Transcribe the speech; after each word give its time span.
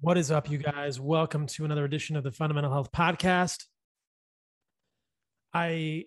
What 0.00 0.18
is 0.18 0.30
up, 0.30 0.50
you 0.50 0.58
guys? 0.58 1.00
Welcome 1.00 1.46
to 1.46 1.64
another 1.64 1.86
edition 1.86 2.16
of 2.16 2.22
the 2.22 2.30
Fundamental 2.30 2.70
Health 2.70 2.92
Podcast. 2.92 3.64
I 5.54 6.04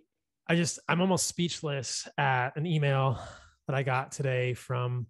I 0.47 0.55
just 0.55 0.77
I'm 0.87 1.01
almost 1.01 1.25
speechless 1.25 2.07
at 2.15 2.55
an 2.55 2.67
email 2.67 3.19
that 3.65 3.75
I 3.75 3.81
got 3.81 4.11
today 4.11 4.53
from 4.53 5.07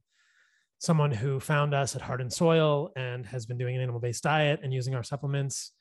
someone 0.78 1.12
who 1.12 1.42
found 1.42 1.74
us 1.74 1.98
at 1.98 2.02
Heart 2.02 2.22
and 2.22 2.32
Soil 2.32 2.92
and 2.96 3.26
has 3.26 3.46
been 3.46 3.58
doing 3.58 3.76
an 3.76 3.82
animal-based 3.82 4.24
diet 4.24 4.62
and 4.64 4.74
using 4.74 4.96
our 4.96 5.04
supplements. 5.04 5.74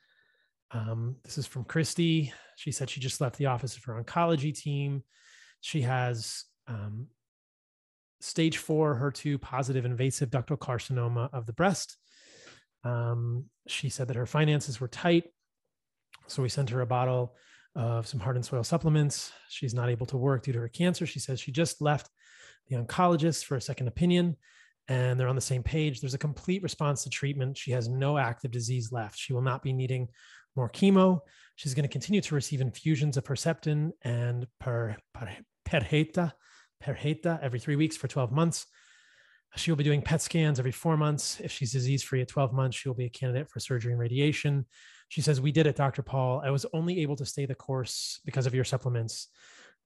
Um, 0.73 1.17
this 1.23 1.39
is 1.39 1.46
from 1.46 1.62
Christy. 1.62 2.33
She 2.57 2.73
said 2.73 2.91
she 2.91 2.99
just 2.99 3.21
left 3.21 3.39
the 3.39 3.46
office 3.46 3.77
of 3.77 3.85
her 3.85 4.03
oncology 4.03 4.53
team. 4.53 5.05
She 5.61 5.83
has 5.83 6.46
um, 6.67 7.07
stage 8.21 8.59
four 8.59 8.96
HER2 8.96 9.41
positive 9.41 9.85
invasive 9.85 10.30
ductal 10.30 10.59
carcinoma 10.59 11.33
of 11.33 11.46
the 11.46 11.53
breast. 11.53 11.96
Um, 12.85 13.47
she 13.67 13.89
said 13.89 14.09
that 14.09 14.17
her 14.17 14.27
finances 14.27 14.81
were 14.81 14.89
tight. 14.89 15.25
So 16.27 16.43
we 16.43 16.49
sent 16.49 16.71
her 16.71 16.81
a 16.81 16.86
bottle 16.86 17.35
of 17.75 18.07
some 18.07 18.21
heart 18.21 18.36
and 18.36 18.45
soil 18.45 18.64
supplements. 18.64 19.32
She's 19.49 19.75
not 19.75 19.89
able 19.89 20.07
to 20.07 20.17
work 20.17 20.43
due 20.43 20.53
to 20.53 20.61
her 20.61 20.69
cancer. 20.69 21.07
She 21.07 21.21
says 21.21 21.41
she 21.41 21.53
just 21.53 21.81
left 21.81 22.11
the 22.69 22.77
oncologist 22.77 23.45
for 23.45 23.57
a 23.57 23.61
second 23.61 23.89
opinion 23.89 24.36
and 24.89 25.19
they're 25.19 25.29
on 25.29 25.36
the 25.36 25.41
same 25.41 25.63
page. 25.63 26.00
There's 26.00 26.14
a 26.14 26.19
complete 26.19 26.63
response 26.63 27.05
to 27.05 27.11
treatment. 27.11 27.57
She 27.57 27.72
has 27.72 27.89
no 27.89 28.19
active 28.19 28.50
disease 28.50 28.91
left. 28.91 29.19
She 29.19 29.33
will 29.33 29.43
not 29.43 29.63
be 29.63 29.72
needing 29.72 30.08
more 30.57 30.71
chemo. 30.71 31.21
She's 31.57 31.75
going 31.75 31.85
to 31.85 31.93
continue 31.93 32.20
to 32.22 32.34
receive 32.34 32.61
infusions 32.61 33.17
of 33.17 33.25
Herceptin 33.25 33.91
and 34.03 34.47
per, 34.61 34.97
per, 35.12 35.28
Perjeta, 35.69 36.33
Perjeta 36.83 37.39
every 37.42 37.58
three 37.58 37.77
weeks 37.77 37.97
for 37.97 38.08
12 38.08 38.33
months. 38.33 38.67
She 39.56 39.70
will 39.70 39.77
be 39.77 39.84
doing 39.84 40.02
PET 40.02 40.22
scans 40.22 40.58
every 40.58 40.72
four 40.72 40.97
months. 40.97 41.41
If 41.41 41.50
she's 41.50 41.72
disease 41.72 42.02
free 42.02 42.20
at 42.20 42.28
12 42.28 42.52
months, 42.52 42.77
she 42.77 42.88
will 42.88 42.94
be 42.94 43.06
a 43.06 43.11
candidate 43.11 43.48
for 43.48 43.61
surgery 43.61 43.92
and 43.92 44.00
radiation. 44.00 44.66
She 45.08 45.20
says, 45.20 45.41
We 45.41 45.52
did 45.52 45.66
it, 45.66 45.77
Dr. 45.77 46.02
Paul. 46.02 46.42
I 46.44 46.50
was 46.50 46.66
only 46.72 47.00
able 47.00 47.16
to 47.16 47.27
stay 47.27 47.46
the 47.46 47.55
course 47.55 48.20
because 48.24 48.46
of 48.46 48.55
your 48.55 48.64
supplements. 48.64 49.28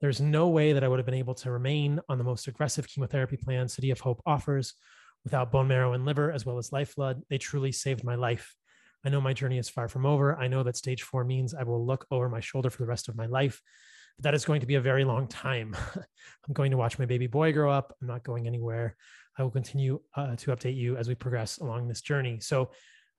There's 0.01 0.21
no 0.21 0.49
way 0.49 0.73
that 0.73 0.83
I 0.83 0.89
would 0.89 0.99
have 0.99 1.07
been 1.07 1.15
able 1.15 1.35
to 1.37 1.51
remain 1.53 2.01
on 2.09 2.19
the 2.19 2.25
most 2.25 2.49
aggressive 2.49 2.89
chemotherapy 2.89 3.37
plan 3.37 3.69
City 3.69 3.91
of 3.93 4.01
Hope 4.01 4.21
offers 4.27 4.75
without 5.23 5.53
bone 5.53 5.69
marrow 5.69 5.93
and 5.93 6.05
liver, 6.05 6.33
as 6.33 6.45
well 6.45 6.59
as 6.59 6.73
lifeblood. 6.73 7.23
They 7.31 7.39
truly 7.39 7.71
saved 7.71 8.03
my 8.03 8.17
life. 8.17 8.57
I 9.05 9.11
know 9.11 9.21
my 9.21 9.33
journey 9.33 9.59
is 9.59 9.69
far 9.69 9.89
from 9.89 10.05
over. 10.05 10.37
I 10.37 10.49
know 10.49 10.65
that 10.65 10.77
stage 10.77 11.03
four 11.03 11.25
means 11.25 11.55
I 11.55 11.63
will 11.63 11.87
look 11.87 12.07
over 12.11 12.29
my 12.29 12.41
shoulder 12.41 12.71
for 12.71 12.83
the 12.83 12.89
rest 12.89 13.09
of 13.09 13.17
my 13.17 13.27
life. 13.27 13.61
But 14.17 14.25
that 14.25 14.35
is 14.35 14.45
going 14.45 14.61
to 14.61 14.67
be 14.67 14.75
a 14.75 14.81
very 14.81 15.05
long 15.05 15.29
time. 15.29 15.77
I'm 15.97 16.53
going 16.53 16.73
to 16.73 16.77
watch 16.77 16.99
my 16.99 17.07
baby 17.07 17.27
boy 17.27 17.53
grow 17.53 17.71
up. 17.71 17.97
I'm 18.01 18.09
not 18.09 18.25
going 18.25 18.47
anywhere. 18.47 18.97
I 19.39 19.43
will 19.43 19.51
continue 19.51 20.01
uh, 20.17 20.37
to 20.37 20.51
update 20.51 20.77
you 20.77 20.97
as 20.97 21.09
we 21.09 21.15
progress 21.15 21.59
along 21.59 21.89
this 21.89 22.01
journey. 22.01 22.39
So, 22.41 22.71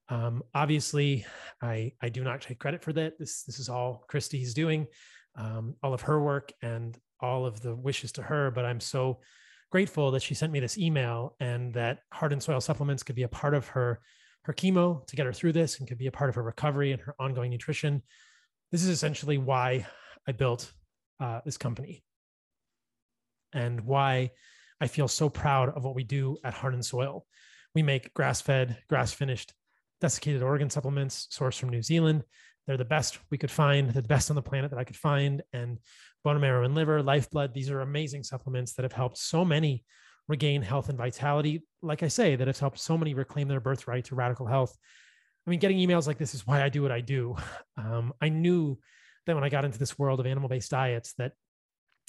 um, 0.10 0.44
obviously, 0.54 1.26
I 1.62 1.94
I 2.02 2.10
do 2.10 2.24
not 2.24 2.42
take 2.42 2.60
credit 2.60 2.84
for 2.84 2.94
that. 2.94 3.18
This 3.18 3.44
this 3.44 3.60
is 3.60 3.70
all 3.70 4.04
Christy's 4.08 4.54
doing, 4.54 4.88
um, 5.36 5.76
all 5.82 5.94
of 5.94 6.02
her 6.02 6.22
work 6.22 6.52
and 6.62 6.98
all 7.20 7.46
of 7.46 7.62
the 7.62 7.76
wishes 7.76 8.12
to 8.14 8.22
her. 8.22 8.52
But 8.52 8.66
I'm 8.66 8.80
so 8.80 9.22
grateful 9.72 10.12
that 10.12 10.22
she 10.22 10.36
sent 10.36 10.52
me 10.52 10.60
this 10.60 10.78
email 10.78 11.36
and 11.40 11.74
that 11.74 12.00
Heart 12.12 12.34
and 12.34 12.44
Soil 12.44 12.62
supplements 12.62 13.02
could 13.02 13.16
be 13.16 13.24
a 13.24 13.30
part 13.30 13.54
of 13.54 13.68
her 13.70 14.02
her 14.44 14.54
chemo 14.54 15.06
to 15.08 15.16
get 15.16 15.26
her 15.26 15.34
through 15.34 15.54
this 15.54 15.80
and 15.80 15.88
could 15.88 15.98
be 15.98 16.08
a 16.08 16.12
part 16.12 16.30
of 16.30 16.36
her 16.36 16.44
recovery 16.44 16.92
and 16.92 17.02
her 17.02 17.16
ongoing 17.18 17.50
nutrition. 17.50 18.02
This 18.72 18.84
is 18.84 18.90
essentially 18.90 19.38
why 19.38 19.88
I 20.28 20.34
built 20.34 20.72
uh, 21.20 21.40
this 21.46 21.58
company 21.58 22.04
and 23.54 23.82
why 23.82 24.32
I 24.84 24.88
feel 24.88 25.08
so 25.08 25.30
proud 25.30 25.70
of 25.70 25.86
what 25.86 25.96
we 25.96 26.04
do 26.04 26.38
at 26.44 26.54
Heart 26.54 26.74
and 26.74 26.86
Soil. 26.86 27.26
We 27.74 27.82
make 27.82 28.14
grass 28.14 28.42
fed, 28.42 28.80
grass 28.90 29.14
finished, 29.14 29.54
desiccated 30.02 30.44
organ 30.44 30.70
supplements 30.70 31.30
sourced 31.32 31.58
from 31.58 31.70
New 31.70 31.82
Zealand. 31.82 32.26
They're 32.68 32.76
the 32.76 32.84
best 32.84 33.18
we 33.32 33.38
could 33.38 33.50
find, 33.50 33.92
the 33.92 34.02
best 34.02 34.30
on 34.30 34.36
the 34.36 34.42
planet 34.42 34.72
that 34.72 34.80
I 34.80 34.84
could 34.84 34.98
find. 34.98 35.42
And 35.54 35.78
bone 36.26 36.42
marrow 36.42 36.66
and 36.66 36.76
liver, 36.76 37.02
lifeblood, 37.02 37.54
these 37.54 37.72
are 37.72 37.80
amazing 37.80 38.24
supplements 38.24 38.74
that 38.74 38.84
have 38.84 38.92
helped 38.92 39.18
so 39.18 39.46
many 39.46 39.86
regain 40.28 40.62
health 40.62 40.90
and 40.90 40.98
vitality. 40.98 41.64
Like 41.82 42.04
I 42.04 42.10
say, 42.10 42.36
that 42.36 42.48
have 42.48 42.60
helped 42.60 42.80
so 42.80 42.98
many 42.98 43.14
reclaim 43.14 43.48
their 43.48 43.62
birthright 43.62 44.04
to 44.06 44.16
radical 44.16 44.48
health. 44.48 44.78
I 45.48 45.50
mean, 45.50 45.62
getting 45.62 45.78
emails 45.78 46.08
like 46.08 46.18
this 46.18 46.36
is 46.36 46.46
why 46.46 46.62
I 46.62 46.68
do 46.68 46.82
what 46.82 46.92
I 46.92 47.00
do. 47.00 47.38
Um, 47.78 48.14
I 48.22 48.28
knew 48.30 48.78
that 49.26 49.34
when 49.34 49.46
I 49.46 49.50
got 49.50 49.66
into 49.66 49.80
this 49.80 49.98
world 49.98 50.20
of 50.20 50.28
animal 50.28 50.50
based 50.50 50.72
diets, 50.72 51.14
that 51.20 51.32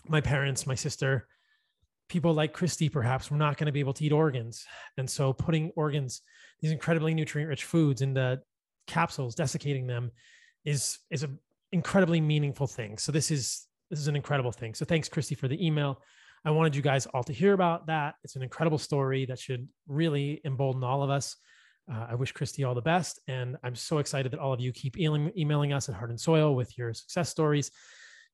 my 0.08 0.20
parents, 0.20 0.66
my 0.66 0.74
sister, 0.74 1.26
people 2.08 2.34
like 2.34 2.52
Christy 2.52 2.88
perhaps 2.88 3.30
were 3.30 3.36
not 3.36 3.56
going 3.56 3.66
to 3.66 3.72
be 3.72 3.80
able 3.80 3.94
to 3.94 4.04
eat 4.04 4.12
organs. 4.12 4.64
And 4.98 5.08
so 5.08 5.32
putting 5.32 5.70
organs, 5.76 6.22
these 6.60 6.72
incredibly 6.72 7.14
nutrient 7.14 7.48
rich 7.48 7.64
foods 7.64 8.02
into 8.02 8.40
capsules, 8.86 9.34
desiccating 9.34 9.86
them 9.86 10.10
is 10.64 10.98
is 11.10 11.22
an 11.22 11.38
incredibly 11.72 12.20
meaningful 12.20 12.66
thing. 12.66 12.98
So 12.98 13.12
this 13.12 13.30
is 13.30 13.66
this 13.90 14.00
is 14.00 14.08
an 14.08 14.16
incredible 14.16 14.52
thing. 14.52 14.74
So 14.74 14.84
thanks, 14.84 15.08
Christy, 15.08 15.34
for 15.34 15.48
the 15.48 15.64
email. 15.64 16.00
I 16.44 16.50
wanted 16.50 16.76
you 16.76 16.82
guys 16.82 17.06
all 17.06 17.24
to 17.24 17.32
hear 17.32 17.54
about 17.54 17.86
that. 17.86 18.16
It's 18.22 18.36
an 18.36 18.42
incredible 18.42 18.78
story 18.78 19.24
that 19.26 19.38
should 19.38 19.66
really 19.88 20.40
embolden 20.44 20.84
all 20.84 21.02
of 21.02 21.10
us. 21.10 21.36
Uh, 21.90 22.06
I 22.10 22.14
wish 22.14 22.32
Christy 22.32 22.64
all 22.64 22.74
the 22.74 22.82
best. 22.82 23.20
And 23.28 23.56
I'm 23.62 23.74
so 23.74 23.98
excited 23.98 24.32
that 24.32 24.40
all 24.40 24.52
of 24.52 24.60
you 24.60 24.72
keep 24.72 24.98
emailing, 24.98 25.32
emailing 25.36 25.72
us 25.72 25.88
at 25.88 25.94
Heart 25.94 26.10
and 26.10 26.20
Soil 26.20 26.54
with 26.54 26.76
your 26.76 26.92
success 26.92 27.30
stories 27.30 27.70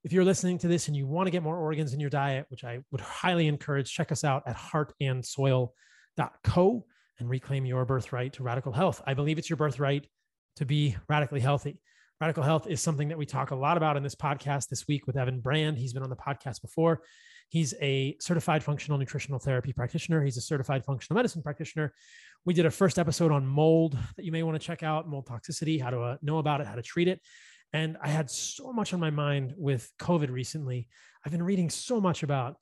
if 0.03 0.11
you're 0.11 0.25
listening 0.25 0.57
to 0.59 0.67
this 0.67 0.87
and 0.87 0.97
you 0.97 1.05
want 1.05 1.27
to 1.27 1.31
get 1.31 1.43
more 1.43 1.57
organs 1.57 1.93
in 1.93 1.99
your 1.99 2.09
diet, 2.09 2.47
which 2.49 2.63
I 2.63 2.79
would 2.91 3.01
highly 3.01 3.47
encourage, 3.47 3.93
check 3.93 4.11
us 4.11 4.23
out 4.23 4.41
at 4.47 4.57
heartandsoil.co 4.57 6.85
and 7.19 7.29
reclaim 7.29 7.65
your 7.65 7.85
birthright 7.85 8.33
to 8.33 8.43
radical 8.43 8.71
health. 8.71 9.01
I 9.05 9.13
believe 9.13 9.37
it's 9.37 9.49
your 9.49 9.57
birthright 9.57 10.07
to 10.55 10.65
be 10.65 10.95
radically 11.07 11.39
healthy. 11.39 11.79
Radical 12.19 12.43
health 12.43 12.67
is 12.67 12.81
something 12.81 13.09
that 13.09 13.17
we 13.17 13.25
talk 13.25 13.51
a 13.51 13.55
lot 13.55 13.77
about 13.77 13.97
in 13.97 14.03
this 14.03 14.15
podcast 14.15 14.69
this 14.69 14.87
week 14.87 15.07
with 15.07 15.17
Evan 15.17 15.39
Brand. 15.39 15.77
He's 15.77 15.93
been 15.93 16.03
on 16.03 16.09
the 16.09 16.15
podcast 16.15 16.61
before. 16.61 17.01
He's 17.49 17.73
a 17.81 18.15
certified 18.19 18.63
functional 18.63 18.97
nutritional 18.97 19.39
therapy 19.39 19.73
practitioner. 19.73 20.23
He's 20.23 20.37
a 20.37 20.41
certified 20.41 20.85
functional 20.85 21.17
medicine 21.17 21.41
practitioner. 21.41 21.93
We 22.45 22.53
did 22.53 22.65
a 22.65 22.71
first 22.71 22.97
episode 22.97 23.31
on 23.31 23.45
mold 23.45 23.97
that 24.15 24.23
you 24.23 24.31
may 24.31 24.43
want 24.43 24.59
to 24.59 24.65
check 24.65 24.83
out 24.83 25.09
mold 25.09 25.27
toxicity, 25.27 25.81
how 25.81 25.89
to 25.89 26.01
uh, 26.01 26.17
know 26.21 26.37
about 26.37 26.61
it, 26.61 26.67
how 26.67 26.75
to 26.75 26.81
treat 26.81 27.07
it. 27.07 27.19
And 27.73 27.97
I 28.01 28.09
had 28.09 28.29
so 28.29 28.73
much 28.73 28.93
on 28.93 28.99
my 28.99 29.09
mind 29.09 29.53
with 29.57 29.91
COVID 29.99 30.29
recently. 30.29 30.87
I've 31.25 31.31
been 31.31 31.43
reading 31.43 31.69
so 31.69 32.01
much 32.01 32.23
about 32.23 32.57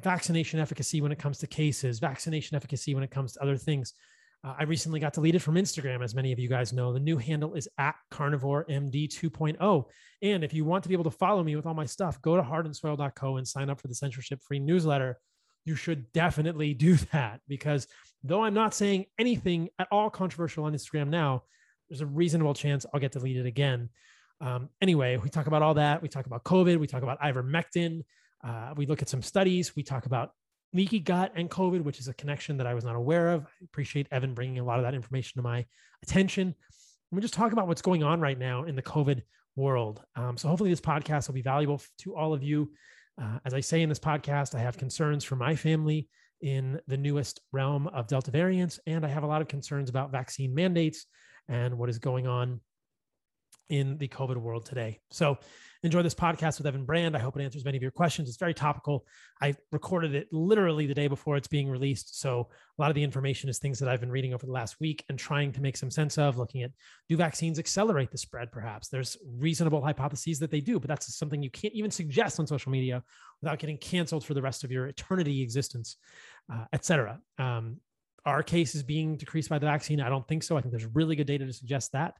vaccination 0.00 0.60
efficacy 0.60 1.00
when 1.00 1.12
it 1.12 1.18
comes 1.18 1.38
to 1.38 1.46
cases, 1.46 1.98
vaccination 1.98 2.56
efficacy 2.56 2.94
when 2.94 3.04
it 3.04 3.10
comes 3.10 3.32
to 3.32 3.42
other 3.42 3.56
things. 3.56 3.94
Uh, 4.42 4.54
I 4.58 4.62
recently 4.64 5.00
got 5.00 5.12
deleted 5.12 5.42
from 5.42 5.56
Instagram, 5.56 6.02
as 6.02 6.14
many 6.14 6.32
of 6.32 6.38
you 6.38 6.48
guys 6.48 6.72
know. 6.72 6.92
The 6.92 7.00
new 7.00 7.18
handle 7.18 7.54
is 7.54 7.68
at 7.78 7.94
carnivore 8.10 8.64
MD 8.70 9.06
2.0. 9.08 9.84
And 10.22 10.44
if 10.44 10.54
you 10.54 10.64
want 10.64 10.82
to 10.82 10.88
be 10.88 10.94
able 10.94 11.04
to 11.04 11.10
follow 11.10 11.42
me 11.42 11.56
with 11.56 11.66
all 11.66 11.74
my 11.74 11.84
stuff, 11.84 12.20
go 12.22 12.36
to 12.36 12.42
heartandsoil.co 12.42 13.36
and 13.36 13.46
sign 13.46 13.68
up 13.68 13.80
for 13.80 13.88
the 13.88 13.94
censorship 13.94 14.42
free 14.42 14.58
newsletter. 14.58 15.18
You 15.66 15.76
should 15.76 16.10
definitely 16.12 16.72
do 16.74 16.96
that 17.12 17.40
because 17.48 17.86
though 18.24 18.44
I'm 18.44 18.54
not 18.54 18.74
saying 18.74 19.06
anything 19.18 19.68
at 19.78 19.88
all 19.90 20.08
controversial 20.08 20.64
on 20.64 20.72
Instagram 20.72 21.08
now, 21.08 21.42
there's 21.88 22.00
a 22.00 22.06
reasonable 22.06 22.54
chance 22.54 22.86
I'll 22.94 23.00
get 23.00 23.12
deleted 23.12 23.46
again. 23.46 23.90
Um, 24.40 24.68
anyway, 24.80 25.16
we 25.16 25.28
talk 25.28 25.46
about 25.46 25.62
all 25.62 25.74
that. 25.74 26.02
We 26.02 26.08
talk 26.08 26.26
about 26.26 26.44
COVID. 26.44 26.78
We 26.78 26.86
talk 26.86 27.02
about 27.02 27.20
ivermectin. 27.20 28.02
Uh, 28.42 28.72
we 28.76 28.86
look 28.86 29.02
at 29.02 29.08
some 29.08 29.22
studies. 29.22 29.76
We 29.76 29.82
talk 29.82 30.06
about 30.06 30.32
leaky 30.72 31.00
gut 31.00 31.32
and 31.34 31.50
COVID, 31.50 31.82
which 31.82 31.98
is 32.00 32.08
a 32.08 32.14
connection 32.14 32.56
that 32.58 32.66
I 32.66 32.74
was 32.74 32.84
not 32.84 32.96
aware 32.96 33.30
of. 33.30 33.44
I 33.44 33.64
appreciate 33.64 34.06
Evan 34.10 34.34
bringing 34.34 34.58
a 34.58 34.64
lot 34.64 34.78
of 34.78 34.84
that 34.84 34.94
information 34.94 35.40
to 35.40 35.42
my 35.42 35.66
attention. 36.02 36.54
We 37.10 37.20
just 37.20 37.34
talk 37.34 37.52
about 37.52 37.66
what's 37.66 37.82
going 37.82 38.02
on 38.02 38.20
right 38.20 38.38
now 38.38 38.64
in 38.64 38.76
the 38.76 38.82
COVID 38.82 39.22
world. 39.56 40.02
Um, 40.16 40.36
so 40.36 40.48
hopefully 40.48 40.70
this 40.70 40.80
podcast 40.80 41.26
will 41.26 41.34
be 41.34 41.42
valuable 41.42 41.82
to 41.98 42.16
all 42.16 42.32
of 42.32 42.42
you. 42.42 42.70
Uh, 43.20 43.38
as 43.44 43.52
I 43.52 43.60
say 43.60 43.82
in 43.82 43.88
this 43.88 43.98
podcast, 43.98 44.54
I 44.54 44.60
have 44.60 44.78
concerns 44.78 45.24
for 45.24 45.36
my 45.36 45.56
family 45.56 46.08
in 46.40 46.80
the 46.86 46.96
newest 46.96 47.40
realm 47.52 47.86
of 47.88 48.06
Delta 48.06 48.30
variants, 48.30 48.80
and 48.86 49.04
I 49.04 49.08
have 49.08 49.24
a 49.24 49.26
lot 49.26 49.42
of 49.42 49.48
concerns 49.48 49.90
about 49.90 50.12
vaccine 50.12 50.54
mandates 50.54 51.04
and 51.48 51.76
what 51.76 51.90
is 51.90 51.98
going 51.98 52.26
on 52.26 52.60
in 53.70 53.96
the 53.98 54.08
COVID 54.08 54.36
world 54.36 54.66
today. 54.66 55.00
So 55.10 55.38
enjoy 55.82 56.02
this 56.02 56.14
podcast 56.14 56.58
with 56.58 56.66
Evan 56.66 56.84
Brand. 56.84 57.16
I 57.16 57.20
hope 57.20 57.38
it 57.38 57.42
answers 57.42 57.64
many 57.64 57.78
of 57.78 57.82
your 57.82 57.90
questions. 57.90 58.28
It's 58.28 58.36
very 58.36 58.52
topical. 58.52 59.06
I 59.40 59.54
recorded 59.72 60.14
it 60.14 60.28
literally 60.30 60.86
the 60.86 60.94
day 60.94 61.08
before 61.08 61.38
it's 61.38 61.48
being 61.48 61.70
released. 61.70 62.20
So 62.20 62.48
a 62.78 62.82
lot 62.82 62.90
of 62.90 62.94
the 62.94 63.02
information 63.02 63.48
is 63.48 63.58
things 63.58 63.78
that 63.78 63.88
I've 63.88 64.00
been 64.00 64.10
reading 64.10 64.34
over 64.34 64.44
the 64.44 64.52
last 64.52 64.78
week 64.78 65.04
and 65.08 65.18
trying 65.18 65.52
to 65.52 65.62
make 65.62 65.78
some 65.78 65.90
sense 65.90 66.18
of, 66.18 66.36
looking 66.36 66.62
at 66.62 66.72
do 67.08 67.16
vaccines 67.16 67.58
accelerate 67.58 68.10
the 68.10 68.18
spread, 68.18 68.52
perhaps? 68.52 68.88
There's 68.88 69.16
reasonable 69.24 69.82
hypotheses 69.82 70.38
that 70.40 70.50
they 70.50 70.60
do, 70.60 70.78
but 70.78 70.88
that's 70.88 71.16
something 71.16 71.42
you 71.42 71.50
can't 71.50 71.74
even 71.74 71.90
suggest 71.90 72.38
on 72.38 72.46
social 72.46 72.70
media 72.72 73.02
without 73.40 73.58
getting 73.58 73.78
canceled 73.78 74.24
for 74.24 74.34
the 74.34 74.42
rest 74.42 74.64
of 74.64 74.70
your 74.70 74.86
eternity 74.86 75.40
existence, 75.40 75.96
uh, 76.52 76.64
et 76.74 76.84
cetera. 76.84 77.20
Um, 77.38 77.78
are 78.26 78.42
cases 78.42 78.82
being 78.82 79.16
decreased 79.16 79.48
by 79.48 79.58
the 79.58 79.64
vaccine? 79.64 79.98
I 79.98 80.10
don't 80.10 80.28
think 80.28 80.42
so. 80.42 80.58
I 80.58 80.60
think 80.60 80.72
there's 80.72 80.94
really 80.94 81.16
good 81.16 81.26
data 81.26 81.46
to 81.46 81.52
suggest 81.54 81.92
that. 81.92 82.16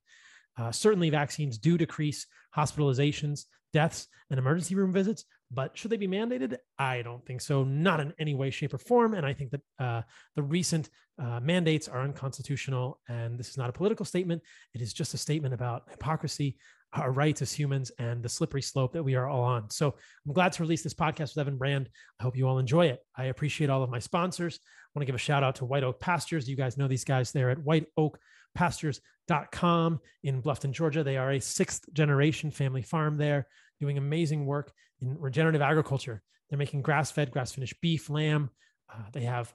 Uh, 0.59 0.73
certainly, 0.73 1.11
vaccines 1.11 1.59
do 1.59 1.79
decrease 1.79 2.27
hospitalizations, 2.57 3.45
deaths, 3.73 4.09
and 4.31 4.39
emergency 4.39 4.75
room 4.75 4.93
visits, 4.93 5.25
But 5.51 5.77
should 5.77 5.91
they 5.91 5.97
be 5.97 6.09
mandated? 6.09 6.57
I 6.79 7.03
don't 7.03 7.25
think 7.27 7.41
so, 7.41 7.65
not 7.65 8.01
in 8.01 8.15
any 8.19 8.35
way, 8.35 8.51
shape, 8.51 8.73
or 8.73 8.79
form. 8.79 9.15
And 9.15 9.27
I 9.27 9.33
think 9.33 9.51
that 9.51 9.61
uh, 9.79 10.03
the 10.37 10.43
recent 10.43 10.91
uh, 11.21 11.41
mandates 11.41 11.89
are 11.89 12.03
unconstitutional. 12.03 13.01
And 13.09 13.39
this 13.39 13.49
is 13.49 13.59
not 13.59 13.69
a 13.69 13.73
political 13.73 14.07
statement, 14.07 14.43
it 14.75 14.81
is 14.81 14.93
just 14.93 15.15
a 15.15 15.19
statement 15.19 15.53
about 15.55 15.85
hypocrisy, 15.91 16.57
our 16.93 17.13
rights 17.13 17.43
as 17.43 17.53
humans, 17.53 17.93
and 17.99 18.23
the 18.23 18.29
slippery 18.29 18.63
slope 18.63 18.93
that 18.93 19.03
we 19.03 19.15
are 19.15 19.29
all 19.29 19.43
on. 19.43 19.71
So 19.71 19.95
I'm 20.27 20.33
glad 20.33 20.53
to 20.53 20.63
release 20.63 20.83
this 20.83 20.95
podcast 20.95 21.35
with 21.35 21.39
Evan 21.39 21.57
Brand. 21.57 21.89
I 22.19 22.25
hope 22.25 22.37
you 22.37 22.49
all 22.49 22.59
enjoy 22.59 22.87
it. 22.87 23.01
I 23.17 23.27
appreciate 23.27 23.71
all 23.71 23.83
of 23.83 23.91
my 23.91 23.99
sponsors. 23.99 24.59
I 24.63 24.89
want 24.95 25.03
to 25.03 25.07
give 25.07 25.15
a 25.15 25.19
shout 25.19 25.45
out 25.45 25.57
to 25.57 25.65
White 25.65 25.85
Oak 25.85 26.01
Pastures. 26.01 26.49
You 26.49 26.57
guys 26.57 26.77
know 26.77 26.89
these 26.89 27.05
guys 27.05 27.33
there 27.33 27.51
at 27.51 27.63
White 27.63 27.87
Oak 27.97 28.19
pastures.com 28.55 30.01
in 30.25 30.43
Bluffton, 30.43 30.73
Georgia. 30.73 31.05
They 31.05 31.17
are 31.17 31.33
a 31.33 31.41
sixth 31.41 31.93
generation 31.93 32.51
family 32.51 32.83
farm 32.83 33.17
there 33.17 33.47
doing 33.81 33.97
amazing 33.99 34.47
work 34.47 34.73
in 35.01 35.19
regenerative 35.19 35.63
agriculture. 35.63 36.23
They're 36.49 36.59
making 36.59 36.83
grass 36.83 37.11
fed, 37.11 37.31
grass 37.31 37.53
finished 37.53 37.81
beef, 37.81 38.11
lamb. 38.11 38.51
Uh, 38.93 39.03
they 39.13 39.23
have 39.23 39.53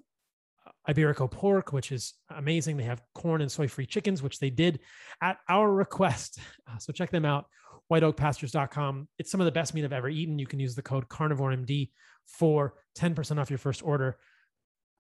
Iberico 0.88 1.30
pork, 1.30 1.74
which 1.74 1.92
is 1.92 2.14
amazing. 2.36 2.78
They 2.78 2.84
have 2.84 3.02
corn 3.14 3.42
and 3.42 3.52
soy 3.52 3.68
free 3.68 3.86
chickens, 3.86 4.22
which 4.22 4.40
they 4.40 4.50
did 4.50 4.80
at 5.22 5.38
our 5.50 5.72
request. 5.72 6.40
Uh, 6.68 6.80
so 6.80 6.92
check 6.92 7.12
them 7.12 7.26
out, 7.26 7.46
whiteoakpastures.com. 7.92 9.08
It's 9.20 9.30
some 9.30 9.40
of 9.40 9.46
the 9.46 9.52
best 9.52 9.76
meat 9.76 9.86
I've 9.86 9.94
ever 9.94 10.10
eaten. 10.10 10.40
You 10.40 10.48
can 10.48 10.60
use 10.60 10.74
the 10.74 10.82
code 10.82 11.08
CarnivoreMD 11.10 11.92
for 12.26 12.74
10% 12.98 13.40
off 13.40 13.52
your 13.52 13.60
first 13.60 13.84
order. 13.84 14.18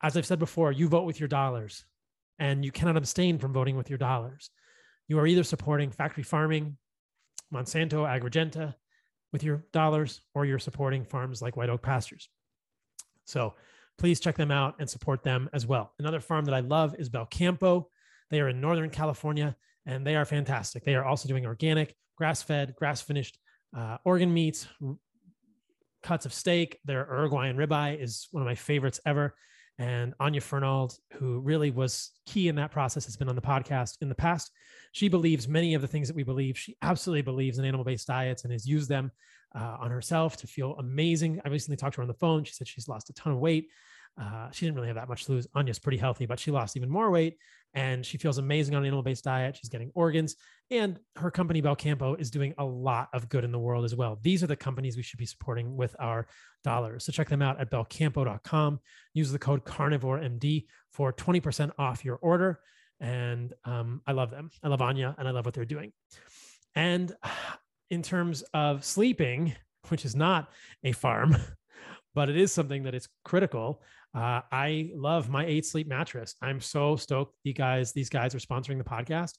As 0.04 0.16
I've 0.16 0.28
said 0.28 0.38
before, 0.38 0.72
you 0.72 0.88
vote 0.88 1.06
with 1.06 1.20
your 1.20 1.28
dollars 1.28 1.84
and 2.38 2.64
you 2.64 2.72
cannot 2.72 2.98
abstain 2.98 3.40
from 3.40 3.52
voting 3.52 3.78
with 3.78 3.90
your 3.90 3.98
dollars. 3.98 4.52
You 5.08 5.18
are 5.18 5.26
either 5.26 5.44
supporting 5.44 5.90
factory 5.90 6.24
farming, 6.24 6.78
Monsanto, 7.52 8.06
Agrigenta 8.06 8.76
with 9.32 9.44
your 9.44 9.66
dollars, 9.72 10.22
or 10.34 10.46
you're 10.46 10.60
supporting 10.60 11.04
farms 11.04 11.42
like 11.42 11.58
White 11.58 11.70
Oak 11.70 11.82
Pastures. 11.82 12.30
So 13.26 13.56
please 13.98 14.20
check 14.20 14.36
them 14.36 14.52
out 14.52 14.76
and 14.80 14.90
support 14.90 15.24
them 15.24 15.50
as 15.54 15.66
well. 15.66 15.94
Another 16.00 16.20
farm 16.20 16.46
that 16.46 16.54
I 16.54 16.60
love 16.60 16.96
is 16.98 17.10
Belcampo. 17.10 17.86
They 18.30 18.42
are 18.42 18.50
in 18.50 18.62
Northern 18.62 18.90
California 18.90 19.56
and 19.86 20.06
they 20.06 20.16
are 20.16 20.26
fantastic. 20.26 20.84
They 20.84 20.96
are 20.96 21.06
also 21.06 21.28
doing 21.28 21.46
organic, 21.46 21.96
grass 22.18 22.42
fed, 22.42 22.76
grass 22.76 23.02
finished 23.02 23.38
uh, 23.78 23.98
organ 24.04 24.34
meats, 24.34 24.68
cuts 26.04 26.26
of 26.26 26.34
steak. 26.34 26.80
Their 26.86 27.06
Uruguayan 27.10 27.58
ribeye 27.58 28.02
is 28.02 28.28
one 28.32 28.42
of 28.42 28.48
my 28.48 28.56
favorites 28.56 29.00
ever. 29.06 29.36
And 29.78 30.14
Anya 30.20 30.40
Fernald, 30.40 30.98
who 31.14 31.40
really 31.40 31.70
was 31.70 32.12
key 32.26 32.48
in 32.48 32.56
that 32.56 32.72
process, 32.72 33.06
has 33.06 33.18
been 33.18 33.28
on 33.28 33.36
the 33.36 33.42
podcast 33.42 33.98
in 34.02 34.08
the 34.08 34.16
past. 34.16 34.50
She 34.94 35.10
believes 35.10 35.50
many 35.50 35.74
of 35.74 35.82
the 35.82 35.88
things 35.88 36.08
that 36.08 36.16
we 36.16 36.24
believe. 36.24 36.58
She 36.58 36.78
absolutely 36.82 37.24
believes 37.24 37.58
in 37.58 37.66
animal 37.66 37.84
based 37.84 38.08
diets 38.08 38.44
and 38.44 38.54
has 38.54 38.66
used 38.66 38.88
them 38.88 39.12
uh, 39.56 39.78
on 39.80 39.92
herself 39.92 40.38
to 40.38 40.48
feel 40.48 40.75
amazing. 40.80 41.42
I 41.46 41.50
recently 41.50 41.78
talked 41.78 41.96
to 41.96 41.98
her 41.98 42.04
on 42.04 42.07
the 42.07 42.13
phone. 42.16 42.44
She 42.44 42.54
said 42.54 42.68
she's 42.68 42.88
lost 42.88 43.10
a 43.10 43.13
ton 43.13 43.34
of 43.34 43.40
weight. 43.40 43.69
Uh, 44.19 44.50
she 44.52 44.66
didn't 44.66 44.75
really 44.75 44.88
have 44.88 44.96
that 44.96 45.10
much 45.10 45.25
to 45.25 45.34
lose. 45.34 45.48
Anya's 45.56 45.80
pretty 45.80 45.98
healthy, 45.98 46.25
but 46.25 46.40
she 46.40 46.52
lost 46.52 46.78
even 46.78 46.90
more 46.90 47.12
weight 47.12 47.38
and 47.75 48.06
she 48.06 48.18
feels 48.18 48.38
amazing 48.38 48.74
on 48.74 48.84
an 48.84 48.88
animal 48.88 49.04
based 49.04 49.25
diet. 49.25 49.57
She's 49.57 49.69
getting 49.69 49.92
organs, 49.94 50.36
and 50.72 50.98
her 51.18 51.30
company, 51.30 51.62
Belcampo, 51.62 52.19
is 52.19 52.31
doing 52.31 52.54
a 52.57 52.66
lot 52.66 53.10
of 53.13 53.30
good 53.30 53.44
in 53.44 53.52
the 53.52 53.60
world 53.60 53.84
as 53.84 53.94
well. 53.94 54.18
These 54.24 54.44
are 54.44 54.48
the 54.48 54.56
companies 54.56 54.96
we 54.96 55.04
should 55.04 55.19
be 55.19 55.25
supporting 55.25 55.75
with 55.75 55.96
our 56.00 56.25
dollars. 56.63 57.04
So 57.04 57.12
check 57.12 57.30
them 57.30 57.42
out 57.42 57.60
at 57.60 57.69
belcampo.com. 57.69 58.80
Use 59.13 59.31
the 59.31 59.40
code 59.40 59.66
CarnivoreMD 59.66 60.66
for 60.92 61.12
20% 61.12 61.72
off 61.78 62.06
your 62.06 62.16
order. 62.16 62.62
And 63.01 63.54
um, 63.66 64.01
I 64.08 64.13
love 64.13 64.31
them. 64.31 64.50
I 64.63 64.69
love 64.69 64.81
Anya 64.81 65.13
and 65.19 65.28
I 65.28 65.31
love 65.31 65.44
what 65.44 65.54
they're 65.54 65.66
doing. 65.66 65.92
And 66.75 67.13
in 67.90 68.02
terms 68.02 68.44
of 68.54 68.84
sleeping, 68.84 69.56
which 69.90 70.06
is 70.06 70.16
not 70.16 70.50
a 70.84 70.92
farm, 70.92 71.36
but 72.16 72.30
it 72.30 72.38
is 72.38 72.52
something 72.52 72.84
that 72.84 72.96
is 72.96 73.08
critical. 73.24 73.82
Uh, 74.14 74.42
I 74.52 74.92
love 74.96 75.30
my 75.30 75.46
eight 75.46 75.66
sleep 75.66 75.88
mattress. 75.88 76.36
I'm 76.42 76.62
so 76.62 76.96
stoked. 76.96 77.36
You 77.44 77.54
guys, 77.54 77.92
these 77.92 78.10
guys 78.10 78.34
are 78.34 78.40
sponsoring 78.40 78.78
the 78.78 78.84
podcast. 78.84 79.34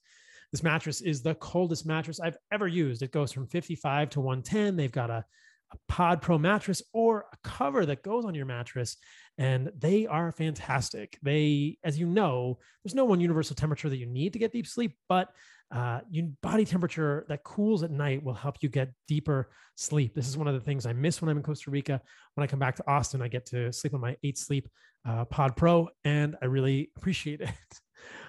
This 0.53 0.63
mattress 0.63 1.01
is 1.01 1.23
the 1.23 1.35
coldest 1.37 1.87
mattress 1.87 2.21
I've 2.21 2.37
ever 2.53 2.69
used. 2.69 3.03
It 3.03 3.11
goes 3.11 3.33
from 3.33 3.47
55 3.47 4.11
to 4.11 4.21
110. 4.21 4.77
They've 4.77 4.93
got 4.93 5.11
a, 5.11 5.25
a 5.73 5.77
Pod 5.89 6.23
Pro 6.23 6.39
mattress 6.39 6.83
or 6.93 7.27
a 7.33 7.37
cover 7.43 7.87
that 7.87 8.03
goes 8.03 8.25
on 8.25 8.35
your 8.35 8.47
mattress, 8.47 8.97
and 9.39 9.73
they 9.77 10.07
are 10.07 10.31
fantastic. 10.31 11.19
They, 11.23 11.79
as 11.83 11.99
you 11.99 12.07
know, 12.07 12.59
there's 12.85 12.95
no 12.95 13.05
one 13.05 13.21
universal 13.21 13.57
temperature 13.57 13.89
that 13.89 13.97
you 13.97 14.07
need 14.07 14.35
to 14.35 14.39
get 14.39 14.53
deep 14.53 14.67
sleep, 14.67 14.93
but 15.09 15.31
uh, 15.71 16.01
you, 16.11 16.33
body 16.43 16.65
temperature 16.65 17.25
that 17.29 17.43
cools 17.43 17.83
at 17.83 17.91
night 17.91 18.23
will 18.23 18.35
help 18.35 18.57
you 18.61 18.69
get 18.69 18.93
deeper 19.09 19.51
sleep. 19.75 20.15
This 20.15 20.29
is 20.29 20.37
one 20.37 20.49
of 20.49 20.55
the 20.55 20.61
things 20.61 20.87
I 20.87 20.93
miss 20.93 21.21
when 21.21 21.29
I'm 21.29 21.37
in 21.37 21.43
Costa 21.43 21.71
Rica. 21.71 22.01
When 22.35 22.45
I 22.45 22.47
come 22.47 22.59
back 22.59 22.77
to 22.77 22.89
Austin, 22.91 23.23
I 23.23 23.29
get 23.29 23.47
to 23.47 23.73
sleep 23.73 23.95
on 23.95 24.01
my 24.01 24.17
eight 24.23 24.39
sleep 24.39 24.69
uh, 25.07 25.25
Pod 25.25 25.57
Pro, 25.57 25.89
and 26.05 26.37
I 26.41 26.47
really 26.47 26.91
appreciate 26.97 27.41
it. 27.41 27.51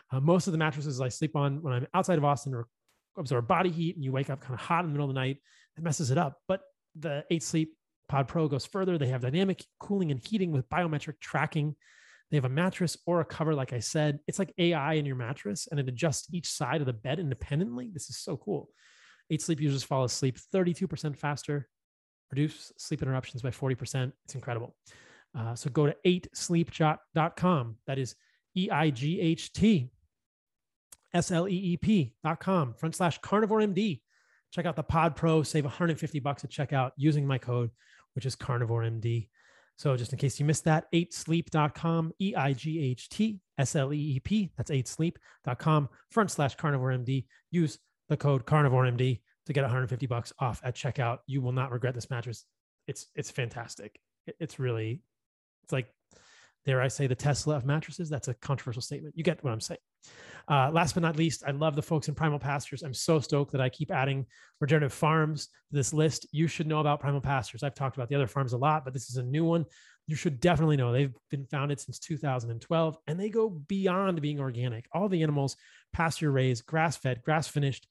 Uh, 0.09 0.21
most 0.21 0.47
of 0.47 0.53
the 0.53 0.57
mattresses 0.57 1.01
I 1.01 1.09
sleep 1.09 1.35
on 1.35 1.61
when 1.61 1.73
I'm 1.73 1.87
outside 1.93 2.17
of 2.17 2.23
Austin 2.23 2.53
or 2.53 2.65
absorb 3.17 3.45
body 3.45 3.69
heat, 3.69 3.95
and 3.95 4.05
you 4.05 4.13
wake 4.13 4.29
up 4.29 4.39
kind 4.39 4.53
of 4.53 4.61
hot 4.61 4.85
in 4.85 4.87
the 4.87 4.93
middle 4.93 5.09
of 5.09 5.13
the 5.13 5.19
night, 5.19 5.37
it 5.77 5.83
messes 5.83 6.11
it 6.11 6.17
up. 6.17 6.37
But 6.47 6.61
the 6.97 7.25
eight 7.29 7.43
sleep 7.43 7.75
Pod 8.07 8.27
Pro 8.27 8.47
goes 8.47 8.65
further. 8.65 8.97
They 8.97 9.07
have 9.07 9.21
dynamic 9.21 9.65
cooling 9.79 10.11
and 10.11 10.25
heating 10.25 10.51
with 10.51 10.69
biometric 10.69 11.19
tracking. 11.19 11.75
They 12.29 12.37
have 12.37 12.45
a 12.45 12.49
mattress 12.49 12.97
or 13.05 13.21
a 13.21 13.25
cover, 13.25 13.53
like 13.53 13.73
I 13.73 13.79
said. 13.79 14.19
It's 14.27 14.39
like 14.39 14.53
AI 14.57 14.93
in 14.93 15.05
your 15.05 15.15
mattress 15.15 15.67
and 15.69 15.79
it 15.79 15.87
adjusts 15.87 16.33
each 16.33 16.49
side 16.49 16.81
of 16.81 16.87
the 16.87 16.93
bed 16.93 17.19
independently. 17.19 17.89
This 17.93 18.09
is 18.09 18.17
so 18.17 18.37
cool. 18.37 18.69
Eight 19.29 19.41
sleep 19.41 19.61
users 19.61 19.83
fall 19.83 20.03
asleep 20.03 20.37
32% 20.53 21.17
faster, 21.17 21.67
reduce 22.31 22.71
sleep 22.77 23.01
interruptions 23.01 23.41
by 23.41 23.49
40%. 23.49 24.11
It's 24.25 24.35
incredible. 24.35 24.75
Uh, 25.37 25.55
so 25.55 25.69
go 25.69 25.85
to 25.85 25.95
8sleep.com. 26.05 27.75
That 27.87 27.99
is 27.99 28.15
E 28.55 28.69
I 28.71 28.89
G 28.89 29.19
H 29.19 29.53
T 29.53 29.91
S 31.13 31.31
L 31.31 31.47
E 31.47 31.53
E 31.53 31.77
P.com 31.77 32.73
front 32.73 32.95
slash 32.95 33.19
carnivore 33.19 33.59
MD. 33.59 34.01
Check 34.51 34.65
out 34.65 34.75
the 34.75 34.83
Pod 34.83 35.15
Pro, 35.15 35.43
save 35.43 35.65
150 35.65 36.19
bucks 36.19 36.43
at 36.43 36.49
checkout 36.49 36.91
using 36.95 37.27
my 37.27 37.37
code, 37.37 37.69
which 38.13 38.25
is 38.25 38.35
carnivore 38.35 38.83
MD. 38.83 39.29
So 39.77 39.95
just 39.95 40.11
in 40.11 40.19
case 40.19 40.39
you 40.39 40.45
missed 40.45 40.65
that, 40.65 40.91
8sleep.com, 40.91 42.13
E 42.19 42.35
I 42.35 42.53
G 42.53 42.79
H 42.79 43.09
T 43.09 43.39
S 43.57 43.75
L 43.75 43.93
E 43.93 43.97
E 44.15 44.19
P. 44.19 44.51
That's 44.57 44.71
8sleep.com 44.71 45.89
front 46.11 46.31
slash 46.31 46.55
carnivore 46.55 46.91
MD. 46.91 47.25
Use 47.51 47.77
the 48.09 48.17
code 48.17 48.45
carnivore 48.45 48.85
MD 48.85 49.21
to 49.45 49.53
get 49.53 49.61
150 49.61 50.05
bucks 50.07 50.33
off 50.39 50.61
at 50.63 50.75
checkout. 50.75 51.19
You 51.27 51.41
will 51.41 51.51
not 51.51 51.71
regret 51.71 51.93
this 51.93 52.09
mattress. 52.09 52.43
It's 52.87 53.07
it's 53.15 53.31
fantastic. 53.31 53.99
It's 54.39 54.59
really 54.59 55.01
it's 55.63 55.73
like 55.73 55.87
dare 56.67 56.81
I 56.81 56.89
say, 56.89 57.07
the 57.07 57.15
Tesla 57.15 57.55
of 57.55 57.65
mattresses. 57.65 58.09
That's 58.09 58.27
a 58.27 58.33
controversial 58.35 58.81
statement. 58.81 59.15
You 59.17 59.23
get 59.23 59.41
what 59.43 59.53
I'm 59.53 59.61
saying. 59.61 59.79
Uh, 60.49 60.69
last 60.71 60.93
but 60.93 61.01
not 61.01 61.15
least, 61.15 61.43
I 61.47 61.51
love 61.51 61.75
the 61.75 61.81
folks 61.81 62.09
in 62.09 62.15
Primal 62.15 62.39
Pastures. 62.39 62.83
I'm 62.83 62.93
so 62.93 63.19
stoked 63.19 63.53
that 63.53 63.61
I 63.61 63.69
keep 63.69 63.89
adding 63.89 64.25
regenerative 64.59 64.93
farms 64.93 65.47
to 65.47 65.75
this 65.75 65.93
list. 65.93 66.27
You 66.31 66.47
should 66.47 66.67
know 66.67 66.79
about 66.79 66.99
Primal 66.99 67.21
Pastures. 67.21 67.63
I've 67.63 67.73
talked 67.73 67.95
about 67.95 68.09
the 68.09 68.15
other 68.15 68.27
farms 68.27 68.51
a 68.51 68.57
lot, 68.57 68.83
but 68.83 68.93
this 68.93 69.09
is 69.09 69.15
a 69.15 69.23
new 69.23 69.45
one. 69.45 69.65
You 70.07 70.15
should 70.15 70.41
definitely 70.41 70.75
know. 70.75 70.91
They've 70.91 71.15
been 71.29 71.45
founded 71.45 71.79
since 71.79 71.99
2012 71.99 72.97
and 73.07 73.19
they 73.19 73.29
go 73.29 73.49
beyond 73.49 74.21
being 74.21 74.39
organic. 74.39 74.87
All 74.91 75.07
the 75.07 75.23
animals, 75.23 75.55
pasture 75.93 76.31
raised, 76.31 76.65
grass 76.65 76.97
fed, 76.97 77.23
grass 77.23 77.47
finished. 77.47 77.87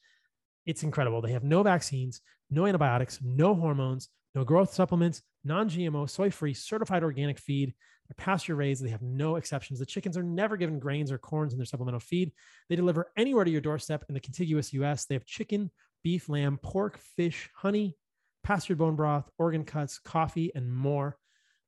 It's 0.66 0.82
incredible. 0.82 1.22
They 1.22 1.32
have 1.32 1.44
no 1.44 1.62
vaccines, 1.62 2.20
no 2.50 2.66
antibiotics, 2.66 3.20
no 3.22 3.54
hormones, 3.54 4.08
no 4.34 4.44
growth 4.44 4.72
supplements, 4.72 5.22
non 5.44 5.68
GMO, 5.68 6.08
soy 6.08 6.30
free, 6.30 6.52
certified 6.52 7.02
organic 7.02 7.38
feed. 7.38 7.74
They're 8.08 8.24
pasture 8.24 8.54
raised. 8.54 8.84
They 8.84 8.90
have 8.90 9.02
no 9.02 9.36
exceptions. 9.36 9.78
The 9.78 9.86
chickens 9.86 10.16
are 10.16 10.22
never 10.22 10.56
given 10.56 10.78
grains 10.78 11.10
or 11.10 11.18
corns 11.18 11.52
in 11.52 11.58
their 11.58 11.66
supplemental 11.66 12.00
feed. 12.00 12.32
They 12.68 12.76
deliver 12.76 13.12
anywhere 13.16 13.44
to 13.44 13.50
your 13.50 13.60
doorstep 13.60 14.04
in 14.08 14.14
the 14.14 14.20
contiguous 14.20 14.72
US. 14.74 15.04
They 15.06 15.14
have 15.14 15.26
chicken, 15.26 15.70
beef, 16.02 16.28
lamb, 16.28 16.58
pork, 16.62 16.98
fish, 16.98 17.50
honey, 17.54 17.96
pastured 18.44 18.78
bone 18.78 18.96
broth, 18.96 19.28
organ 19.38 19.64
cuts, 19.64 19.98
coffee, 19.98 20.52
and 20.54 20.72
more. 20.72 21.16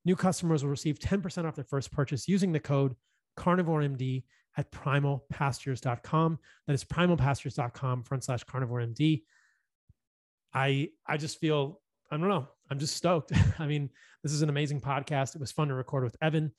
New 0.04 0.16
customers 0.16 0.62
will 0.62 0.70
receive 0.70 0.98
10% 0.98 1.44
off 1.44 1.56
their 1.56 1.64
first 1.64 1.92
purchase 1.92 2.28
using 2.28 2.52
the 2.52 2.60
code 2.60 2.94
carnivoremd 3.36 4.22
at 4.56 4.72
primalpastures.com. 4.72 6.38
That 6.66 6.72
is 6.72 6.84
primalpastures.com 6.84 8.04
front 8.04 8.24
slash 8.24 8.44
carnivoremd. 8.44 9.22
I 10.54 10.90
I 11.06 11.16
just 11.16 11.38
feel 11.38 11.80
I 12.10 12.16
don't 12.16 12.28
know. 12.28 12.48
I'm 12.70 12.78
just 12.78 12.96
stoked. 12.96 13.32
I 13.58 13.66
mean, 13.66 13.90
this 14.22 14.32
is 14.32 14.42
an 14.42 14.48
amazing 14.48 14.80
podcast. 14.80 15.34
It 15.34 15.40
was 15.40 15.52
fun 15.52 15.68
to 15.68 15.74
record 15.74 16.04
with 16.04 16.16
Evan. 16.22 16.52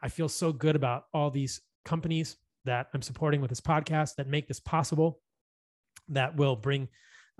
I 0.00 0.08
feel 0.08 0.28
so 0.28 0.52
good 0.52 0.76
about 0.76 1.04
all 1.12 1.30
these 1.30 1.60
companies 1.84 2.36
that 2.64 2.86
I'm 2.94 3.02
supporting 3.02 3.40
with 3.40 3.48
this 3.48 3.60
podcast 3.60 4.14
that 4.16 4.28
make 4.28 4.46
this 4.46 4.60
possible, 4.60 5.20
that 6.08 6.36
will 6.36 6.54
bring 6.54 6.88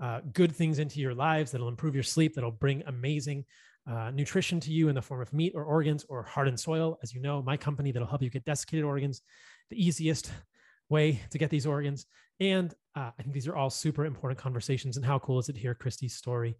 uh, 0.01 0.19
good 0.33 0.53
things 0.53 0.79
into 0.79 0.99
your 0.99 1.13
lives, 1.13 1.51
that'll 1.51 1.69
improve 1.69 1.93
your 1.95 2.03
sleep, 2.03 2.35
that'll 2.35 2.51
bring 2.51 2.83
amazing 2.87 3.45
uh, 3.89 4.11
nutrition 4.11 4.59
to 4.59 4.71
you 4.71 4.89
in 4.89 4.95
the 4.95 5.01
form 5.01 5.21
of 5.21 5.31
meat 5.31 5.53
or 5.55 5.63
organs 5.63 6.05
or 6.09 6.23
Heart 6.23 6.49
and 6.49 6.59
Soil. 6.59 6.99
As 7.01 7.13
you 7.13 7.21
know, 7.21 7.41
my 7.41 7.55
company 7.55 7.91
that'll 7.91 8.07
help 8.07 8.21
you 8.21 8.29
get 8.29 8.43
desiccated 8.43 8.83
organs, 8.83 9.21
the 9.69 9.81
easiest 9.81 10.31
way 10.89 11.21
to 11.29 11.37
get 11.37 11.49
these 11.49 11.65
organs. 11.65 12.05
And 12.41 12.73
uh, 12.95 13.11
I 13.17 13.21
think 13.21 13.33
these 13.33 13.47
are 13.47 13.55
all 13.55 13.69
super 13.69 14.05
important 14.05 14.39
conversations. 14.39 14.97
And 14.97 15.05
how 15.05 15.19
cool 15.19 15.39
is 15.39 15.47
it 15.47 15.53
to 15.53 15.59
hear 15.59 15.73
Christy's 15.73 16.15
story 16.15 16.57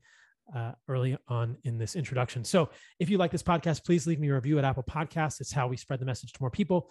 uh, 0.56 0.74
early 0.88 1.18
on 1.28 1.58
in 1.64 1.78
this 1.78 1.96
introduction. 1.96 2.44
So 2.44 2.70
if 3.00 3.10
you 3.10 3.18
like 3.18 3.32
this 3.32 3.44
podcast, 3.44 3.86
please 3.86 4.06
leave 4.08 4.20
me 4.20 4.30
a 4.30 4.34
review 4.34 4.58
at 4.60 4.66
Apple 4.66 4.84
Podcasts. 4.84 5.42
It's 5.42 5.52
how 5.52 5.68
we 5.68 5.78
spread 5.78 6.00
the 6.00 6.06
message 6.06 6.34
to 6.34 6.42
more 6.42 6.52
people. 6.52 6.90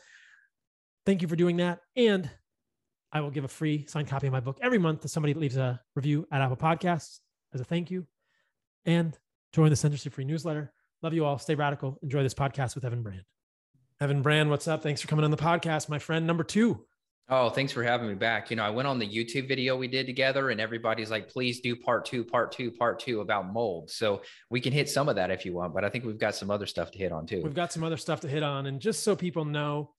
Thank 1.07 1.23
you 1.23 1.29
for 1.29 1.37
doing 1.37 1.59
that. 1.59 1.81
And 1.97 2.31
I 3.13 3.21
will 3.21 3.31
give 3.31 3.45
a 3.45 3.49
free 3.49 3.87
signed 3.87 4.09
copy 4.09 4.27
of 4.27 4.33
my 4.33 4.41
book 4.41 4.59
every 4.63 4.79
month 4.79 5.03
to 5.03 5.09
somebody 5.09 5.33
that 5.33 5.41
leaves 5.41 5.57
a 5.57 5.81
review 5.95 6.27
at 6.33 6.41
Apple 6.41 6.57
Podcasts 6.57 7.19
as 7.53 7.61
a 7.61 7.65
thank 7.65 7.91
you. 7.91 8.07
And 8.85 9.17
join 9.53 9.71
the 9.71 9.77
censorship 9.77 10.15
free 10.15 10.25
newsletter. 10.25 10.73
Love 11.03 11.15
you 11.15 11.25
all. 11.25 11.39
Stay 11.39 11.55
radical. 11.55 11.99
Enjoy 12.03 12.23
this 12.23 12.35
podcast 12.35 12.75
with 12.75 12.85
Evan 12.85 13.03
Brand. 13.03 13.23
Evan 14.01 14.23
Brand, 14.23 14.51
what's 14.51 14.67
up? 14.67 14.83
Thanks 14.83 15.01
for 15.01 15.09
coming 15.09 15.25
on 15.25 15.31
the 15.31 15.37
podcast, 15.37 15.89
my 15.89 15.99
friend 15.99 16.27
number 16.27 16.45
two. 16.45 16.85
Oh, 17.29 17.49
thanks 17.49 17.73
for 17.73 17.83
having 17.83 18.09
me 18.09 18.15
back. 18.15 18.51
You 18.51 18.57
know, 18.57 18.65
I 18.65 18.71
went 18.71 18.89
on 18.89 18.99
the 18.99 19.09
YouTube 19.09 19.49
video 19.49 19.77
we 19.77 19.89
did 19.89 20.07
together, 20.07 20.51
and 20.51 20.61
everybody's 20.61 21.11
like, 21.11 21.29
please 21.29 21.61
do 21.61 21.75
part 21.77 22.05
two, 22.05 22.25
part 22.25 22.53
two, 22.53 22.71
part 22.71 22.99
two 22.99 23.21
about 23.21 23.53
mold. 23.53 23.91
So 23.91 24.23
we 24.51 24.61
can 24.61 24.73
hit 24.73 24.89
some 24.89 25.09
of 25.09 25.17
that 25.17 25.31
if 25.31 25.47
you 25.47 25.55
want, 25.55 25.73
but 25.73 25.85
I 25.85 25.89
think 25.89 26.05
we've 26.05 26.19
got 26.19 26.35
some 26.35 26.51
other 26.51 26.67
stuff 26.67 26.91
to 26.91 26.99
hit 26.99 27.13
on 27.13 27.27
too. 27.27 27.41
We've 27.43 27.55
got 27.55 27.73
some 27.73 27.85
other 27.85 27.97
stuff 27.97 28.21
to 28.21 28.29
hit 28.29 28.43
on. 28.43 28.67
And 28.67 28.81
just 28.81 29.03
so 29.03 29.15
people 29.17 29.45
know, 29.45 29.93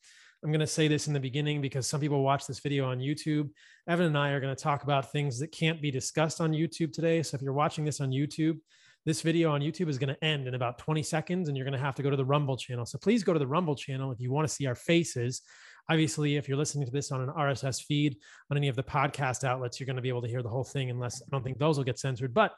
I'm 0.44 0.51
going 0.51 0.60
to 0.60 0.68
say 0.68 0.89
this 0.89 1.08
in 1.08 1.13
the 1.13 1.20
beginning 1.20 1.62
because 1.62 1.88
some 1.88 2.01
people 2.01 2.22
watch 2.22 2.46
this 2.46 2.60
video 2.60 2.86
on 2.86 3.00
YouTube. 3.00 3.50
Evan 3.88 4.08
and 4.08 4.18
I 4.18 4.32
are 4.32 4.42
going 4.42 4.53
to 4.53 4.62
talk 4.62 4.84
about 4.84 5.12
things 5.12 5.39
that 5.39 5.53
can't 5.53 5.82
be 5.82 5.89
discussed 5.89 6.42
on 6.42 6.51
YouTube 6.51 6.92
today. 6.92 7.24
So 7.24 7.36
if 7.36 7.42
you're 7.42 7.53
watching 7.53 7.86
this 7.86 8.01
on 8.01 8.12
YouTube, 8.12 8.58
this 9.06 9.22
video 9.22 9.51
on 9.51 9.62
YouTube 9.62 9.88
is 9.88 9.98
going 9.98 10.13
to 10.13 10.24
end 10.24 10.48
in 10.48 10.56
about 10.56 10.77
20 10.77 11.01
seconds 11.01 11.48
and 11.48 11.58
you're 11.58 11.65
going 11.65 11.77
to 11.77 11.84
have 11.84 11.96
to 11.96 12.03
go 12.03 12.10
to 12.10 12.18
the 12.18 12.25
Rumble 12.25 12.58
channel. 12.58 12.86
So 12.86 12.98
please 12.98 13.24
go 13.24 13.32
to 13.32 13.39
the 13.39 13.48
Rumble 13.48 13.75
channel 13.75 14.12
if 14.12 14.20
you 14.20 14.32
want 14.32 14.48
to 14.48 14.53
see 14.53 14.65
our 14.65 14.75
faces. 14.75 15.42
Obviously, 15.90 16.38
if 16.38 16.48
you're 16.48 16.58
listening 16.58 16.86
to 16.86 16.92
this 16.92 17.12
on 17.12 17.22
an 17.22 17.30
RSS 17.30 17.84
feed 17.84 18.18
on 18.50 18.58
any 18.58 18.68
of 18.68 18.75
the 18.75 18.84
podcast 18.84 19.44
outlets, 19.44 19.80
you're 19.80 19.86
going 19.86 19.98
to 19.98 20.02
be 20.02 20.10
able 20.10 20.22
to 20.22 20.28
hear 20.28 20.42
the 20.42 20.50
whole 20.50 20.63
thing 20.63 20.90
unless 20.90 21.22
I 21.22 21.25
don't 21.32 21.44
think 21.44 21.58
those 21.58 21.78
will 21.78 21.84
get 21.84 22.00
censored. 22.00 22.34
But 22.34 22.54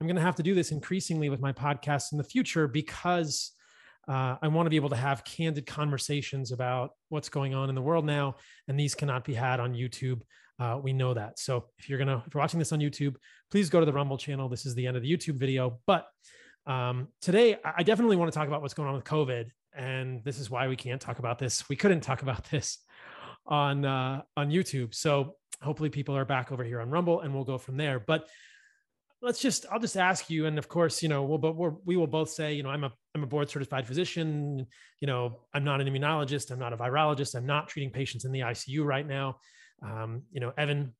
I'm 0.00 0.06
going 0.06 0.16
to 0.16 0.22
have 0.22 0.36
to 0.36 0.42
do 0.42 0.54
this 0.54 0.72
increasingly 0.72 1.28
with 1.28 1.40
my 1.40 1.52
podcasts 1.52 2.12
in 2.12 2.18
the 2.18 2.24
future 2.24 2.66
because 2.66 3.52
uh, 4.08 4.36
I 4.40 4.48
want 4.48 4.66
to 4.66 4.70
be 4.70 4.76
able 4.76 4.88
to 4.90 4.96
have 4.96 5.24
candid 5.24 5.66
conversations 5.66 6.52
about 6.52 6.92
what's 7.10 7.28
going 7.28 7.54
on 7.54 7.68
in 7.68 7.74
the 7.74 7.82
world 7.82 8.06
now, 8.06 8.36
and 8.66 8.80
these 8.80 8.94
cannot 8.94 9.24
be 9.24 9.34
had 9.34 9.60
on 9.60 9.74
YouTube. 9.74 10.22
Uh, 10.58 10.78
we 10.82 10.92
know 10.92 11.14
that. 11.14 11.38
So 11.38 11.66
if 11.78 11.88
you're 11.88 11.98
gonna 11.98 12.22
if 12.26 12.34
you're 12.34 12.40
watching 12.40 12.58
this 12.58 12.72
on 12.72 12.80
YouTube, 12.80 13.16
please 13.50 13.70
go 13.70 13.80
to 13.80 13.86
the 13.86 13.92
Rumble 13.92 14.18
channel. 14.18 14.48
This 14.48 14.66
is 14.66 14.74
the 14.74 14.86
end 14.86 14.96
of 14.96 15.02
the 15.02 15.10
YouTube 15.10 15.36
video. 15.36 15.78
But 15.86 16.06
um, 16.66 17.08
today, 17.20 17.56
I 17.64 17.82
definitely 17.82 18.16
want 18.16 18.32
to 18.32 18.38
talk 18.38 18.48
about 18.48 18.62
what's 18.62 18.74
going 18.74 18.88
on 18.88 18.94
with 18.94 19.04
COVID, 19.04 19.50
and 19.80 20.22
this 20.24 20.38
is 20.38 20.50
why 20.50 20.68
we 20.68 20.76
can't 20.76 21.00
talk 21.00 21.18
about 21.18 21.38
this. 21.38 21.66
We 21.68 21.74
couldn't 21.74 22.02
talk 22.02 22.20
about 22.22 22.44
this 22.50 22.78
on 23.46 23.84
uh, 23.84 24.22
on 24.36 24.50
YouTube. 24.50 24.94
So 24.94 25.36
hopefully, 25.62 25.88
people 25.88 26.16
are 26.16 26.26
back 26.26 26.52
over 26.52 26.62
here 26.62 26.80
on 26.80 26.90
Rumble, 26.90 27.20
and 27.20 27.34
we'll 27.34 27.44
go 27.44 27.58
from 27.58 27.78
there. 27.78 27.98
But 27.98 28.28
let's 29.22 29.40
just 29.40 29.64
I'll 29.72 29.80
just 29.80 29.96
ask 29.96 30.28
you, 30.28 30.44
and 30.44 30.58
of 30.58 30.68
course, 30.68 31.02
you 31.02 31.08
know, 31.08 31.24
we'll 31.24 31.38
but 31.38 31.56
we're, 31.56 31.72
we 31.84 31.96
will 31.96 32.06
both 32.06 32.28
say, 32.28 32.52
you 32.52 32.62
know, 32.62 32.68
I'm 32.68 32.84
a 32.84 32.92
I'm 33.14 33.22
a 33.22 33.26
board 33.26 33.48
certified 33.48 33.86
physician. 33.86 34.66
You 35.00 35.06
know, 35.06 35.40
I'm 35.54 35.64
not 35.64 35.80
an 35.80 35.88
immunologist. 35.88 36.50
I'm 36.50 36.58
not 36.58 36.74
a 36.74 36.76
virologist. 36.76 37.34
I'm 37.34 37.46
not 37.46 37.68
treating 37.68 37.90
patients 37.90 38.26
in 38.26 38.32
the 38.32 38.40
ICU 38.40 38.84
right 38.84 39.06
now. 39.06 39.38
Um, 39.82 40.24
you 40.30 40.40
know, 40.40 40.52
Evan 40.58 40.94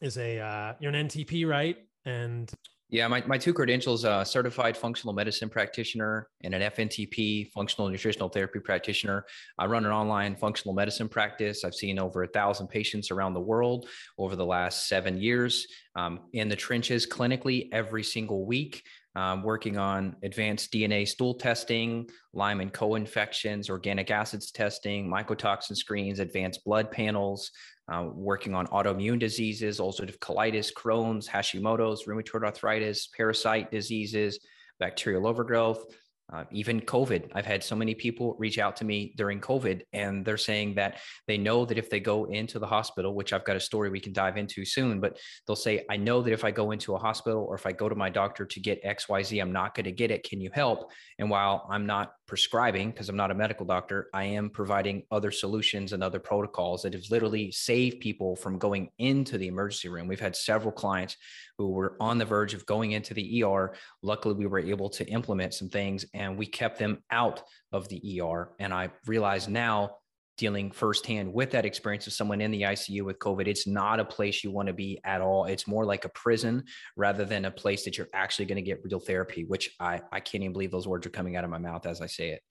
is 0.00 0.16
a 0.16 0.38
uh, 0.38 0.74
you're 0.78 0.94
an 0.94 1.08
NTP, 1.08 1.44
right? 1.44 1.76
And 2.04 2.48
yeah, 2.88 3.08
my, 3.08 3.20
my 3.26 3.36
two 3.36 3.52
credentials, 3.52 4.04
uh, 4.04 4.22
certified 4.22 4.76
functional 4.76 5.12
medicine 5.12 5.48
practitioner 5.48 6.28
and 6.44 6.54
an 6.54 6.62
FNTP, 6.62 7.50
functional 7.50 7.88
nutritional 7.88 8.28
therapy 8.28 8.60
practitioner. 8.60 9.24
I 9.58 9.66
run 9.66 9.84
an 9.84 9.90
online 9.90 10.36
functional 10.36 10.72
medicine 10.72 11.08
practice. 11.08 11.64
I've 11.64 11.74
seen 11.74 11.98
over 11.98 12.22
a 12.22 12.28
thousand 12.28 12.68
patients 12.68 13.10
around 13.10 13.34
the 13.34 13.40
world 13.40 13.88
over 14.18 14.36
the 14.36 14.44
last 14.44 14.86
seven 14.88 15.20
years 15.20 15.66
um, 15.96 16.20
in 16.32 16.48
the 16.48 16.54
trenches 16.54 17.06
clinically 17.06 17.68
every 17.72 18.04
single 18.04 18.46
week. 18.46 18.84
Um, 19.16 19.42
working 19.42 19.78
on 19.78 20.14
advanced 20.22 20.70
DNA 20.70 21.08
stool 21.08 21.32
testing, 21.32 22.06
Lyme 22.34 22.60
and 22.60 22.70
co-infections, 22.70 23.70
organic 23.70 24.10
acids 24.10 24.50
testing, 24.50 25.08
mycotoxin 25.08 25.74
screens, 25.74 26.18
advanced 26.18 26.62
blood 26.66 26.90
panels, 26.90 27.50
uh, 27.88 28.08
working 28.12 28.54
on 28.54 28.66
autoimmune 28.68 29.18
diseases, 29.18 29.78
ulcerative 29.78 30.18
colitis, 30.18 30.72
Crohn's, 30.72 31.28
Hashimoto's, 31.28 32.04
rheumatoid 32.06 32.44
arthritis, 32.44 33.08
parasite 33.16 33.70
diseases, 33.70 34.38
bacterial 34.80 35.26
overgrowth, 35.26 35.84
uh, 36.32 36.42
even 36.50 36.80
COVID. 36.80 37.30
I've 37.34 37.46
had 37.46 37.62
so 37.62 37.76
many 37.76 37.94
people 37.94 38.34
reach 38.38 38.58
out 38.58 38.74
to 38.76 38.84
me 38.84 39.14
during 39.16 39.40
COVID, 39.40 39.82
and 39.92 40.24
they're 40.24 40.36
saying 40.36 40.74
that 40.74 40.98
they 41.28 41.38
know 41.38 41.64
that 41.64 41.78
if 41.78 41.88
they 41.88 42.00
go 42.00 42.24
into 42.24 42.58
the 42.58 42.66
hospital, 42.66 43.14
which 43.14 43.32
I've 43.32 43.44
got 43.44 43.54
a 43.54 43.60
story 43.60 43.90
we 43.90 44.00
can 44.00 44.12
dive 44.12 44.36
into 44.36 44.64
soon, 44.64 45.00
but 45.00 45.18
they'll 45.46 45.54
say, 45.54 45.84
I 45.88 45.96
know 45.96 46.22
that 46.22 46.32
if 46.32 46.44
I 46.44 46.50
go 46.50 46.72
into 46.72 46.94
a 46.94 46.98
hospital 46.98 47.44
or 47.48 47.54
if 47.54 47.64
I 47.64 47.70
go 47.70 47.88
to 47.88 47.94
my 47.94 48.10
doctor 48.10 48.44
to 48.44 48.60
get 48.60 48.82
XYZ, 48.82 49.40
I'm 49.40 49.52
not 49.52 49.76
going 49.76 49.84
to 49.84 49.92
get 49.92 50.10
it. 50.10 50.28
Can 50.28 50.40
you 50.40 50.50
help? 50.52 50.90
And 51.20 51.30
while 51.30 51.68
I'm 51.70 51.86
not 51.86 52.12
prescribing, 52.26 52.90
because 52.90 53.08
I'm 53.08 53.16
not 53.16 53.30
a 53.30 53.34
medical 53.34 53.64
doctor, 53.64 54.08
I 54.12 54.24
am 54.24 54.50
providing 54.50 55.04
other 55.10 55.30
solutions 55.30 55.92
and 55.92 56.02
other 56.02 56.18
protocols 56.18 56.82
that 56.82 56.92
have 56.92 57.04
literally 57.10 57.52
saved 57.52 58.00
people 58.00 58.36
from 58.36 58.58
going 58.58 58.90
into 58.98 59.38
the 59.38 59.46
emergency 59.46 59.88
room. 59.88 60.08
We've 60.08 60.20
had 60.20 60.36
several 60.36 60.72
clients 60.72 61.16
who 61.58 61.70
were 61.70 61.96
on 62.00 62.18
the 62.18 62.24
verge 62.24 62.54
of 62.54 62.66
going 62.66 62.92
into 62.92 63.14
the 63.14 63.42
ER. 63.42 63.74
Luckily, 64.02 64.34
we 64.34 64.46
were 64.46 64.58
able 64.58 64.90
to 64.90 65.06
implement 65.06 65.54
some 65.54 65.68
things 65.68 66.04
and 66.14 66.36
we 66.36 66.46
kept 66.46 66.78
them 66.78 67.02
out 67.10 67.42
of 67.72 67.88
the 67.88 68.20
ER. 68.20 68.50
And 68.58 68.74
I 68.74 68.90
realize 69.06 69.48
now, 69.48 69.96
dealing 70.36 70.70
firsthand 70.70 71.32
with 71.32 71.50
that 71.50 71.64
experience 71.64 72.06
of 72.06 72.12
someone 72.12 72.40
in 72.40 72.50
the 72.50 72.62
ICU 72.62 73.02
with 73.02 73.18
COVID, 73.18 73.46
it's 73.46 73.66
not 73.66 74.00
a 74.00 74.04
place 74.04 74.44
you 74.44 74.50
want 74.50 74.68
to 74.68 74.72
be 74.72 75.00
at 75.04 75.20
all. 75.20 75.44
It's 75.44 75.66
more 75.66 75.84
like 75.84 76.04
a 76.04 76.08
prison 76.10 76.64
rather 76.96 77.24
than 77.24 77.44
a 77.46 77.50
place 77.50 77.84
that 77.84 77.96
you're 77.96 78.08
actually 78.12 78.46
going 78.46 78.56
to 78.56 78.62
get 78.62 78.84
real 78.84 79.00
therapy, 79.00 79.44
which 79.44 79.74
I, 79.80 80.00
I 80.12 80.20
can't 80.20 80.44
even 80.44 80.52
believe 80.52 80.70
those 80.70 80.88
words 80.88 81.06
are 81.06 81.10
coming 81.10 81.36
out 81.36 81.44
of 81.44 81.50
my 81.50 81.58
mouth 81.58 81.86
as 81.86 82.00
I 82.00 82.06
say 82.06 82.30
it. 82.30 82.42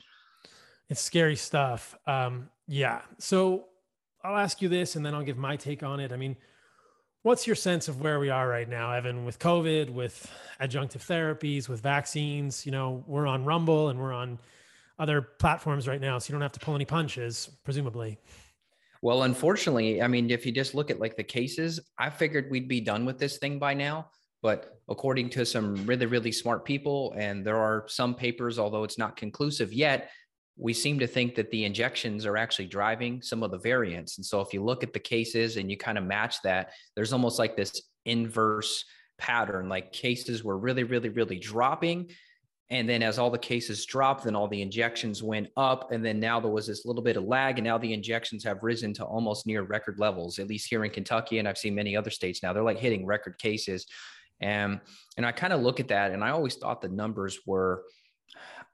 It's 0.90 1.02
scary 1.02 1.36
stuff. 1.36 1.96
Um, 2.06 2.50
yeah. 2.68 3.02
So 3.18 3.66
I'll 4.24 4.38
ask 4.38 4.62
you 4.62 4.70
this 4.70 4.96
and 4.96 5.06
then 5.06 5.14
I'll 5.14 5.24
give 5.24 5.38
my 5.38 5.56
take 5.56 5.84
on 5.84 6.00
it. 6.00 6.12
I 6.12 6.18
mean, 6.18 6.36
What's 7.26 7.48
your 7.48 7.56
sense 7.56 7.88
of 7.88 8.02
where 8.02 8.20
we 8.20 8.30
are 8.30 8.48
right 8.48 8.70
now, 8.70 8.92
Evan, 8.92 9.26
with 9.26 9.40
COVID, 9.40 9.90
with 9.90 10.32
adjunctive 10.62 11.04
therapies, 11.04 11.68
with 11.68 11.82
vaccines? 11.82 12.68
You 12.68 12.72
know, 12.72 13.04
we're 13.08 13.26
on 13.26 13.44
Rumble 13.44 13.90
and 13.90 14.00
we're 14.00 14.14
on 14.14 14.38
other 14.98 15.22
platforms 15.22 15.88
right 15.88 16.02
now, 16.02 16.18
so 16.18 16.30
you 16.30 16.34
don't 16.34 16.42
have 16.42 16.52
to 16.54 16.60
pull 16.60 16.76
any 16.76 16.86
punches, 16.86 17.50
presumably. 17.64 18.18
Well, 19.02 19.24
unfortunately, 19.24 20.02
I 20.02 20.08
mean, 20.08 20.32
if 20.32 20.46
you 20.46 20.52
just 20.52 20.74
look 20.74 20.90
at 20.90 21.00
like 21.00 21.16
the 21.16 21.24
cases, 21.24 21.80
I 22.00 22.10
figured 22.10 22.50
we'd 22.50 22.68
be 22.68 22.82
done 22.82 23.06
with 23.06 23.20
this 23.20 23.38
thing 23.38 23.60
by 23.60 23.74
now. 23.74 24.10
But 24.42 24.80
according 24.90 25.30
to 25.32 25.46
some 25.46 25.76
really, 25.86 26.06
really 26.06 26.32
smart 26.32 26.66
people, 26.66 27.14
and 27.18 27.46
there 27.46 27.58
are 27.58 27.86
some 27.88 28.14
papers, 28.14 28.60
although 28.60 28.84
it's 28.84 28.98
not 28.98 29.18
conclusive 29.18 29.74
yet, 29.74 30.12
we 30.58 30.74
seem 30.74 31.00
to 31.00 31.08
think 31.08 31.36
that 31.36 31.52
the 31.52 31.66
injections 31.66 32.26
are 32.26 32.38
actually 32.38 32.68
driving 32.68 33.22
some 33.22 33.44
of 33.44 33.52
the 33.52 33.58
variants. 33.58 34.18
And 34.18 34.26
so 34.26 34.42
if 34.42 34.54
you 34.54 34.64
look 34.64 34.84
at 34.84 34.94
the 34.94 35.00
cases 35.00 35.58
and 35.58 35.70
you 35.70 35.78
kind 35.78 35.98
of 35.98 36.04
match 36.04 36.42
that, 36.44 36.72
there's 36.96 37.12
almost 37.12 37.40
like 37.40 37.58
this 37.58 37.82
inverse 38.06 38.86
pattern 39.18 39.68
like 39.68 39.92
cases 39.92 40.44
were 40.44 40.58
really, 40.58 40.84
really, 40.84 41.10
really 41.10 41.40
dropping. 41.40 42.10
And 42.72 42.90
then 42.90 43.04
as 43.04 43.20
all 43.20 43.30
the 43.30 43.38
cases 43.38 43.86
dropped, 43.86 44.24
then 44.24 44.36
all 44.36 44.48
the 44.48 44.62
injections 44.62 45.22
went 45.22 45.50
up. 45.56 45.92
And 45.92 46.04
then 46.04 46.20
now 46.20 46.40
there 46.40 46.52
was 46.52 46.66
this 46.66 46.86
little 46.86 47.04
bit 47.04 47.16
of 47.16 47.24
lag. 47.26 47.60
And 47.60 47.66
now 47.66 47.78
the 47.78 47.94
injections 47.94 48.44
have 48.44 48.64
risen 48.64 48.94
to 48.96 49.06
almost 49.06 49.46
near 49.46 49.62
record 49.62 50.00
levels, 50.00 50.40
at 50.40 50.48
least 50.48 50.68
here 50.68 50.84
in 50.84 50.90
Kentucky. 50.90 51.38
And 51.38 51.48
I've 51.48 51.60
seen 51.60 51.76
many 51.76 51.96
other 51.96 52.10
states 52.10 52.42
now. 52.42 52.54
They're 52.54 52.64
like 52.64 52.80
hitting 52.80 53.06
record 53.06 53.38
cases. 53.38 53.86
And, 54.42 54.82
and 55.16 55.26
I 55.26 55.32
kind 55.32 55.54
of 55.54 55.62
look 55.62 55.80
at 55.80 55.90
that 55.90 56.12
and 56.12 56.24
I 56.24 56.32
always 56.32 56.56
thought 56.56 56.82
the 56.82 56.90
numbers 56.90 57.40
were 57.46 57.84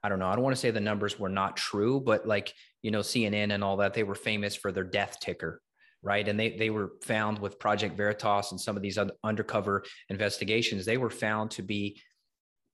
I 0.02 0.08
don't 0.08 0.18
know. 0.18 0.26
I 0.26 0.34
don't 0.34 0.42
want 0.42 0.56
to 0.56 0.60
say 0.60 0.70
the 0.70 0.80
numbers 0.80 1.18
were 1.18 1.28
not 1.28 1.56
true, 1.56 2.00
but 2.00 2.26
like, 2.26 2.52
you 2.82 2.90
know, 2.90 3.00
CNN 3.00 3.52
and 3.52 3.62
all 3.62 3.76
that, 3.76 3.94
they 3.94 4.02
were 4.02 4.16
famous 4.16 4.56
for 4.56 4.72
their 4.72 4.84
death 4.84 5.18
ticker, 5.20 5.62
right? 6.02 6.26
And 6.26 6.38
they 6.38 6.56
they 6.56 6.70
were 6.70 6.94
found 7.02 7.38
with 7.38 7.60
Project 7.60 7.96
Veritas 7.96 8.50
and 8.50 8.60
some 8.60 8.76
of 8.76 8.82
these 8.82 8.98
undercover 9.22 9.84
investigations, 10.08 10.84
they 10.84 10.96
were 10.96 11.10
found 11.10 11.52
to 11.52 11.62
be 11.62 12.00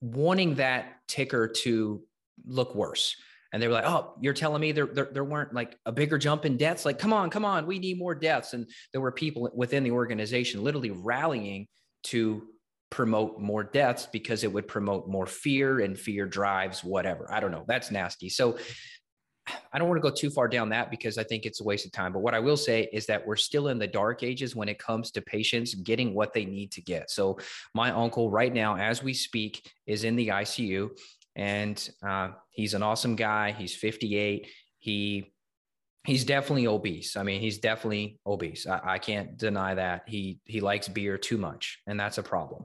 wanting 0.00 0.57
that 0.57 0.87
ticker 1.07 1.49
to 1.49 2.02
look 2.47 2.75
worse. 2.75 3.17
And 3.52 3.62
they 3.62 3.67
were 3.67 3.75
like, 3.75 3.87
"Oh, 3.87 4.14
you're 4.21 4.35
telling 4.35 4.61
me 4.61 4.73
there, 4.73 4.87
there 4.87 5.09
there 5.11 5.25
weren't 5.25 5.55
like 5.55 5.76
a 5.87 5.93
bigger 5.93 6.19
jump 6.19 6.45
in 6.45 6.57
deaths? 6.59 6.85
Like, 6.85 6.99
come 6.99 7.12
on, 7.12 7.31
come 7.31 7.45
on, 7.45 7.67
we 7.67 7.78
need 7.78 7.99
more 7.99 8.14
deaths." 8.14 8.52
And 8.52 8.69
there 8.93 9.00
were 9.00 9.12
people 9.12 9.50
within 9.55 9.85
the 9.85 9.90
organization 9.90 10.62
literally 10.62 10.90
rallying 10.90 11.67
to 12.05 12.47
promote 12.90 13.40
more 13.40 13.64
deaths 13.64 14.07
because 14.12 14.45
it 14.45 14.52
would 14.52 14.69
promote 14.69 15.09
more 15.09 15.26
fear 15.26 15.81
and 15.81 15.99
fear 15.99 16.26
drives 16.26 16.83
whatever. 16.83 17.31
I 17.33 17.40
don't 17.40 17.50
know. 17.50 17.64
That's 17.67 17.90
nasty. 17.90 18.28
So 18.28 18.59
I 19.73 19.78
don't 19.78 19.88
want 19.88 20.02
to 20.02 20.09
go 20.09 20.14
too 20.14 20.31
far 20.31 20.49
down 20.49 20.69
that 20.71 20.90
because 20.90 21.19
I 21.19 21.25
think 21.25 21.47
it's 21.47 21.61
a 21.61 21.64
waste 21.64 21.87
of 21.87 21.93
time. 21.93 22.12
But 22.12 22.21
what 22.21 22.35
I 22.35 22.40
will 22.40 22.57
say 22.57 22.88
is 22.93 23.07
that 23.07 23.26
we're 23.26 23.37
still 23.37 23.69
in 23.69 23.78
the 23.78 23.87
dark 23.87 24.23
ages 24.23 24.57
when 24.57 24.69
it 24.69 24.78
comes 24.78 25.11
to 25.12 25.23
patients 25.23 25.75
getting 25.75 26.14
what 26.14 26.33
they 26.33 26.45
need 26.45 26.73
to 26.73 26.83
get. 26.83 27.11
So 27.11 27.38
my 27.75 27.90
uncle 27.90 28.31
right 28.31 28.52
now, 28.52 28.76
as 28.76 29.02
we 29.02 29.14
speak, 29.14 29.71
is 29.87 30.05
in 30.05 30.17
the 30.17 30.28
ICU 30.28 30.90
and 31.37 31.88
uh, 32.02 32.31
he's 32.50 32.75
an 32.75 32.83
awesome 32.83 33.14
guy. 33.14 33.52
He's 33.52 33.75
58. 33.75 34.49
He 34.78 35.33
he's 36.05 36.25
definitely 36.25 36.67
obese. 36.67 37.17
I 37.17 37.23
mean, 37.23 37.40
he's 37.40 37.59
definitely 37.59 38.19
obese. 38.26 38.67
I, 38.67 38.81
I, 38.83 38.99
can't 38.99 39.37
deny 39.37 39.75
that. 39.75 40.05
He 40.07 40.40
he 40.45 40.61
likes 40.61 40.88
beer 40.88 41.19
too 41.19 41.38
much, 41.38 41.81
and 41.87 41.99
that's 41.99 42.19
a 42.19 42.23
problem. 42.23 42.64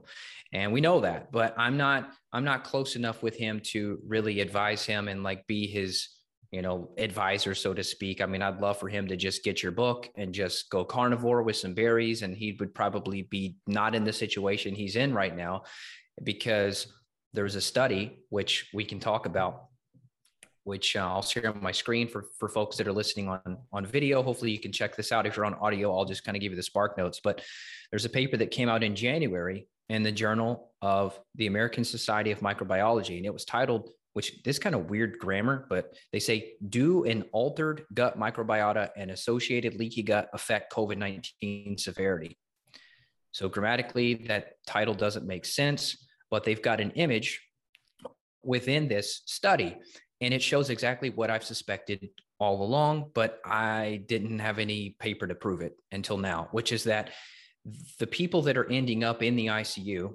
And 0.52 0.72
we 0.72 0.80
know 0.80 1.00
that. 1.00 1.30
But 1.30 1.54
I'm 1.56 1.76
not 1.76 2.10
I'm 2.32 2.44
not 2.44 2.64
close 2.64 2.96
enough 2.96 3.22
with 3.22 3.36
him 3.36 3.60
to 3.72 3.98
really 4.06 4.40
advise 4.40 4.84
him 4.84 5.08
and 5.08 5.22
like 5.22 5.46
be 5.46 5.66
his 5.66 6.08
you 6.54 6.62
know 6.62 6.90
advisor, 6.98 7.54
so 7.54 7.74
to 7.74 7.82
speak. 7.82 8.20
I 8.20 8.26
mean, 8.26 8.42
I'd 8.42 8.60
love 8.60 8.78
for 8.78 8.88
him 8.88 9.08
to 9.08 9.16
just 9.16 9.42
get 9.42 9.62
your 9.62 9.72
book 9.72 10.08
and 10.16 10.32
just 10.32 10.70
go 10.70 10.84
carnivore 10.84 11.42
with 11.42 11.56
some 11.56 11.74
berries, 11.74 12.22
and 12.22 12.36
he 12.36 12.56
would 12.60 12.74
probably 12.74 13.22
be 13.22 13.56
not 13.66 13.94
in 13.94 14.04
the 14.04 14.12
situation 14.12 14.74
he's 14.74 14.96
in 14.96 15.12
right 15.12 15.36
now, 15.36 15.64
because 16.22 16.86
there's 17.32 17.56
a 17.56 17.60
study 17.60 18.20
which 18.28 18.70
we 18.72 18.84
can 18.84 19.00
talk 19.00 19.26
about 19.26 19.64
which 20.64 20.96
uh, 20.96 21.06
I'll 21.06 21.22
share 21.22 21.50
on 21.50 21.62
my 21.62 21.72
screen 21.72 22.08
for, 22.08 22.24
for 22.38 22.48
folks 22.48 22.78
that 22.78 22.88
are 22.88 22.92
listening 22.92 23.28
on, 23.28 23.58
on 23.70 23.84
video. 23.84 24.22
Hopefully 24.22 24.50
you 24.50 24.58
can 24.58 24.72
check 24.72 24.96
this 24.96 25.12
out. 25.12 25.26
If 25.26 25.36
you're 25.36 25.44
on 25.44 25.54
audio, 25.54 25.94
I'll 25.94 26.06
just 26.06 26.24
kind 26.24 26.36
of 26.36 26.40
give 26.40 26.52
you 26.52 26.56
the 26.56 26.62
spark 26.62 26.96
notes. 26.96 27.20
But 27.22 27.42
there's 27.90 28.06
a 28.06 28.10
paper 28.10 28.38
that 28.38 28.50
came 28.50 28.70
out 28.70 28.82
in 28.82 28.96
January 28.96 29.68
in 29.90 30.02
the 30.02 30.12
Journal 30.12 30.72
of 30.80 31.20
the 31.34 31.46
American 31.46 31.84
Society 31.84 32.30
of 32.30 32.40
Microbiology, 32.40 33.18
and 33.18 33.26
it 33.26 33.32
was 33.32 33.44
titled, 33.44 33.90
which 34.14 34.42
this 34.42 34.58
kind 34.58 34.74
of 34.74 34.90
weird 34.90 35.18
grammar, 35.18 35.66
but 35.68 35.94
they 36.12 36.20
say, 36.20 36.54
do 36.68 37.04
an 37.04 37.24
altered 37.32 37.84
gut 37.92 38.18
microbiota 38.18 38.90
and 38.96 39.10
associated 39.10 39.74
leaky 39.74 40.02
gut 40.02 40.28
affect 40.32 40.72
COVID-19 40.72 41.78
severity? 41.78 42.38
So 43.32 43.48
grammatically, 43.48 44.14
that 44.28 44.54
title 44.66 44.94
doesn't 44.94 45.26
make 45.26 45.44
sense, 45.44 46.06
but 46.30 46.44
they've 46.44 46.62
got 46.62 46.80
an 46.80 46.92
image 46.92 47.42
within 48.42 48.88
this 48.88 49.22
study 49.26 49.76
and 50.20 50.32
it 50.32 50.42
shows 50.42 50.70
exactly 50.70 51.10
what 51.10 51.30
I've 51.30 51.44
suspected 51.44 52.08
all 52.38 52.62
along, 52.62 53.10
but 53.14 53.40
I 53.44 54.02
didn't 54.06 54.38
have 54.38 54.58
any 54.58 54.96
paper 54.98 55.26
to 55.26 55.34
prove 55.34 55.60
it 55.60 55.76
until 55.92 56.16
now, 56.16 56.48
which 56.52 56.72
is 56.72 56.84
that 56.84 57.10
the 57.98 58.06
people 58.06 58.42
that 58.42 58.56
are 58.56 58.70
ending 58.70 59.04
up 59.04 59.22
in 59.22 59.36
the 59.36 59.46
ICU, 59.46 60.14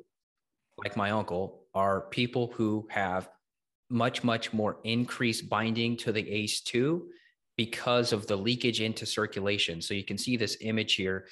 like 0.77 0.95
my 0.95 1.11
uncle, 1.11 1.65
are 1.73 2.01
people 2.09 2.51
who 2.55 2.87
have 2.89 3.29
much, 3.89 4.23
much 4.23 4.53
more 4.53 4.77
increased 4.83 5.49
binding 5.49 5.97
to 5.97 6.11
the 6.11 6.23
ACE2 6.23 7.01
because 7.57 8.13
of 8.13 8.27
the 8.27 8.35
leakage 8.35 8.81
into 8.81 9.05
circulation. 9.05 9.81
So 9.81 9.93
you 9.93 10.03
can 10.03 10.17
see 10.17 10.37
this 10.37 10.57
image 10.61 10.93
here 10.93 11.25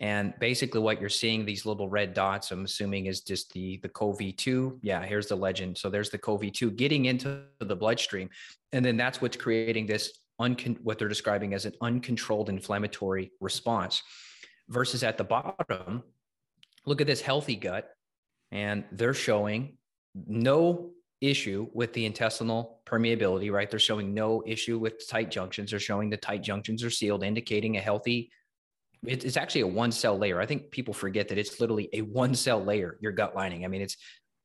and 0.00 0.32
basically 0.40 0.80
what 0.80 0.98
you're 0.98 1.10
seeing, 1.10 1.44
these 1.44 1.66
little 1.66 1.88
red 1.88 2.14
dots, 2.14 2.50
I'm 2.50 2.64
assuming 2.64 3.06
is 3.06 3.20
just 3.20 3.52
the, 3.52 3.76
the 3.82 3.88
CoV2. 3.90 4.78
Yeah, 4.82 5.04
here's 5.04 5.26
the 5.26 5.36
legend. 5.36 5.76
So 5.76 5.90
there's 5.90 6.08
the 6.08 6.18
CoV2 6.18 6.74
getting 6.76 7.04
into 7.04 7.42
the 7.58 7.76
bloodstream. 7.76 8.30
And 8.72 8.82
then 8.82 8.96
that's 8.96 9.20
what's 9.20 9.36
creating 9.36 9.86
this, 9.86 10.18
uncon- 10.40 10.80
what 10.80 10.98
they're 10.98 11.08
describing 11.08 11.52
as 11.52 11.66
an 11.66 11.74
uncontrolled 11.82 12.48
inflammatory 12.48 13.30
response. 13.40 14.02
Versus 14.68 15.02
at 15.02 15.18
the 15.18 15.24
bottom, 15.24 16.02
look 16.86 17.02
at 17.02 17.06
this 17.06 17.20
healthy 17.20 17.56
gut. 17.56 17.90
And 18.52 18.84
they're 18.92 19.14
showing 19.14 19.76
no 20.14 20.92
issue 21.20 21.68
with 21.72 21.92
the 21.92 22.06
intestinal 22.06 22.80
permeability, 22.86 23.52
right? 23.52 23.70
They're 23.70 23.78
showing 23.78 24.14
no 24.14 24.42
issue 24.46 24.78
with 24.78 25.08
tight 25.08 25.30
junctions. 25.30 25.70
They're 25.70 25.80
showing 25.80 26.10
the 26.10 26.16
tight 26.16 26.42
junctions 26.42 26.82
are 26.82 26.90
sealed, 26.90 27.22
indicating 27.22 27.76
a 27.76 27.80
healthy 27.80 28.30
it's 29.02 29.36
actually 29.36 29.62
a 29.62 29.66
one 29.66 29.92
cell 29.92 30.18
layer. 30.18 30.40
I 30.40 30.46
think 30.46 30.70
people 30.70 30.92
forget 30.92 31.28
that 31.28 31.38
it's 31.38 31.60
literally 31.60 31.88
a 31.92 32.02
one 32.02 32.34
cell 32.34 32.62
layer, 32.62 32.98
your 33.00 33.12
gut 33.12 33.34
lining. 33.34 33.64
I 33.64 33.68
mean, 33.68 33.80
it's 33.80 33.96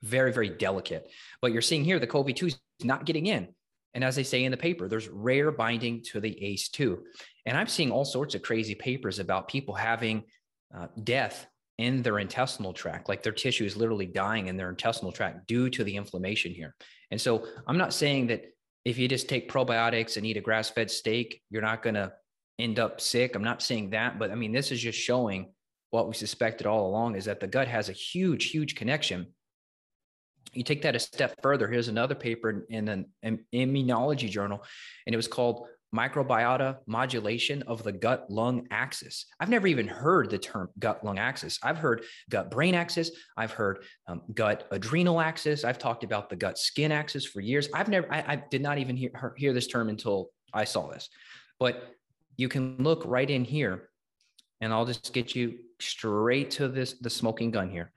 very, 0.02 0.32
very 0.32 0.50
delicate. 0.50 1.10
But 1.42 1.52
you're 1.52 1.62
seeing 1.62 1.84
here 1.84 2.00
the 2.00 2.08
CoV2 2.08 2.48
is 2.48 2.60
not 2.84 3.06
getting 3.06 3.26
in. 3.26 3.50
And 3.94 4.04
as 4.04 4.16
they 4.16 4.24
say 4.24 4.44
in 4.44 4.52
the 4.52 4.58
paper, 4.58 4.88
there's 4.88 5.08
rare 5.08 5.52
binding 5.52 6.04
to 6.12 6.20
the 6.20 6.32
ACE2. 6.32 6.98
And 7.46 7.58
I'm 7.58 7.68
seeing 7.68 7.92
all 7.92 8.06
sorts 8.06 8.36
of 8.36 8.42
crazy 8.42 8.76
papers 8.76 9.20
about 9.20 9.48
people 9.48 9.74
having 9.74 10.24
uh, 10.76 10.88
death 11.04 11.48
in 11.78 12.02
their 12.02 12.20
intestinal 12.20 12.74
tract, 12.74 13.10
like 13.10 13.22
their 13.22 13.34
tissue 13.34 13.66
is 13.66 13.76
literally 13.76 14.06
dying 14.06 14.48
in 14.48 14.58
their 14.58 14.70
intestinal 14.70 15.12
tract 15.12 15.48
due 15.48 15.70
to 15.70 15.84
the 15.84 15.96
inflammation 15.96 16.52
here. 16.54 16.74
And 17.12 17.20
so 17.20 17.46
I'm 17.68 17.78
not 17.78 17.94
saying 17.94 18.28
that 18.28 18.46
if 18.86 18.98
you 18.98 19.08
just 19.08 19.28
take 19.28 19.52
probiotics 19.52 20.16
and 20.16 20.26
eat 20.26 20.38
a 20.38 20.42
grass 20.42 20.70
fed 20.70 20.90
steak, 20.90 21.42
you're 21.50 21.62
not 21.62 21.84
going 21.84 21.96
to 21.96 22.14
end 22.60 22.80
up 22.80 23.02
sick. 23.02 23.36
I'm 23.36 23.44
not 23.44 23.62
saying 23.62 23.90
that, 23.90 24.18
but 24.20 24.32
I 24.32 24.36
mean, 24.36 24.52
this 24.52 24.72
is 24.72 24.80
just 24.80 25.00
showing 25.00 25.52
what 25.90 26.08
we 26.08 26.14
suspected 26.14 26.68
all 26.68 26.88
along 26.88 27.16
is 27.16 27.26
that 27.26 27.40
the 27.40 27.48
gut 27.48 27.68
has 27.68 27.90
a 27.90 27.94
huge, 27.94 28.52
huge 28.52 28.76
connection. 28.76 29.28
You 30.54 30.64
take 30.64 30.84
that 30.84 30.96
a 30.96 31.00
step 31.00 31.36
further. 31.42 31.68
Here's 31.68 31.90
another 31.90 32.16
paper 32.16 32.66
in 32.70 32.88
an, 32.88 33.40
immunology 33.54 34.30
journal, 34.30 34.64
and 35.06 35.14
it 35.14 35.18
was 35.18 35.28
called 35.28 35.68
Microbiota 35.94 36.78
Modulation 36.88 37.62
of 37.64 37.84
the 37.84 37.92
Gut 37.92 38.30
Lung 38.30 38.68
Axis. 38.72 39.26
I've 39.40 39.50
never 39.50 39.68
even 39.68 39.88
heard 39.88 40.30
the 40.30 40.38
term 40.38 40.70
gut 40.80 41.04
lung 41.04 41.20
axis. 41.20 41.60
I've 41.64 41.78
heard 41.78 42.04
gut 42.30 42.52
brain 42.52 42.76
axis. 42.76 43.12
I've 43.38 43.52
heard 43.52 43.84
um, 44.08 44.22
gut 44.34 44.68
adrenal 44.72 45.22
axis. 45.22 45.64
I've 45.64 45.80
talked 45.80 46.04
about 46.04 46.30
the 46.30 46.36
gut 46.36 46.58
skin 46.58 46.92
axis 46.92 47.26
for 47.26 47.42
years. 47.42 47.70
I've 47.74 47.88
never, 47.88 48.12
I, 48.12 48.34
I 48.34 48.44
did 48.50 48.62
not 48.62 48.78
even 48.78 48.98
hear, 48.98 49.34
hear 49.38 49.54
this 49.54 49.68
term 49.68 49.90
until 49.90 50.32
I 50.54 50.64
saw 50.64 50.90
this. 50.90 51.10
But 51.60 51.96
you 52.38 52.50
can 52.50 52.78
look 52.80 53.04
right 53.06 53.30
in 53.30 53.46
here 53.46 53.90
and 54.62 54.74
I'll 54.74 54.86
just 54.86 55.14
get 55.14 55.36
you 55.36 55.60
straight 55.80 56.52
to 56.52 56.68
this 56.68 56.94
the 56.94 57.10
smoking 57.10 57.52
gun 57.52 57.70
here. 57.70 57.92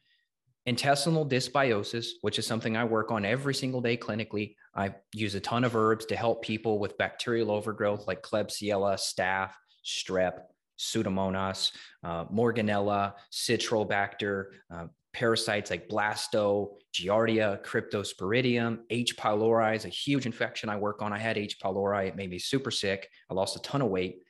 Intestinal 0.66 1.26
dysbiosis, 1.26 2.08
which 2.20 2.38
is 2.38 2.46
something 2.46 2.76
I 2.76 2.84
work 2.84 3.10
on 3.10 3.24
every 3.24 3.54
single 3.54 3.80
day 3.80 3.96
clinically. 3.96 4.54
I 4.78 4.94
use 5.12 5.34
a 5.34 5.40
ton 5.40 5.64
of 5.64 5.74
herbs 5.74 6.06
to 6.06 6.16
help 6.16 6.40
people 6.40 6.78
with 6.78 6.96
bacterial 6.96 7.50
overgrowth 7.50 8.06
like 8.06 8.22
Klebsiella, 8.22 8.94
staph, 8.94 9.50
strep, 9.84 10.42
Pseudomonas, 10.78 11.72
uh, 12.04 12.26
Morganella, 12.26 13.14
Citrobacter, 13.32 14.44
uh, 14.72 14.86
parasites 15.12 15.70
like 15.70 15.88
Blasto, 15.88 16.76
Giardia, 16.94 17.60
Cryptosporidium, 17.64 18.78
H. 18.88 19.16
pylori 19.16 19.74
is 19.74 19.84
a 19.84 19.88
huge 19.88 20.26
infection 20.26 20.68
I 20.68 20.76
work 20.76 21.02
on. 21.02 21.12
I 21.12 21.18
had 21.18 21.36
H. 21.36 21.58
pylori. 21.58 22.06
It 22.06 22.16
made 22.16 22.30
me 22.30 22.38
super 22.38 22.70
sick. 22.70 23.10
I 23.28 23.34
lost 23.34 23.56
a 23.56 23.62
ton 23.62 23.82
of 23.82 23.88
weight. 23.88 24.22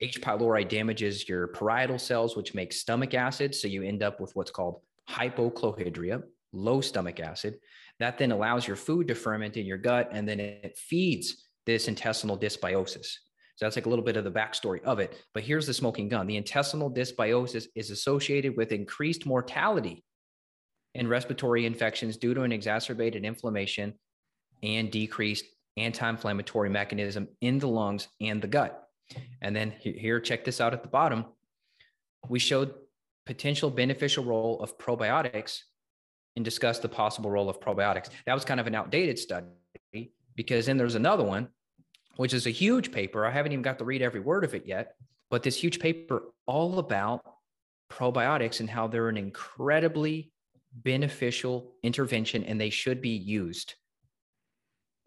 H. 0.00 0.20
pylori 0.20 0.68
damages 0.68 1.28
your 1.28 1.48
parietal 1.48 1.98
cells, 1.98 2.36
which 2.36 2.54
makes 2.54 2.76
stomach 2.76 3.12
acid. 3.12 3.52
So 3.56 3.66
you 3.66 3.82
end 3.82 4.04
up 4.04 4.20
with 4.20 4.36
what's 4.36 4.52
called 4.52 4.82
hypochlorhydria, 5.10 6.22
low 6.52 6.80
stomach 6.80 7.18
acid. 7.18 7.58
That 8.00 8.18
then 8.18 8.32
allows 8.32 8.66
your 8.66 8.76
food 8.76 9.08
to 9.08 9.14
ferment 9.14 9.56
in 9.56 9.66
your 9.66 9.78
gut, 9.78 10.10
and 10.12 10.28
then 10.28 10.40
it 10.40 10.76
feeds 10.76 11.44
this 11.66 11.88
intestinal 11.88 12.38
dysbiosis. 12.38 13.06
So 13.56 13.64
that's 13.64 13.76
like 13.76 13.86
a 13.86 13.88
little 13.88 14.04
bit 14.04 14.16
of 14.16 14.24
the 14.24 14.32
backstory 14.32 14.82
of 14.82 14.98
it. 14.98 15.22
But 15.32 15.44
here's 15.44 15.66
the 15.66 15.74
smoking 15.74 16.08
gun 16.08 16.26
the 16.26 16.36
intestinal 16.36 16.90
dysbiosis 16.90 17.66
is 17.74 17.90
associated 17.90 18.56
with 18.56 18.72
increased 18.72 19.26
mortality 19.26 20.04
in 20.94 21.08
respiratory 21.08 21.66
infections 21.66 22.16
due 22.16 22.34
to 22.34 22.42
an 22.42 22.52
exacerbated 22.52 23.24
inflammation 23.24 23.94
and 24.62 24.90
decreased 24.90 25.44
anti 25.76 26.08
inflammatory 26.08 26.70
mechanism 26.70 27.28
in 27.40 27.58
the 27.58 27.68
lungs 27.68 28.08
and 28.20 28.42
the 28.42 28.48
gut. 28.48 28.80
And 29.40 29.54
then 29.54 29.72
here, 29.80 30.18
check 30.18 30.44
this 30.44 30.60
out 30.60 30.72
at 30.72 30.82
the 30.82 30.88
bottom. 30.88 31.26
We 32.28 32.38
showed 32.38 32.74
potential 33.26 33.70
beneficial 33.70 34.24
role 34.24 34.60
of 34.60 34.78
probiotics 34.78 35.60
and 36.36 36.44
discussed 36.44 36.82
the 36.82 36.88
possible 36.88 37.30
role 37.30 37.48
of 37.48 37.60
probiotics. 37.60 38.08
That 38.26 38.34
was 38.34 38.44
kind 38.44 38.60
of 38.60 38.66
an 38.66 38.74
outdated 38.74 39.18
study 39.18 39.46
because 40.34 40.66
then 40.66 40.76
there's 40.76 40.96
another 40.96 41.24
one, 41.24 41.48
which 42.16 42.34
is 42.34 42.46
a 42.46 42.50
huge 42.50 42.90
paper. 42.90 43.24
I 43.24 43.30
haven't 43.30 43.52
even 43.52 43.62
got 43.62 43.78
to 43.78 43.84
read 43.84 44.02
every 44.02 44.20
word 44.20 44.44
of 44.44 44.54
it 44.54 44.66
yet, 44.66 44.96
but 45.30 45.42
this 45.42 45.56
huge 45.56 45.78
paper 45.78 46.22
all 46.46 46.78
about 46.78 47.22
probiotics 47.90 48.60
and 48.60 48.68
how 48.68 48.88
they're 48.88 49.08
an 49.08 49.16
incredibly 49.16 50.32
beneficial 50.72 51.72
intervention 51.82 52.42
and 52.44 52.60
they 52.60 52.70
should 52.70 53.00
be 53.00 53.10
used 53.10 53.74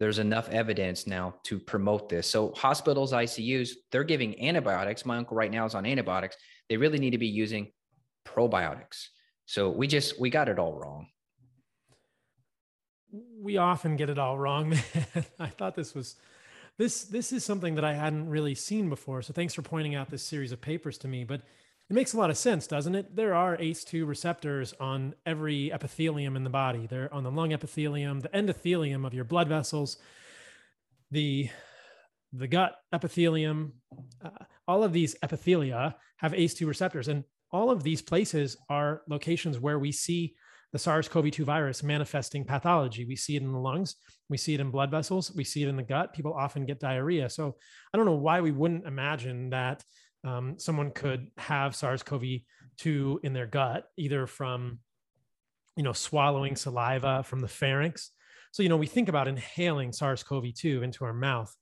there's 0.00 0.18
enough 0.18 0.48
evidence 0.50 1.06
now 1.06 1.34
to 1.44 1.58
promote 1.58 2.08
this. 2.08 2.28
So 2.28 2.52
hospitals, 2.56 3.12
ICUs, 3.12 3.70
they're 3.90 4.04
giving 4.04 4.40
antibiotics. 4.46 5.04
My 5.04 5.16
uncle 5.16 5.36
right 5.36 5.50
now 5.50 5.66
is 5.66 5.74
on 5.74 5.86
antibiotics. 5.86 6.36
They 6.68 6.76
really 6.76 6.98
need 6.98 7.10
to 7.10 7.18
be 7.18 7.26
using 7.26 7.72
probiotics. 8.26 9.06
So 9.46 9.70
we 9.70 9.86
just 9.86 10.20
we 10.20 10.30
got 10.30 10.48
it 10.48 10.58
all 10.58 10.74
wrong. 10.74 11.08
We 13.12 13.56
often 13.56 13.96
get 13.96 14.10
it 14.10 14.18
all 14.18 14.38
wrong. 14.38 14.74
I 15.38 15.46
thought 15.46 15.74
this 15.74 15.94
was 15.94 16.16
this 16.76 17.04
this 17.04 17.32
is 17.32 17.44
something 17.44 17.74
that 17.74 17.84
I 17.84 17.94
hadn't 17.94 18.28
really 18.28 18.54
seen 18.54 18.88
before. 18.88 19.22
So 19.22 19.32
thanks 19.32 19.54
for 19.54 19.62
pointing 19.62 19.94
out 19.94 20.10
this 20.10 20.22
series 20.22 20.52
of 20.52 20.60
papers 20.60 20.98
to 20.98 21.08
me. 21.08 21.24
But 21.24 21.42
it 21.90 21.94
makes 21.94 22.12
a 22.12 22.18
lot 22.18 22.30
of 22.30 22.36
sense, 22.36 22.66
doesn't 22.66 22.94
it? 22.94 23.16
There 23.16 23.34
are 23.34 23.56
ACE2 23.56 24.06
receptors 24.06 24.74
on 24.78 25.14
every 25.24 25.72
epithelium 25.72 26.36
in 26.36 26.44
the 26.44 26.50
body. 26.50 26.86
They're 26.86 27.12
on 27.12 27.24
the 27.24 27.30
lung 27.30 27.52
epithelium, 27.52 28.20
the 28.20 28.28
endothelium 28.28 29.06
of 29.06 29.14
your 29.14 29.24
blood 29.24 29.48
vessels, 29.48 29.96
the 31.10 31.48
the 32.32 32.46
gut 32.46 32.76
epithelium. 32.92 33.72
Uh, 34.22 34.30
all 34.66 34.84
of 34.84 34.92
these 34.92 35.16
epithelia 35.22 35.94
have 36.18 36.32
ACE2 36.32 36.66
receptors, 36.66 37.08
and 37.08 37.24
all 37.50 37.70
of 37.70 37.82
these 37.82 38.02
places 38.02 38.56
are 38.68 39.02
locations 39.08 39.58
where 39.58 39.78
we 39.78 39.90
see 39.90 40.34
the 40.72 40.78
SARS-CoV-2 40.78 41.44
virus 41.44 41.82
manifesting 41.82 42.44
pathology. 42.44 43.04
We 43.04 43.16
see 43.16 43.36
it 43.36 43.42
in 43.42 43.52
the 43.52 43.58
lungs, 43.58 43.96
we 44.28 44.36
see 44.36 44.54
it 44.54 44.60
in 44.60 44.70
blood 44.70 44.90
vessels, 44.90 45.32
we 45.34 45.44
see 45.44 45.62
it 45.62 45.68
in 45.68 45.76
the 45.76 45.82
gut. 45.82 46.12
People 46.12 46.34
often 46.34 46.66
get 46.66 46.80
diarrhea. 46.80 47.30
So 47.30 47.56
I 47.92 47.96
don't 47.96 48.06
know 48.06 48.12
why 48.12 48.40
we 48.40 48.52
wouldn't 48.52 48.86
imagine 48.86 49.50
that 49.50 49.82
um, 50.24 50.56
someone 50.58 50.90
could 50.90 51.28
have 51.38 51.74
SARS-CoV-2 51.74 53.18
in 53.22 53.32
their 53.32 53.46
gut, 53.46 53.84
either 53.96 54.26
from 54.26 54.80
you 55.76 55.84
know 55.84 55.92
swallowing 55.92 56.56
saliva 56.56 57.22
from 57.22 57.40
the 57.40 57.48
pharynx. 57.48 58.10
So 58.52 58.62
you 58.62 58.68
know 58.68 58.76
we 58.76 58.86
think 58.86 59.08
about 59.08 59.28
inhaling 59.28 59.92
SARS-CoV-2 59.92 60.82
into 60.82 61.04
our 61.04 61.12
mouth 61.12 61.54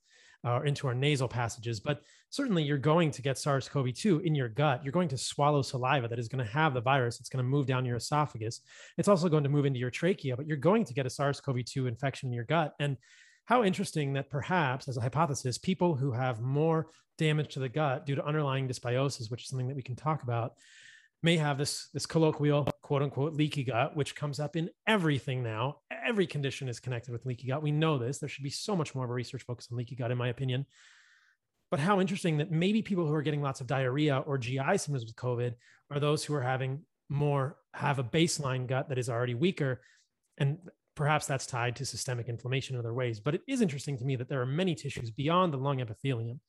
or 0.43 0.65
into 0.65 0.87
our 0.87 0.95
nasal 0.95 1.27
passages, 1.27 1.79
but 1.79 2.01
certainly 2.29 2.63
you're 2.63 2.77
going 2.77 3.11
to 3.11 3.21
get 3.21 3.37
SARS 3.37 3.67
CoV 3.67 3.93
2 3.93 4.19
in 4.19 4.35
your 4.35 4.49
gut. 4.49 4.83
You're 4.83 4.91
going 4.91 5.09
to 5.09 5.17
swallow 5.17 5.61
saliva 5.61 6.07
that 6.07 6.19
is 6.19 6.27
going 6.27 6.45
to 6.45 6.51
have 6.51 6.73
the 6.73 6.81
virus. 6.81 7.19
It's 7.19 7.29
going 7.29 7.43
to 7.43 7.49
move 7.49 7.65
down 7.65 7.85
your 7.85 7.97
esophagus. 7.97 8.61
It's 8.97 9.07
also 9.07 9.29
going 9.29 9.43
to 9.43 9.49
move 9.49 9.65
into 9.65 9.79
your 9.79 9.91
trachea, 9.91 10.37
but 10.37 10.47
you're 10.47 10.57
going 10.57 10.85
to 10.85 10.93
get 10.93 11.05
a 11.05 11.09
SARS 11.09 11.41
CoV 11.41 11.65
2 11.65 11.87
infection 11.87 12.29
in 12.29 12.33
your 12.33 12.45
gut. 12.45 12.75
And 12.79 12.97
how 13.45 13.63
interesting 13.63 14.13
that 14.13 14.29
perhaps, 14.29 14.87
as 14.87 14.97
a 14.97 15.01
hypothesis, 15.01 15.57
people 15.57 15.95
who 15.95 16.11
have 16.11 16.41
more 16.41 16.87
damage 17.17 17.53
to 17.53 17.59
the 17.59 17.69
gut 17.69 18.05
due 18.05 18.15
to 18.15 18.25
underlying 18.25 18.67
dysbiosis, 18.67 19.31
which 19.31 19.43
is 19.43 19.49
something 19.49 19.67
that 19.67 19.75
we 19.75 19.81
can 19.81 19.95
talk 19.95 20.23
about, 20.23 20.53
may 21.23 21.37
have 21.37 21.57
this 21.57 21.89
this 21.93 22.05
colloquial 22.05 22.67
quote 22.87 23.01
unquote 23.01 23.33
leaky 23.33 23.65
gut 23.65 23.97
which 23.97 24.15
comes 24.15 24.39
up 24.39 24.55
in 24.55 24.69
everything 24.87 25.43
now 25.43 25.75
every 26.05 26.25
condition 26.25 26.69
is 26.69 26.79
connected 26.79 27.11
with 27.11 27.25
leaky 27.25 27.47
gut 27.47 27.61
we 27.61 27.71
know 27.71 27.97
this 27.97 28.19
there 28.19 28.29
should 28.29 28.45
be 28.45 28.49
so 28.49 28.77
much 28.77 28.95
more 28.95 29.03
of 29.03 29.11
a 29.11 29.13
research 29.13 29.43
focus 29.43 29.67
on 29.69 29.77
leaky 29.77 29.95
gut 29.95 30.09
in 30.09 30.17
my 30.17 30.29
opinion 30.29 30.65
but 31.69 31.79
how 31.79 31.99
interesting 31.99 32.37
that 32.37 32.51
maybe 32.51 32.81
people 32.81 33.05
who 33.05 33.13
are 33.13 33.21
getting 33.21 33.41
lots 33.41 33.59
of 33.59 33.67
diarrhea 33.67 34.23
or 34.25 34.37
GI 34.37 34.77
symptoms 34.77 35.05
with 35.05 35.15
COVID 35.15 35.53
are 35.91 35.99
those 35.99 36.23
who 36.23 36.33
are 36.33 36.41
having 36.41 36.83
more, 37.09 37.57
have 37.73 37.99
a 37.99 38.03
baseline 38.03 38.67
gut 38.67 38.89
that 38.89 38.97
is 38.97 39.09
already 39.09 39.33
weaker. 39.33 39.81
And 40.37 40.59
perhaps 40.95 41.27
that's 41.27 41.45
tied 41.45 41.75
to 41.77 41.85
systemic 41.85 42.29
inflammation 42.29 42.75
in 42.75 42.79
other 42.79 42.93
ways. 42.93 43.19
But 43.19 43.35
it 43.35 43.41
is 43.47 43.61
interesting 43.61 43.97
to 43.97 44.05
me 44.05 44.15
that 44.15 44.29
there 44.29 44.41
are 44.41 44.45
many 44.45 44.75
tissues 44.75 45.11
beyond 45.11 45.53
the 45.53 45.57
lung 45.57 45.81
epithelium 45.81 46.39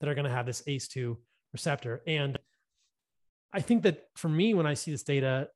that 0.00 0.08
are 0.08 0.14
going 0.14 0.26
to 0.26 0.30
have 0.30 0.46
this 0.46 0.62
ACE2 0.62 1.16
receptor. 1.52 2.02
And 2.06 2.36
I 3.52 3.60
think 3.60 3.84
that 3.84 4.08
for 4.16 4.28
me, 4.28 4.54
when 4.54 4.66
I 4.66 4.74
see 4.74 4.90
this 4.90 5.04
data, 5.04 5.48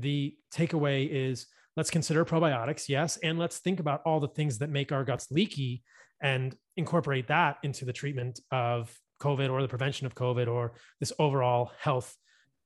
the 0.00 0.36
takeaway 0.54 1.08
is 1.10 1.46
let's 1.76 1.90
consider 1.90 2.24
probiotics, 2.24 2.88
yes, 2.88 3.16
and 3.18 3.38
let's 3.38 3.58
think 3.58 3.80
about 3.80 4.02
all 4.04 4.20
the 4.20 4.28
things 4.28 4.58
that 4.58 4.70
make 4.70 4.92
our 4.92 5.04
guts 5.04 5.30
leaky 5.30 5.82
and 6.20 6.56
incorporate 6.76 7.28
that 7.28 7.58
into 7.62 7.84
the 7.84 7.92
treatment 7.92 8.40
of 8.50 8.92
COVID 9.20 9.50
or 9.50 9.62
the 9.62 9.68
prevention 9.68 10.06
of 10.06 10.14
COVID 10.14 10.48
or 10.48 10.72
this 11.00 11.12
overall 11.18 11.70
health 11.80 12.16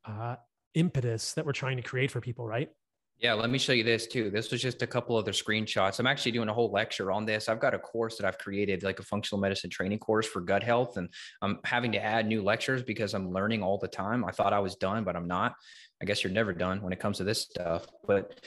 uh, 0.04 0.36
impetus 0.74 1.34
that 1.34 1.44
we're 1.44 1.52
trying 1.52 1.76
to 1.76 1.82
create 1.82 2.10
for 2.10 2.20
people, 2.20 2.46
right? 2.46 2.70
Yeah, 3.18 3.34
let 3.34 3.50
me 3.50 3.58
show 3.58 3.72
you 3.72 3.84
this 3.84 4.08
too. 4.08 4.30
This 4.30 4.50
was 4.50 4.60
just 4.60 4.82
a 4.82 4.86
couple 4.86 5.16
other 5.16 5.30
screenshots. 5.30 6.00
I'm 6.00 6.08
actually 6.08 6.32
doing 6.32 6.48
a 6.48 6.52
whole 6.52 6.72
lecture 6.72 7.12
on 7.12 7.24
this. 7.24 7.48
I've 7.48 7.60
got 7.60 7.72
a 7.72 7.78
course 7.78 8.16
that 8.16 8.26
I've 8.26 8.38
created, 8.38 8.82
like 8.82 8.98
a 8.98 9.04
functional 9.04 9.40
medicine 9.40 9.70
training 9.70 10.00
course 10.00 10.26
for 10.26 10.40
gut 10.40 10.64
health. 10.64 10.96
And 10.96 11.08
I'm 11.40 11.60
having 11.64 11.92
to 11.92 12.02
add 12.02 12.26
new 12.26 12.42
lectures 12.42 12.82
because 12.82 13.14
I'm 13.14 13.30
learning 13.30 13.62
all 13.62 13.78
the 13.78 13.86
time. 13.86 14.24
I 14.24 14.32
thought 14.32 14.52
I 14.52 14.58
was 14.58 14.74
done, 14.74 15.04
but 15.04 15.14
I'm 15.14 15.28
not. 15.28 15.54
I 16.00 16.04
guess 16.04 16.24
you're 16.24 16.32
never 16.32 16.52
done 16.52 16.82
when 16.82 16.92
it 16.92 16.98
comes 16.98 17.18
to 17.18 17.24
this 17.24 17.42
stuff. 17.42 17.86
But 18.06 18.40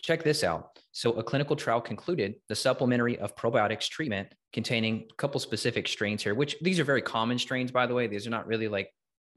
check 0.00 0.22
this 0.22 0.44
out. 0.44 0.78
So, 0.92 1.12
a 1.12 1.24
clinical 1.24 1.56
trial 1.56 1.80
concluded 1.80 2.36
the 2.48 2.54
supplementary 2.54 3.18
of 3.18 3.34
probiotics 3.36 3.88
treatment 3.88 4.28
containing 4.52 5.08
a 5.10 5.14
couple 5.14 5.40
specific 5.40 5.88
strains 5.88 6.22
here, 6.22 6.34
which 6.34 6.56
these 6.62 6.78
are 6.78 6.84
very 6.84 7.02
common 7.02 7.38
strains, 7.38 7.70
by 7.70 7.86
the 7.86 7.94
way. 7.94 8.06
These 8.06 8.26
are 8.26 8.30
not 8.30 8.46
really 8.46 8.68
like 8.68 8.90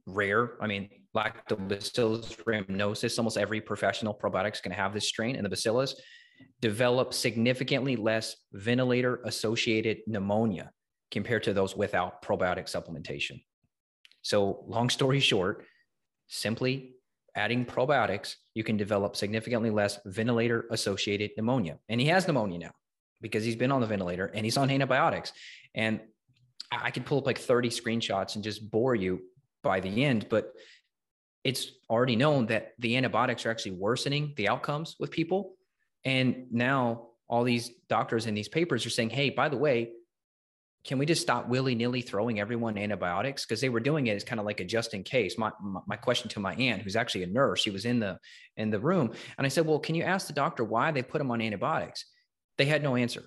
rare. 0.06 0.54
I 0.62 0.68
mean, 0.68 0.89
lactobacillus 1.16 2.36
rhamnosus, 2.44 3.18
almost 3.18 3.38
every 3.38 3.62
professional 3.62 4.13
probiotic 4.13 4.54
is 4.54 4.62
going 4.62 4.76
to 4.76 4.82
have 4.82 4.94
this 4.94 5.08
strain, 5.08 5.36
and 5.36 5.46
the 5.46 5.50
bacillus 5.50 5.96
develop 6.62 7.13
significantly 7.13 7.96
less 7.96 8.36
ventilator 8.52 9.22
associated 9.26 10.00
pneumonia 10.08 10.72
compared 11.12 11.44
to 11.44 11.54
those 11.54 11.76
without 11.76 12.22
probiotic 12.22 12.66
supplementation. 12.66 13.42
So, 14.22 14.63
long 14.68 14.89
story 14.89 15.20
short, 15.20 15.66
simply 16.28 16.96
adding 17.36 17.66
probiotics, 17.66 18.36
you 18.54 18.63
can 18.63 18.78
develop 18.78 19.16
significantly 19.16 19.70
less 19.70 20.00
ventilator 20.06 20.66
associated 20.72 21.32
pneumonia. 21.38 21.78
And 21.89 22.00
he 22.00 22.08
has 22.08 22.28
pneumonia 22.28 22.60
now 22.60 22.72
because 23.22 23.44
he's 23.44 23.56
been 23.56 23.72
on 23.72 23.82
the 23.82 23.88
ventilator 23.88 24.28
and 24.28 24.46
he's 24.46 24.58
on 24.58 24.70
antibiotics. 24.70 25.34
And 25.76 26.00
I 26.72 26.92
could 26.92 27.06
pull 27.06 27.20
up 27.20 27.26
like 27.26 27.38
30 27.38 27.70
screenshots 27.70 28.36
and 28.36 28.44
just 28.44 28.70
bore 28.70 28.96
you 28.96 29.22
by 29.63 29.80
the 29.80 30.04
end, 30.04 30.28
but 30.30 30.54
it's 31.43 31.71
already 31.89 32.15
known 32.15 32.45
that 32.47 32.73
the 32.80 32.95
antibiotics 32.95 33.45
are 33.45 33.52
actually 33.52 33.71
worsening 33.71 34.34
the 34.38 34.47
outcomes 34.47 34.95
with 34.99 35.12
people. 35.12 35.56
And 36.06 36.47
now 36.52 37.08
all 37.28 37.43
these 37.43 37.69
doctors 37.89 38.28
in 38.28 38.34
these 38.34 38.47
papers 38.47 38.86
are 38.86 38.89
saying, 38.91 39.10
hey, 39.10 39.30
by 39.30 39.49
the 39.49 39.58
way, 39.58 39.91
can 40.86 40.97
we 40.97 41.06
just 41.06 41.21
stop 41.21 41.47
willy 41.47 41.76
nilly 41.76 42.02
throwing 42.02 42.39
everyone 42.39 42.78
antibiotics? 42.78 43.45
Because 43.45 43.62
they 43.62 43.69
were 43.69 43.80
doing 43.80 44.08
it 44.08 44.15
as 44.15 44.23
kind 44.23 44.39
of 44.39 44.45
like 44.45 44.60
a 44.60 44.65
just 44.65 44.93
in 44.93 45.04
case. 45.04 45.38
My, 45.38 45.52
my, 45.62 45.80
my 45.88 45.95
question 45.95 46.30
to 46.32 46.41
my 46.41 46.54
aunt, 46.56 46.82
who's 46.82 46.97
actually 46.97 47.23
a 47.23 47.28
nurse, 47.28 47.62
she 47.62 47.71
was 47.71 47.86
in 47.86 47.99
the 47.99 48.19
in 48.58 48.69
the 48.69 48.80
room, 48.80 49.13
and 49.38 49.45
I 49.45 49.47
said, 49.47 49.65
"Well, 49.65 49.80
can 49.80 49.95
you 49.95 50.04
ask 50.04 50.28
the 50.28 50.34
doctor 50.34 50.65
why 50.65 50.91
they 50.91 51.02
put 51.02 51.19
them 51.19 51.32
on 51.32 51.41
antibiotics?" 51.41 52.06
They 52.58 52.65
had 52.65 52.84
no 52.84 52.97
answer. 52.97 53.23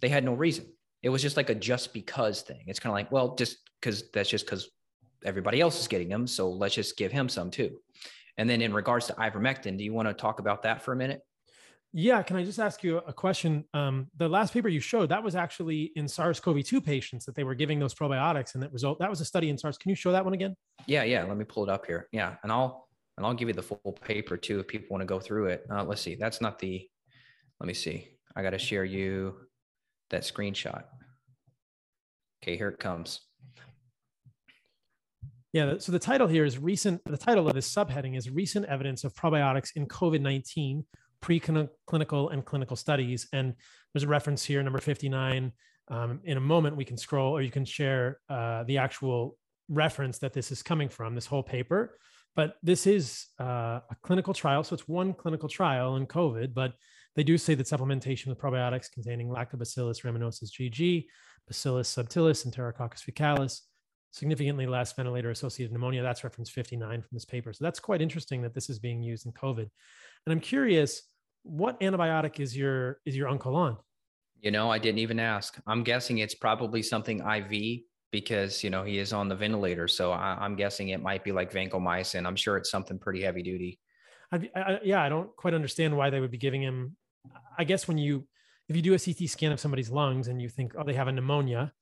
They 0.00 0.08
had 0.08 0.24
no 0.24 0.34
reason. 0.34 0.66
It 1.02 1.10
was 1.10 1.22
just 1.22 1.36
like 1.36 1.48
a 1.48 1.54
just 1.54 1.94
because 1.94 2.42
thing. 2.42 2.64
It's 2.66 2.80
kind 2.80 2.90
of 2.90 2.94
like, 2.94 3.12
well, 3.12 3.36
just 3.36 3.58
because 3.80 4.10
that's 4.10 4.28
just 4.28 4.44
because 4.44 4.68
everybody 5.24 5.60
else 5.60 5.80
is 5.80 5.88
getting 5.88 6.08
them, 6.08 6.26
so 6.26 6.50
let's 6.50 6.74
just 6.74 6.96
give 6.96 7.12
him 7.12 7.28
some 7.28 7.50
too. 7.50 7.78
And 8.38 8.48
then 8.48 8.60
in 8.60 8.72
regards 8.72 9.06
to 9.06 9.14
ivermectin, 9.14 9.78
do 9.78 9.84
you 9.84 9.92
want 9.92 10.08
to 10.08 10.14
talk 10.14 10.40
about 10.40 10.62
that 10.62 10.82
for 10.82 10.92
a 10.92 10.96
minute? 10.96 11.22
Yeah, 11.92 12.22
can 12.22 12.36
I 12.36 12.44
just 12.44 12.58
ask 12.58 12.84
you 12.84 12.98
a 12.98 13.12
question? 13.12 13.64
Um, 13.72 14.08
the 14.18 14.28
last 14.28 14.52
paper 14.52 14.68
you 14.68 14.80
showed 14.80 15.08
that 15.08 15.22
was 15.22 15.34
actually 15.34 15.92
in 15.96 16.06
SARS-CoV-2 16.06 16.84
patients 16.84 17.24
that 17.24 17.34
they 17.34 17.44
were 17.44 17.54
giving 17.54 17.78
those 17.78 17.94
probiotics, 17.94 18.54
and 18.54 18.62
that 18.62 18.72
result 18.72 18.98
that 18.98 19.08
was 19.08 19.20
a 19.22 19.24
study 19.24 19.48
in 19.48 19.56
SARS. 19.56 19.78
Can 19.78 19.88
you 19.88 19.94
show 19.94 20.12
that 20.12 20.24
one 20.24 20.34
again? 20.34 20.54
Yeah, 20.86 21.04
yeah. 21.04 21.24
Let 21.24 21.38
me 21.38 21.44
pull 21.44 21.64
it 21.64 21.70
up 21.70 21.86
here. 21.86 22.08
Yeah, 22.12 22.34
and 22.42 22.52
I'll 22.52 22.88
and 23.16 23.24
I'll 23.24 23.32
give 23.32 23.48
you 23.48 23.54
the 23.54 23.62
full 23.62 23.96
paper 24.02 24.36
too 24.36 24.60
if 24.60 24.66
people 24.66 24.88
want 24.90 25.00
to 25.00 25.06
go 25.06 25.20
through 25.20 25.46
it. 25.46 25.64
Uh, 25.70 25.84
let's 25.84 26.02
see. 26.02 26.16
That's 26.16 26.42
not 26.42 26.58
the. 26.58 26.86
Let 27.60 27.66
me 27.66 27.74
see. 27.74 28.08
I 28.34 28.42
got 28.42 28.50
to 28.50 28.58
share 28.58 28.84
you 28.84 29.34
that 30.10 30.22
screenshot. 30.22 30.84
Okay, 32.42 32.58
here 32.58 32.68
it 32.68 32.78
comes. 32.78 33.20
Yeah, 35.52 35.74
so 35.78 35.92
the 35.92 35.98
title 35.98 36.26
here 36.26 36.44
is 36.44 36.58
recent. 36.58 37.00
The 37.04 37.16
title 37.16 37.48
of 37.48 37.54
this 37.54 37.72
subheading 37.72 38.16
is 38.16 38.28
recent 38.28 38.66
evidence 38.66 39.04
of 39.04 39.14
probiotics 39.14 39.70
in 39.76 39.86
COVID 39.86 40.20
19 40.20 40.84
preclinical 41.22 42.32
and 42.32 42.44
clinical 42.44 42.76
studies. 42.76 43.26
And 43.32 43.54
there's 43.92 44.04
a 44.04 44.08
reference 44.08 44.44
here, 44.44 44.62
number 44.62 44.80
59. 44.80 45.52
Um, 45.88 46.20
in 46.24 46.36
a 46.36 46.40
moment, 46.40 46.76
we 46.76 46.84
can 46.84 46.96
scroll 46.96 47.32
or 47.32 47.42
you 47.42 47.50
can 47.50 47.64
share 47.64 48.18
uh, 48.28 48.64
the 48.64 48.78
actual 48.78 49.36
reference 49.68 50.18
that 50.18 50.32
this 50.32 50.50
is 50.52 50.62
coming 50.62 50.88
from, 50.88 51.14
this 51.14 51.26
whole 51.26 51.42
paper. 51.42 51.98
But 52.34 52.56
this 52.62 52.86
is 52.86 53.26
uh, 53.40 53.80
a 53.90 53.96
clinical 54.02 54.34
trial. 54.34 54.62
So 54.62 54.74
it's 54.74 54.86
one 54.86 55.14
clinical 55.14 55.48
trial 55.48 55.96
in 55.96 56.06
COVID, 56.06 56.52
but 56.52 56.74
they 57.14 57.24
do 57.24 57.38
say 57.38 57.54
that 57.54 57.66
supplementation 57.66 58.26
with 58.26 58.38
probiotics 58.38 58.92
containing 58.92 59.28
Lactobacillus 59.28 60.02
rhamnosus 60.02 60.50
GG, 60.50 61.06
Bacillus 61.48 61.94
subtilis, 61.94 62.44
and 62.44 62.54
Enterococcus 62.54 63.02
faecalis 63.08 63.60
significantly 64.16 64.66
less 64.66 64.94
ventilator 64.94 65.30
associated 65.30 65.72
pneumonia. 65.72 66.02
That's 66.02 66.24
reference 66.24 66.48
59 66.48 67.02
from 67.02 67.08
this 67.12 67.26
paper. 67.26 67.52
So 67.52 67.62
that's 67.62 67.78
quite 67.78 68.00
interesting 68.00 68.40
that 68.42 68.54
this 68.54 68.70
is 68.70 68.78
being 68.78 69.02
used 69.02 69.26
in 69.26 69.32
COVID. 69.32 69.58
And 69.58 70.32
I'm 70.32 70.40
curious, 70.40 71.02
what 71.42 71.78
antibiotic 71.80 72.40
is 72.40 72.56
your 72.56 73.00
is 73.04 73.14
your 73.14 73.28
uncle 73.28 73.54
on? 73.54 73.76
You 74.40 74.50
know, 74.50 74.70
I 74.70 74.78
didn't 74.78 75.00
even 75.00 75.20
ask. 75.20 75.58
I'm 75.66 75.84
guessing 75.84 76.18
it's 76.18 76.34
probably 76.34 76.82
something 76.82 77.20
IV 77.20 77.82
because 78.10 78.64
you 78.64 78.70
know 78.70 78.84
he 78.84 78.98
is 78.98 79.12
on 79.12 79.28
the 79.28 79.36
ventilator. 79.36 79.86
So 79.86 80.12
I, 80.12 80.44
am 80.44 80.56
guessing 80.56 80.88
it 80.88 81.02
might 81.02 81.22
be 81.22 81.32
like 81.32 81.52
vancomycin. 81.52 82.26
I'm 82.26 82.36
sure 82.36 82.56
it's 82.56 82.70
something 82.70 82.98
pretty 82.98 83.22
heavy 83.22 83.42
duty. 83.42 83.78
I, 84.32 84.48
I, 84.56 84.78
yeah, 84.82 85.02
I 85.02 85.10
don't 85.10 85.34
quite 85.36 85.52
understand 85.52 85.96
why 85.96 86.08
they 86.08 86.20
would 86.20 86.30
be 86.30 86.38
giving 86.38 86.62
him. 86.62 86.96
I 87.58 87.64
guess 87.64 87.86
when 87.86 87.98
you 87.98 88.26
if 88.68 88.76
you 88.76 88.82
do 88.82 88.94
a 88.94 88.98
CT 88.98 89.28
scan 89.28 89.52
of 89.52 89.60
somebody's 89.60 89.90
lungs 89.90 90.28
and 90.28 90.40
you 90.40 90.48
think 90.48 90.72
oh 90.78 90.84
they 90.84 90.94
have 90.94 91.08
a 91.08 91.12
pneumonia 91.12 91.72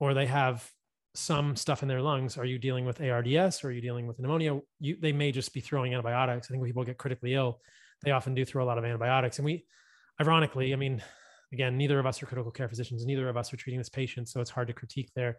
or 0.00 0.14
they 0.14 0.26
have 0.26 0.68
some 1.16 1.56
stuff 1.56 1.82
in 1.82 1.88
their 1.88 2.02
lungs, 2.02 2.36
are 2.36 2.44
you 2.44 2.58
dealing 2.58 2.84
with 2.84 3.00
ARDS 3.00 3.64
or 3.64 3.68
are 3.68 3.72
you 3.72 3.80
dealing 3.80 4.06
with 4.06 4.18
pneumonia? 4.18 4.60
You, 4.80 4.96
they 5.00 5.12
may 5.12 5.32
just 5.32 5.52
be 5.52 5.60
throwing 5.60 5.94
antibiotics. 5.94 6.46
I 6.46 6.48
think 6.50 6.60
when 6.60 6.68
people 6.68 6.84
get 6.84 6.98
critically 6.98 7.34
ill, 7.34 7.60
they 8.02 8.10
often 8.10 8.34
do 8.34 8.44
throw 8.44 8.62
a 8.62 8.66
lot 8.66 8.78
of 8.78 8.84
antibiotics. 8.84 9.38
And 9.38 9.44
we, 9.44 9.64
ironically, 10.20 10.72
I 10.72 10.76
mean, 10.76 11.02
again, 11.52 11.76
neither 11.76 11.98
of 11.98 12.06
us 12.06 12.22
are 12.22 12.26
critical 12.26 12.50
care 12.50 12.68
physicians, 12.68 13.06
neither 13.06 13.28
of 13.28 13.36
us 13.36 13.52
are 13.52 13.56
treating 13.56 13.78
this 13.78 13.88
patient, 13.88 14.28
so 14.28 14.40
it's 14.40 14.50
hard 14.50 14.68
to 14.68 14.74
critique 14.74 15.10
their 15.14 15.38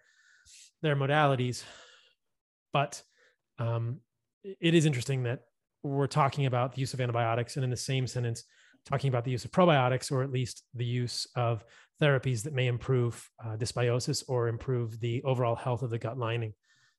their 0.81 0.95
modalities. 0.95 1.63
But 2.73 3.01
um, 3.59 3.99
it 4.43 4.73
is 4.73 4.85
interesting 4.85 5.23
that 5.23 5.41
we're 5.83 6.07
talking 6.07 6.45
about 6.45 6.73
the 6.73 6.81
use 6.81 6.93
of 6.93 7.01
antibiotics, 7.01 7.55
and 7.55 7.63
in 7.63 7.69
the 7.69 7.77
same 7.77 8.07
sentence, 8.07 8.43
talking 8.85 9.09
about 9.09 9.25
the 9.25 9.31
use 9.31 9.45
of 9.45 9.51
probiotics, 9.51 10.11
or 10.11 10.23
at 10.23 10.31
least 10.31 10.63
the 10.73 10.85
use 10.85 11.27
of 11.35 11.63
therapies 12.01 12.43
that 12.43 12.53
may 12.53 12.67
improve 12.67 13.29
uh, 13.43 13.55
dysbiosis 13.57 14.23
or 14.27 14.47
improve 14.47 14.99
the 14.99 15.23
overall 15.23 15.55
health 15.55 15.81
of 15.81 15.89
the 15.89 15.99
gut 15.99 16.17
lining. 16.17 16.53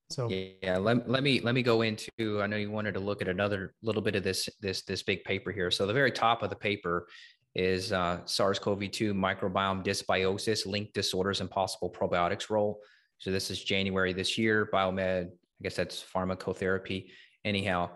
So 0.09 0.27
yeah, 0.27 0.77
let, 0.77 1.07
let 1.07 1.21
me 1.21 1.39
let 1.41 1.53
me 1.53 1.61
go 1.61 1.83
into. 1.83 2.41
I 2.41 2.47
know 2.47 2.57
you 2.57 2.71
wanted 2.71 2.95
to 2.95 2.99
look 2.99 3.21
at 3.21 3.27
another 3.27 3.75
little 3.83 4.01
bit 4.01 4.15
of 4.15 4.23
this 4.23 4.49
this 4.59 4.81
this 4.81 5.03
big 5.03 5.23
paper 5.23 5.51
here. 5.51 5.69
So 5.69 5.85
the 5.85 5.93
very 5.93 6.11
top 6.11 6.41
of 6.41 6.49
the 6.49 6.55
paper 6.55 7.07
is 7.55 7.91
uh, 7.91 8.19
SARS-CoV-2 8.25 9.11
microbiome 9.13 9.83
dysbiosis, 9.83 10.65
linked 10.65 10.93
disorders, 10.93 11.41
and 11.41 11.49
possible 11.49 11.91
probiotics 11.91 12.49
role. 12.49 12.79
So 13.19 13.31
this 13.31 13.51
is 13.51 13.63
January 13.63 14.13
this 14.13 14.37
year. 14.37 14.69
Biomed, 14.71 15.27
I 15.27 15.29
guess 15.61 15.75
that's 15.75 16.03
pharmacotherapy. 16.03 17.07
Anyhow, 17.45 17.91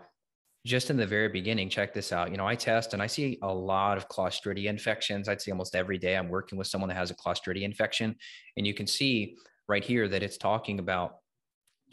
just 0.66 0.88
in 0.88 0.96
the 0.96 1.06
very 1.06 1.28
beginning, 1.28 1.68
check 1.68 1.92
this 1.92 2.12
out. 2.12 2.30
You 2.30 2.38
know, 2.38 2.46
I 2.46 2.54
test 2.54 2.94
and 2.94 3.02
I 3.02 3.06
see 3.06 3.38
a 3.42 3.52
lot 3.52 3.98
of 3.98 4.08
Clostridia 4.08 4.66
infections. 4.66 5.28
I'd 5.28 5.42
say 5.42 5.50
almost 5.50 5.76
every 5.76 5.98
day 5.98 6.16
I'm 6.16 6.28
working 6.28 6.56
with 6.56 6.66
someone 6.66 6.88
that 6.88 6.96
has 6.96 7.10
a 7.10 7.14
Clostridia 7.14 7.62
infection. 7.62 8.16
And 8.56 8.66
you 8.66 8.72
can 8.72 8.86
see 8.86 9.36
right 9.68 9.84
here 9.84 10.08
that 10.08 10.22
it's 10.22 10.38
talking 10.38 10.78
about 10.78 11.16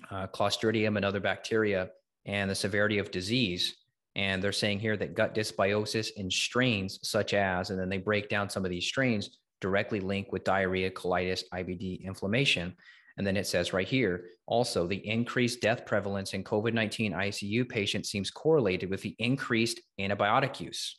uh, 0.09 0.27
Clostridium 0.27 0.95
and 0.95 1.03
other 1.03 1.19
bacteria 1.19 1.89
and 2.25 2.49
the 2.49 2.55
severity 2.55 2.97
of 2.97 3.11
disease. 3.11 3.75
And 4.15 4.41
they're 4.41 4.51
saying 4.53 4.79
here 4.79 4.95
that 4.97 5.15
gut 5.15 5.35
dysbiosis 5.35 6.11
and 6.17 6.31
strains 6.31 6.99
such 7.03 7.33
as, 7.33 7.71
and 7.71 7.79
then 7.79 7.89
they 7.89 7.97
break 7.97 8.29
down 8.29 8.49
some 8.49 8.63
of 8.63 8.71
these 8.71 8.85
strains 8.85 9.37
directly 9.59 9.99
link 9.99 10.31
with 10.31 10.43
diarrhea, 10.43 10.89
colitis, 10.89 11.43
IBD, 11.53 12.03
inflammation. 12.03 12.75
And 13.17 13.27
then 13.27 13.37
it 13.37 13.47
says 13.47 13.73
right 13.73 13.87
here 13.87 14.25
also 14.47 14.87
the 14.87 15.07
increased 15.07 15.61
death 15.61 15.85
prevalence 15.85 16.33
in 16.33 16.43
COVID 16.43 16.73
19 16.73 17.13
ICU 17.13 17.67
patients 17.67 18.09
seems 18.09 18.31
correlated 18.31 18.89
with 18.89 19.01
the 19.01 19.15
increased 19.19 19.79
antibiotic 19.99 20.59
use. 20.59 20.97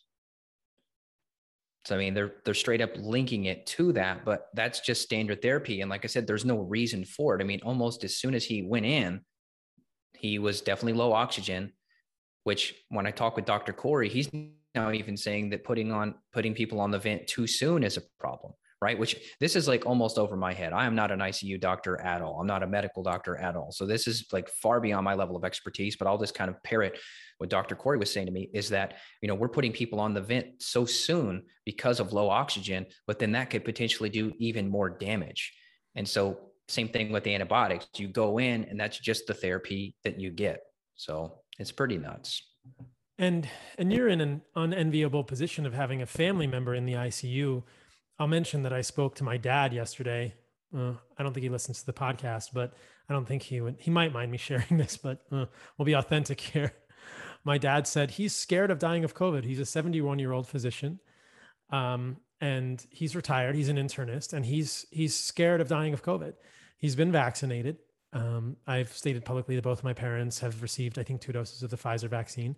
So 1.84 1.96
I 1.96 1.98
mean, 1.98 2.14
they're 2.14 2.34
they're 2.44 2.54
straight 2.54 2.80
up 2.80 2.90
linking 2.96 3.46
it 3.46 3.66
to 3.66 3.92
that, 3.94 4.24
but 4.24 4.48
that's 4.54 4.80
just 4.80 5.02
standard 5.02 5.42
therapy. 5.42 5.80
And 5.80 5.90
like 5.90 6.04
I 6.04 6.08
said, 6.08 6.26
there's 6.26 6.44
no 6.44 6.58
reason 6.58 7.04
for 7.04 7.34
it. 7.34 7.42
I 7.42 7.44
mean, 7.44 7.60
almost 7.64 8.04
as 8.04 8.16
soon 8.16 8.34
as 8.34 8.44
he 8.44 8.62
went 8.62 8.86
in, 8.86 9.20
he 10.16 10.38
was 10.38 10.60
definitely 10.60 10.98
low 10.98 11.12
oxygen. 11.12 11.72
Which 12.44 12.74
when 12.88 13.06
I 13.06 13.12
talk 13.12 13.36
with 13.36 13.44
Dr. 13.44 13.72
Kory, 13.72 14.08
he's 14.08 14.28
now 14.74 14.90
even 14.90 15.16
saying 15.16 15.50
that 15.50 15.62
putting 15.64 15.92
on 15.92 16.14
putting 16.32 16.54
people 16.54 16.80
on 16.80 16.90
the 16.90 16.98
vent 16.98 17.26
too 17.26 17.46
soon 17.46 17.84
is 17.84 17.96
a 17.96 18.02
problem 18.18 18.52
right? 18.82 18.98
Which 18.98 19.16
this 19.38 19.54
is 19.54 19.68
like 19.68 19.86
almost 19.86 20.18
over 20.18 20.36
my 20.36 20.52
head. 20.52 20.72
I 20.72 20.86
am 20.86 20.96
not 20.96 21.12
an 21.12 21.20
ICU 21.20 21.60
doctor 21.60 22.00
at 22.00 22.20
all. 22.20 22.40
I'm 22.40 22.48
not 22.48 22.64
a 22.64 22.66
medical 22.66 23.04
doctor 23.04 23.36
at 23.36 23.54
all. 23.54 23.70
So 23.70 23.86
this 23.86 24.08
is 24.08 24.26
like 24.32 24.48
far 24.48 24.80
beyond 24.80 25.04
my 25.04 25.14
level 25.14 25.36
of 25.36 25.44
expertise, 25.44 25.94
but 25.94 26.08
I'll 26.08 26.18
just 26.18 26.34
kind 26.34 26.50
of 26.50 26.60
parrot 26.64 26.98
what 27.38 27.48
Dr. 27.48 27.76
Kory 27.76 27.96
was 27.96 28.12
saying 28.12 28.26
to 28.26 28.32
me 28.32 28.50
is 28.52 28.68
that, 28.70 28.98
you 29.20 29.28
know, 29.28 29.36
we're 29.36 29.48
putting 29.48 29.72
people 29.72 30.00
on 30.00 30.14
the 30.14 30.20
vent 30.20 30.60
so 30.60 30.84
soon 30.84 31.44
because 31.64 32.00
of 32.00 32.12
low 32.12 32.28
oxygen, 32.28 32.86
but 33.06 33.20
then 33.20 33.32
that 33.32 33.50
could 33.50 33.64
potentially 33.64 34.10
do 34.10 34.32
even 34.38 34.68
more 34.68 34.90
damage. 34.90 35.52
And 35.94 36.06
so 36.06 36.50
same 36.68 36.88
thing 36.88 37.12
with 37.12 37.22
the 37.22 37.34
antibiotics. 37.34 37.86
You 37.96 38.08
go 38.08 38.38
in 38.38 38.64
and 38.64 38.80
that's 38.80 38.98
just 38.98 39.28
the 39.28 39.34
therapy 39.34 39.94
that 40.02 40.18
you 40.18 40.30
get. 40.30 40.60
So 40.96 41.38
it's 41.60 41.72
pretty 41.72 41.98
nuts. 41.98 42.42
And 43.18 43.48
and 43.78 43.92
you're 43.92 44.08
in 44.08 44.20
an 44.20 44.42
unenviable 44.56 45.22
position 45.22 45.66
of 45.66 45.74
having 45.74 46.02
a 46.02 46.06
family 46.06 46.48
member 46.48 46.74
in 46.74 46.86
the 46.86 46.94
ICU 46.94 47.62
I'll 48.18 48.28
mention 48.28 48.62
that 48.62 48.72
I 48.72 48.82
spoke 48.82 49.14
to 49.16 49.24
my 49.24 49.36
dad 49.36 49.72
yesterday. 49.72 50.34
Uh, 50.76 50.94
I 51.18 51.22
don't 51.22 51.32
think 51.32 51.44
he 51.44 51.50
listens 51.50 51.80
to 51.80 51.86
the 51.86 51.92
podcast, 51.92 52.50
but 52.52 52.74
I 53.08 53.12
don't 53.12 53.26
think 53.26 53.42
he 53.42 53.60
would. 53.60 53.76
He 53.78 53.90
might 53.90 54.12
mind 54.12 54.30
me 54.30 54.38
sharing 54.38 54.78
this, 54.78 54.96
but 54.96 55.22
uh, 55.30 55.46
we'll 55.76 55.86
be 55.86 55.94
authentic 55.94 56.40
here. 56.40 56.72
My 57.44 57.58
dad 57.58 57.86
said 57.86 58.12
he's 58.12 58.34
scared 58.34 58.70
of 58.70 58.78
dying 58.78 59.04
of 59.04 59.14
COVID. 59.14 59.44
He's 59.44 59.58
a 59.58 59.66
71 59.66 60.18
year 60.18 60.32
old 60.32 60.46
physician, 60.46 61.00
um, 61.70 62.18
and 62.40 62.84
he's 62.90 63.16
retired. 63.16 63.56
He's 63.56 63.68
an 63.68 63.76
internist, 63.76 64.32
and 64.32 64.44
he's 64.44 64.86
he's 64.90 65.16
scared 65.16 65.60
of 65.60 65.68
dying 65.68 65.92
of 65.92 66.04
COVID. 66.04 66.34
He's 66.78 66.96
been 66.96 67.12
vaccinated. 67.12 67.78
Um, 68.12 68.56
I've 68.66 68.92
stated 68.92 69.24
publicly 69.24 69.56
that 69.56 69.62
both 69.62 69.82
my 69.82 69.94
parents 69.94 70.38
have 70.40 70.62
received, 70.62 70.98
I 70.98 71.02
think, 71.02 71.20
two 71.20 71.32
doses 71.32 71.62
of 71.62 71.70
the 71.70 71.76
Pfizer 71.76 72.08
vaccine, 72.08 72.56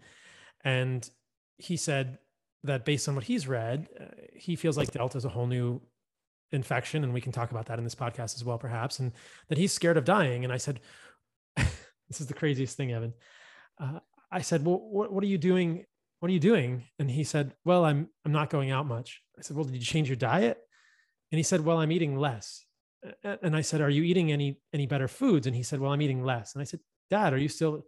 and 0.64 1.08
he 1.56 1.76
said 1.76 2.18
that 2.64 2.84
based 2.84 3.08
on 3.08 3.14
what 3.14 3.24
he's 3.24 3.46
read, 3.46 3.88
uh, 4.00 4.04
he 4.34 4.56
feels 4.56 4.76
like 4.76 4.90
Delta 4.90 5.18
is 5.18 5.24
a 5.24 5.28
whole 5.28 5.46
new 5.46 5.80
infection, 6.50 7.04
and 7.04 7.12
we 7.12 7.20
can 7.20 7.30
talk 7.30 7.50
about 7.50 7.66
that 7.66 7.78
in 7.78 7.84
this 7.84 7.94
podcast 7.94 8.36
as 8.36 8.44
well, 8.44 8.58
perhaps, 8.58 8.98
and 8.98 9.12
that 9.48 9.58
he's 9.58 9.72
scared 9.72 9.96
of 9.96 10.04
dying. 10.04 10.44
And 10.44 10.52
I 10.52 10.56
said, 10.56 10.80
"This 11.56 12.20
is 12.20 12.26
the 12.26 12.34
craziest 12.34 12.76
thing, 12.76 12.92
Evan." 12.92 13.12
Uh, 13.78 14.00
I 14.32 14.40
said, 14.40 14.64
"Well, 14.64 14.78
what, 14.80 15.12
what 15.12 15.22
are 15.22 15.28
you 15.28 15.38
doing? 15.38 15.84
What 16.20 16.30
are 16.30 16.32
you 16.32 16.40
doing?" 16.40 16.84
And 16.98 17.10
he 17.10 17.22
said, 17.22 17.54
"Well, 17.64 17.84
I'm 17.84 18.08
I'm 18.24 18.32
not 18.32 18.50
going 18.50 18.70
out 18.70 18.86
much." 18.86 19.22
I 19.38 19.42
said, 19.42 19.56
"Well, 19.56 19.66
did 19.66 19.74
you 19.74 19.80
change 19.82 20.08
your 20.08 20.16
diet?" 20.16 20.58
And 21.30 21.38
he 21.38 21.42
said, 21.42 21.60
"Well, 21.60 21.78
I'm 21.78 21.92
eating 21.92 22.16
less." 22.16 22.64
And 23.22 23.54
I 23.54 23.60
said, 23.60 23.82
"Are 23.82 23.90
you 23.90 24.02
eating 24.02 24.32
any 24.32 24.58
any 24.72 24.86
better 24.86 25.08
foods?" 25.08 25.46
And 25.46 25.54
he 25.54 25.62
said, 25.62 25.80
"Well, 25.80 25.92
I'm 25.92 26.02
eating 26.02 26.24
less." 26.24 26.54
And 26.54 26.62
I 26.62 26.64
said, 26.64 26.80
"Dad, 27.10 27.34
are 27.34 27.38
you 27.38 27.48
still, 27.48 27.84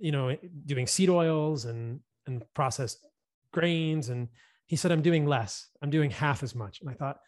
you 0.00 0.10
know, 0.10 0.36
doing 0.66 0.88
seed 0.88 1.10
oils 1.10 1.64
and 1.64 2.00
and 2.26 2.42
processed 2.54 3.04
grains 3.52 4.08
and 4.08 4.28
he 4.66 4.76
said 4.76 4.92
i'm 4.92 5.02
doing 5.02 5.26
less. 5.26 5.68
I'm 5.82 5.90
doing 5.90 6.10
half 6.10 6.42
as 6.42 6.54
much. 6.54 6.80
And 6.80 6.90
i 6.90 6.94
thought 6.94 7.18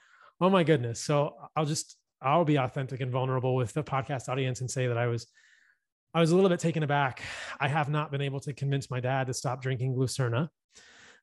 oh 0.40 0.50
my 0.50 0.64
goodness. 0.64 1.00
So 1.00 1.34
i'll 1.56 1.66
just 1.66 1.96
i'll 2.20 2.44
be 2.44 2.56
authentic 2.56 3.00
and 3.00 3.10
vulnerable 3.10 3.54
with 3.54 3.72
the 3.72 3.82
podcast 3.82 4.28
audience 4.28 4.60
and 4.60 4.70
say 4.70 4.86
that 4.86 4.98
i 4.98 5.06
was 5.06 5.26
i 6.14 6.20
was 6.20 6.30
a 6.30 6.34
little 6.34 6.50
bit 6.50 6.60
taken 6.60 6.82
aback. 6.82 7.22
I 7.60 7.68
have 7.68 7.88
not 7.88 8.10
been 8.10 8.22
able 8.22 8.40
to 8.40 8.52
convince 8.52 8.90
my 8.90 9.00
dad 9.00 9.26
to 9.26 9.34
stop 9.34 9.62
drinking 9.62 9.94
glucerna 9.94 10.48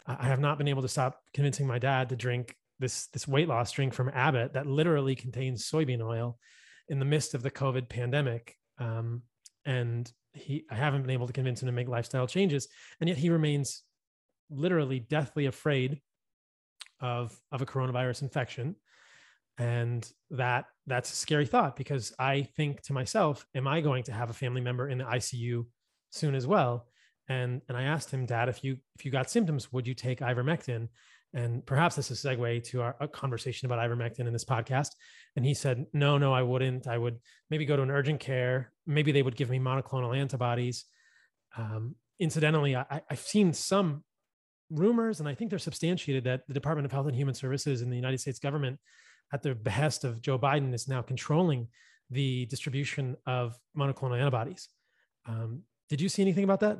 i 0.08 0.26
have 0.26 0.40
not 0.40 0.58
been 0.58 0.68
able 0.68 0.82
to 0.82 0.88
stop 0.88 1.22
convincing 1.34 1.68
my 1.68 1.78
dad 1.78 2.10
to 2.10 2.16
drink 2.16 2.56
this 2.80 3.08
this 3.08 3.28
weight 3.28 3.48
loss 3.48 3.72
drink 3.72 3.94
from 3.94 4.10
abbott 4.10 4.54
that 4.54 4.66
literally 4.66 5.16
contains 5.16 5.70
soybean 5.70 6.02
oil 6.02 6.38
in 6.88 7.00
the 7.00 7.06
midst 7.06 7.36
of 7.36 7.44
the 7.44 7.52
covid 7.52 7.88
pandemic. 7.88 8.56
Um, 8.80 9.22
and 9.66 10.12
he 10.34 10.66
i 10.72 10.76
haven't 10.76 11.02
been 11.02 11.12
able 11.12 11.28
to 11.28 11.34
convince 11.34 11.62
him 11.62 11.68
to 11.68 11.72
make 11.74 11.90
lifestyle 11.90 12.28
changes 12.28 12.68
and 13.00 13.10
yet 13.10 13.18
he 13.18 13.30
remains 13.30 13.84
literally 14.50 15.00
deathly 15.00 15.46
afraid 15.46 16.00
of 17.00 17.38
of 17.52 17.62
a 17.62 17.66
coronavirus 17.66 18.24
infection. 18.24 18.76
And 19.58 20.10
that 20.32 20.66
that's 20.88 21.12
a 21.12 21.16
scary 21.16 21.46
thought 21.46 21.76
because 21.76 22.14
i 22.18 22.44
think 22.56 22.82
to 22.82 22.94
myself 22.94 23.46
am 23.54 23.68
i 23.68 23.82
going 23.82 24.04
to 24.04 24.12
have 24.12 24.30
a 24.30 24.34
family 24.34 24.62
member 24.62 24.88
in 24.88 25.00
the 25.00 25.04
icu 25.04 25.66
soon 26.12 26.36
as 26.36 26.48
well? 26.48 26.88
And 27.28 27.62
and 27.68 27.78
i 27.78 27.84
asked 27.84 28.12
him 28.12 28.26
dad 28.26 28.50
if 28.50 28.64
you 28.64 28.78
if 28.98 29.06
you 29.06 29.12
got 29.12 29.30
symptoms 29.30 29.72
would 29.72 29.88
you 29.88 29.94
take 29.94 30.20
ivermectin? 30.20 30.88
And 31.32 31.64
perhaps 31.64 31.96
this 31.96 32.10
is 32.10 32.26
a 32.26 32.30
segue 32.30 32.64
to 32.70 32.82
our 32.82 33.08
conversation 33.10 33.68
about 33.68 33.78
ivermectin 33.80 34.26
in 34.26 34.34
this 34.34 34.46
podcast. 34.46 34.90
And 35.36 35.46
he 35.46 35.54
said 35.54 35.86
no 35.94 36.18
no 36.18 36.34
i 36.34 36.42
wouldn't. 36.42 36.88
I 36.88 36.98
would 36.98 37.20
maybe 37.50 37.66
go 37.66 37.76
to 37.76 37.84
an 37.84 37.92
urgent 37.92 38.20
care. 38.20 38.72
Maybe 38.88 39.12
they 39.12 39.22
would 39.22 39.36
give 39.36 39.50
me 39.50 39.60
monoclonal 39.60 40.18
antibodies. 40.18 40.86
Um, 41.56 41.96
incidentally 42.20 42.76
I, 42.76 43.02
i've 43.10 43.20
seen 43.20 43.54
some 43.54 44.04
rumors, 44.70 45.20
and 45.20 45.30
I 45.30 45.36
think 45.36 45.50
they're 45.50 45.60
substantiated, 45.60 46.24
that 46.26 46.48
the 46.48 46.54
Department 46.54 46.86
of 46.86 46.92
Health 46.92 47.08
and 47.08 47.16
Human 47.16 47.34
Services 47.34 47.82
in 47.82 47.90
the 47.90 47.96
United 47.96 48.20
States 48.20 48.40
government, 48.40 48.80
at 49.34 49.42
the 49.42 49.56
behest 49.56 50.04
of 50.04 50.22
Joe 50.22 50.40
Biden, 50.40 50.74
is 50.74 50.88
now 50.88 51.02
controlling 51.02 51.68
the 52.10 52.46
distribution 52.48 53.16
of 53.26 53.58
monoclonal 53.78 54.20
antibodies. 54.20 54.70
Um, 55.28 55.62
did 55.90 56.02
you 56.02 56.10
see 56.10 56.22
anything 56.22 56.44
about 56.44 56.60
that? 56.62 56.80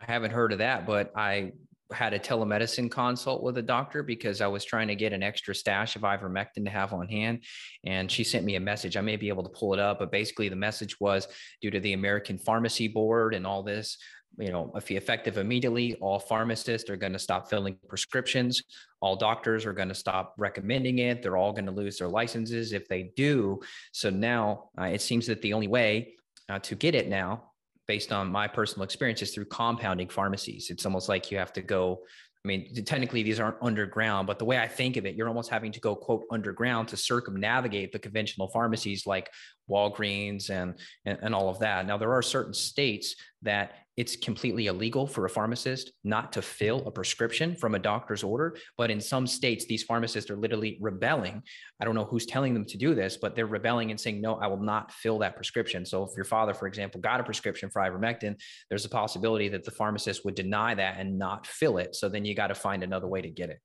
I 0.00 0.10
haven't 0.10 0.32
heard 0.32 0.52
of 0.52 0.58
that, 0.58 0.86
but 0.86 1.12
I 1.16 1.52
had 1.92 2.14
a 2.14 2.18
telemedicine 2.18 2.90
consult 2.90 3.42
with 3.42 3.58
a 3.58 3.62
doctor 3.62 4.02
because 4.02 4.40
I 4.40 4.46
was 4.46 4.64
trying 4.64 4.88
to 4.88 4.94
get 4.94 5.12
an 5.12 5.22
extra 5.22 5.54
stash 5.54 5.96
of 5.96 6.02
ivermectin 6.02 6.64
to 6.64 6.70
have 6.70 6.92
on 6.92 7.08
hand. 7.08 7.44
And 7.84 8.10
she 8.10 8.24
sent 8.24 8.44
me 8.44 8.56
a 8.56 8.60
message. 8.60 8.96
I 8.96 9.02
may 9.02 9.16
be 9.16 9.28
able 9.28 9.42
to 9.44 9.50
pull 9.50 9.74
it 9.74 9.80
up, 9.80 9.98
but 9.98 10.10
basically 10.10 10.48
the 10.48 10.56
message 10.56 10.98
was 10.98 11.28
due 11.60 11.70
to 11.70 11.80
the 11.80 11.92
American 11.92 12.38
Pharmacy 12.38 12.88
Board 12.88 13.34
and 13.34 13.46
all 13.46 13.62
this, 13.62 13.98
you 14.38 14.50
know, 14.50 14.72
if 14.74 14.90
effective 14.90 15.38
immediately, 15.38 15.94
all 15.96 16.18
pharmacists 16.18 16.90
are 16.90 16.96
going 16.96 17.12
to 17.12 17.18
stop 17.18 17.48
filling 17.48 17.76
prescriptions. 17.88 18.62
All 19.00 19.16
doctors 19.16 19.66
are 19.66 19.72
going 19.72 19.88
to 19.88 19.94
stop 19.94 20.34
recommending 20.38 20.98
it. 20.98 21.22
They're 21.22 21.36
all 21.36 21.52
going 21.52 21.66
to 21.66 21.72
lose 21.72 21.98
their 21.98 22.08
licenses 22.08 22.72
if 22.72 22.88
they 22.88 23.12
do. 23.16 23.60
So 23.92 24.10
now 24.10 24.70
uh, 24.78 24.84
it 24.84 25.00
seems 25.00 25.26
that 25.26 25.42
the 25.42 25.52
only 25.52 25.68
way 25.68 26.14
uh, 26.48 26.58
to 26.60 26.74
get 26.74 26.94
it 26.94 27.08
now, 27.08 27.50
based 27.86 28.12
on 28.12 28.28
my 28.28 28.48
personal 28.48 28.84
experience, 28.84 29.22
is 29.22 29.32
through 29.34 29.46
compounding 29.46 30.08
pharmacies. 30.08 30.70
It's 30.70 30.86
almost 30.86 31.08
like 31.08 31.30
you 31.30 31.38
have 31.38 31.52
to 31.54 31.62
go 31.62 32.00
I 32.44 32.48
mean, 32.48 32.74
technically 32.84 33.22
these 33.22 33.40
aren't 33.40 33.56
underground, 33.62 34.26
but 34.26 34.38
the 34.38 34.44
way 34.44 34.58
I 34.58 34.68
think 34.68 34.98
of 34.98 35.06
it, 35.06 35.14
you're 35.14 35.28
almost 35.28 35.48
having 35.48 35.72
to 35.72 35.80
go 35.80 35.96
quote 35.96 36.24
underground 36.30 36.88
to 36.88 36.96
circumnavigate 36.96 37.90
the 37.90 37.98
conventional 37.98 38.48
pharmacies 38.48 39.06
like 39.06 39.30
Walgreens 39.70 40.50
and, 40.50 40.74
and, 41.04 41.18
and 41.22 41.34
all 41.34 41.48
of 41.48 41.58
that. 41.60 41.86
Now 41.86 41.96
there 41.96 42.12
are 42.12 42.22
certain 42.22 42.54
states 42.54 43.16
that 43.42 43.72
it's 43.96 44.16
completely 44.16 44.66
illegal 44.66 45.06
for 45.06 45.24
a 45.24 45.30
pharmacist 45.30 45.92
not 46.02 46.32
to 46.32 46.42
fill 46.42 46.84
a 46.86 46.90
prescription 46.90 47.54
from 47.54 47.76
a 47.76 47.78
doctor's 47.78 48.24
order. 48.24 48.56
But 48.76 48.90
in 48.90 49.00
some 49.00 49.26
states, 49.26 49.66
these 49.66 49.84
pharmacists 49.84 50.30
are 50.30 50.36
literally 50.36 50.78
rebelling. 50.80 51.42
I 51.80 51.84
don't 51.84 51.94
know 51.94 52.04
who's 52.04 52.26
telling 52.26 52.54
them 52.54 52.64
to 52.66 52.76
do 52.76 52.94
this, 52.94 53.16
but 53.16 53.36
they're 53.36 53.46
rebelling 53.46 53.92
and 53.92 54.00
saying, 54.00 54.20
no, 54.20 54.34
I 54.34 54.48
will 54.48 54.60
not 54.60 54.90
fill 54.90 55.20
that 55.20 55.36
prescription. 55.36 55.86
So 55.86 56.02
if 56.02 56.10
your 56.16 56.24
father, 56.24 56.54
for 56.54 56.66
example, 56.66 57.00
got 57.00 57.20
a 57.20 57.24
prescription 57.24 57.70
for 57.70 57.82
ivermectin, 57.82 58.40
there's 58.68 58.84
a 58.84 58.90
possibility 58.90 59.48
that 59.50 59.64
the 59.64 59.70
pharmacist 59.70 60.24
would 60.24 60.34
deny 60.34 60.74
that 60.74 60.98
and 60.98 61.16
not 61.16 61.46
fill 61.46 61.78
it. 61.78 61.94
So 61.94 62.08
then 62.08 62.24
you 62.24 62.34
got 62.34 62.48
to 62.48 62.54
find 62.56 62.82
another 62.82 63.06
way 63.06 63.22
to 63.22 63.30
get 63.30 63.50
it. 63.50 63.60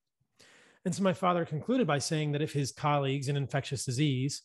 And 0.86 0.94
so 0.94 1.04
my 1.04 1.14
father 1.14 1.44
concluded 1.44 1.88
by 1.88 1.98
saying 1.98 2.34
that 2.34 2.42
if 2.42 2.54
his 2.54 2.72
colleagues 2.72 3.30
in 3.30 3.36
infectious 3.36 3.84
disease 3.84 4.44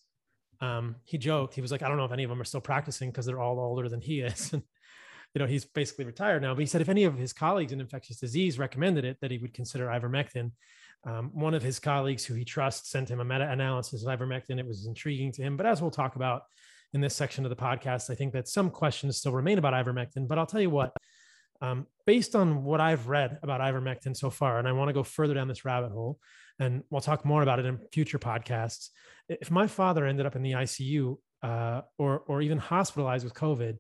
um, 0.61 0.97
he 1.05 1.19
joked, 1.19 1.55
he 1.55 1.61
was 1.61 1.73
like, 1.73 1.83
I 1.83 1.89
don't 1.89 1.97
know 1.97 2.05
if 2.05 2.13
any 2.13 2.25
of 2.25 2.31
them 2.31 2.41
are 2.41 2.45
still 2.45 2.61
practicing 2.61 3.11
because 3.11 3.27
they're 3.27 3.41
all 3.41 3.59
older 3.59 3.89
than 3.89 4.01
he 4.01 4.21
is. 4.21 4.53
And, 5.35 5.41
you 5.41 5.47
know, 5.47 5.51
he's 5.51 5.65
basically 5.65 6.05
retired 6.05 6.43
now, 6.43 6.55
but 6.55 6.61
he 6.61 6.67
said 6.67 6.81
if 6.81 6.89
any 6.89 7.03
of 7.03 7.19
his 7.19 7.33
colleagues 7.33 7.73
in 7.73 7.81
infectious 7.81 8.21
disease 8.21 8.57
recommended 8.57 9.05
it, 9.05 9.17
that 9.21 9.33
he 9.33 9.39
would 9.39 9.53
consider 9.53 9.87
ivermectin. 9.87 10.53
Um, 11.05 11.31
one 11.35 11.55
of 11.55 11.63
his 11.63 11.81
colleagues 11.81 12.25
who 12.25 12.35
he 12.35 12.45
trusts 12.45 12.91
sent 12.91 13.11
him 13.11 13.19
a 13.19 13.25
meta 13.25 13.51
analysis 13.51 14.07
of 14.07 14.17
ivermectin. 14.17 14.61
It 14.61 14.67
was 14.67 14.87
intriguing 14.87 15.33
to 15.33 15.43
him. 15.43 15.57
But 15.57 15.67
as 15.67 15.83
we'll 15.83 15.91
talk 15.91 16.15
about 16.15 16.43
in 16.93 17.01
this 17.01 17.17
section 17.17 17.45
of 17.45 17.51
the 17.51 17.57
podcast, 17.57 18.11
I 18.11 18.15
think 18.15 18.33
that 18.35 18.47
some 18.47 18.71
questions 18.71 19.17
still 19.17 19.33
remain 19.33 19.59
about 19.59 19.75
ivermectin. 19.75 20.29
But 20.29 20.39
I'll 20.39 20.47
tell 20.47 20.61
you 20.61 20.71
what, 20.71 20.93
um, 21.61 21.87
based 22.07 22.37
on 22.37 22.63
what 22.63 22.81
I've 22.81 23.09
read 23.09 23.39
about 23.43 23.61
ivermectin 23.61 24.17
so 24.17 24.31
far, 24.31 24.59
and 24.59 24.69
I 24.69 24.73
want 24.73 24.89
to 24.89 24.95
go 24.95 25.03
further 25.03 25.35
down 25.35 25.49
this 25.49 25.65
rabbit 25.65 25.91
hole, 25.91 26.19
and 26.59 26.83
we'll 26.91 27.01
talk 27.01 27.25
more 27.25 27.43
about 27.43 27.59
it 27.59 27.67
in 27.67 27.79
future 27.93 28.19
podcasts. 28.19 28.91
If 29.29 29.51
my 29.51 29.67
father 29.67 30.07
ended 30.07 30.27
up 30.27 30.37
in 30.37 30.43
the 30.43 30.53
ICU 30.53 31.17
uh, 31.43 31.83
or 31.99 32.21
or 32.21 32.43
even 32.43 32.59
hospitalized 32.59 33.25
with 33.25 33.35
COVID, 33.35 33.79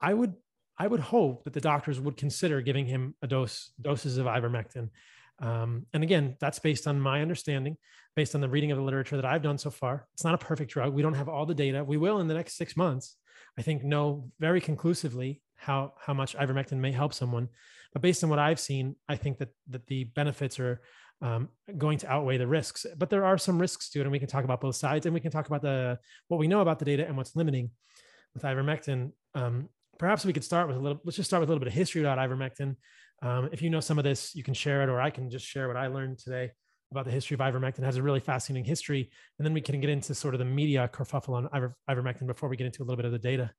I 0.00 0.14
would 0.14 0.34
I 0.78 0.86
would 0.86 1.00
hope 1.00 1.44
that 1.44 1.52
the 1.52 1.60
doctors 1.60 2.00
would 2.00 2.16
consider 2.16 2.60
giving 2.60 2.86
him 2.86 3.14
a 3.22 3.26
dose 3.26 3.72
doses 3.80 4.18
of 4.18 4.26
ivermectin. 4.26 4.90
Um, 5.38 5.86
and 5.92 6.02
again, 6.02 6.36
that's 6.40 6.58
based 6.58 6.86
on 6.86 7.00
my 7.00 7.20
understanding, 7.20 7.76
based 8.14 8.34
on 8.34 8.40
the 8.40 8.48
reading 8.48 8.72
of 8.72 8.78
the 8.78 8.84
literature 8.84 9.16
that 9.16 9.26
I've 9.26 9.42
done 9.42 9.58
so 9.58 9.70
far. 9.70 10.06
It's 10.14 10.24
not 10.24 10.34
a 10.34 10.38
perfect 10.38 10.70
drug. 10.70 10.94
We 10.94 11.02
don't 11.02 11.14
have 11.14 11.28
all 11.28 11.44
the 11.44 11.54
data. 11.54 11.84
We 11.84 11.98
will 11.98 12.20
in 12.20 12.28
the 12.28 12.34
next 12.34 12.56
six 12.56 12.76
months. 12.76 13.16
I 13.58 13.62
think 13.62 13.84
know 13.84 14.30
very 14.38 14.60
conclusively 14.60 15.42
how 15.56 15.94
how 15.98 16.14
much 16.14 16.36
ivermectin 16.36 16.78
may 16.78 16.92
help 16.92 17.14
someone. 17.14 17.48
But 17.92 18.02
based 18.02 18.22
on 18.22 18.30
what 18.30 18.38
I've 18.38 18.60
seen, 18.60 18.96
I 19.08 19.16
think 19.16 19.38
that 19.38 19.50
that 19.68 19.86
the 19.86 20.04
benefits 20.04 20.58
are 20.60 20.80
um, 21.22 21.48
going 21.76 21.98
to 21.98 22.10
outweigh 22.10 22.38
the 22.38 22.46
risks. 22.46 22.86
But 22.96 23.10
there 23.10 23.24
are 23.24 23.38
some 23.38 23.58
risks 23.58 23.90
to 23.90 24.00
it, 24.00 24.02
and 24.02 24.12
we 24.12 24.18
can 24.18 24.28
talk 24.28 24.44
about 24.44 24.60
both 24.60 24.76
sides, 24.76 25.06
and 25.06 25.14
we 25.14 25.20
can 25.20 25.30
talk 25.30 25.46
about 25.46 25.62
the 25.62 25.98
what 26.28 26.38
we 26.38 26.48
know 26.48 26.60
about 26.60 26.78
the 26.78 26.84
data 26.84 27.06
and 27.06 27.16
what's 27.16 27.36
limiting 27.36 27.70
with 28.34 28.42
ivermectin. 28.42 29.12
Um, 29.34 29.68
perhaps 29.98 30.24
we 30.24 30.32
could 30.32 30.44
start 30.44 30.68
with 30.68 30.76
a 30.76 30.80
little. 30.80 31.00
Let's 31.04 31.16
just 31.16 31.30
start 31.30 31.40
with 31.40 31.48
a 31.48 31.52
little 31.52 31.60
bit 31.60 31.68
of 31.68 31.74
history 31.74 32.02
about 32.02 32.18
ivermectin. 32.18 32.76
Um, 33.22 33.48
if 33.52 33.62
you 33.62 33.70
know 33.70 33.80
some 33.80 33.98
of 33.98 34.04
this, 34.04 34.34
you 34.34 34.42
can 34.42 34.54
share 34.54 34.82
it, 34.82 34.88
or 34.88 35.00
I 35.00 35.10
can 35.10 35.30
just 35.30 35.46
share 35.46 35.68
what 35.68 35.76
I 35.76 35.86
learned 35.86 36.18
today 36.18 36.52
about 36.92 37.04
the 37.04 37.10
history 37.10 37.34
of 37.34 37.40
ivermectin. 37.40 37.80
It 37.80 37.84
has 37.84 37.96
a 37.96 38.02
really 38.02 38.20
fascinating 38.20 38.64
history, 38.64 39.10
and 39.38 39.46
then 39.46 39.54
we 39.54 39.60
can 39.60 39.80
get 39.80 39.90
into 39.90 40.14
sort 40.14 40.34
of 40.34 40.38
the 40.38 40.44
media 40.44 40.88
kerfuffle 40.92 41.34
on 41.34 41.48
iver, 41.52 41.74
ivermectin 41.88 42.26
before 42.26 42.48
we 42.48 42.56
get 42.56 42.66
into 42.66 42.82
a 42.82 42.84
little 42.84 42.96
bit 42.96 43.06
of 43.06 43.12
the 43.12 43.18
data. 43.18 43.50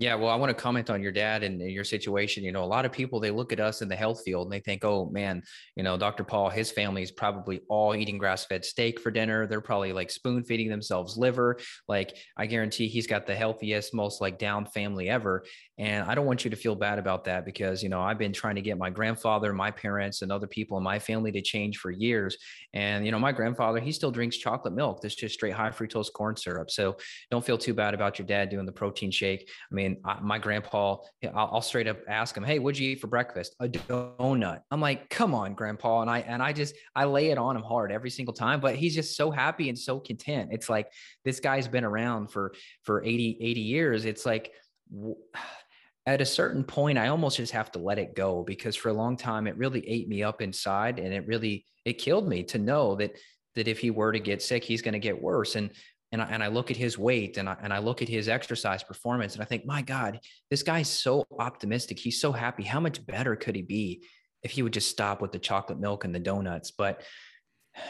Yeah, 0.00 0.14
well, 0.14 0.30
I 0.30 0.34
want 0.36 0.48
to 0.48 0.54
comment 0.54 0.88
on 0.88 1.02
your 1.02 1.12
dad 1.12 1.42
and 1.42 1.60
your 1.60 1.84
situation. 1.84 2.42
You 2.42 2.52
know, 2.52 2.64
a 2.64 2.64
lot 2.64 2.86
of 2.86 2.90
people 2.92 3.20
they 3.20 3.30
look 3.30 3.52
at 3.52 3.60
us 3.60 3.82
in 3.82 3.88
the 3.90 3.96
health 3.96 4.22
field 4.24 4.46
and 4.46 4.52
they 4.52 4.60
think, 4.60 4.82
"Oh 4.82 5.10
man, 5.10 5.42
you 5.76 5.82
know, 5.82 5.98
Dr. 5.98 6.24
Paul, 6.24 6.48
his 6.48 6.70
family 6.72 7.02
is 7.02 7.10
probably 7.12 7.60
all 7.68 7.94
eating 7.94 8.16
grass-fed 8.16 8.64
steak 8.64 8.98
for 8.98 9.10
dinner. 9.10 9.46
They're 9.46 9.60
probably 9.60 9.92
like 9.92 10.10
spoon-feeding 10.10 10.70
themselves 10.70 11.18
liver. 11.18 11.58
Like, 11.86 12.16
I 12.34 12.46
guarantee 12.46 12.88
he's 12.88 13.06
got 13.06 13.26
the 13.26 13.36
healthiest, 13.36 13.92
most 13.92 14.22
like 14.22 14.38
down 14.38 14.64
family 14.64 15.10
ever." 15.10 15.44
And 15.76 16.04
I 16.08 16.14
don't 16.14 16.26
want 16.26 16.44
you 16.44 16.50
to 16.50 16.56
feel 16.56 16.74
bad 16.74 16.98
about 16.98 17.24
that 17.24 17.44
because, 17.44 17.82
you 17.82 17.88
know, 17.88 18.00
I've 18.02 18.18
been 18.18 18.32
trying 18.34 18.56
to 18.56 18.60
get 18.62 18.76
my 18.78 18.90
grandfather, 18.90 19.52
my 19.52 19.70
parents, 19.70 20.22
and 20.22 20.30
other 20.32 20.46
people 20.46 20.76
in 20.78 20.84
my 20.84 20.98
family 20.98 21.32
to 21.32 21.40
change 21.42 21.78
for 21.78 21.90
years. 21.90 22.36
And, 22.74 23.04
you 23.04 23.12
know, 23.12 23.18
my 23.18 23.32
grandfather, 23.32 23.80
he 23.80 23.92
still 23.92 24.10
drinks 24.10 24.36
chocolate 24.36 24.74
milk. 24.74 25.00
That's 25.00 25.14
just 25.14 25.34
straight 25.34 25.54
high 25.54 25.70
fructose 25.70 26.12
corn 26.12 26.36
syrup. 26.36 26.70
So 26.70 26.96
don't 27.30 27.44
feel 27.44 27.58
too 27.58 27.74
bad 27.74 27.94
about 27.94 28.18
your 28.18 28.26
dad 28.26 28.50
doing 28.50 28.66
the 28.66 28.72
protein 28.72 29.10
shake. 29.10 29.48
I 29.70 29.74
mean, 29.74 29.89
I, 30.04 30.20
my 30.20 30.38
grandpa, 30.38 30.96
I'll, 31.34 31.50
I'll 31.52 31.62
straight 31.62 31.88
up 31.88 31.98
ask 32.08 32.36
him, 32.36 32.44
Hey, 32.44 32.58
what'd 32.58 32.78
you 32.78 32.90
eat 32.90 33.00
for 33.00 33.06
breakfast? 33.06 33.54
A 33.60 33.68
donut. 33.68 34.62
I'm 34.70 34.80
like, 34.80 35.08
come 35.10 35.34
on, 35.34 35.54
grandpa. 35.54 36.02
And 36.02 36.10
I, 36.10 36.20
and 36.20 36.42
I 36.42 36.52
just, 36.52 36.74
I 36.94 37.04
lay 37.04 37.30
it 37.30 37.38
on 37.38 37.56
him 37.56 37.62
hard 37.62 37.92
every 37.92 38.10
single 38.10 38.34
time, 38.34 38.60
but 38.60 38.76
he's 38.76 38.94
just 38.94 39.16
so 39.16 39.30
happy 39.30 39.68
and 39.68 39.78
so 39.78 39.98
content. 39.98 40.50
It's 40.52 40.68
like, 40.68 40.90
this 41.24 41.40
guy's 41.40 41.68
been 41.68 41.84
around 41.84 42.30
for, 42.30 42.52
for 42.82 43.04
80, 43.04 43.38
80 43.40 43.60
years. 43.60 44.04
It's 44.04 44.26
like, 44.26 44.52
at 46.06 46.22
a 46.22 46.26
certain 46.26 46.64
point 46.64 46.98
i 46.98 47.08
almost 47.08 47.36
just 47.36 47.52
have 47.52 47.70
to 47.70 47.78
let 47.78 47.98
it 47.98 48.16
go 48.16 48.42
because 48.42 48.74
for 48.74 48.88
a 48.88 48.92
long 48.92 49.18
time 49.18 49.46
it 49.46 49.56
really 49.58 49.86
ate 49.86 50.08
me 50.08 50.22
up 50.22 50.40
inside 50.40 50.98
and 50.98 51.12
it 51.12 51.26
really 51.26 51.66
it 51.84 51.98
killed 51.98 52.26
me 52.26 52.42
to 52.42 52.58
know 52.58 52.96
that 52.96 53.12
that 53.54 53.68
if 53.68 53.78
he 53.78 53.90
were 53.90 54.10
to 54.10 54.18
get 54.18 54.42
sick 54.42 54.64
he's 54.64 54.82
going 54.82 54.94
to 54.94 54.98
get 54.98 55.20
worse 55.20 55.56
and 55.56 55.70
and 56.12 56.20
I, 56.20 56.26
and 56.26 56.42
I 56.42 56.48
look 56.48 56.70
at 56.70 56.76
his 56.76 56.98
weight 56.98 57.36
and 57.36 57.48
I, 57.48 57.56
and 57.62 57.72
I 57.72 57.78
look 57.78 58.02
at 58.02 58.08
his 58.08 58.28
exercise 58.28 58.82
performance 58.82 59.34
and 59.34 59.42
I 59.42 59.46
think 59.46 59.64
my 59.64 59.82
god 59.82 60.20
this 60.50 60.62
guy's 60.62 60.88
so 60.88 61.26
optimistic 61.38 61.98
he's 61.98 62.20
so 62.20 62.32
happy 62.32 62.62
how 62.62 62.80
much 62.80 63.04
better 63.06 63.36
could 63.36 63.56
he 63.56 63.62
be 63.62 64.04
if 64.42 64.50
he 64.50 64.62
would 64.62 64.72
just 64.72 64.90
stop 64.90 65.20
with 65.20 65.32
the 65.32 65.38
chocolate 65.38 65.80
milk 65.80 66.04
and 66.04 66.14
the 66.14 66.18
donuts 66.18 66.70
but 66.70 67.02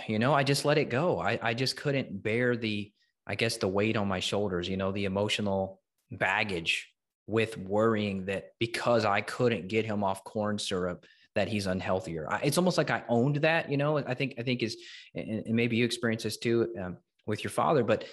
you 0.06 0.18
know 0.18 0.34
I 0.34 0.44
just 0.44 0.64
let 0.64 0.78
it 0.78 0.90
go 0.90 1.18
I 1.18 1.38
I 1.42 1.54
just 1.54 1.76
couldn't 1.76 2.22
bear 2.22 2.56
the 2.56 2.92
I 3.26 3.34
guess 3.34 3.56
the 3.56 3.68
weight 3.68 3.96
on 3.96 4.08
my 4.08 4.20
shoulders 4.20 4.68
you 4.68 4.76
know 4.76 4.92
the 4.92 5.04
emotional 5.04 5.80
baggage 6.10 6.88
with 7.26 7.56
worrying 7.56 8.26
that 8.26 8.52
because 8.58 9.04
I 9.04 9.20
couldn't 9.20 9.68
get 9.68 9.84
him 9.84 10.02
off 10.02 10.24
corn 10.24 10.58
syrup 10.58 11.06
that 11.36 11.46
he's 11.46 11.66
unhealthier. 11.66 12.26
I, 12.28 12.40
it's 12.42 12.58
almost 12.58 12.76
like 12.76 12.90
I 12.90 13.04
owned 13.08 13.36
that, 13.36 13.70
you 13.70 13.76
know. 13.76 13.98
I 13.98 14.14
think 14.14 14.34
I 14.38 14.42
think 14.42 14.64
is, 14.64 14.76
and, 15.14 15.46
and 15.46 15.54
maybe 15.54 15.76
you 15.76 15.84
experience 15.84 16.24
this 16.24 16.38
too 16.38 16.74
um, 16.82 16.96
with 17.30 17.42
your 17.42 17.50
father. 17.50 17.82
But 17.82 18.04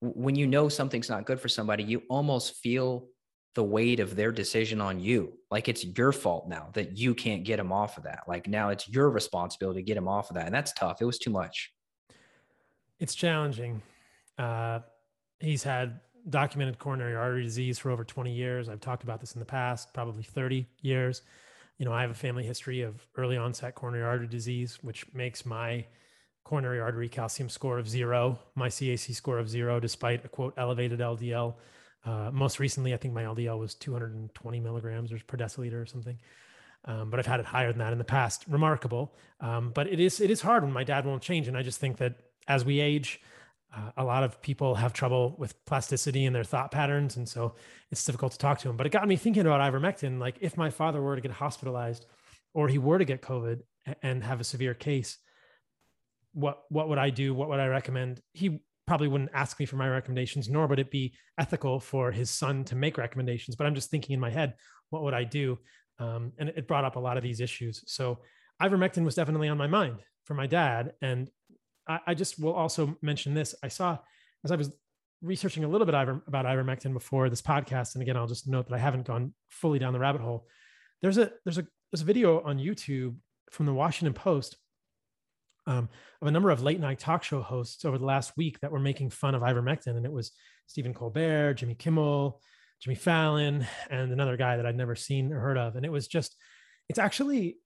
when 0.00 0.34
you 0.34 0.46
know 0.46 0.68
something's 0.70 1.10
not 1.10 1.26
good 1.26 1.40
for 1.40 1.48
somebody, 1.48 1.84
you 1.84 2.02
almost 2.08 2.56
feel 2.56 3.08
the 3.54 3.62
weight 3.62 4.00
of 4.00 4.16
their 4.16 4.32
decision 4.32 4.80
on 4.80 4.98
you. 4.98 5.34
Like 5.50 5.68
it's 5.68 5.84
your 5.84 6.12
fault 6.12 6.48
now 6.48 6.70
that 6.72 6.96
you 6.96 7.14
can't 7.14 7.44
get 7.44 7.58
him 7.58 7.70
off 7.70 7.98
of 7.98 8.04
that. 8.04 8.20
Like 8.26 8.48
now 8.48 8.70
it's 8.70 8.88
your 8.88 9.10
responsibility 9.10 9.80
to 9.80 9.86
get 9.86 9.96
him 9.96 10.08
off 10.08 10.30
of 10.30 10.36
that, 10.36 10.46
and 10.46 10.54
that's 10.54 10.72
tough. 10.72 11.02
It 11.02 11.04
was 11.04 11.18
too 11.18 11.30
much. 11.30 11.72
It's 12.98 13.14
challenging. 13.14 13.82
Uh, 14.38 14.80
he's 15.40 15.62
had 15.62 16.00
documented 16.30 16.78
coronary 16.78 17.14
artery 17.14 17.42
disease 17.42 17.78
for 17.78 17.90
over 17.90 18.04
20 18.04 18.32
years. 18.32 18.68
I've 18.68 18.80
talked 18.80 19.02
about 19.02 19.20
this 19.20 19.34
in 19.34 19.40
the 19.40 19.46
past, 19.46 19.92
probably 19.92 20.22
30 20.22 20.66
years. 20.80 21.22
You 21.78 21.84
know, 21.84 21.92
I 21.92 22.00
have 22.00 22.10
a 22.10 22.14
family 22.14 22.44
history 22.44 22.82
of 22.82 23.06
early 23.16 23.36
onset 23.36 23.74
coronary 23.74 24.04
artery 24.04 24.28
disease, 24.28 24.78
which 24.82 25.04
makes 25.14 25.44
my 25.44 25.84
coronary 26.44 26.80
artery 26.80 27.08
calcium 27.08 27.48
score 27.48 27.78
of 27.78 27.88
zero, 27.88 28.38
my 28.54 28.68
CAC 28.68 29.14
score 29.14 29.38
of 29.38 29.48
zero, 29.48 29.80
despite 29.80 30.24
a 30.24 30.28
quote 30.28 30.54
elevated 30.56 31.00
LDL. 31.00 31.54
Uh, 32.04 32.30
most 32.32 32.58
recently, 32.58 32.92
I 32.94 32.96
think 32.96 33.14
my 33.14 33.22
LDL 33.22 33.58
was 33.58 33.74
220 33.74 34.60
milligrams 34.60 35.12
or 35.12 35.18
per 35.26 35.36
deciliter 35.36 35.80
or 35.80 35.86
something. 35.86 36.18
Um, 36.84 37.10
but 37.10 37.20
I've 37.20 37.26
had 37.26 37.38
it 37.38 37.46
higher 37.46 37.70
than 37.70 37.78
that 37.78 37.92
in 37.92 37.98
the 37.98 38.04
past. 38.04 38.44
Remarkable. 38.48 39.14
Um, 39.40 39.70
but 39.72 39.86
it 39.86 40.00
is 40.00 40.20
it 40.20 40.30
is 40.30 40.40
hard 40.40 40.64
when 40.64 40.72
my 40.72 40.84
dad 40.84 41.06
won't 41.06 41.22
change, 41.22 41.46
and 41.46 41.56
I 41.56 41.62
just 41.62 41.78
think 41.78 41.98
that 41.98 42.14
as 42.48 42.64
we 42.64 42.80
age, 42.80 43.20
uh, 43.74 43.90
a 43.96 44.04
lot 44.04 44.22
of 44.22 44.40
people 44.42 44.74
have 44.74 44.92
trouble 44.92 45.34
with 45.38 45.64
plasticity 45.64 46.24
in 46.24 46.32
their 46.32 46.44
thought 46.44 46.70
patterns. 46.70 47.16
And 47.16 47.28
so 47.28 47.54
it's 47.90 48.04
difficult 48.04 48.32
to 48.32 48.38
talk 48.38 48.58
to 48.60 48.68
them. 48.68 48.76
But 48.76 48.86
it 48.86 48.90
got 48.90 49.08
me 49.08 49.16
thinking 49.16 49.46
about 49.46 49.60
ivermectin. 49.60 50.18
Like, 50.18 50.36
if 50.40 50.56
my 50.56 50.70
father 50.70 51.00
were 51.00 51.16
to 51.16 51.22
get 51.22 51.30
hospitalized 51.30 52.06
or 52.52 52.68
he 52.68 52.78
were 52.78 52.98
to 52.98 53.04
get 53.04 53.22
COVID 53.22 53.62
and 54.02 54.22
have 54.24 54.40
a 54.40 54.44
severe 54.44 54.74
case, 54.74 55.18
what, 56.32 56.62
what 56.68 56.88
would 56.88 56.98
I 56.98 57.10
do? 57.10 57.34
What 57.34 57.48
would 57.48 57.60
I 57.60 57.66
recommend? 57.66 58.20
He 58.32 58.60
probably 58.86 59.08
wouldn't 59.08 59.30
ask 59.32 59.58
me 59.58 59.66
for 59.66 59.76
my 59.76 59.88
recommendations, 59.88 60.48
nor 60.48 60.66
would 60.66 60.78
it 60.78 60.90
be 60.90 61.14
ethical 61.38 61.80
for 61.80 62.10
his 62.10 62.30
son 62.30 62.64
to 62.64 62.76
make 62.76 62.98
recommendations. 62.98 63.56
But 63.56 63.66
I'm 63.66 63.74
just 63.74 63.90
thinking 63.90 64.14
in 64.14 64.20
my 64.20 64.30
head, 64.30 64.54
what 64.90 65.02
would 65.02 65.14
I 65.14 65.24
do? 65.24 65.58
Um, 65.98 66.32
and 66.38 66.48
it 66.48 66.66
brought 66.66 66.84
up 66.84 66.96
a 66.96 67.00
lot 67.00 67.16
of 67.16 67.22
these 67.22 67.40
issues. 67.40 67.84
So 67.86 68.18
ivermectin 68.60 69.04
was 69.04 69.14
definitely 69.14 69.48
on 69.48 69.58
my 69.58 69.66
mind 69.66 70.02
for 70.24 70.34
my 70.34 70.46
dad. 70.46 70.92
And 71.00 71.30
I, 71.88 72.00
I 72.08 72.14
just 72.14 72.40
will 72.40 72.54
also 72.54 72.96
mention 73.02 73.34
this. 73.34 73.54
I 73.62 73.68
saw 73.68 73.98
as 74.44 74.50
I 74.50 74.56
was 74.56 74.72
researching 75.22 75.64
a 75.64 75.68
little 75.68 75.86
bit 75.86 75.94
about 75.94 76.46
ivermectin 76.46 76.92
before 76.92 77.30
this 77.30 77.42
podcast, 77.42 77.94
and 77.94 78.02
again, 78.02 78.16
I'll 78.16 78.26
just 78.26 78.48
note 78.48 78.68
that 78.68 78.74
I 78.74 78.78
haven't 78.78 79.06
gone 79.06 79.32
fully 79.48 79.78
down 79.78 79.92
the 79.92 80.00
rabbit 80.00 80.20
hole. 80.20 80.46
There's 81.00 81.18
a 81.18 81.30
there's 81.44 81.58
a 81.58 81.66
there's 81.90 82.02
a 82.02 82.06
video 82.06 82.42
on 82.42 82.58
YouTube 82.58 83.16
from 83.50 83.66
the 83.66 83.74
Washington 83.74 84.14
Post 84.14 84.56
um, 85.66 85.88
of 86.20 86.28
a 86.28 86.30
number 86.30 86.50
of 86.50 86.62
late 86.62 86.80
night 86.80 86.98
talk 86.98 87.22
show 87.22 87.40
hosts 87.40 87.84
over 87.84 87.98
the 87.98 88.04
last 88.04 88.32
week 88.36 88.58
that 88.60 88.72
were 88.72 88.80
making 88.80 89.10
fun 89.10 89.34
of 89.34 89.42
ivermectin, 89.42 89.96
and 89.96 90.04
it 90.04 90.12
was 90.12 90.32
Stephen 90.66 90.94
Colbert, 90.94 91.54
Jimmy 91.54 91.74
Kimmel, 91.74 92.40
Jimmy 92.80 92.96
Fallon, 92.96 93.66
and 93.90 94.12
another 94.12 94.36
guy 94.36 94.56
that 94.56 94.66
I'd 94.66 94.76
never 94.76 94.96
seen 94.96 95.32
or 95.32 95.40
heard 95.40 95.58
of, 95.58 95.76
and 95.76 95.86
it 95.86 95.92
was 95.92 96.08
just 96.08 96.36
it's 96.88 96.98
actually 96.98 97.58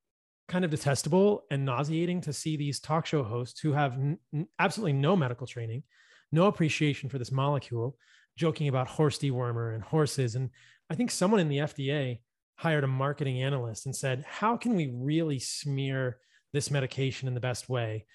kind 0.48 0.64
of 0.64 0.70
detestable 0.70 1.44
and 1.50 1.64
nauseating 1.64 2.20
to 2.20 2.32
see 2.32 2.56
these 2.56 2.78
talk 2.78 3.06
show 3.06 3.22
hosts 3.24 3.60
who 3.60 3.72
have 3.72 3.92
n- 3.94 4.18
absolutely 4.58 4.92
no 4.92 5.16
medical 5.16 5.46
training, 5.46 5.82
no 6.30 6.46
appreciation 6.46 7.08
for 7.08 7.18
this 7.18 7.32
molecule, 7.32 7.96
joking 8.36 8.68
about 8.68 8.86
horse 8.86 9.18
dewormer 9.18 9.74
and 9.74 9.82
horses. 9.82 10.36
And 10.36 10.50
I 10.90 10.94
think 10.94 11.10
someone 11.10 11.40
in 11.40 11.48
the 11.48 11.58
FDA 11.58 12.20
hired 12.56 12.84
a 12.84 12.88
marketing 12.88 13.42
analyst 13.42 13.86
and 13.86 13.96
said, 13.96 14.24
"How 14.28 14.56
can 14.56 14.74
we 14.76 14.94
really 14.94 15.38
smear 15.38 16.18
this 16.52 16.70
medication 16.70 17.28
in 17.28 17.34
the 17.34 17.40
best 17.40 17.68
way?" 17.68 18.06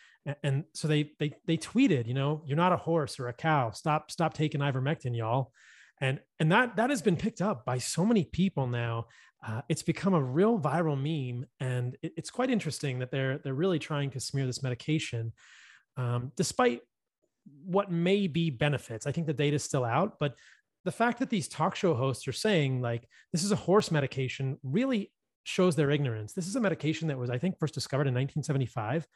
And 0.44 0.65
so 0.74 0.88
they 0.88 1.12
they 1.20 1.34
they 1.46 1.58
tweeted, 1.58 2.08
you 2.08 2.13
know, 2.13 2.44
you're 2.46 2.58
not 2.58 2.74
a 2.74 2.78
horse 2.78 3.20
or 3.20 3.28
a 3.28 3.34
cow. 3.34 3.72
Stop 3.72 4.12
stop 4.12 4.34
taking 4.34 4.62
ivermectin, 4.62 5.16
y'all. 5.16 5.51
And 5.99 6.20
and 6.39 6.51
that 6.51 6.76
that 6.78 6.89
has 6.89 7.01
been 7.01 7.18
picked 7.18 7.41
up 7.41 7.66
by 7.66 7.78
so 7.78 8.05
many 8.05 8.26
people 8.26 8.68
now 8.68 9.08
uh, 9.45 9.62
it's 9.70 9.82
become 9.82 10.14
a 10.14 10.22
real 10.22 10.60
viral 10.60 10.95
meme, 10.95 11.47
and 11.60 11.97
it, 12.03 12.14
it's 12.16 12.30
quite 12.30 12.51
interesting 12.51 12.99
that 12.99 13.10
they're 13.12 13.39
they're 13.39 13.53
really 13.53 13.80
trying 13.80 14.12
to 14.12 14.20
smear 14.20 14.45
this 14.45 14.62
medication, 14.62 15.34
um, 15.97 16.32
despite 16.36 16.82
what 17.66 17.91
may 17.91 18.28
be 18.28 18.51
benefits. 18.51 19.08
I 19.08 19.12
think 19.12 19.26
the 19.26 19.34
data 19.34 19.55
is 19.55 19.64
still 19.64 19.84
out, 19.84 20.20
but 20.20 20.36
the 20.86 20.91
fact 20.91 21.20
that 21.20 21.30
these 21.30 21.47
talk 21.47 21.76
show 21.76 21.95
hosts 21.95 22.28
are 22.28 22.34
saying 22.34 22.82
like 22.82 23.08
this 23.32 23.43
is 23.43 23.51
a 23.51 23.55
horse 23.55 23.89
medication 23.89 24.58
really 24.64 25.12
shows 25.44 25.76
their 25.76 25.92
ignorance. 25.92 26.34
This 26.34 26.48
is 26.48 26.56
a 26.56 26.60
medication 26.60 27.08
that 27.08 27.18
was, 27.18 27.30
I 27.30 27.38
think, 27.38 27.58
first 27.58 27.74
discovered 27.74 28.08
in 28.08 28.14
1975 28.14 29.08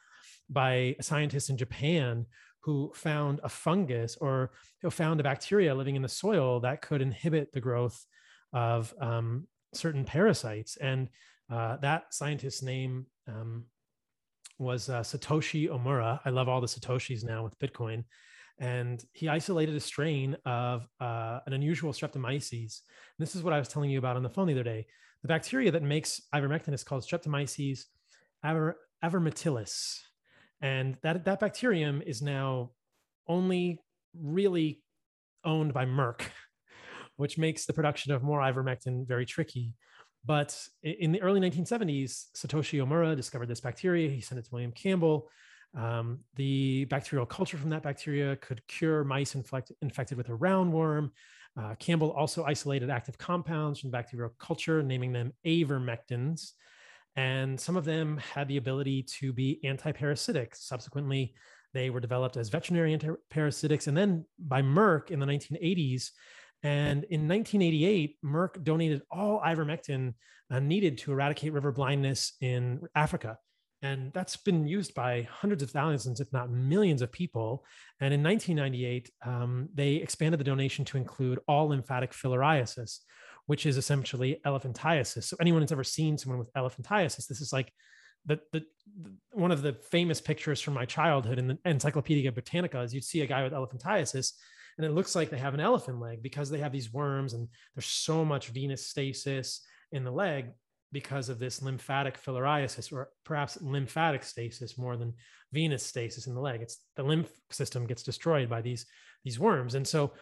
by 0.48 0.96
a 0.98 1.02
scientist 1.02 1.50
in 1.50 1.56
Japan 1.56 2.26
who 2.60 2.92
found 2.94 3.40
a 3.44 3.48
fungus 3.48 4.16
or 4.20 4.50
who 4.82 4.90
found 4.90 5.20
a 5.20 5.22
bacteria 5.22 5.74
living 5.74 5.96
in 5.96 6.02
the 6.02 6.08
soil 6.08 6.60
that 6.60 6.82
could 6.82 7.00
inhibit 7.00 7.52
the 7.52 7.60
growth 7.60 8.04
of 8.52 8.92
um, 9.00 9.46
certain 9.72 10.04
parasites. 10.04 10.76
And 10.76 11.08
uh, 11.50 11.76
that 11.76 12.12
scientist's 12.12 12.62
name 12.62 13.06
um, 13.28 13.66
was 14.58 14.88
uh, 14.88 15.00
Satoshi 15.00 15.68
Omura. 15.68 16.20
I 16.24 16.30
love 16.30 16.48
all 16.48 16.60
the 16.60 16.66
Satoshis 16.66 17.24
now 17.24 17.44
with 17.44 17.58
Bitcoin. 17.58 18.04
And 18.58 19.04
he 19.12 19.28
isolated 19.28 19.76
a 19.76 19.80
strain 19.80 20.36
of 20.46 20.88
uh, 20.98 21.40
an 21.46 21.52
unusual 21.52 21.92
streptomyces. 21.92 22.80
And 23.18 23.20
this 23.20 23.36
is 23.36 23.42
what 23.42 23.52
I 23.52 23.58
was 23.58 23.68
telling 23.68 23.90
you 23.90 23.98
about 23.98 24.16
on 24.16 24.22
the 24.22 24.30
phone 24.30 24.46
the 24.46 24.54
other 24.54 24.64
day. 24.64 24.86
The 25.22 25.28
bacteria 25.28 25.70
that 25.72 25.82
makes 25.82 26.22
ivermectin 26.34 26.72
is 26.72 26.84
called 26.84 27.02
Streptomyces 27.02 27.84
aver-. 28.44 28.76
And 30.62 30.96
that, 31.02 31.24
that 31.24 31.40
bacterium 31.40 32.02
is 32.02 32.22
now 32.22 32.70
only 33.28 33.80
really 34.18 34.82
owned 35.44 35.72
by 35.74 35.84
Merck, 35.84 36.22
which 37.16 37.38
makes 37.38 37.66
the 37.66 37.72
production 37.72 38.12
of 38.12 38.22
more 38.22 38.40
ivermectin 38.40 39.06
very 39.06 39.26
tricky. 39.26 39.74
But 40.24 40.60
in 40.82 41.12
the 41.12 41.22
early 41.22 41.40
1970s, 41.40 42.26
Satoshi 42.36 42.84
Omura 42.84 43.14
discovered 43.14 43.46
this 43.46 43.60
bacteria. 43.60 44.10
He 44.10 44.20
sent 44.20 44.40
it 44.40 44.44
to 44.46 44.50
William 44.50 44.72
Campbell. 44.72 45.28
Um, 45.76 46.20
the 46.34 46.86
bacterial 46.86 47.26
culture 47.26 47.56
from 47.56 47.70
that 47.70 47.82
bacteria 47.82 48.34
could 48.36 48.66
cure 48.66 49.04
mice 49.04 49.36
infected 49.36 50.16
with 50.16 50.28
a 50.28 50.32
roundworm. 50.32 51.10
Uh, 51.58 51.74
Campbell 51.76 52.12
also 52.12 52.44
isolated 52.44 52.90
active 52.90 53.16
compounds 53.16 53.80
from 53.80 53.90
bacterial 53.90 54.32
culture, 54.38 54.82
naming 54.82 55.12
them 55.12 55.32
avermectins. 55.46 56.52
And 57.16 57.58
some 57.58 57.76
of 57.76 57.84
them 57.86 58.18
had 58.18 58.46
the 58.46 58.58
ability 58.58 59.04
to 59.20 59.32
be 59.32 59.60
antiparasitic. 59.64 60.48
Subsequently, 60.54 61.34
they 61.72 61.88
were 61.88 62.00
developed 62.00 62.36
as 62.36 62.50
veterinary 62.50 62.96
antiparasitics. 62.96 63.86
And 63.86 63.96
then 63.96 64.26
by 64.38 64.60
Merck 64.60 65.10
in 65.10 65.18
the 65.18 65.26
1980s, 65.26 66.10
and 66.62 67.04
in 67.04 67.28
1988, 67.28 68.16
Merck 68.24 68.62
donated 68.64 69.02
all 69.10 69.40
ivermectin 69.40 70.14
uh, 70.50 70.60
needed 70.60 70.98
to 70.98 71.12
eradicate 71.12 71.52
river 71.52 71.72
blindness 71.72 72.32
in 72.40 72.80
Africa. 72.94 73.38
And 73.82 74.12
that's 74.12 74.36
been 74.36 74.66
used 74.66 74.94
by 74.94 75.28
hundreds 75.30 75.62
of 75.62 75.70
thousands, 75.70 76.20
if 76.20 76.32
not 76.32 76.50
millions 76.50 77.02
of 77.02 77.12
people. 77.12 77.64
And 78.00 78.14
in 78.14 78.22
1998, 78.22 79.10
um, 79.24 79.68
they 79.74 79.94
expanded 79.96 80.40
the 80.40 80.44
donation 80.44 80.84
to 80.86 80.96
include 80.96 81.40
all 81.46 81.68
lymphatic 81.68 82.12
filariasis, 82.12 83.00
which 83.46 83.66
is 83.66 83.76
essentially 83.76 84.40
elephantiasis. 84.46 85.24
So 85.24 85.36
anyone 85.40 85.60
who's 85.60 85.72
ever 85.72 85.84
seen 85.84 86.16
someone 86.16 86.38
with 86.38 86.52
elephantiasis, 86.54 87.26
this 87.26 87.40
is 87.40 87.52
like 87.52 87.70
the, 88.24 88.40
the, 88.52 88.64
the, 89.02 89.12
one 89.32 89.52
of 89.52 89.62
the 89.62 89.74
famous 89.74 90.20
pictures 90.20 90.60
from 90.60 90.74
my 90.74 90.84
childhood 90.84 91.38
in 91.38 91.46
the 91.46 91.58
Encyclopedia 91.64 92.32
Britannica 92.32 92.80
is 92.80 92.94
you'd 92.94 93.04
see 93.04 93.20
a 93.20 93.26
guy 93.26 93.44
with 93.44 93.52
elephantiasis 93.52 94.32
and 94.78 94.84
it 94.84 94.92
looks 94.92 95.14
like 95.14 95.30
they 95.30 95.38
have 95.38 95.54
an 95.54 95.60
elephant 95.60 96.00
leg 96.00 96.22
because 96.22 96.50
they 96.50 96.58
have 96.58 96.72
these 96.72 96.92
worms 96.92 97.32
and 97.32 97.48
there's 97.74 97.86
so 97.86 98.24
much 98.24 98.48
venous 98.48 98.86
stasis 98.86 99.62
in 99.92 100.04
the 100.04 100.10
leg 100.10 100.50
because 101.00 101.28
of 101.28 101.38
this 101.38 101.60
lymphatic 101.60 102.18
filariasis 102.18 102.90
or 102.90 103.10
perhaps 103.22 103.60
lymphatic 103.60 104.24
stasis 104.24 104.78
more 104.78 104.96
than 104.96 105.12
venous 105.52 105.84
stasis 105.84 106.26
in 106.26 106.34
the 106.34 106.40
leg. 106.40 106.62
It's 106.62 106.78
the 106.96 107.02
lymph 107.02 107.30
system 107.50 107.86
gets 107.86 108.02
destroyed 108.02 108.48
by 108.48 108.62
these 108.62 108.86
these 109.22 109.38
worms. 109.38 109.74
And 109.74 109.86
so 109.86 110.12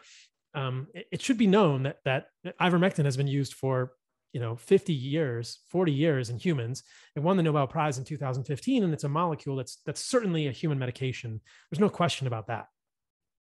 um, 0.53 0.89
it, 0.93 1.07
it, 1.13 1.23
should 1.23 1.39
be 1.39 1.47
known 1.47 1.85
that 1.85 1.99
that 2.05 2.27
ivermectin 2.61 3.05
has 3.05 3.17
been 3.17 3.29
used 3.29 3.55
for 3.55 3.93
you 4.33 4.41
know 4.41 4.57
50 4.57 4.93
years 4.93 5.61
40 5.69 5.93
years 5.93 6.29
in 6.29 6.39
humans. 6.39 6.83
It 7.15 7.21
won 7.21 7.37
the 7.37 7.45
nobel 7.45 7.69
prize 7.69 7.97
in 7.97 8.05
2015 8.05 8.83
and 8.83 8.93
it's 8.93 9.05
a 9.05 9.09
molecule 9.09 9.55
that's 9.55 9.77
that's 9.87 10.05
certainly 10.05 10.49
a 10.49 10.53
human 10.53 10.81
medication. 10.81 11.41
There's 11.71 11.79
no 11.79 11.89
question 11.89 12.27
about 12.27 12.49
that 12.49 12.67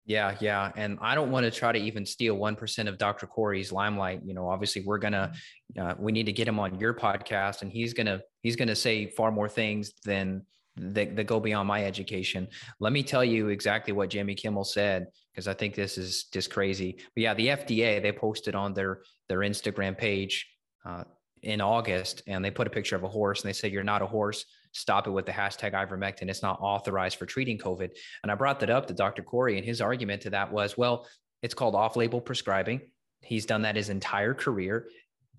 yeah, 0.05 0.36
yeah. 0.40 0.72
And 0.76 0.98
I 1.00 1.14
don't 1.14 1.30
want 1.30 1.44
to 1.44 1.50
try 1.50 1.70
to 1.70 1.78
even 1.78 2.05
steal 2.05 2.36
1% 2.36 2.88
of 2.88 2.98
Dr. 2.98 3.26
Kory's 3.26 3.70
limelight. 3.70 4.20
You 4.24 4.34
know, 4.34 4.48
obviously 4.48 4.82
we're 4.84 4.98
going 4.98 5.12
to, 5.12 5.32
uh, 5.80 5.94
we 5.98 6.11
need 6.11 6.26
to 6.26 6.32
get 6.32 6.48
him 6.48 6.59
on 6.59 6.78
your 6.80 6.92
podcast 6.92 7.62
and 7.62 7.70
he's 7.70 7.94
going 7.94 8.07
to, 8.07 8.20
he's 8.42 8.57
going 8.57 8.68
to 8.68 8.74
say 8.76 9.07
far 9.07 9.30
more 9.30 9.48
things 9.48 9.92
than 10.05 10.44
that, 10.76 11.14
that 11.14 11.24
go 11.24 11.38
beyond 11.38 11.68
my 11.68 11.84
education. 11.84 12.48
Let 12.80 12.92
me 12.92 13.05
tell 13.05 13.24
you 13.24 13.48
exactly 13.48 13.92
what 13.92 14.11
Jimmy 14.11 14.34
Kimmel 14.34 14.64
said, 14.64 15.07
because 15.32 15.46
I 15.46 15.55
think 15.55 15.76
this 15.76 15.96
is 15.96 16.24
just 16.24 16.50
crazy. 16.50 16.96
But 17.14 17.22
yeah, 17.22 17.34
the 17.34 17.48
FDA, 17.48 18.03
they 18.03 18.12
posted 18.12 18.57
on 18.57 18.74
their, 18.74 19.03
their 19.28 19.40
Instagram 19.40 19.96
page 19.96 20.48
uh, 20.84 21.05
in 21.42 21.61
August 21.61 22.22
and 22.26 22.44
they 22.44 22.50
put 22.50 22.66
a 22.66 22.70
picture 22.70 22.96
of 22.96 23.05
a 23.05 23.09
horse 23.09 23.42
and 23.42 23.48
they 23.48 23.53
said, 23.53 23.70
you're 23.70 23.84
not 23.84 24.03
a 24.03 24.07
horse 24.07 24.44
stop 24.73 25.07
it 25.07 25.11
with 25.11 25.27
the 25.27 25.33
hashtag 25.33 25.73
ivermectin. 25.73 26.29
It's 26.29 26.43
not 26.43 26.61
authorized 26.61 27.18
for 27.18 27.27
treating 27.27 27.59
COVID. 27.59 27.91
And 28.23 28.33
I 28.33 28.35
brought 28.35 28.61
that 28.61 28.70
up 28.70 28.87
to 28.87 28.95
Dr. 28.95 29.23
Kory, 29.23 29.57
and 29.57 29.64
his 29.64 29.81
argument 29.81 30.23
to 30.23 30.31
that 30.31 30.53
was, 30.53 30.77
well, 30.77 31.07
it's 31.43 31.55
called 31.55 31.75
off 31.75 31.97
label 31.97 32.20
prescribing. 32.20 32.81
He's 33.20 33.47
done 33.47 33.62
that 33.62 33.77
his 33.77 33.89
entire 33.89 34.35
career. 34.35 34.89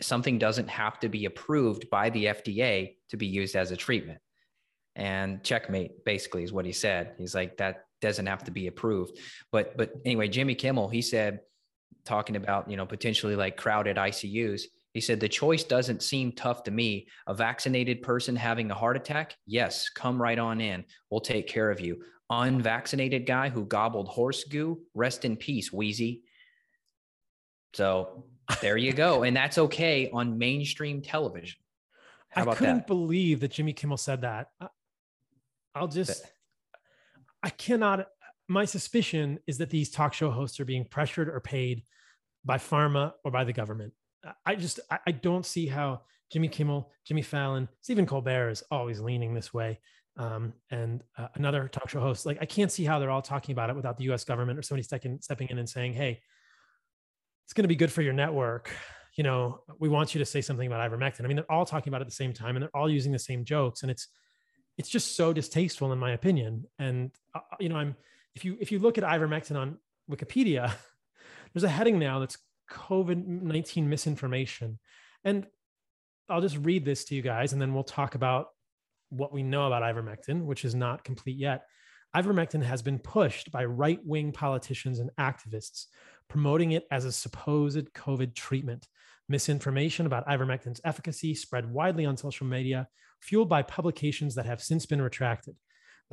Something 0.01 0.37
doesn't 0.37 0.69
have 0.69 0.99
to 1.01 1.09
be 1.09 1.25
approved 1.25 1.89
by 1.89 2.09
the 2.09 2.25
FDA 2.25 2.95
to 3.09 3.17
be 3.17 3.27
used 3.27 3.55
as 3.55 3.71
a 3.71 3.77
treatment. 3.77 4.19
And 4.95 5.43
checkmate 5.43 6.05
basically 6.05 6.43
is 6.43 6.53
what 6.53 6.65
he 6.65 6.71
said. 6.71 7.13
He's 7.17 7.35
like, 7.35 7.57
that 7.57 7.85
doesn't 8.01 8.25
have 8.25 8.43
to 8.43 8.51
be 8.51 8.67
approved. 8.67 9.17
But 9.51 9.77
but 9.77 9.93
anyway, 10.05 10.27
Jimmy 10.27 10.55
Kimmel, 10.55 10.89
he 10.89 11.01
said, 11.01 11.39
talking 12.05 12.35
about, 12.35 12.69
you 12.69 12.77
know, 12.77 12.85
potentially 12.85 13.35
like 13.35 13.57
crowded 13.57 13.97
ICUs, 13.97 14.63
he 14.93 15.01
said, 15.01 15.19
The 15.19 15.29
choice 15.29 15.63
doesn't 15.63 16.03
seem 16.03 16.31
tough 16.31 16.63
to 16.63 16.71
me. 16.71 17.07
A 17.27 17.33
vaccinated 17.33 18.01
person 18.01 18.35
having 18.35 18.69
a 18.71 18.75
heart 18.75 18.95
attack? 18.95 19.35
Yes, 19.45 19.89
come 19.89 20.21
right 20.21 20.37
on 20.37 20.61
in. 20.61 20.85
We'll 21.09 21.21
take 21.21 21.47
care 21.47 21.71
of 21.71 21.81
you. 21.81 22.03
Unvaccinated 22.29 23.25
guy 23.25 23.49
who 23.49 23.65
gobbled 23.65 24.07
horse 24.07 24.43
goo? 24.43 24.81
Rest 24.93 25.25
in 25.25 25.35
peace, 25.35 25.73
Wheezy. 25.73 26.23
So 27.73 28.25
there 28.61 28.77
you 28.77 28.93
go. 28.93 29.23
and 29.23 29.35
that's 29.35 29.57
okay 29.57 30.09
on 30.13 30.37
mainstream 30.37 31.01
television. 31.01 31.57
How 32.29 32.49
I 32.49 32.55
couldn't 32.55 32.77
that? 32.77 32.87
believe 32.87 33.39
that 33.41 33.51
Jimmy 33.51 33.73
Kimmel 33.73 33.97
said 33.97 34.21
that. 34.21 34.49
I'll 35.75 35.87
just, 35.87 36.23
I 37.41 37.49
cannot. 37.49 38.07
My 38.47 38.65
suspicion 38.65 39.39
is 39.47 39.57
that 39.59 39.69
these 39.69 39.89
talk 39.89 40.13
show 40.13 40.29
hosts 40.29 40.59
are 40.59 40.65
being 40.65 40.85
pressured 40.85 41.29
or 41.29 41.39
paid 41.39 41.83
by 42.45 42.57
pharma 42.57 43.13
or 43.23 43.31
by 43.31 43.43
the 43.43 43.53
government. 43.53 43.93
I 44.45 44.55
just 44.55 44.79
I 45.05 45.11
don't 45.11 45.45
see 45.45 45.67
how 45.67 46.01
Jimmy 46.31 46.47
Kimmel, 46.47 46.91
Jimmy 47.05 47.21
Fallon, 47.21 47.67
Stephen 47.81 48.05
Colbert 48.05 48.49
is 48.49 48.63
always 48.71 48.99
leaning 48.99 49.33
this 49.33 49.53
way. 49.53 49.79
Um, 50.17 50.53
and 50.69 51.03
uh, 51.17 51.27
another 51.35 51.67
talk 51.67 51.89
show 51.89 51.99
host, 51.99 52.25
like 52.25 52.37
I 52.41 52.45
can't 52.45 52.71
see 52.71 52.83
how 52.83 52.99
they're 52.99 53.09
all 53.09 53.21
talking 53.21 53.53
about 53.53 53.69
it 53.69 53.75
without 53.75 53.97
the 53.97 54.03
U.S. 54.05 54.23
government 54.23 54.59
or 54.59 54.61
somebody 54.61 54.83
stepping 54.83 55.19
stepping 55.21 55.49
in 55.49 55.57
and 55.57 55.67
saying, 55.67 55.93
"Hey, 55.93 56.21
it's 57.45 57.53
going 57.53 57.63
to 57.63 57.69
be 57.69 57.75
good 57.75 57.91
for 57.91 58.01
your 58.01 58.13
network." 58.13 58.71
You 59.15 59.23
know, 59.23 59.61
we 59.79 59.89
want 59.89 60.15
you 60.15 60.19
to 60.19 60.25
say 60.25 60.41
something 60.41 60.65
about 60.65 60.89
ivermectin. 60.89 61.23
I 61.23 61.27
mean, 61.27 61.35
they're 61.35 61.51
all 61.51 61.65
talking 61.65 61.91
about 61.91 62.01
it 62.01 62.05
at 62.05 62.09
the 62.09 62.15
same 62.15 62.33
time, 62.33 62.55
and 62.55 62.63
they're 62.63 62.75
all 62.75 62.89
using 62.89 63.11
the 63.11 63.19
same 63.19 63.43
jokes, 63.43 63.81
and 63.81 63.91
it's 63.91 64.07
it's 64.77 64.89
just 64.89 65.15
so 65.15 65.33
distasteful 65.33 65.91
in 65.91 65.99
my 65.99 66.11
opinion. 66.11 66.65
And 66.79 67.11
uh, 67.33 67.39
you 67.59 67.69
know, 67.69 67.75
I'm 67.75 67.95
if 68.35 68.45
you 68.45 68.57
if 68.59 68.71
you 68.71 68.79
look 68.79 68.97
at 68.97 69.03
ivermectin 69.03 69.57
on 69.57 69.77
Wikipedia, 70.09 70.73
there's 71.53 71.63
a 71.63 71.69
heading 71.69 71.99
now 71.99 72.19
that's 72.19 72.37
COVID 72.69 73.25
19 73.25 73.89
misinformation. 73.89 74.79
And 75.23 75.47
I'll 76.29 76.41
just 76.41 76.57
read 76.57 76.85
this 76.85 77.05
to 77.05 77.15
you 77.15 77.21
guys 77.21 77.53
and 77.53 77.61
then 77.61 77.73
we'll 77.73 77.83
talk 77.83 78.15
about 78.15 78.47
what 79.09 79.33
we 79.33 79.43
know 79.43 79.67
about 79.67 79.83
ivermectin, 79.83 80.45
which 80.45 80.65
is 80.65 80.73
not 80.73 81.03
complete 81.03 81.37
yet. 81.37 81.65
Ivermectin 82.15 82.63
has 82.63 82.81
been 82.81 82.99
pushed 82.99 83.51
by 83.51 83.65
right 83.65 83.99
wing 84.03 84.31
politicians 84.31 84.99
and 84.99 85.09
activists, 85.19 85.85
promoting 86.29 86.71
it 86.71 86.85
as 86.91 87.05
a 87.05 87.11
supposed 87.11 87.91
COVID 87.93 88.35
treatment. 88.35 88.87
Misinformation 89.29 90.05
about 90.05 90.27
ivermectin's 90.27 90.81
efficacy 90.83 91.33
spread 91.33 91.71
widely 91.71 92.05
on 92.05 92.17
social 92.17 92.45
media, 92.45 92.87
fueled 93.19 93.49
by 93.49 93.61
publications 93.61 94.35
that 94.35 94.45
have 94.45 94.61
since 94.61 94.85
been 94.85 95.01
retracted. 95.01 95.55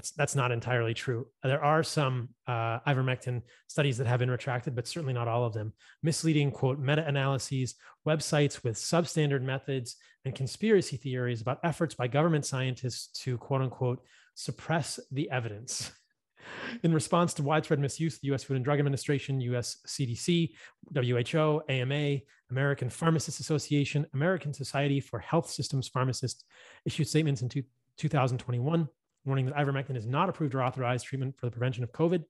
That's, 0.01 0.13
that's 0.13 0.35
not 0.35 0.51
entirely 0.51 0.95
true. 0.95 1.27
There 1.43 1.63
are 1.63 1.83
some 1.83 2.31
uh, 2.47 2.79
ivermectin 2.87 3.43
studies 3.67 3.99
that 3.99 4.07
have 4.07 4.19
been 4.19 4.31
retracted, 4.31 4.75
but 4.75 4.89
certainly 4.89 5.13
not 5.13 5.29
all 5.29 5.45
of 5.45 5.53
them. 5.53 5.75
Misleading, 6.03 6.53
quote, 6.53 6.79
meta 6.79 7.07
analyses, 7.07 7.75
websites 8.09 8.65
with 8.65 8.77
substandard 8.77 9.43
methods, 9.43 9.97
and 10.25 10.35
conspiracy 10.35 10.97
theories 10.97 11.43
about 11.43 11.59
efforts 11.65 11.95
by 11.95 12.09
government 12.09 12.47
scientists 12.47 13.09
to, 13.25 13.37
quote 13.37 13.61
unquote, 13.61 14.03
suppress 14.37 14.99
the 15.13 15.31
evidence. 15.31 15.93
In 16.83 16.95
response 16.95 17.35
to 17.35 17.43
widespread 17.43 17.79
misuse, 17.79 18.19
the 18.21 18.33
US 18.33 18.45
Food 18.45 18.57
and 18.57 18.65
Drug 18.65 18.79
Administration, 18.79 19.39
US 19.43 19.77
CDC, 19.87 20.55
WHO, 20.95 21.61
AMA, 21.69 22.21
American 22.51 22.89
Pharmacists 22.89 23.41
Association, 23.41 24.07
American 24.15 24.55
Society 24.55 24.99
for 24.99 25.19
Health 25.19 25.51
Systems 25.51 25.89
Pharmacists 25.89 26.43
issued 26.87 27.07
statements 27.07 27.43
in 27.43 27.51
two, 27.51 27.65
2021 27.99 28.89
warning 29.25 29.47
that 29.47 29.55
ivermectin 29.55 29.97
is 29.97 30.07
not 30.07 30.29
approved 30.29 30.55
or 30.55 30.63
authorized 30.63 31.07
treatment 31.07 31.37
for 31.39 31.47
the 31.47 31.53
prevention 31.53 31.85
of 31.85 31.93
COVID. 31.93 32.25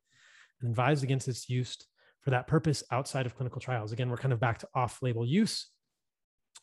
and 0.60 0.70
advised 0.70 1.02
against 1.02 1.28
its 1.28 1.48
use 1.48 1.76
for 2.20 2.30
that 2.30 2.46
purpose 2.46 2.82
outside 2.90 3.24
of 3.26 3.34
clinical 3.34 3.60
trials. 3.60 3.92
Again, 3.92 4.10
we're 4.10 4.16
kind 4.16 4.32
of 4.32 4.40
back 4.40 4.58
to 4.58 4.68
off 4.74 5.02
label 5.02 5.26
use. 5.26 5.68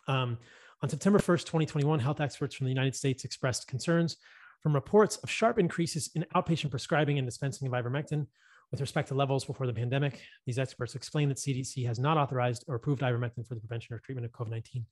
Um, 0.08 0.38
on 0.84 0.90
September 0.90 1.18
1st, 1.18 1.46
2021, 1.46 2.00
health 2.00 2.22
experts 2.22 2.56
from 2.56 2.66
the 2.66 2.72
United 2.72 2.96
States 2.96 3.26
expressed 3.26 3.68
concerns 3.68 4.18
from 4.62 4.76
reports 4.76 5.18
of 5.18 5.30
sharp 5.32 5.58
increases 5.58 6.12
in 6.14 6.26
outpatient 6.36 6.70
prescribing 6.70 7.18
and 7.18 7.28
dispensing 7.28 7.68
of 7.68 7.74
ivermectin 7.74 8.28
with 8.72 8.82
respect 8.82 9.08
to 9.08 9.16
levels 9.16 9.46
before 9.46 9.66
the 9.66 9.74
pandemic. 9.74 10.22
These 10.46 10.60
experts 10.60 10.96
explained 10.96 11.32
that 11.32 11.38
CDC 11.38 11.86
has 11.88 12.00
not 12.00 12.18
authorized 12.18 12.66
or 12.68 12.76
approved 12.76 13.02
ivermectin 13.02 13.48
for 13.48 13.56
the 13.56 13.62
prevention 13.62 13.96
or 13.96 14.00
treatment 14.00 14.26
of 14.26 14.32
COVID 14.32 14.52
19. 14.52 14.86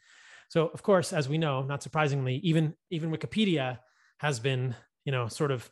So, 0.48 0.68
of 0.68 0.82
course, 0.82 1.12
as 1.12 1.28
we 1.28 1.38
know, 1.38 1.64
not 1.64 1.84
surprisingly, 1.84 2.36
even, 2.38 2.76
even 2.90 3.12
Wikipedia 3.12 3.80
has 4.20 4.40
been, 4.40 4.76
you 5.06 5.12
know, 5.12 5.28
sort 5.28 5.52
of 5.52 5.70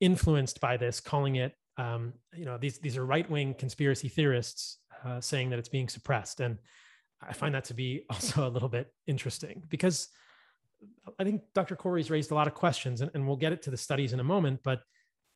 influenced 0.00 0.60
by 0.60 0.76
this, 0.76 1.00
calling 1.00 1.36
it, 1.36 1.52
um, 1.76 2.14
you 2.34 2.44
know, 2.44 2.56
these, 2.56 2.78
these 2.78 2.96
are 2.96 3.04
right 3.04 3.28
wing 3.30 3.54
conspiracy 3.54 4.08
theorists 4.08 4.78
uh, 5.04 5.20
saying 5.20 5.50
that 5.50 5.58
it's 5.58 5.68
being 5.68 5.88
suppressed. 5.88 6.40
And 6.40 6.58
I 7.20 7.32
find 7.32 7.54
that 7.54 7.64
to 7.64 7.74
be 7.74 8.04
also 8.10 8.46
a 8.46 8.50
little 8.50 8.68
bit 8.68 8.92
interesting 9.06 9.62
because 9.68 10.08
I 11.18 11.24
think 11.24 11.42
Dr. 11.54 11.76
Kory's 11.76 12.10
raised 12.10 12.30
a 12.30 12.34
lot 12.34 12.46
of 12.46 12.54
questions, 12.54 13.00
and, 13.00 13.10
and 13.14 13.26
we'll 13.26 13.36
get 13.36 13.52
it 13.52 13.62
to 13.62 13.70
the 13.70 13.76
studies 13.76 14.12
in 14.12 14.20
a 14.20 14.24
moment. 14.24 14.60
But 14.62 14.80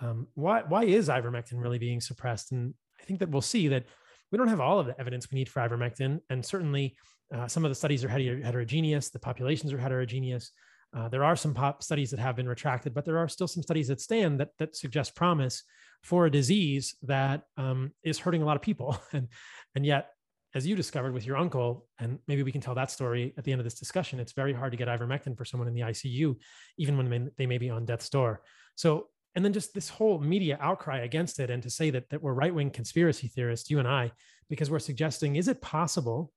um, 0.01 0.26
why 0.34 0.62
why 0.62 0.84
is 0.84 1.09
ivermectin 1.09 1.61
really 1.61 1.78
being 1.78 2.01
suppressed? 2.01 2.53
And 2.53 2.74
I 3.01 3.05
think 3.05 3.20
that 3.20 3.30
we'll 3.30 3.42
see 3.42 3.68
that 3.68 3.84
we 4.30 4.38
don't 4.38 4.48
have 4.48 4.61
all 4.61 4.78
of 4.78 4.86
the 4.86 4.98
evidence 5.01 5.30
we 5.30 5.38
need 5.38 5.48
for 5.48 5.61
ivermectin, 5.61 6.20
and 6.28 6.44
certainly 6.44 6.96
uh, 7.34 7.48
some 7.48 7.64
of 7.64 7.70
the 7.70 7.74
studies 7.74 8.05
are 8.05 8.09
heterogeneous. 8.09 9.11
The 9.11 9.18
populations 9.18 9.72
are 9.72 9.78
heterogeneous. 9.78 10.53
Uh, 10.93 11.09
there 11.09 11.24
are 11.24 11.36
some 11.36 11.55
pop 11.55 11.82
studies 11.82 12.11
that 12.11 12.18
have 12.18 12.36
been 12.36 12.49
retracted, 12.49 12.93
but 12.95 13.05
there 13.05 13.18
are 13.18 13.28
still 13.28 13.47
some 13.47 13.62
studies 13.62 13.88
that 13.88 14.01
stand 14.01 14.41
that 14.41 14.51
that 14.59 14.74
suggest 14.76 15.14
promise 15.14 15.62
for 16.03 16.26
a 16.26 16.30
disease 16.30 16.97
that 17.03 17.43
um, 17.57 17.93
is 18.03 18.18
hurting 18.18 18.43
a 18.43 18.45
lot 18.45 18.57
of 18.57 18.62
people, 18.62 18.99
and 19.12 19.28
and 19.74 19.86
yet 19.86 20.11
as 20.55 20.66
you 20.66 20.74
discovered 20.74 21.12
with 21.12 21.24
your 21.24 21.36
uncle, 21.36 21.86
and 21.99 22.18
maybe 22.26 22.43
we 22.43 22.53
can 22.53 22.61
tell 22.61 22.74
that 22.74 22.91
story 22.91 23.32
at 23.38 23.45
the 23.45 23.53
end 23.53 23.61
of 23.61 23.64
this 23.64 23.78
discussion, 23.78 24.18
it's 24.18 24.32
very 24.32 24.53
hard 24.53 24.72
to 24.72 24.76
get 24.76 24.88
ivermectin 24.88 25.36
for 25.36 25.45
someone 25.45 25.68
in 25.68 25.74
the 25.74 25.82
ICU, 25.82 26.34
even 26.76 26.97
when 26.97 27.30
they 27.36 27.47
may 27.47 27.59
be 27.59 27.70
on 27.70 27.84
death's 27.84 28.09
door. 28.09 28.43
So, 28.74 29.07
and 29.36 29.45
then 29.45 29.53
just 29.53 29.74
this 29.74 29.88
whole 29.88 30.18
media 30.18 30.59
outcry 30.61 31.01
against 31.01 31.38
it, 31.38 31.51
and 31.51 31.62
to 31.62 31.70
say 31.70 31.91
that, 31.91 32.11
that 32.11 32.20
we're 32.20 32.32
right 32.32 32.53
wing 32.53 32.70
conspiracy 32.70 33.28
theorists, 33.28 33.70
you 33.70 33.78
and 33.78 33.86
I, 33.86 34.11
because 34.49 34.70
we're 34.70 34.80
suggesting, 34.80 35.36
is 35.36 35.47
it 35.47 35.62
possible 35.62 36.32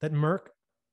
that 0.00 0.14
Merck 0.14 0.46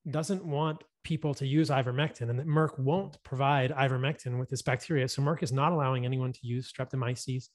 doesn't 0.08 0.44
want 0.44 0.84
people 1.04 1.34
to 1.34 1.46
use 1.46 1.70
ivermectin 1.70 2.28
and 2.28 2.38
that 2.38 2.46
Merck 2.46 2.78
won't 2.78 3.22
provide 3.22 3.70
ivermectin 3.72 4.38
with 4.38 4.48
this 4.48 4.62
bacteria? 4.62 5.08
So, 5.08 5.22
Merck 5.22 5.42
is 5.42 5.52
not 5.52 5.72
allowing 5.72 6.04
anyone 6.04 6.32
to 6.32 6.40
use 6.42 6.72
streptomyces, 6.72 7.48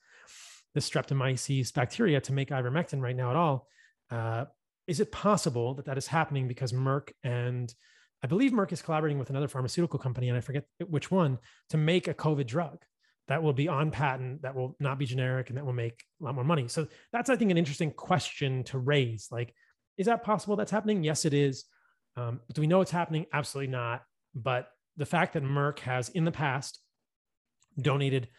this 0.74 0.90
streptomyces 0.90 1.74
bacteria 1.74 2.20
to 2.22 2.34
make 2.34 2.50
ivermectin 2.50 3.02
right 3.02 3.16
now 3.16 3.30
at 3.30 3.36
all. 3.36 3.68
Uh, 4.10 4.46
is 4.88 5.00
it 5.00 5.12
possible 5.12 5.76
that 5.76 5.86
that 5.86 5.98
is 5.98 6.08
happening 6.08 6.48
because 6.48 6.74
Merck 6.74 7.12
and 7.24 7.74
I 8.24 8.28
believe 8.28 8.54
Merck 8.54 8.72
is 8.72 8.82
collaborating 8.82 9.20
with 9.20 9.30
another 9.30 9.50
pharmaceutical 9.50 10.00
company, 10.00 10.30
and 10.30 10.38
I 10.38 10.42
forget 10.42 10.64
which 10.88 11.12
one, 11.12 11.40
to 11.70 11.78
make 11.78 12.08
a 12.08 12.14
COVID 12.14 12.48
drug 12.48 12.78
that 13.28 13.44
will 13.44 13.54
be 13.54 13.68
on 13.68 13.92
patent, 13.92 14.42
that 14.44 14.56
will 14.56 14.78
not 14.80 14.98
be 14.98 15.06
generic, 15.06 15.50
and 15.50 15.58
that 15.58 15.66
will 15.66 15.74
make 15.74 16.04
a 16.22 16.24
lot 16.24 16.36
more 16.36 16.44
money. 16.46 16.70
So 16.70 16.88
that's, 17.12 17.30
I 17.30 17.36
think, 17.36 17.52
an 17.52 17.58
interesting 17.58 17.92
question 17.92 18.64
to 18.66 18.80
raise. 18.80 19.28
Like, 19.30 19.54
is 19.98 20.06
that 20.06 20.24
possible 20.24 20.56
that's 20.56 20.72
happening? 20.72 21.04
Yes, 21.04 21.26
it 21.26 21.34
is. 21.34 21.66
Um, 22.16 22.42
do 22.54 22.62
we 22.62 22.68
know 22.68 22.82
it's 22.82 22.92
happening? 22.92 23.26
Absolutely 23.34 23.72
not. 23.72 24.04
But 24.36 24.70
the 24.98 25.06
fact 25.06 25.34
that 25.34 25.44
Merck 25.44 25.80
has 25.80 26.10
in 26.10 26.26
the 26.26 26.32
past 26.32 26.80
donated 27.82 28.30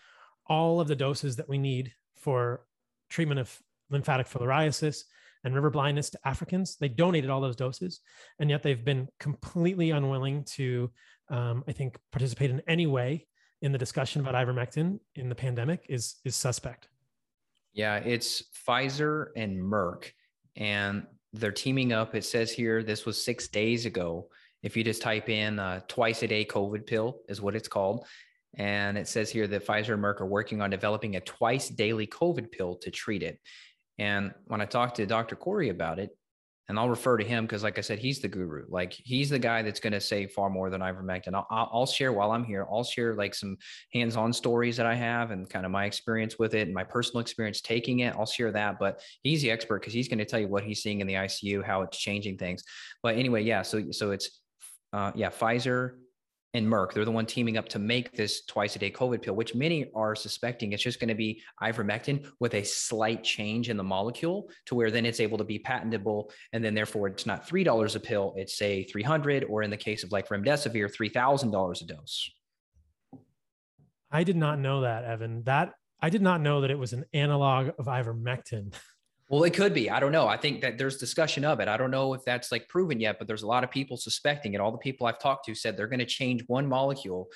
all 0.47 0.81
of 0.81 0.89
the 0.89 0.97
doses 0.97 1.37
that 1.37 1.49
we 1.49 1.59
need 1.59 1.93
for 2.16 2.66
treatment 3.09 3.41
of 3.41 3.59
lymphatic 3.91 4.29
filariasis 4.29 5.03
and 5.45 5.55
river 5.55 5.70
blindness 5.70 6.11
to 6.11 6.18
Africans. 6.25 6.77
They 6.77 6.89
donated 6.89 7.31
all 7.31 7.41
those 7.41 7.57
doses, 7.57 8.01
and 8.39 8.49
yet 8.51 8.62
they've 8.62 8.85
been 8.85 9.09
completely 9.20 9.91
unwilling 9.91 10.45
to, 10.55 10.91
um, 11.29 11.64
I 11.68 11.72
think, 11.72 11.99
participate 12.12 12.51
in 12.51 12.62
any 12.66 12.87
way 12.87 13.27
in 13.61 13.72
the 13.72 13.79
discussion 13.79 14.20
about 14.20 14.35
ivermectin 14.35 14.99
in 15.14 15.29
the 15.29 15.35
pandemic 15.35 15.87
is 15.89 16.16
is 16.25 16.37
suspect. 16.37 16.89
Yeah, 17.72 17.97
it's 17.97 18.45
Pfizer 18.66 19.29
and 19.37 19.61
Merck, 19.61 20.12
and 20.57 21.07
they're 21.35 21.53
teaming 21.53 21.93
up. 21.93 22.14
It 22.14 22.24
says 22.24 22.51
here 22.51 22.82
this 22.82 23.05
was 23.05 23.22
six 23.22 23.49
days 23.49 23.87
ago. 23.87 24.28
If 24.62 24.76
you 24.76 24.85
just 24.85 25.03
type 25.03 25.28
in 25.28 25.59
uh, 25.59 25.80
twice 25.89 26.22
a 26.22 26.28
day 26.28 26.45
COVID 26.45 26.87
pill, 26.87 27.20
is 27.28 27.43
what 27.43 27.57
it's 27.57 27.68
called. 27.68 28.07
And 28.57 28.97
it 28.97 29.09
says 29.09 29.30
here 29.30 29.47
that 29.49 29.66
Pfizer 29.66 29.95
and 29.95 30.03
Merck 30.03 30.20
are 30.20 30.26
working 30.26 30.62
on 30.62 30.70
developing 30.70 31.16
a 31.16 31.20
twice 31.20 31.68
daily 31.68 32.07
COVID 32.07 32.53
pill 32.53 32.76
to 32.76 32.91
treat 32.91 33.22
it. 33.22 33.41
And 33.99 34.32
when 34.47 34.61
I 34.61 34.64
talked 34.64 34.97
to 34.97 35.07
Dr. 35.07 35.37
Kory 35.37 35.68
about 35.68 35.99
it, 35.99 36.16
and 36.69 36.79
I'll 36.79 36.89
refer 36.89 37.17
to 37.19 37.25
him 37.25 37.45
because, 37.45 37.62
like 37.62 37.79
I 37.79 37.83
said, 37.83 37.99
he's 37.99 38.21
the 38.21 38.29
guru. 38.29 38.65
Like 38.69 38.93
he's 38.93 39.31
the 39.31 39.39
guy 39.39 39.62
that's 39.62 39.81
going 39.81 39.93
to 39.93 40.01
say 40.01 40.27
far 40.27 40.49
more 40.49 40.71
than 40.71 40.81
ivermectin. 40.81 41.35
I'll, 41.35 41.47
I'll 41.51 41.87
share 41.87 42.12
while 42.12 42.31
I'm 42.33 42.45
here. 42.45 42.67
I'll 42.71 42.85
share 42.85 43.15
like 43.15 43.35
some 43.35 43.59
hands-on 43.93 44.33
stories 44.33 44.77
that 44.79 44.87
I 44.87 44.95
have 44.95 45.31
and 45.31 45.49
kind 45.49 45.67
of 45.67 45.73
my 45.73 45.85
experience 45.85 46.39
with 46.39 46.55
it 46.55 46.62
and 46.62 46.75
my 46.75 46.85
personal 46.85 47.21
experience 47.21 47.61
taking 47.61 48.01
it. 48.01 48.15
I'll 48.17 48.27
share 48.27 48.51
that. 48.53 48.79
But 48.79 49.03
he's 49.23 49.43
the 49.43 49.51
expert 49.51 49.81
because 49.81 49.93
he's 49.93 50.09
going 50.09 50.19
to 50.19 50.25
tell 50.25 50.41
you 50.41 50.49
what 50.49 50.65
he's 50.65 50.83
seeing 50.83 51.01
in 51.01 51.07
the 51.07 51.15
ICU, 51.15 51.62
how 51.62 51.83
it's 51.83 51.99
changing 51.99 52.39
things. 52.39 52.65
But 53.03 53.17
anyway, 53.17 53.43
yeah. 53.43 53.62
So 53.62 53.91
so 53.91 54.12
it's 54.12 54.41
uh, 54.95 55.12
yeah, 55.15 55.29
Pfizer, 55.29 55.97
and 56.55 56.67
Merck. 56.67 56.93
They're 56.93 57.05
the 57.05 57.11
one 57.11 57.27
teaming 57.27 57.59
up 57.59 57.69
to 57.71 57.79
make 57.79 58.17
this 58.17 58.45
twice 58.45 58.77
a 58.77 58.79
day 58.79 58.91
COVID 58.91 59.23
pill, 59.23 59.35
which 59.35 59.55
many 59.55 59.91
are 59.95 60.15
suspecting 60.15 60.73
it's 60.73 60.83
just 60.83 61.01
going 61.01 61.09
to 61.09 61.15
be 61.15 61.43
ivermectin 61.63 62.27
with 62.41 62.55
a 62.55 62.65
slight 62.65 63.25
change 63.25 63.69
in 63.69 63.77
the 63.77 63.85
molecule 63.85 64.49
to 64.67 64.75
where 64.75 64.91
then 64.91 65.05
it's 65.05 65.21
able 65.21 65.37
to 65.39 65.45
be 65.45 65.59
patentable. 65.59 66.31
And 66.53 66.65
then 66.65 66.75
therefore 66.75 67.09
it's 67.09 67.27
not 67.27 67.47
$3 67.47 67.97
a 67.97 68.01
pill, 68.01 68.35
it's 68.37 68.57
say 68.57 68.85
300 68.85 69.45
or 69.45 69.63
in 69.63 69.71
the 69.71 69.77
case 69.77 70.05
of 70.05 70.13
like 70.13 70.29
remdesivir, 70.29 70.95
$3,000 70.95 71.83
a 71.83 71.85
dose. 71.85 72.31
I 74.11 74.23
did 74.23 74.37
not 74.37 74.61
know 74.61 74.83
that, 74.83 75.05
Evan. 75.05 75.43
That 75.43 75.73
I 76.01 76.09
did 76.09 76.23
not 76.23 76.41
know 76.41 76.61
that 76.61 76.71
it 76.71 76.79
was 76.79 76.93
an 76.93 77.05
analog 77.13 77.71
of 77.79 77.87
ivermectin. 77.87 78.73
Well, 79.31 79.45
it 79.45 79.55
could 79.55 79.72
be. 79.72 79.89
I 79.89 80.01
don't 80.01 80.12
know. 80.12 80.29
I 80.29 80.37
think 80.37 80.61
that 80.61 80.77
there's 80.77 80.99
discussion 80.99 81.47
of 81.47 81.59
it. 81.59 81.66
I 81.66 81.79
don't 81.79 81.91
know 81.91 82.12
if 82.12 82.22
that's 82.27 82.53
like 82.53 82.68
proven 82.68 83.01
yet, 83.01 83.16
but 83.18 83.27
there's 83.27 83.43
a 83.43 83.47
lot 83.47 83.64
of 83.64 83.70
people 83.70 83.97
suspecting 83.97 84.53
it. 84.53 84.61
All 84.61 84.70
the 84.70 84.77
people 84.77 85.07
I've 85.07 85.18
talked 85.18 85.47
to 85.47 85.55
said 85.55 85.77
they're 85.77 85.87
going 85.87 86.01
to 86.01 86.05
change 86.05 86.45
one 86.47 86.66
molecule, 86.66 87.29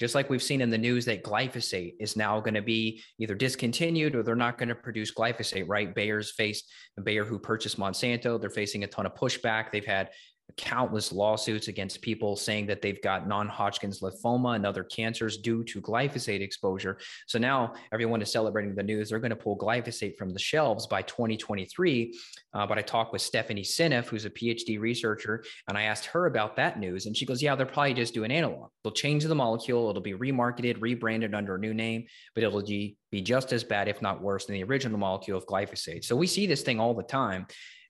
just 0.00 0.14
like 0.14 0.30
we've 0.30 0.42
seen 0.42 0.62
in 0.62 0.70
the 0.70 0.78
news 0.78 1.04
that 1.04 1.22
glyphosate 1.22 1.96
is 2.00 2.16
now 2.16 2.40
going 2.40 2.54
to 2.54 2.62
be 2.62 3.02
either 3.18 3.34
discontinued 3.34 4.14
or 4.14 4.22
they're 4.22 4.34
not 4.34 4.56
going 4.56 4.70
to 4.70 4.74
produce 4.74 5.12
glyphosate, 5.12 5.68
right? 5.68 5.94
Bayer's 5.94 6.30
faced 6.30 6.64
Bayer 7.02 7.26
who 7.26 7.38
purchased 7.38 7.78
Monsanto. 7.78 8.40
They're 8.40 8.48
facing 8.48 8.84
a 8.84 8.86
ton 8.86 9.04
of 9.04 9.14
pushback. 9.14 9.70
They've 9.70 9.84
had 9.84 10.10
countless 10.56 11.12
lawsuits 11.12 11.68
against 11.68 12.02
people 12.02 12.36
saying 12.36 12.66
that 12.66 12.82
they've 12.82 13.02
got 13.02 13.26
non-Hodgkin's 13.28 14.00
lymphoma 14.00 14.56
and 14.56 14.66
other 14.66 14.84
cancers 14.84 15.36
due 15.36 15.64
to 15.64 15.80
glyphosate 15.80 16.40
exposure. 16.40 16.98
So 17.26 17.38
now 17.38 17.74
everyone 17.92 18.22
is 18.22 18.30
celebrating 18.30 18.74
the 18.74 18.82
news. 18.82 19.10
They're 19.10 19.18
going 19.18 19.30
to 19.30 19.36
pull 19.36 19.58
glyphosate 19.58 20.16
from 20.16 20.30
the 20.30 20.38
shelves 20.38 20.86
by 20.86 21.02
2023. 21.02 22.18
Uh, 22.52 22.66
but 22.66 22.78
I 22.78 22.82
talked 22.82 23.12
with 23.12 23.22
Stephanie 23.22 23.62
Seneff, 23.62 24.06
who's 24.06 24.24
a 24.24 24.30
PhD 24.30 24.78
researcher, 24.78 25.44
and 25.68 25.76
I 25.76 25.84
asked 25.84 26.06
her 26.06 26.26
about 26.26 26.56
that 26.56 26.78
news. 26.78 27.06
And 27.06 27.16
she 27.16 27.26
goes, 27.26 27.42
yeah, 27.42 27.54
they're 27.54 27.66
probably 27.66 27.94
just 27.94 28.14
doing 28.14 28.30
an 28.30 28.36
analog. 28.36 28.70
They'll 28.82 28.92
change 28.92 29.24
the 29.24 29.34
molecule. 29.34 29.90
It'll 29.90 30.02
be 30.02 30.14
remarketed, 30.14 30.80
rebranded 30.80 31.34
under 31.34 31.56
a 31.56 31.58
new 31.58 31.74
name, 31.74 32.06
but 32.34 32.44
it'll 32.44 32.62
be 32.62 32.96
just 33.22 33.52
as 33.52 33.64
bad, 33.64 33.88
if 33.88 34.02
not 34.02 34.22
worse, 34.22 34.46
than 34.46 34.54
the 34.54 34.64
original 34.64 34.98
molecule 34.98 35.38
of 35.38 35.46
glyphosate. 35.46 36.04
So 36.04 36.16
we 36.16 36.26
see 36.26 36.46
this 36.46 36.62
thing 36.62 36.80
all 36.80 36.94
the 36.94 37.02
time. 37.02 37.46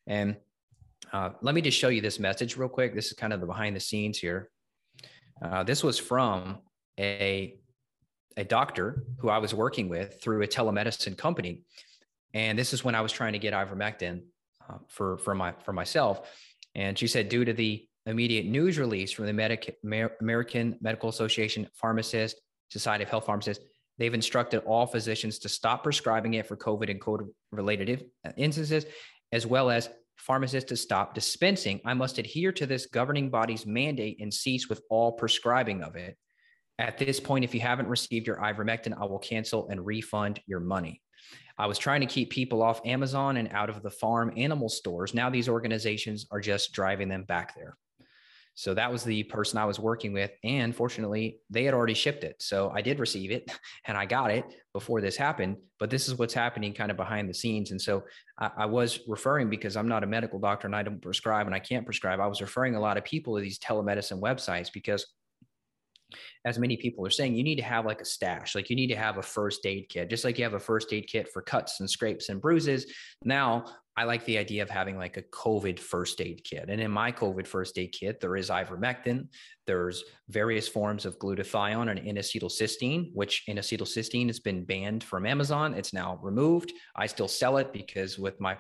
And 0.07 0.37
uh, 1.15 1.31
let 1.43 1.55
me 1.55 1.61
just 1.61 1.79
show 1.79 1.91
you 1.91 2.01
this 2.01 2.19
message 2.19 2.57
real 2.57 2.69
quick. 2.69 2.93
This 2.93 3.07
is 3.07 3.13
kind 3.13 3.33
of 3.33 3.41
the 3.41 3.47
behind 3.47 3.77
the 3.77 3.81
scenes 3.81 4.19
here. 4.19 4.51
Uh, 5.41 5.63
this 5.63 5.85
was 5.85 5.97
from 5.97 6.59
a, 6.99 7.55
a 8.37 8.43
doctor 8.43 9.05
who 9.19 9.29
I 9.29 9.39
was 9.39 9.55
working 9.55 9.89
with 9.89 10.21
through 10.21 10.43
a 10.43 10.49
telemedicine 10.49 11.17
company. 11.17 11.63
And 12.35 12.59
this 12.59 12.73
is 12.73 12.83
when 12.83 12.97
I 12.97 13.01
was 13.01 13.13
trying 13.13 13.35
to 13.35 13.39
get 13.39 13.55
ivermectin 13.55 14.23
uh, 14.69 14.79
for, 14.89 15.19
for, 15.19 15.37
my, 15.37 15.55
for 15.65 15.73
myself. 15.73 16.29
And 16.75 16.99
she 16.99 17.07
said, 17.07 17.29
due 17.29 17.45
to 17.45 17.53
the 17.53 17.87
immediate 18.07 18.47
news 18.47 18.77
release 18.77 19.13
from 19.13 19.27
the 19.27 19.33
Medic- 19.33 19.77
American 20.21 20.77
Medical 20.81 21.11
Association 21.11 21.69
Pharmacist, 21.75 22.41
Society 22.71 23.05
of 23.05 23.11
Health 23.11 23.27
Pharmacists, 23.27 23.63
they've 23.99 24.15
instructed 24.15 24.65
all 24.65 24.85
physicians 24.85 25.39
to 25.39 25.49
stop 25.49 25.85
prescribing 25.85 26.35
it 26.35 26.49
for 26.49 26.57
COVID 26.57 26.91
and 26.91 27.01
COVID 27.01 27.29
related 27.53 28.07
instances, 28.37 28.85
as 29.31 29.47
well 29.47 29.71
as 29.71 29.89
pharmacists 30.17 30.69
to 30.69 30.77
stop 30.77 31.15
dispensing. 31.15 31.81
I 31.85 31.95
must 31.95 32.19
adhere 32.19 32.53
to 32.53 32.67
this 32.67 32.87
governing 32.87 33.31
body's 33.31 33.67
mandate 33.67 34.19
and 34.21 34.33
cease 34.33 34.69
with 34.69 34.83
all 34.91 35.13
prescribing 35.13 35.83
of 35.83 35.97
it. 35.97 36.17
At 36.79 36.99
this 36.99 37.21
point, 37.21 37.45
if 37.45 37.55
you 37.55 37.61
haven't 37.61 37.89
received 37.89 38.27
your 38.27 38.39
ivermectin, 38.39 39.01
I 39.01 39.05
will 39.05 39.19
cancel 39.19 39.69
and 39.69 39.85
refund 39.85 40.41
your 40.47 40.61
money. 40.61 41.01
I 41.57 41.67
was 41.67 41.79
trying 41.79 42.01
to 42.01 42.07
keep 42.07 42.31
people 42.31 42.63
off 42.63 42.85
Amazon 42.85 43.37
and 43.37 43.49
out 43.53 43.71
of 43.71 43.83
the 43.83 43.91
farm 43.91 44.33
animal 44.37 44.69
stores. 44.69 45.15
Now 45.15 45.31
these 45.31 45.49
organizations 45.49 46.27
are 46.33 46.41
just 46.41 46.73
driving 46.73 47.09
them 47.09 47.23
back 47.23 47.55
there. 47.55 47.77
So 48.55 48.73
that 48.75 48.91
was 48.91 49.03
the 49.03 49.25
person 49.25 49.59
I 49.59 49.65
was 49.65 49.81
working 49.81 50.13
with. 50.13 50.31
And 50.45 50.75
fortunately, 50.75 51.41
they 51.51 51.65
had 51.65 51.75
already 51.75 51.95
shipped 51.95 52.23
it. 52.23 52.37
So 52.41 52.71
I 52.75 52.83
did 52.83 53.01
receive 53.01 53.31
it 53.31 53.51
and 53.87 53.97
I 53.97 54.07
got 54.07 54.31
it 54.31 54.45
before 54.73 55.01
this 55.01 55.17
happened. 55.17 55.57
But 55.81 55.91
this 55.91 56.09
is 56.09 56.19
what's 56.19 56.35
happening 56.35 56.73
kind 56.73 56.91
of 56.91 56.97
behind 56.97 57.29
the 57.29 57.35
scenes. 57.35 57.73
And 57.73 57.81
so 57.81 58.05
I, 58.39 58.51
I 58.59 58.67
was 58.67 59.01
referring 59.09 59.51
because 59.51 59.77
I'm 59.77 59.89
not 59.89 60.05
a 60.05 60.07
medical 60.07 60.39
doctor 60.39 60.67
and 60.67 60.77
I 60.77 60.83
don't 60.83 61.03
prescribe 61.03 61.47
and 61.47 61.55
I 61.55 61.59
can't 61.59 61.85
prescribe. 61.85 62.21
I 62.21 62.27
was 62.27 62.41
referring 62.41 62.77
a 62.77 62.81
lot 62.81 62.97
of 62.97 63.05
people 63.05 63.35
to 63.35 63.43
these 63.43 63.59
telemedicine 63.59 64.21
websites 64.21 64.73
because 64.73 65.05
as 66.45 66.59
many 66.59 66.77
people 66.77 67.07
are 67.07 67.11
saying, 67.11 67.35
you 67.35 67.43
need 67.43 67.57
to 67.57 67.63
have 67.63 67.87
like 67.87 68.01
a 68.01 68.05
stash, 68.05 68.55
like 68.55 68.71
you 68.71 68.77
need 68.77 68.89
to 68.89 68.97
have 68.97 69.19
a 69.19 69.23
first 69.23 69.65
aid 69.67 69.89
kit, 69.89 70.11
just 70.11 70.25
like 70.25 70.39
you 70.39 70.45
have 70.45 70.55
a 70.55 70.61
first 70.61 70.93
aid 70.93 71.07
kit 71.07 71.29
for 71.33 71.43
cuts 71.43 71.81
and 71.81 71.91
scrapes 71.91 72.29
and 72.29 72.41
bruises. 72.41 72.87
Now, 73.25 73.65
I 73.97 74.05
like 74.05 74.25
the 74.25 74.39
idea 74.39 74.63
of 74.63 74.71
having 74.71 74.99
like 74.99 75.17
a 75.17 75.23
COVID 75.23 75.79
first 75.79 76.21
aid 76.21 76.43
kit. 76.43 76.69
And 76.69 76.81
in 76.81 76.91
my 76.91 77.13
COVID 77.13 77.47
first 77.47 77.79
aid 77.79 77.93
kit, 77.93 78.21
there 78.21 78.37
is 78.37 78.51
ivermectin, 78.51 79.29
there's 79.67 80.03
various 80.29 80.67
forms 80.67 81.07
of 81.07 81.19
glutathione 81.21 81.89
and 81.91 82.01
N-acetylcysteine, 82.01 83.11
which 83.15 83.45
N-acetylcysteine 83.47 84.27
has 84.27 84.41
been 84.41 84.65
banned 84.65 85.05
from 85.05 85.27
Amazon. 85.27 85.75
It's 85.75 85.93
now 85.93 86.19
removed. 86.23 86.73
I 86.97 87.07
still 87.07 87.29
sell 87.29 87.57
it 87.59 87.73
because 87.73 88.19
with 88.19 88.41
my 88.41 88.57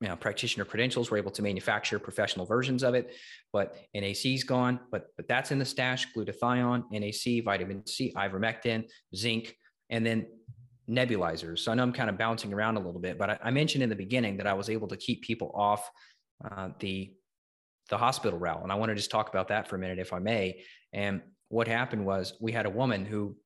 you 0.00 0.08
know, 0.08 0.16
practitioner 0.16 0.64
credentials, 0.64 1.10
we're 1.10 1.18
able 1.18 1.30
to 1.32 1.42
manufacture 1.42 1.98
professional 1.98 2.46
versions 2.46 2.82
of 2.82 2.94
it. 2.94 3.14
But 3.52 3.76
NAC's 3.94 4.44
gone, 4.44 4.80
but 4.90 5.08
but 5.16 5.28
that's 5.28 5.50
in 5.50 5.58
the 5.58 5.64
stash: 5.64 6.06
glutathione, 6.14 6.84
NAC, 6.90 7.44
vitamin 7.44 7.86
C, 7.86 8.12
ivermectin, 8.16 8.84
zinc, 9.14 9.56
and 9.90 10.04
then 10.04 10.26
nebulizers. 10.88 11.60
So 11.60 11.72
I 11.72 11.74
know 11.74 11.82
I'm 11.82 11.92
kind 11.92 12.10
of 12.10 12.18
bouncing 12.18 12.52
around 12.52 12.76
a 12.76 12.80
little 12.80 13.00
bit, 13.00 13.18
but 13.18 13.30
I, 13.30 13.38
I 13.44 13.50
mentioned 13.50 13.82
in 13.82 13.88
the 13.88 13.96
beginning 13.96 14.36
that 14.38 14.46
I 14.46 14.54
was 14.54 14.68
able 14.68 14.88
to 14.88 14.96
keep 14.96 15.22
people 15.22 15.52
off 15.54 15.88
uh, 16.44 16.70
the 16.78 17.12
the 17.88 17.98
hospital 17.98 18.38
route, 18.38 18.62
and 18.62 18.70
I 18.70 18.76
want 18.76 18.90
to 18.90 18.94
just 18.94 19.10
talk 19.10 19.28
about 19.28 19.48
that 19.48 19.68
for 19.68 19.76
a 19.76 19.78
minute, 19.78 19.98
if 19.98 20.12
I 20.12 20.18
may. 20.18 20.62
And 20.92 21.22
what 21.48 21.66
happened 21.66 22.06
was 22.06 22.34
we 22.40 22.52
had 22.52 22.66
a 22.66 22.70
woman 22.70 23.04
who 23.04 23.36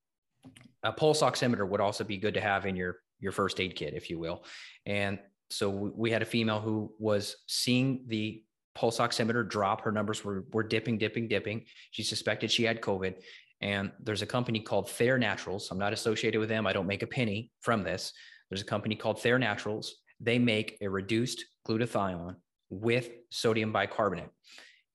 a 0.82 0.93
pulse 0.93 1.22
oximeter 1.22 1.66
would 1.66 1.80
also 1.80 2.05
be 2.05 2.18
good 2.18 2.35
to 2.35 2.41
have 2.41 2.66
in 2.66 2.76
your 2.76 2.99
your 3.20 3.32
first 3.32 3.61
aid 3.61 3.74
kit, 3.74 3.95
if 3.95 4.11
you 4.11 4.18
will. 4.18 4.45
And 4.87 5.18
so 5.51 5.71
we 5.71 6.11
had 6.11 6.23
a 6.23 6.27
female 6.27 6.61
who 6.61 6.93
was 6.99 7.37
seeing 7.47 8.05
the 8.07 8.43
pulse 8.75 8.99
oximeter 8.99 9.49
drop. 9.49 9.83
Her 9.83 9.93
numbers 9.93 10.25
were, 10.25 10.45
were 10.53 10.63
dipping, 10.63 10.99
dipping, 10.99 11.29
dipping. 11.29 11.65
She 11.91 12.03
suspected 12.03 12.51
she 12.51 12.65
had 12.65 12.81
COVID. 12.81 13.15
And 13.61 13.93
there's 14.01 14.23
a 14.23 14.27
company 14.27 14.61
called 14.61 14.91
Fair 14.91 15.17
Naturals. 15.17 15.71
I'm 15.71 15.79
not 15.79 15.93
associated 15.93 16.39
with 16.39 16.49
them. 16.49 16.67
I 16.67 16.73
don't 16.73 16.87
make 16.87 17.03
a 17.03 17.07
penny 17.07 17.51
from 17.61 17.83
this. 17.83 18.13
There's 18.51 18.63
a 18.63 18.67
company 18.67 18.95
called 18.95 19.21
Fair 19.21 19.39
Naturals. 19.39 19.95
They 20.21 20.39
make 20.39 20.77
a 20.81 20.89
reduced 20.89 21.45
glutathione 21.67 22.37
with 22.71 23.11
sodium 23.31 23.73
bicarbonate. 23.73 24.31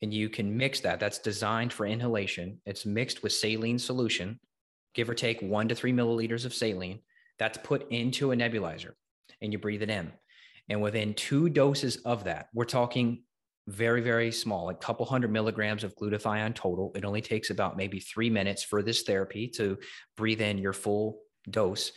And 0.02 0.14
you 0.14 0.30
can 0.30 0.56
mix 0.56 0.82
that. 0.82 1.00
That's 1.00 1.20
designed 1.20 1.74
for 1.74 1.86
inhalation. 1.86 2.62
It's 2.66 2.86
mixed 2.86 3.24
with 3.24 3.34
saline 3.34 3.80
solution, 3.80 4.40
give 4.94 5.10
or 5.10 5.16
take 5.16 5.42
one 5.42 5.68
to 5.70 5.76
three 5.76 5.92
milliliters 5.92 6.46
of 6.46 6.54
saline. 6.54 7.00
That's 7.38 7.58
put 7.58 7.90
into 7.92 8.32
a 8.32 8.36
nebulizer 8.36 8.92
and 9.42 9.52
you 9.52 9.60
breathe 9.60 9.82
it 9.82 9.90
in. 9.90 10.12
And 10.70 10.82
within 10.82 11.14
two 11.14 11.50
doses 11.50 11.98
of 11.98 12.24
that, 12.26 12.48
we're 12.54 12.66
talking 12.66 13.24
very, 13.68 14.02
very 14.02 14.32
small, 14.32 14.70
a 14.70 14.76
couple 14.76 15.06
hundred 15.06 15.32
milligrams 15.32 15.84
of 15.84 15.96
glutathione 15.96 16.56
total. 16.56 16.92
It 16.96 17.06
only 17.06 17.22
takes 17.22 17.50
about 17.50 17.78
maybe 17.78 18.00
three 18.00 18.30
minutes 18.30 18.64
for 18.64 18.82
this 18.82 19.04
therapy 19.04 19.48
to 19.50 19.78
breathe 20.18 20.42
in 20.42 20.58
your 20.58 20.74
full 20.74 21.20
dose. 21.50 21.92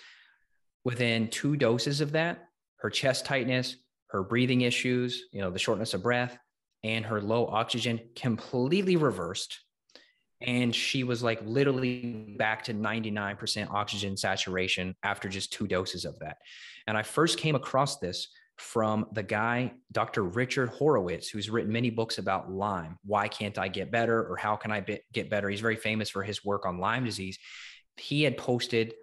Within 0.85 1.29
two 1.29 1.57
doses 1.57 2.01
of 2.01 2.12
that, 2.12 2.49
her 2.77 2.91
chest 2.91 3.25
tightness, 3.25 3.77
her 4.09 4.23
breathing 4.23 4.62
issues, 4.62 5.25
you 5.33 5.41
know, 5.41 5.51
the 5.51 5.59
shortness 5.59 5.95
of 5.95 6.03
breath, 6.03 6.37
and 6.83 7.07
her 7.07 7.20
low 7.20 7.47
oxygen 7.47 8.01
completely 8.16 8.97
reversed. 8.97 9.61
And 10.41 10.75
she 10.75 11.05
was 11.05 11.23
like 11.23 11.41
literally 11.45 12.35
back 12.37 12.64
to 12.64 12.75
99% 12.75 13.70
oxygen 13.70 14.16
saturation 14.16 14.95
after 15.03 15.29
just 15.29 15.53
two 15.53 15.68
doses 15.68 16.05
of 16.05 16.18
that. 16.18 16.39
And 16.87 16.99
I 16.99 17.03
first 17.05 17.39
came 17.39 17.55
across 17.55 17.99
this 17.99 18.29
from 18.59 19.07
the 19.13 19.23
guy, 19.23 19.73
Dr. 19.91 20.23
Richard 20.23 20.69
Horowitz, 20.71 21.29
who's 21.29 21.51
written 21.51 21.73
many 21.73 21.91
books 21.91 22.19
about 22.19 22.51
Lyme. 22.51 22.99
Why 23.05 23.29
can't 23.29 23.59
I 23.59 23.69
get 23.69 23.91
better? 23.91 24.27
Or 24.31 24.37
how 24.37 24.57
can 24.57 24.71
I 24.71 24.81
be, 24.81 25.01
get 25.13 25.31
better? 25.31 25.49
He's 25.49 25.61
very 25.61 25.77
famous 25.77 26.11
for 26.11 26.23
his 26.23 26.45
work 26.45 26.67
on 26.67 26.79
Lyme 26.79 27.05
disease. 27.05 27.39
He 27.97 28.23
had 28.23 28.37
posted 28.37 28.95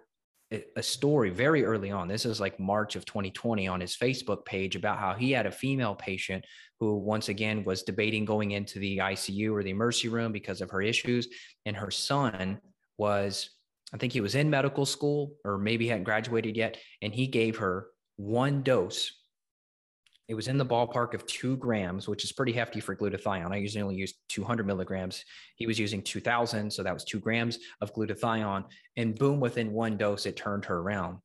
a 0.74 0.82
story 0.82 1.30
very 1.30 1.64
early 1.64 1.92
on. 1.92 2.08
This 2.08 2.26
is 2.26 2.40
like 2.40 2.58
March 2.58 2.96
of 2.96 3.04
2020 3.04 3.68
on 3.68 3.80
his 3.80 3.96
Facebook 3.96 4.44
page 4.44 4.74
about 4.74 4.98
how 4.98 5.14
he 5.14 5.30
had 5.30 5.46
a 5.46 5.52
female 5.52 5.94
patient 5.94 6.44
who, 6.80 6.96
once 6.96 7.28
again, 7.28 7.62
was 7.62 7.84
debating 7.84 8.24
going 8.24 8.50
into 8.50 8.80
the 8.80 8.98
ICU 8.98 9.52
or 9.52 9.62
the 9.62 9.70
emergency 9.70 10.08
room 10.08 10.32
because 10.32 10.60
of 10.60 10.70
her 10.70 10.82
issues. 10.82 11.28
And 11.66 11.76
her 11.76 11.92
son 11.92 12.60
was, 12.98 13.50
I 13.94 13.98
think 13.98 14.12
he 14.12 14.20
was 14.20 14.34
in 14.34 14.50
medical 14.50 14.86
school 14.86 15.34
or 15.44 15.56
maybe 15.56 15.86
hadn't 15.86 16.04
graduated 16.04 16.56
yet. 16.56 16.78
And 17.00 17.14
he 17.14 17.28
gave 17.28 17.58
her 17.58 17.86
one 18.16 18.62
dose 18.62 19.19
it 20.30 20.34
was 20.34 20.46
in 20.46 20.58
the 20.58 20.64
ballpark 20.64 21.12
of 21.12 21.26
two 21.26 21.56
grams, 21.56 22.06
which 22.06 22.22
is 22.22 22.30
pretty 22.30 22.52
hefty 22.52 22.78
for 22.78 22.94
glutathione. 22.94 23.50
I 23.50 23.56
usually 23.56 23.82
only 23.82 23.96
use 23.96 24.14
200 24.28 24.64
milligrams. 24.64 25.24
He 25.56 25.66
was 25.66 25.76
using 25.76 26.02
2000. 26.02 26.72
So 26.72 26.84
that 26.84 26.94
was 26.94 27.02
two 27.02 27.18
grams 27.18 27.58
of 27.80 27.92
glutathione. 27.92 28.64
And 28.96 29.18
boom, 29.18 29.40
within 29.40 29.72
one 29.72 29.96
dose, 29.96 30.26
it 30.26 30.36
turned 30.36 30.66
her 30.66 30.78
around. 30.78 31.18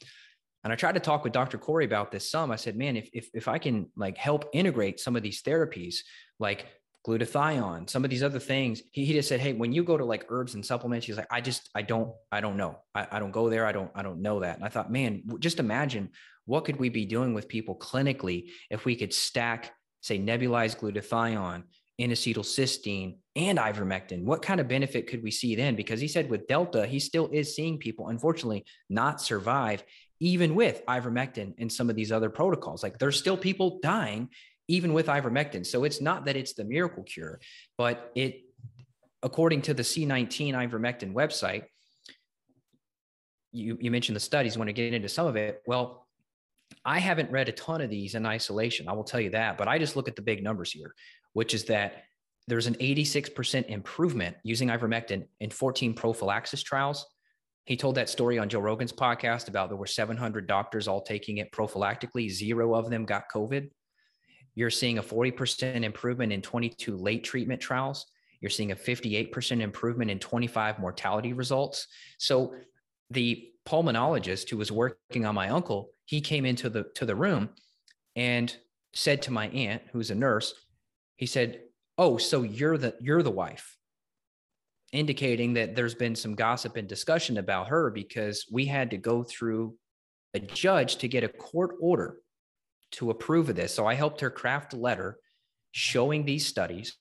And 0.63 0.73
I 0.73 0.75
tried 0.75 0.93
to 0.93 0.99
talk 0.99 1.23
with 1.23 1.33
Dr. 1.33 1.59
Kory 1.59 1.85
about 1.85 2.11
this 2.11 2.27
some. 2.27 2.49
I 2.49 2.55
said, 2.55 2.75
man, 2.75 2.97
if, 2.97 3.07
if, 3.13 3.29
if 3.35 3.47
I 3.47 3.59
can 3.59 3.91
like 3.95 4.17
help 4.17 4.49
integrate 4.53 4.99
some 4.99 5.15
of 5.15 5.21
these 5.21 5.43
therapies, 5.43 5.97
like 6.39 6.65
glutathione, 7.05 7.87
some 7.87 8.03
of 8.03 8.09
these 8.09 8.23
other 8.23 8.39
things, 8.39 8.81
he, 8.91 9.05
he 9.05 9.13
just 9.13 9.29
said, 9.29 9.39
Hey, 9.39 9.53
when 9.53 9.71
you 9.71 9.83
go 9.83 9.97
to 9.97 10.03
like 10.03 10.25
herbs 10.29 10.55
and 10.55 10.65
supplements, 10.65 11.05
he's 11.05 11.17
like, 11.17 11.27
I 11.29 11.41
just, 11.41 11.69
I 11.75 11.83
don't, 11.83 12.11
I 12.31 12.41
don't 12.41 12.57
know. 12.57 12.79
I, 12.95 13.05
I 13.11 13.19
don't 13.19 13.29
go 13.29 13.51
there. 13.51 13.67
I 13.67 13.71
don't, 13.71 13.91
I 13.93 14.01
don't 14.01 14.23
know 14.23 14.39
that. 14.39 14.55
And 14.55 14.65
I 14.65 14.69
thought, 14.69 14.91
man, 14.91 15.21
just 15.37 15.59
imagine 15.59 16.09
what 16.45 16.65
could 16.65 16.77
we 16.77 16.89
be 16.89 17.05
doing 17.05 17.33
with 17.33 17.47
people 17.47 17.75
clinically 17.75 18.49
if 18.69 18.85
we 18.85 18.95
could 18.95 19.13
stack, 19.13 19.73
say, 20.01 20.19
nebulized 20.19 20.79
glutathione, 20.79 21.63
N-acetylcysteine, 21.97 23.17
and 23.35 23.57
ivermectin? 23.57 24.23
What 24.23 24.41
kind 24.41 24.59
of 24.59 24.67
benefit 24.67 25.07
could 25.07 25.23
we 25.23 25.31
see 25.31 25.55
then? 25.55 25.75
Because 25.75 25.99
he 25.99 26.07
said 26.07 26.29
with 26.29 26.47
Delta, 26.47 26.85
he 26.85 26.99
still 26.99 27.29
is 27.31 27.55
seeing 27.55 27.77
people, 27.77 28.09
unfortunately, 28.09 28.65
not 28.89 29.21
survive, 29.21 29.83
even 30.19 30.55
with 30.55 30.85
ivermectin 30.85 31.53
and 31.57 31.71
some 31.71 31.89
of 31.89 31.95
these 31.95 32.11
other 32.11 32.29
protocols. 32.29 32.83
Like 32.83 32.99
there's 32.99 33.17
still 33.17 33.37
people 33.37 33.79
dying, 33.81 34.29
even 34.67 34.93
with 34.93 35.07
ivermectin. 35.07 35.65
So 35.65 35.83
it's 35.83 36.01
not 36.01 36.25
that 36.25 36.35
it's 36.35 36.53
the 36.53 36.63
miracle 36.63 37.03
cure, 37.03 37.39
but 37.77 38.11
it, 38.15 38.41
according 39.23 39.63
to 39.63 39.73
the 39.73 39.83
C19 39.83 40.53
ivermectin 40.53 41.13
website, 41.13 41.63
you, 43.51 43.77
you 43.79 43.89
mentioned 43.89 44.15
the 44.15 44.21
studies, 44.21 44.57
want 44.57 44.67
to 44.67 44.73
get 44.73 44.93
into 44.93 45.09
some 45.09 45.27
of 45.27 45.35
it. 45.35 45.61
Well, 45.65 46.04
I 46.83 46.99
haven't 46.99 47.31
read 47.31 47.49
a 47.49 47.53
ton 47.53 47.81
of 47.81 47.89
these 47.89 48.15
in 48.15 48.25
isolation. 48.25 48.87
I 48.87 48.93
will 48.93 49.03
tell 49.03 49.19
you 49.19 49.31
that, 49.31 49.57
but 49.57 49.67
I 49.67 49.79
just 49.79 49.95
look 49.95 50.07
at 50.07 50.15
the 50.15 50.21
big 50.21 50.43
numbers 50.43 50.71
here, 50.71 50.93
which 51.33 51.53
is 51.53 51.65
that 51.65 52.03
there's 52.47 52.67
an 52.67 52.75
86% 52.75 53.65
improvement 53.67 54.37
using 54.43 54.69
ivermectin 54.69 55.25
in 55.39 55.49
14 55.49 55.93
prophylaxis 55.95 56.61
trials. 56.61 57.05
He 57.65 57.75
told 57.75 57.95
that 57.95 58.09
story 58.09 58.37
on 58.37 58.49
Joe 58.49 58.59
Rogan's 58.59 58.93
podcast 58.93 59.47
about 59.47 59.69
there 59.69 59.77
were 59.77 59.87
700 59.87 60.47
doctors 60.47 60.87
all 60.87 61.01
taking 61.01 61.37
it 61.37 61.51
prophylactically. 61.51 62.29
Zero 62.29 62.75
of 62.75 62.91
them 62.91 63.05
got 63.05 63.31
COVID. 63.33 63.69
You're 64.53 64.69
seeing 64.69 64.99
a 64.99 65.03
40% 65.03 65.83
improvement 65.83 66.31
in 66.31 66.43
22 66.43 66.95
late 66.95 67.23
treatment 67.23 67.59
trials. 67.59 68.05
You're 68.39 68.51
seeing 68.51 68.71
a 68.71 68.75
58% 68.75 69.61
improvement 69.61 70.11
in 70.11 70.19
25 70.19 70.77
mortality 70.77 71.33
results. 71.33 71.87
So 72.19 72.53
the 73.09 73.49
pulmonologist 73.65 74.49
who 74.49 74.57
was 74.57 74.71
working 74.71 75.25
on 75.25 75.35
my 75.35 75.49
uncle 75.49 75.89
he 76.05 76.21
came 76.21 76.45
into 76.45 76.69
the 76.69 76.83
to 76.95 77.05
the 77.05 77.15
room 77.15 77.49
and 78.15 78.55
said 78.93 79.21
to 79.21 79.31
my 79.31 79.47
aunt 79.49 79.81
who's 79.91 80.11
a 80.11 80.15
nurse 80.15 80.53
he 81.15 81.25
said 81.25 81.61
oh 81.97 82.17
so 82.17 82.43
you're 82.43 82.77
the 82.77 82.95
you're 83.01 83.23
the 83.23 83.31
wife 83.31 83.77
indicating 84.91 85.53
that 85.53 85.75
there's 85.75 85.95
been 85.95 86.15
some 86.15 86.35
gossip 86.35 86.77
and 86.77 86.87
discussion 86.87 87.37
about 87.37 87.67
her 87.67 87.91
because 87.91 88.45
we 88.51 88.65
had 88.65 88.89
to 88.91 88.97
go 88.97 89.23
through 89.23 89.75
a 90.33 90.39
judge 90.39 90.97
to 90.97 91.07
get 91.07 91.23
a 91.23 91.29
court 91.29 91.75
order 91.81 92.17
to 92.91 93.09
approve 93.09 93.49
of 93.49 93.55
this. 93.55 93.73
So 93.73 93.85
i 93.85 93.93
helped 93.93 94.21
her 94.21 94.29
craft 94.29 94.73
a 94.73 94.77
letter 94.77 95.17
showing 95.71 96.23
these 96.23 96.45
studies. 96.45 96.97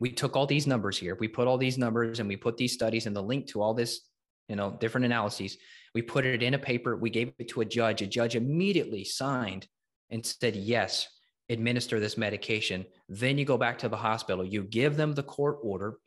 We 0.00 0.10
took 0.10 0.36
all 0.36 0.46
these 0.46 0.66
numbers 0.66 0.98
here. 0.98 1.16
We 1.18 1.28
put 1.28 1.46
all 1.46 1.58
these 1.58 1.78
numbers 1.78 2.20
and 2.20 2.28
we 2.28 2.36
put 2.36 2.56
these 2.56 2.72
studies 2.72 3.06
and 3.06 3.14
the 3.14 3.22
link 3.22 3.46
to 3.48 3.62
all 3.62 3.74
this 3.74 4.00
you 4.48 4.56
know 4.56 4.76
different 4.80 5.04
analyses 5.04 5.58
we 5.94 6.02
put 6.02 6.24
it 6.24 6.42
in 6.42 6.54
a 6.54 6.58
paper, 6.58 6.96
we 6.96 7.10
gave 7.10 7.32
it 7.38 7.48
to 7.48 7.60
a 7.60 7.64
judge. 7.64 8.02
A 8.02 8.06
judge 8.06 8.36
immediately 8.36 9.04
signed 9.04 9.66
and 10.10 10.24
said, 10.24 10.56
yes, 10.56 11.08
administer 11.48 11.98
this 11.98 12.18
medication. 12.18 12.84
Then 13.08 13.38
you 13.38 13.44
go 13.44 13.58
back 13.58 13.78
to 13.78 13.88
the 13.88 13.96
hospital, 13.96 14.44
you 14.44 14.64
give 14.64 14.96
them 14.96 15.14
the 15.14 15.22
court 15.22 15.58
order. 15.62 15.98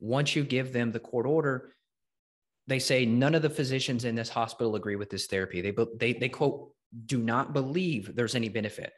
Once 0.00 0.34
you 0.36 0.44
give 0.44 0.72
them 0.72 0.92
the 0.92 1.00
court 1.00 1.26
order, 1.26 1.72
they 2.66 2.78
say 2.78 3.04
none 3.04 3.34
of 3.34 3.42
the 3.42 3.50
physicians 3.50 4.04
in 4.04 4.14
this 4.14 4.28
hospital 4.28 4.76
agree 4.76 4.96
with 4.96 5.10
this 5.10 5.26
therapy. 5.26 5.60
They, 5.60 5.74
they, 5.96 6.12
they 6.12 6.28
quote, 6.28 6.70
do 7.06 7.18
not 7.18 7.52
believe 7.52 8.14
there's 8.14 8.34
any 8.34 8.48
benefit. 8.48 8.92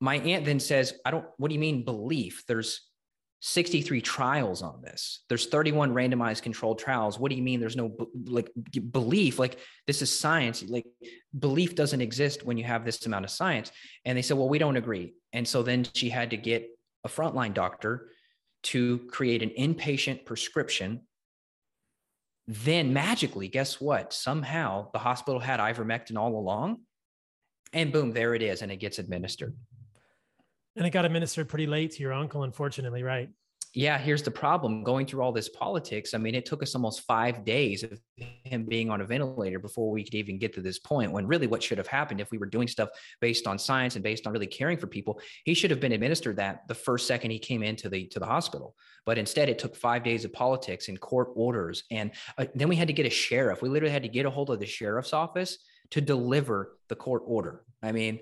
My 0.00 0.18
aunt 0.18 0.44
then 0.44 0.60
says, 0.60 0.94
I 1.04 1.10
don't, 1.10 1.26
what 1.36 1.48
do 1.48 1.54
you 1.54 1.60
mean 1.60 1.84
belief? 1.84 2.44
There's 2.46 2.88
63 3.40 4.00
trials 4.00 4.62
on 4.62 4.82
this. 4.82 5.22
There's 5.28 5.46
31 5.46 5.92
randomized 5.92 6.42
controlled 6.42 6.78
trials. 6.78 7.18
What 7.18 7.30
do 7.30 7.36
you 7.36 7.42
mean 7.42 7.60
there's 7.60 7.76
no 7.76 7.92
like 8.24 8.50
belief? 8.90 9.38
Like 9.38 9.58
this 9.86 10.02
is 10.02 10.18
science. 10.18 10.64
Like 10.68 10.86
belief 11.38 11.76
doesn't 11.76 12.00
exist 12.00 12.44
when 12.44 12.58
you 12.58 12.64
have 12.64 12.84
this 12.84 13.06
amount 13.06 13.24
of 13.24 13.30
science. 13.30 13.70
And 14.04 14.18
they 14.18 14.22
said, 14.22 14.36
well, 14.36 14.48
we 14.48 14.58
don't 14.58 14.76
agree. 14.76 15.14
And 15.32 15.46
so 15.46 15.62
then 15.62 15.86
she 15.94 16.10
had 16.10 16.30
to 16.30 16.36
get 16.36 16.68
a 17.04 17.08
frontline 17.08 17.54
doctor 17.54 18.08
to 18.64 18.98
create 19.10 19.42
an 19.42 19.50
inpatient 19.50 20.24
prescription. 20.24 21.02
Then 22.48 22.92
magically, 22.92 23.46
guess 23.46 23.80
what? 23.80 24.12
Somehow 24.12 24.90
the 24.92 24.98
hospital 24.98 25.38
had 25.38 25.60
ivermectin 25.60 26.16
all 26.16 26.36
along. 26.36 26.78
And 27.72 27.92
boom, 27.92 28.12
there 28.12 28.34
it 28.34 28.42
is. 28.42 28.62
And 28.62 28.72
it 28.72 28.78
gets 28.78 28.98
administered. 28.98 29.54
And 30.78 30.86
it 30.86 30.90
got 30.90 31.04
administered 31.04 31.48
pretty 31.48 31.66
late 31.66 31.90
to 31.92 32.02
your 32.02 32.12
uncle, 32.12 32.44
unfortunately, 32.44 33.02
right? 33.02 33.28
Yeah, 33.74 33.98
here's 33.98 34.22
the 34.22 34.30
problem 34.30 34.84
going 34.84 35.06
through 35.06 35.22
all 35.22 35.32
this 35.32 35.48
politics. 35.48 36.14
I 36.14 36.18
mean, 36.18 36.36
it 36.36 36.46
took 36.46 36.62
us 36.62 36.76
almost 36.76 37.02
five 37.02 37.44
days 37.44 37.82
of 37.82 38.00
him 38.44 38.64
being 38.64 38.88
on 38.88 39.00
a 39.00 39.04
ventilator 39.04 39.58
before 39.58 39.90
we 39.90 40.04
could 40.04 40.14
even 40.14 40.38
get 40.38 40.54
to 40.54 40.60
this 40.60 40.78
point. 40.78 41.10
When 41.10 41.26
really, 41.26 41.48
what 41.48 41.64
should 41.64 41.78
have 41.78 41.88
happened 41.88 42.20
if 42.20 42.30
we 42.30 42.38
were 42.38 42.46
doing 42.46 42.68
stuff 42.68 42.90
based 43.20 43.48
on 43.48 43.58
science 43.58 43.96
and 43.96 44.04
based 44.04 44.24
on 44.24 44.32
really 44.32 44.46
caring 44.46 44.78
for 44.78 44.86
people, 44.86 45.20
he 45.44 45.52
should 45.52 45.70
have 45.70 45.80
been 45.80 45.92
administered 45.92 46.36
that 46.36 46.66
the 46.68 46.74
first 46.74 47.08
second 47.08 47.32
he 47.32 47.40
came 47.40 47.64
into 47.64 47.88
the 47.88 48.06
to 48.06 48.20
the 48.20 48.26
hospital. 48.26 48.76
But 49.04 49.18
instead, 49.18 49.48
it 49.48 49.58
took 49.58 49.74
five 49.74 50.04
days 50.04 50.24
of 50.24 50.32
politics 50.32 50.88
and 50.88 50.98
court 50.98 51.30
orders, 51.34 51.82
and 51.90 52.12
uh, 52.38 52.46
then 52.54 52.68
we 52.68 52.76
had 52.76 52.88
to 52.88 52.94
get 52.94 53.04
a 53.04 53.10
sheriff. 53.10 53.62
We 53.62 53.68
literally 53.68 53.92
had 53.92 54.04
to 54.04 54.08
get 54.08 54.26
a 54.26 54.30
hold 54.30 54.50
of 54.50 54.60
the 54.60 54.66
sheriff's 54.66 55.12
office 55.12 55.58
to 55.90 56.00
deliver 56.00 56.78
the 56.88 56.96
court 56.96 57.22
order. 57.26 57.64
I 57.82 57.92
mean, 57.92 58.20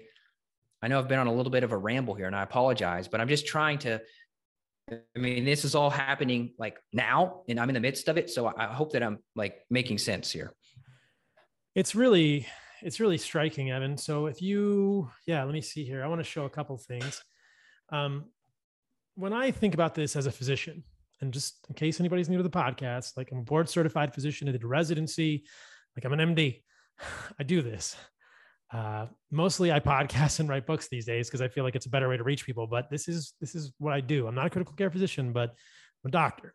I 0.87 0.89
know 0.89 1.01
I've 1.01 1.09
been 1.09 1.19
on 1.19 1.27
a 1.27 1.33
little 1.33 1.51
bit 1.51 1.65
of 1.65 1.73
a 1.73 1.77
ramble 1.77 2.15
here 2.15 2.29
and 2.29 2.37
I 2.37 2.45
apologize, 2.45 3.09
but 3.09 3.21
I'm 3.21 3.27
just 3.27 3.45
trying 3.45 3.79
to. 3.79 4.01
I 4.89 5.19
mean, 5.19 5.45
this 5.45 5.65
is 5.65 5.75
all 5.75 5.91
happening 5.91 6.55
like 6.61 6.79
now 6.93 7.43
and 7.49 7.59
I'm 7.59 7.69
in 7.69 7.75
the 7.75 7.81
midst 7.81 8.07
of 8.07 8.19
it. 8.19 8.31
So 8.31 8.55
I 8.57 8.67
hope 8.67 8.93
that 8.93 9.03
I'm 9.03 9.19
like 9.35 9.57
making 9.69 9.99
sense 9.99 10.31
here. 10.31 10.55
It's 11.75 11.97
really, 11.97 12.47
it's 12.83 13.01
really 13.01 13.19
striking, 13.19 13.73
Evan. 13.73 13.99
So 13.99 14.27
if 14.27 14.41
you, 14.41 15.11
yeah, 15.27 15.43
let 15.43 15.55
me 15.55 15.61
see 15.61 15.85
here. 15.85 16.05
I 16.05 16.07
want 16.07 16.21
to 16.21 16.25
show 16.25 16.45
a 16.45 16.51
couple 16.51 16.79
things. 16.79 17.21
Um, 17.91 18.27
when 19.17 19.33
I 19.33 19.51
think 19.51 19.75
about 19.75 19.97
this 19.97 20.15
as 20.15 20.27
a 20.27 20.31
physician, 20.31 20.85
and 21.21 21.33
just 21.33 21.67
in 21.69 21.75
case 21.75 21.99
anybody's 21.99 22.29
new 22.29 22.37
to 22.37 22.45
the 22.45 22.49
podcast, 22.49 23.17
like 23.17 23.33
I'm 23.33 23.39
a 23.39 23.43
board 23.43 23.69
certified 23.69 24.15
physician, 24.15 24.49
I 24.49 24.53
did 24.53 24.63
residency, 24.63 25.47
like 25.97 26.05
I'm 26.05 26.13
an 26.13 26.37
MD. 26.37 26.63
I 27.41 27.43
do 27.43 27.61
this. 27.61 27.97
Uh, 28.73 29.07
mostly 29.31 29.73
I 29.73 29.81
podcast 29.95 30.41
and 30.41 30.49
write 30.49 30.67
books 30.67 30.89
these 30.89 31.07
days 31.07 31.29
because 31.29 31.41
I 31.41 31.49
feel 31.49 31.65
like 31.65 31.77
it's 31.77 31.87
a 31.87 31.91
better 31.91 32.09
way 32.09 32.17
to 32.17 32.25
reach 32.25 32.47
people. 32.47 32.67
But 32.67 32.91
this 32.91 33.09
is 33.09 33.35
this 33.41 33.55
is 33.55 33.73
what 33.79 33.93
I 33.93 34.01
do. 34.01 34.27
I'm 34.27 34.35
not 34.35 34.47
a 34.47 34.51
critical 34.51 34.75
care 34.75 34.91
physician, 34.91 35.33
but 35.33 35.51
I'm 35.51 36.09
a 36.09 36.11
doctor. 36.11 36.55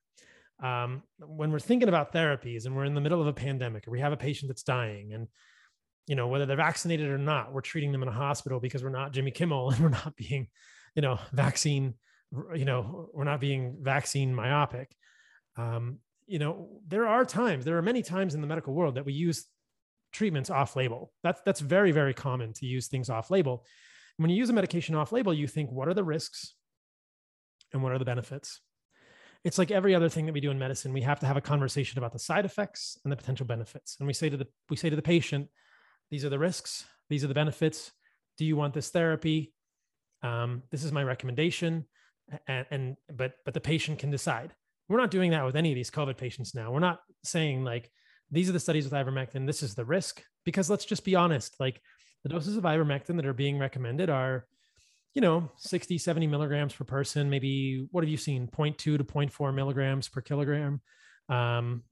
Um, 0.63 1.03
when 1.19 1.51
we're 1.51 1.59
thinking 1.59 1.89
about 1.89 2.13
therapies 2.13 2.65
and 2.65 2.75
we're 2.75 2.85
in 2.85 2.93
the 2.93 3.01
middle 3.01 3.19
of 3.19 3.27
a 3.27 3.33
pandemic 3.33 3.87
or 3.87 3.91
we 3.91 3.99
have 3.99 4.13
a 4.13 4.17
patient 4.17 4.49
that's 4.49 4.61
dying 4.61 5.13
and 5.13 5.27
you 6.07 6.15
know 6.15 6.27
whether 6.27 6.45
they're 6.45 6.55
vaccinated 6.55 7.09
or 7.09 7.17
not 7.17 7.51
we're 7.51 7.61
treating 7.61 7.91
them 7.91 8.03
in 8.03 8.09
a 8.09 8.11
hospital 8.11 8.59
because 8.59 8.83
we're 8.83 8.89
not 8.89 9.11
jimmy 9.11 9.31
kimmel 9.31 9.69
and 9.71 9.79
we're 9.79 9.89
not 9.89 10.15
being 10.15 10.47
you 10.95 11.01
know 11.01 11.17
vaccine 11.33 11.95
you 12.53 12.65
know 12.65 13.09
we're 13.13 13.23
not 13.23 13.41
being 13.41 13.77
vaccine 13.81 14.33
myopic 14.33 14.93
um, 15.57 15.97
you 16.27 16.39
know 16.39 16.69
there 16.87 17.07
are 17.07 17.25
times 17.25 17.65
there 17.65 17.77
are 17.77 17.81
many 17.81 18.01
times 18.01 18.35
in 18.35 18.41
the 18.41 18.47
medical 18.47 18.73
world 18.73 18.95
that 18.95 19.05
we 19.05 19.13
use 19.13 19.45
treatments 20.11 20.49
off 20.49 20.75
label. 20.75 21.11
That's 21.23 21.41
that's 21.45 21.59
very 21.59 21.91
very 21.91 22.13
common 22.13 22.53
to 22.53 22.65
use 22.65 22.87
things 22.87 23.09
off 23.09 23.31
label. 23.31 23.65
When 24.17 24.29
you 24.29 24.35
use 24.35 24.49
a 24.49 24.53
medication 24.53 24.95
off 24.95 25.11
label, 25.11 25.33
you 25.33 25.47
think 25.47 25.71
what 25.71 25.87
are 25.87 25.93
the 25.93 26.03
risks 26.03 26.55
and 27.73 27.81
what 27.81 27.91
are 27.91 27.99
the 27.99 28.05
benefits? 28.05 28.59
It's 29.43 29.57
like 29.57 29.71
every 29.71 29.95
other 29.95 30.09
thing 30.09 30.27
that 30.27 30.33
we 30.33 30.41
do 30.41 30.51
in 30.51 30.59
medicine. 30.59 30.93
We 30.93 31.01
have 31.01 31.19
to 31.21 31.25
have 31.25 31.37
a 31.37 31.41
conversation 31.41 31.97
about 31.97 32.13
the 32.13 32.19
side 32.19 32.45
effects 32.45 32.97
and 33.03 33.11
the 33.11 33.15
potential 33.15 33.45
benefits. 33.45 33.97
And 33.99 34.05
we 34.05 34.13
say 34.13 34.29
to 34.29 34.37
the 34.37 34.47
we 34.69 34.75
say 34.75 34.89
to 34.89 34.95
the 34.95 35.01
patient, 35.01 35.47
these 36.11 36.23
are 36.23 36.29
the 36.29 36.39
risks, 36.39 36.85
these 37.09 37.23
are 37.23 37.27
the 37.27 37.33
benefits. 37.33 37.91
Do 38.37 38.45
you 38.45 38.55
want 38.55 38.73
this 38.73 38.89
therapy? 38.89 39.53
Um, 40.21 40.63
this 40.69 40.83
is 40.83 40.91
my 40.91 41.03
recommendation. 41.03 41.85
And, 42.47 42.65
and 42.69 42.95
but 43.11 43.33
but 43.43 43.53
the 43.53 43.61
patient 43.61 43.99
can 43.99 44.11
decide. 44.11 44.53
We're 44.87 44.99
not 44.99 45.11
doing 45.11 45.31
that 45.31 45.45
with 45.45 45.55
any 45.55 45.71
of 45.71 45.75
these 45.75 45.89
COVID 45.89 46.17
patients 46.17 46.53
now. 46.53 46.71
We're 46.71 46.79
not 46.79 46.99
saying 47.23 47.63
like, 47.63 47.89
these 48.31 48.49
are 48.49 48.53
the 48.53 48.59
studies 48.59 48.85
with 48.85 48.93
ivermectin. 48.93 49.45
This 49.45 49.61
is 49.61 49.75
the 49.75 49.85
risk. 49.85 50.23
Because 50.45 50.69
let's 50.69 50.85
just 50.85 51.03
be 51.03 51.15
honest, 51.15 51.55
like 51.59 51.81
the 52.23 52.29
doses 52.29 52.57
of 52.57 52.63
ivermectin 52.63 53.15
that 53.17 53.25
are 53.25 53.33
being 53.33 53.59
recommended 53.59 54.09
are, 54.09 54.45
you 55.13 55.21
know, 55.21 55.51
60, 55.57 55.97
70 55.97 56.27
milligrams 56.27 56.73
per 56.73 56.85
person. 56.85 57.29
Maybe 57.29 57.87
what 57.91 58.03
have 58.03 58.09
you 58.09 58.17
seen? 58.17 58.47
0.2 58.47 58.77
to 58.77 58.97
0.4 58.97 59.53
milligrams 59.53 60.07
per 60.07 60.21
kilogram 60.21 60.81
um, 61.29 61.83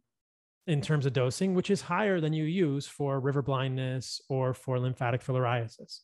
in 0.66 0.82
terms 0.82 1.06
of 1.06 1.14
dosing, 1.14 1.54
which 1.54 1.70
is 1.70 1.82
higher 1.82 2.22
than 2.22 2.34
you 2.34 2.46
use 2.46 2.88
for 2.88 3.20
river 3.20 3.42
blindness 3.42 4.22
or 4.30 4.54
for 4.54 4.80
lymphatic 4.80 5.24
filariasis. 5.24 6.00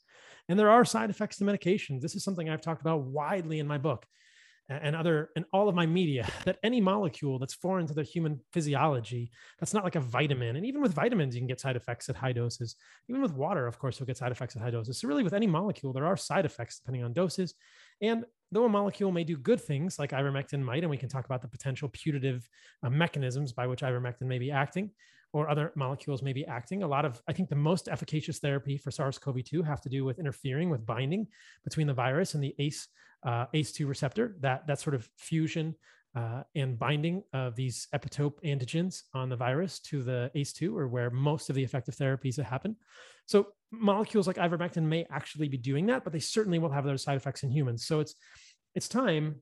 And 0.50 0.60
there 0.60 0.70
are 0.70 0.86
side 0.86 1.10
effects 1.10 1.38
to 1.38 1.46
medications. 1.46 2.02
This 2.02 2.16
is 2.16 2.24
something 2.24 2.50
I've 2.50 2.62
talked 2.62 2.82
about 2.82 3.04
widely 3.04 3.60
in 3.60 3.68
my 3.68 3.78
book 3.78 4.06
and 4.68 4.96
other 4.96 5.30
and 5.36 5.46
all 5.54 5.70
of 5.70 5.76
my 5.76 5.86
media 5.86 6.28
that 6.46 6.58
any 6.64 6.82
molecule 6.82 7.38
that's 7.38 7.54
foreign 7.54 7.86
to 7.88 7.94
the 7.94 8.04
human 8.04 8.40
physiology 8.52 9.32
that's 9.60 9.74
not 9.74 9.84
like 9.84 9.96
a 9.96 10.00
vitamin. 10.00 10.56
And 10.56 10.66
even 10.66 10.82
with 10.82 10.94
vitamins 10.94 11.36
you 11.36 11.42
can 11.42 11.48
get 11.48 11.60
side 11.60 11.76
effects 11.76 12.10
at 12.10 12.16
high 12.16 12.34
doses. 12.34 12.76
Even 13.08 13.22
with 13.22 13.34
water 13.34 13.68
of 13.68 13.78
course 13.78 14.00
you'll 14.00 14.08
get 14.08 14.18
side 14.18 14.32
effects 14.32 14.56
at 14.56 14.62
high 14.62 14.72
doses. 14.72 15.00
So 15.00 15.08
really 15.08 15.24
with 15.24 15.34
any 15.34 15.48
molecule 15.48 15.94
there 15.94 16.06
are 16.06 16.18
side 16.18 16.46
effects 16.46 16.80
depending 16.80 17.04
on 17.04 17.14
doses. 17.14 17.54
And 18.02 18.26
though 18.52 18.66
a 18.66 18.70
molecule 18.70 19.12
may 19.12 19.24
do 19.24 19.38
good 19.38 19.62
things 19.62 20.00
like 20.00 20.12
ivermectin 20.12 20.62
might 20.62 20.84
and 20.84 20.90
we 20.90 20.98
can 20.98 21.10
talk 21.10 21.26
about 21.26 21.42
the 21.42 21.48
potential 21.48 21.90
putative 21.90 22.48
uh, 22.84 22.90
mechanisms 22.90 23.54
by 23.54 23.68
which 23.68 23.82
ivermectin 23.82 24.24
may 24.24 24.40
be 24.40 24.52
acting 24.52 24.92
or 25.36 25.50
other 25.50 25.74
molecules 25.76 26.24
may 26.24 26.32
be 26.32 26.46
acting. 26.46 26.82
A 26.82 26.88
lot 26.88 27.04
of, 27.04 27.22
I 27.28 27.34
think 27.34 27.50
the 27.50 27.58
most 27.58 27.90
efficacious 27.90 28.40
therapy 28.40 28.78
for 28.78 28.90
SARS-CoV-2 28.90 29.66
have 29.66 29.82
to 29.82 29.90
do 29.90 30.06
with 30.06 30.18
interfering 30.18 30.70
with 30.70 30.86
binding 30.86 31.28
between 31.66 31.88
the 31.88 31.94
virus 31.94 32.36
and 32.36 32.42
the 32.42 32.56
ACE, 32.58 32.88
uh, 33.24 33.46
ACE2 33.54 33.86
receptor, 33.86 34.38
that, 34.40 34.66
that 34.66 34.80
sort 34.80 34.96
of 34.96 35.10
fusion 35.18 35.76
uh, 36.16 36.44
and 36.56 36.80
binding 36.80 37.22
of 37.34 37.54
these 37.58 37.90
epitope 37.94 38.42
antigens 38.46 39.02
on 39.14 39.28
the 39.28 39.36
virus 39.36 39.80
to 39.80 40.04
the 40.04 40.32
ACE2 40.38 40.74
or 40.74 40.88
where 40.88 41.10
most 41.10 41.50
of 41.50 41.56
the 41.58 41.64
effective 41.66 41.98
therapies 41.98 42.42
happen. 42.42 42.78
So 43.26 43.48
molecules 43.72 44.28
like 44.28 44.38
ivermectin 44.38 44.84
may 44.84 45.06
actually 45.12 45.50
be 45.50 45.58
doing 45.58 45.88
that, 45.88 46.06
but 46.06 46.14
they 46.14 46.20
certainly 46.20 46.60
will 46.60 46.72
have 46.72 46.86
those 46.86 47.04
side 47.04 47.18
effects 47.18 47.44
in 47.44 47.52
humans. 47.52 47.86
So 47.86 48.00
it's, 48.00 48.16
it's 48.74 48.88
time 48.88 49.42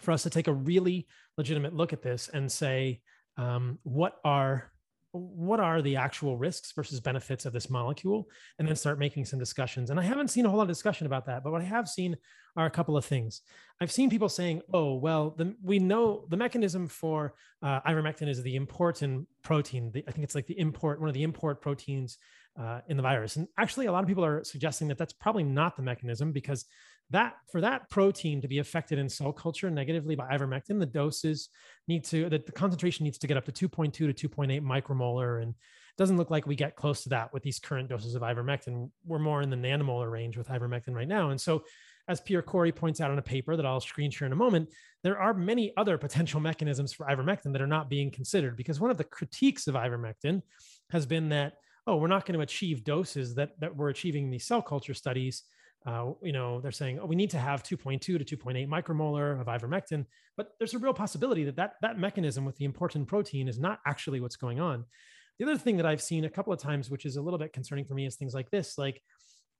for 0.00 0.10
us 0.10 0.24
to 0.24 0.30
take 0.30 0.48
a 0.48 0.52
really 0.52 1.06
legitimate 1.38 1.72
look 1.72 1.92
at 1.92 2.02
this 2.02 2.28
and 2.34 2.50
say, 2.50 3.00
um, 3.36 3.78
what 3.84 4.16
are 4.24 4.72
what 5.14 5.60
are 5.60 5.80
the 5.80 5.96
actual 5.96 6.36
risks 6.36 6.72
versus 6.72 7.00
benefits 7.00 7.46
of 7.46 7.52
this 7.52 7.70
molecule? 7.70 8.28
And 8.58 8.66
then 8.66 8.76
start 8.76 8.98
making 8.98 9.24
some 9.24 9.38
discussions. 9.38 9.90
And 9.90 10.00
i 10.00 10.02
haven't 10.02 10.28
seen 10.28 10.44
a 10.44 10.48
whole 10.48 10.58
lot 10.58 10.64
of 10.64 10.68
discussion 10.68 11.06
about 11.06 11.26
that 11.26 11.44
but 11.44 11.52
what 11.52 11.62
i 11.62 11.64
have 11.64 11.88
seen 11.88 12.16
are 12.56 12.66
a 12.66 12.70
couple 12.70 12.96
of 12.96 13.04
things. 13.04 13.40
I've 13.80 13.90
seen 13.90 14.10
people 14.10 14.28
saying 14.28 14.62
oh 14.72 14.94
well 14.94 15.30
the, 15.30 15.54
we 15.62 15.78
know 15.78 16.24
the 16.28 16.36
mechanism 16.36 16.86
for 16.86 17.34
uh, 17.62 17.80
ivermectin 17.82 18.28
is 18.28 18.42
the 18.42 18.58
importin 18.58 19.26
protein. 19.42 19.90
The, 19.92 20.04
i 20.08 20.10
think 20.10 20.24
it's 20.24 20.34
like 20.34 20.46
the 20.46 20.58
import 20.58 21.00
one 21.00 21.08
of 21.08 21.14
the 21.14 21.22
import 21.22 21.60
proteins 21.60 22.18
uh, 22.58 22.80
in 22.88 22.96
the 22.96 23.02
virus. 23.02 23.36
And 23.36 23.48
actually 23.58 23.86
a 23.86 23.92
lot 23.92 24.04
of 24.04 24.08
people 24.08 24.24
are 24.24 24.44
suggesting 24.44 24.88
that 24.88 24.98
that's 24.98 25.12
probably 25.12 25.42
not 25.42 25.76
the 25.76 25.82
mechanism 25.82 26.32
because 26.32 26.66
that 27.10 27.34
for 27.50 27.60
that 27.60 27.88
protein 27.90 28.40
to 28.40 28.48
be 28.48 28.58
affected 28.58 28.98
in 28.98 29.08
cell 29.08 29.32
culture 29.32 29.70
negatively 29.70 30.14
by 30.14 30.26
ivermectin, 30.28 30.80
the 30.80 30.86
doses 30.86 31.48
need 31.86 32.04
to 32.04 32.28
the, 32.28 32.38
the 32.38 32.52
concentration 32.52 33.04
needs 33.04 33.18
to 33.18 33.26
get 33.26 33.36
up 33.36 33.44
to 33.44 33.68
2.2 33.68 33.92
to 33.92 34.28
2.8 34.28 34.60
micromolar, 34.62 35.42
and 35.42 35.50
it 35.50 35.96
doesn't 35.98 36.16
look 36.16 36.30
like 36.30 36.46
we 36.46 36.56
get 36.56 36.76
close 36.76 37.02
to 37.02 37.10
that 37.10 37.32
with 37.32 37.42
these 37.42 37.58
current 37.58 37.88
doses 37.88 38.14
of 38.14 38.22
ivermectin. 38.22 38.90
We're 39.04 39.18
more 39.18 39.42
in 39.42 39.50
the 39.50 39.56
nanomolar 39.56 40.10
range 40.10 40.36
with 40.36 40.48
ivermectin 40.48 40.94
right 40.94 41.08
now, 41.08 41.30
and 41.30 41.40
so. 41.40 41.64
As 42.06 42.20
Pierre 42.20 42.42
Kory 42.42 42.70
points 42.70 43.00
out 43.00 43.10
in 43.10 43.16
a 43.16 43.22
paper 43.22 43.56
that 43.56 43.64
I'll 43.64 43.80
screen 43.80 44.10
share 44.10 44.26
in 44.26 44.32
a 44.32 44.36
moment, 44.36 44.68
there 45.02 45.18
are 45.18 45.32
many 45.32 45.72
other 45.78 45.96
potential 45.96 46.38
mechanisms 46.38 46.92
for 46.92 47.06
ivermectin 47.06 47.50
that 47.52 47.62
are 47.62 47.66
not 47.66 47.88
being 47.88 48.10
considered 48.10 48.58
because 48.58 48.78
one 48.78 48.90
of 48.90 48.98
the 48.98 49.04
critiques 49.04 49.66
of 49.68 49.74
ivermectin 49.74 50.42
has 50.90 51.06
been 51.06 51.30
that 51.30 51.54
oh, 51.86 51.96
we're 51.96 52.08
not 52.08 52.26
going 52.26 52.38
to 52.38 52.42
achieve 52.42 52.84
doses 52.84 53.34
that, 53.34 53.58
that 53.60 53.74
we're 53.74 53.90
achieving 53.90 54.24
in 54.24 54.30
these 54.30 54.46
cell 54.46 54.62
culture 54.62 54.94
studies 54.94 55.44
uh, 55.86 56.12
you 56.22 56.32
know, 56.32 56.60
they're 56.60 56.72
saying, 56.72 56.98
oh, 56.98 57.06
we 57.06 57.16
need 57.16 57.30
to 57.30 57.38
have 57.38 57.62
2.2 57.62 58.00
to 58.00 58.18
2.8 58.18 58.66
micromolar 58.68 59.38
of 59.38 59.46
ivermectin, 59.48 60.06
but 60.36 60.52
there's 60.58 60.74
a 60.74 60.78
real 60.78 60.94
possibility 60.94 61.44
that, 61.44 61.56
that 61.56 61.74
that 61.82 61.98
mechanism 61.98 62.44
with 62.44 62.56
the 62.56 62.66
importin 62.66 63.06
protein 63.06 63.48
is 63.48 63.58
not 63.58 63.80
actually 63.86 64.20
what's 64.20 64.36
going 64.36 64.60
on. 64.60 64.84
The 65.38 65.44
other 65.44 65.58
thing 65.58 65.76
that 65.76 65.86
I've 65.86 66.02
seen 66.02 66.24
a 66.24 66.30
couple 66.30 66.52
of 66.52 66.58
times, 66.60 66.88
which 66.88 67.04
is 67.04 67.16
a 67.16 67.22
little 67.22 67.38
bit 67.38 67.52
concerning 67.52 67.84
for 67.84 67.94
me, 67.94 68.06
is 68.06 68.16
things 68.16 68.34
like 68.34 68.50
this, 68.50 68.78
like 68.78 69.02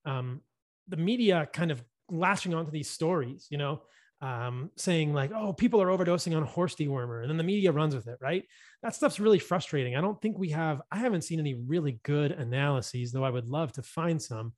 um, 0.07 0.41
the 0.89 0.97
media 0.97 1.49
kind 1.53 1.71
of 1.71 1.83
latching 2.11 2.55
onto 2.55 2.71
these 2.71 2.89
stories, 2.89 3.47
you 3.51 3.59
know, 3.59 3.83
um, 4.23 4.71
saying 4.77 5.13
like, 5.13 5.31
oh, 5.35 5.53
people 5.53 5.83
are 5.83 5.89
overdosing 5.89 6.35
on 6.35 6.45
horse 6.45 6.75
dewormer, 6.75 7.21
and 7.21 7.29
then 7.29 7.37
the 7.37 7.45
media 7.45 7.71
runs 7.71 7.95
with 7.95 8.07
it, 8.07 8.17
right? 8.23 8.45
That 8.83 8.95
stuff's 8.95 9.21
really 9.21 9.39
frustrating. 9.39 9.97
I 9.97 10.01
don't 10.01 10.21
think 10.23 10.39
we 10.39 10.51
have, 10.51 10.81
I 10.91 10.99
haven't 10.99 11.25
seen 11.25 11.41
any 11.41 11.55
really 11.55 12.01
good 12.03 12.33
analyses, 12.33 13.13
though 13.13 13.25
I 13.25 13.31
would 13.31 13.47
love 13.47 13.73
to 13.73 13.83
find 13.83 14.23
some. 14.23 14.55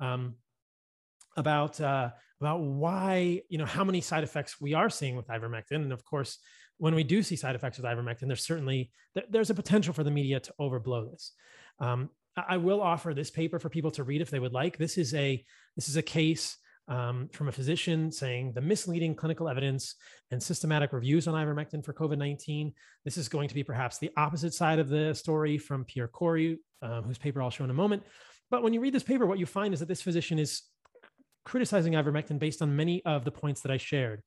Um, 0.00 0.34
about 1.36 1.80
uh, 1.80 2.10
about 2.40 2.60
why 2.60 3.40
you 3.48 3.58
know 3.58 3.66
how 3.66 3.84
many 3.84 4.00
side 4.00 4.24
effects 4.24 4.60
we 4.60 4.74
are 4.74 4.90
seeing 4.90 5.16
with 5.16 5.28
ivermectin, 5.28 5.76
and 5.76 5.92
of 5.92 6.04
course, 6.04 6.38
when 6.78 6.94
we 6.94 7.04
do 7.04 7.22
see 7.22 7.36
side 7.36 7.54
effects 7.54 7.78
with 7.78 7.86
ivermectin, 7.86 8.26
there's 8.26 8.46
certainly 8.46 8.90
there's 9.30 9.50
a 9.50 9.54
potential 9.54 9.94
for 9.94 10.04
the 10.04 10.10
media 10.10 10.40
to 10.40 10.54
overblow 10.60 11.10
this. 11.10 11.32
Um, 11.78 12.10
I 12.36 12.56
will 12.56 12.82
offer 12.82 13.14
this 13.14 13.30
paper 13.30 13.58
for 13.58 13.68
people 13.68 13.92
to 13.92 14.04
read 14.04 14.20
if 14.20 14.30
they 14.30 14.40
would 14.40 14.52
like. 14.52 14.76
This 14.76 14.98
is 14.98 15.14
a 15.14 15.44
this 15.76 15.88
is 15.88 15.96
a 15.96 16.02
case 16.02 16.56
um, 16.88 17.28
from 17.32 17.48
a 17.48 17.52
physician 17.52 18.10
saying 18.10 18.52
the 18.52 18.60
misleading 18.60 19.14
clinical 19.14 19.48
evidence 19.48 19.94
and 20.30 20.42
systematic 20.42 20.92
reviews 20.92 21.26
on 21.26 21.34
ivermectin 21.34 21.84
for 21.84 21.94
COVID 21.94 22.18
19. 22.18 22.72
This 23.04 23.16
is 23.16 23.28
going 23.28 23.48
to 23.48 23.54
be 23.54 23.62
perhaps 23.62 23.98
the 23.98 24.10
opposite 24.16 24.52
side 24.52 24.78
of 24.78 24.88
the 24.88 25.14
story 25.14 25.58
from 25.58 25.84
Pierre 25.84 26.08
Kory, 26.08 26.58
um, 26.82 27.04
whose 27.04 27.18
paper 27.18 27.40
I'll 27.40 27.50
show 27.50 27.64
in 27.64 27.70
a 27.70 27.74
moment. 27.74 28.02
But 28.50 28.62
when 28.62 28.72
you 28.72 28.80
read 28.80 28.92
this 28.92 29.02
paper, 29.02 29.26
what 29.26 29.38
you 29.38 29.46
find 29.46 29.72
is 29.72 29.80
that 29.80 29.88
this 29.88 30.02
physician 30.02 30.38
is 30.38 30.62
criticizing 31.44 31.94
ivermectin 31.94 32.38
based 32.38 32.62
on 32.62 32.76
many 32.76 33.04
of 33.04 33.24
the 33.24 33.30
points 33.30 33.60
that 33.62 33.72
I 33.72 33.76
shared. 33.76 34.22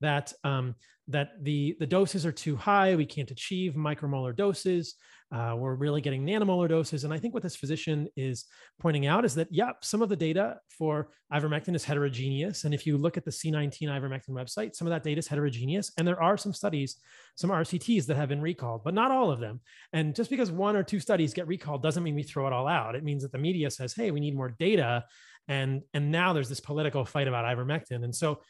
That 0.00 0.32
um, 0.42 0.74
that 1.08 1.42
the 1.42 1.76
the 1.78 1.86
doses 1.86 2.26
are 2.26 2.32
too 2.32 2.56
high, 2.56 2.96
we 2.96 3.06
can't 3.06 3.30
achieve 3.30 3.74
micromolar 3.74 4.34
doses. 4.34 4.96
Uh, 5.32 5.54
we're 5.56 5.74
really 5.74 6.02
getting 6.02 6.26
nanomolar 6.26 6.68
doses. 6.68 7.04
And 7.04 7.14
I 7.14 7.18
think 7.18 7.32
what 7.32 7.42
this 7.42 7.56
physician 7.56 8.06
is 8.16 8.44
pointing 8.78 9.06
out 9.06 9.24
is 9.24 9.34
that, 9.36 9.48
yep, 9.50 9.82
some 9.82 10.02
of 10.02 10.10
the 10.10 10.16
data 10.16 10.58
for 10.68 11.08
ivermectin 11.32 11.74
is 11.74 11.84
heterogeneous. 11.84 12.64
And 12.64 12.74
if 12.74 12.86
you 12.86 12.98
look 12.98 13.16
at 13.16 13.24
the 13.24 13.30
C19 13.30 13.84
ivermectin 13.84 14.28
website, 14.30 14.74
some 14.74 14.86
of 14.86 14.90
that 14.90 15.02
data 15.02 15.20
is 15.20 15.26
heterogeneous. 15.26 15.90
And 15.96 16.06
there 16.06 16.22
are 16.22 16.36
some 16.36 16.52
studies, 16.52 17.00
some 17.34 17.48
RCTs 17.48 18.04
that 18.06 18.16
have 18.18 18.28
been 18.28 18.42
recalled, 18.42 18.84
but 18.84 18.92
not 18.92 19.10
all 19.10 19.30
of 19.30 19.40
them. 19.40 19.60
And 19.94 20.14
just 20.14 20.28
because 20.28 20.50
one 20.50 20.76
or 20.76 20.82
two 20.82 21.00
studies 21.00 21.32
get 21.32 21.48
recalled 21.48 21.82
doesn't 21.82 22.02
mean 22.02 22.14
we 22.14 22.24
throw 22.24 22.46
it 22.46 22.52
all 22.52 22.68
out. 22.68 22.94
It 22.94 23.02
means 23.02 23.22
that 23.22 23.32
the 23.32 23.38
media 23.38 23.70
says, 23.70 23.94
hey, 23.94 24.10
we 24.10 24.20
need 24.20 24.36
more 24.36 24.54
data. 24.58 25.02
And, 25.48 25.82
and 25.92 26.10
now 26.10 26.32
there's 26.32 26.48
this 26.48 26.60
political 26.60 27.04
fight 27.04 27.28
about 27.28 27.44
ivermectin. 27.44 28.04
And 28.04 28.14
so 28.14 28.40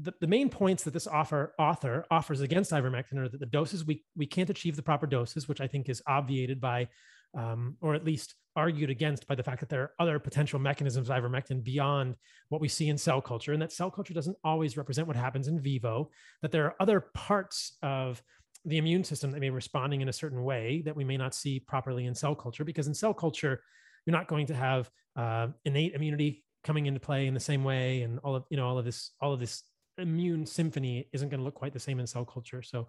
the, 0.00 0.12
the 0.20 0.26
main 0.26 0.48
points 0.48 0.84
that 0.84 0.94
this 0.94 1.06
offer, 1.06 1.54
author 1.58 2.04
offers 2.10 2.40
against 2.40 2.70
ivermectin 2.72 3.18
are 3.18 3.28
that 3.28 3.40
the 3.40 3.46
doses 3.46 3.84
we, 3.84 4.04
we 4.16 4.26
can't 4.26 4.50
achieve 4.50 4.76
the 4.76 4.82
proper 4.82 5.06
doses, 5.06 5.48
which 5.48 5.60
I 5.60 5.66
think 5.66 5.88
is 5.88 6.02
obviated 6.06 6.60
by, 6.60 6.88
um, 7.36 7.76
or 7.80 7.94
at 7.94 8.04
least 8.04 8.34
argued 8.56 8.90
against 8.90 9.26
by 9.26 9.34
the 9.34 9.42
fact 9.42 9.60
that 9.60 9.68
there 9.68 9.82
are 9.82 9.92
other 9.98 10.18
potential 10.18 10.60
mechanisms 10.60 11.10
of 11.10 11.16
ivermectin 11.16 11.64
beyond 11.64 12.14
what 12.50 12.60
we 12.60 12.68
see 12.68 12.88
in 12.88 12.96
cell 12.96 13.20
culture, 13.20 13.52
and 13.52 13.60
that 13.60 13.72
cell 13.72 13.90
culture 13.90 14.14
doesn't 14.14 14.36
always 14.44 14.76
represent 14.76 15.08
what 15.08 15.16
happens 15.16 15.48
in 15.48 15.60
vivo. 15.60 16.08
That 16.42 16.52
there 16.52 16.64
are 16.66 16.76
other 16.78 17.00
parts 17.14 17.76
of 17.82 18.22
the 18.64 18.78
immune 18.78 19.04
system 19.04 19.32
that 19.32 19.40
may 19.40 19.48
be 19.48 19.50
responding 19.50 20.00
in 20.00 20.08
a 20.08 20.12
certain 20.12 20.44
way 20.44 20.82
that 20.84 20.96
we 20.96 21.04
may 21.04 21.16
not 21.16 21.34
see 21.34 21.58
properly 21.58 22.06
in 22.06 22.14
cell 22.14 22.36
culture, 22.36 22.64
because 22.64 22.86
in 22.86 22.94
cell 22.94 23.12
culture, 23.12 23.62
you're 24.06 24.16
not 24.16 24.28
going 24.28 24.46
to 24.46 24.54
have 24.54 24.90
uh, 25.16 25.48
innate 25.64 25.94
immunity 25.94 26.44
coming 26.64 26.86
into 26.86 27.00
play 27.00 27.26
in 27.26 27.34
the 27.34 27.40
same 27.40 27.62
way 27.62 28.02
and 28.02 28.18
all 28.20 28.34
of 28.34 28.44
you 28.50 28.56
know 28.56 28.66
all 28.66 28.78
of 28.78 28.84
this 28.84 29.10
all 29.20 29.32
of 29.32 29.40
this 29.40 29.62
immune 29.98 30.46
symphony 30.46 31.08
isn't 31.12 31.28
going 31.28 31.38
to 31.38 31.44
look 31.44 31.54
quite 31.54 31.72
the 31.72 31.80
same 31.80 32.00
in 32.00 32.06
cell 32.06 32.24
culture. 32.24 32.62
So, 32.62 32.88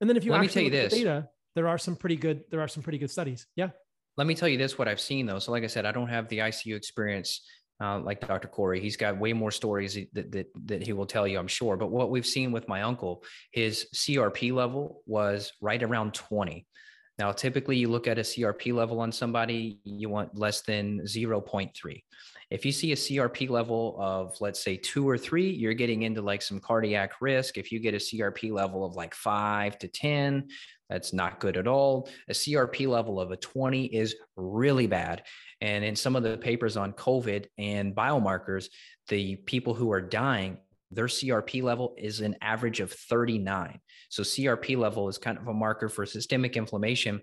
and 0.00 0.08
then 0.08 0.16
if 0.16 0.24
you 0.24 0.32
let 0.32 0.40
me 0.40 0.48
tell 0.48 0.62
you 0.62 0.70
this 0.70 0.94
data, 0.94 1.28
there 1.54 1.68
are 1.68 1.78
some 1.78 1.96
pretty 1.96 2.16
good 2.16 2.44
there 2.50 2.60
are 2.60 2.68
some 2.68 2.82
pretty 2.82 2.98
good 2.98 3.10
studies. 3.10 3.46
Yeah. 3.56 3.70
Let 4.16 4.26
me 4.26 4.34
tell 4.34 4.48
you 4.48 4.58
this: 4.58 4.78
what 4.78 4.88
I've 4.88 5.00
seen 5.00 5.26
though. 5.26 5.38
So, 5.38 5.52
like 5.52 5.64
I 5.64 5.68
said, 5.68 5.86
I 5.86 5.92
don't 5.92 6.08
have 6.08 6.28
the 6.28 6.38
ICU 6.38 6.76
experience 6.76 7.42
uh, 7.80 7.98
like 8.00 8.26
Dr. 8.26 8.48
Kory. 8.48 8.80
He's 8.80 8.96
got 8.96 9.18
way 9.18 9.32
more 9.32 9.50
stories 9.50 9.98
that, 10.12 10.32
that 10.32 10.46
that 10.66 10.82
he 10.82 10.92
will 10.92 11.06
tell 11.06 11.26
you, 11.26 11.38
I'm 11.38 11.48
sure. 11.48 11.76
But 11.76 11.90
what 11.90 12.10
we've 12.10 12.26
seen 12.26 12.52
with 12.52 12.68
my 12.68 12.82
uncle, 12.82 13.24
his 13.52 13.86
CRP 13.94 14.52
level 14.52 15.02
was 15.06 15.52
right 15.60 15.82
around 15.82 16.14
20. 16.14 16.66
Now, 17.20 17.32
typically, 17.32 17.76
you 17.76 17.88
look 17.88 18.06
at 18.08 18.16
a 18.16 18.22
CRP 18.22 18.72
level 18.72 18.98
on 18.98 19.12
somebody, 19.12 19.78
you 19.84 20.08
want 20.08 20.38
less 20.38 20.62
than 20.62 21.00
0.3. 21.00 22.02
If 22.50 22.64
you 22.64 22.72
see 22.72 22.92
a 22.92 22.96
CRP 22.96 23.50
level 23.50 23.94
of, 24.00 24.34
let's 24.40 24.64
say, 24.64 24.78
two 24.78 25.06
or 25.06 25.18
three, 25.18 25.50
you're 25.50 25.74
getting 25.74 26.04
into 26.04 26.22
like 26.22 26.40
some 26.40 26.60
cardiac 26.60 27.20
risk. 27.20 27.58
If 27.58 27.72
you 27.72 27.78
get 27.78 27.92
a 27.92 27.98
CRP 27.98 28.50
level 28.52 28.86
of 28.86 28.96
like 28.96 29.14
five 29.14 29.78
to 29.80 29.88
10, 29.88 30.48
that's 30.88 31.12
not 31.12 31.40
good 31.40 31.58
at 31.58 31.66
all. 31.66 32.08
A 32.30 32.32
CRP 32.32 32.88
level 32.88 33.20
of 33.20 33.32
a 33.32 33.36
20 33.36 33.84
is 33.84 34.16
really 34.36 34.86
bad. 34.86 35.22
And 35.60 35.84
in 35.84 35.96
some 35.96 36.16
of 36.16 36.22
the 36.22 36.38
papers 36.38 36.78
on 36.78 36.94
COVID 36.94 37.44
and 37.58 37.94
biomarkers, 37.94 38.70
the 39.08 39.36
people 39.36 39.74
who 39.74 39.92
are 39.92 40.00
dying, 40.00 40.56
their 40.90 41.06
CRP 41.06 41.62
level 41.62 41.94
is 41.96 42.20
an 42.20 42.36
average 42.40 42.80
of 42.80 42.92
39. 42.92 43.78
So 44.08 44.22
CRP 44.22 44.76
level 44.76 45.08
is 45.08 45.18
kind 45.18 45.38
of 45.38 45.46
a 45.46 45.54
marker 45.54 45.88
for 45.88 46.04
systemic 46.04 46.56
inflammation. 46.56 47.20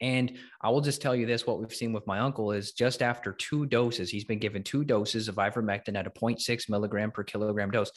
And 0.00 0.36
I 0.60 0.70
will 0.70 0.80
just 0.80 1.02
tell 1.02 1.14
you 1.14 1.26
this 1.26 1.46
what 1.46 1.58
we've 1.58 1.74
seen 1.74 1.92
with 1.92 2.06
my 2.06 2.20
uncle 2.20 2.52
is 2.52 2.72
just 2.72 3.02
after 3.02 3.32
two 3.32 3.66
doses, 3.66 4.10
he's 4.10 4.24
been 4.24 4.38
given 4.38 4.62
two 4.62 4.84
doses 4.84 5.28
of 5.28 5.36
ivermectin 5.36 5.96
at 5.96 6.06
a 6.06 6.10
0.6 6.10 6.68
milligram 6.68 7.10
per 7.10 7.24
kilogram 7.24 7.70
dose. 7.70 7.90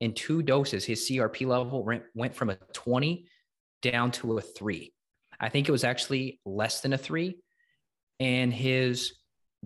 In 0.00 0.14
two 0.14 0.42
doses, 0.42 0.84
his 0.84 1.00
CRP 1.08 1.46
level 1.46 1.86
went 2.14 2.34
from 2.34 2.50
a 2.50 2.56
20 2.72 3.26
down 3.82 4.10
to 4.12 4.38
a 4.38 4.40
three. 4.40 4.92
I 5.38 5.48
think 5.48 5.68
it 5.68 5.72
was 5.72 5.84
actually 5.84 6.40
less 6.44 6.80
than 6.80 6.92
a 6.92 6.98
three. 6.98 7.38
And 8.18 8.52
his 8.52 9.14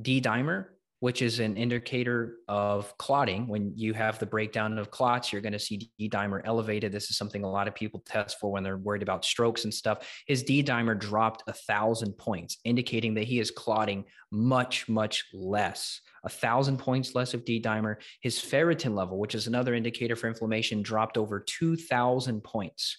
D 0.00 0.20
dimer 0.20 0.66
which 1.04 1.20
is 1.20 1.38
an 1.38 1.54
indicator 1.58 2.38
of 2.48 2.96
clotting. 2.96 3.46
When 3.46 3.74
you 3.76 3.92
have 3.92 4.18
the 4.18 4.24
breakdown 4.24 4.78
of 4.78 4.90
clots, 4.90 5.30
you're 5.30 5.42
going 5.42 5.52
to 5.52 5.58
see 5.58 5.90
D 5.98 6.08
dimer 6.08 6.40
elevated. 6.46 6.92
This 6.92 7.10
is 7.10 7.18
something 7.18 7.44
a 7.44 7.50
lot 7.50 7.68
of 7.68 7.74
people 7.74 8.02
test 8.06 8.40
for 8.40 8.50
when 8.50 8.62
they're 8.62 8.78
worried 8.78 9.02
about 9.02 9.22
strokes 9.22 9.64
and 9.64 9.74
stuff. 9.74 10.08
His 10.26 10.42
D 10.42 10.64
dimer 10.64 10.98
dropped 10.98 11.42
a 11.46 11.52
thousand 11.52 12.14
points, 12.14 12.56
indicating 12.64 13.12
that 13.16 13.24
he 13.24 13.38
is 13.38 13.50
clotting 13.50 14.06
much, 14.30 14.88
much 14.88 15.26
less. 15.34 16.00
A 16.24 16.30
thousand 16.30 16.78
points 16.78 17.14
less 17.14 17.34
of 17.34 17.44
D 17.44 17.60
dimer. 17.60 17.96
His 18.22 18.38
ferritin 18.38 18.94
level, 18.94 19.18
which 19.18 19.34
is 19.34 19.46
another 19.46 19.74
indicator 19.74 20.16
for 20.16 20.28
inflammation, 20.28 20.80
dropped 20.80 21.18
over 21.18 21.38
2,000 21.38 22.42
points 22.42 22.96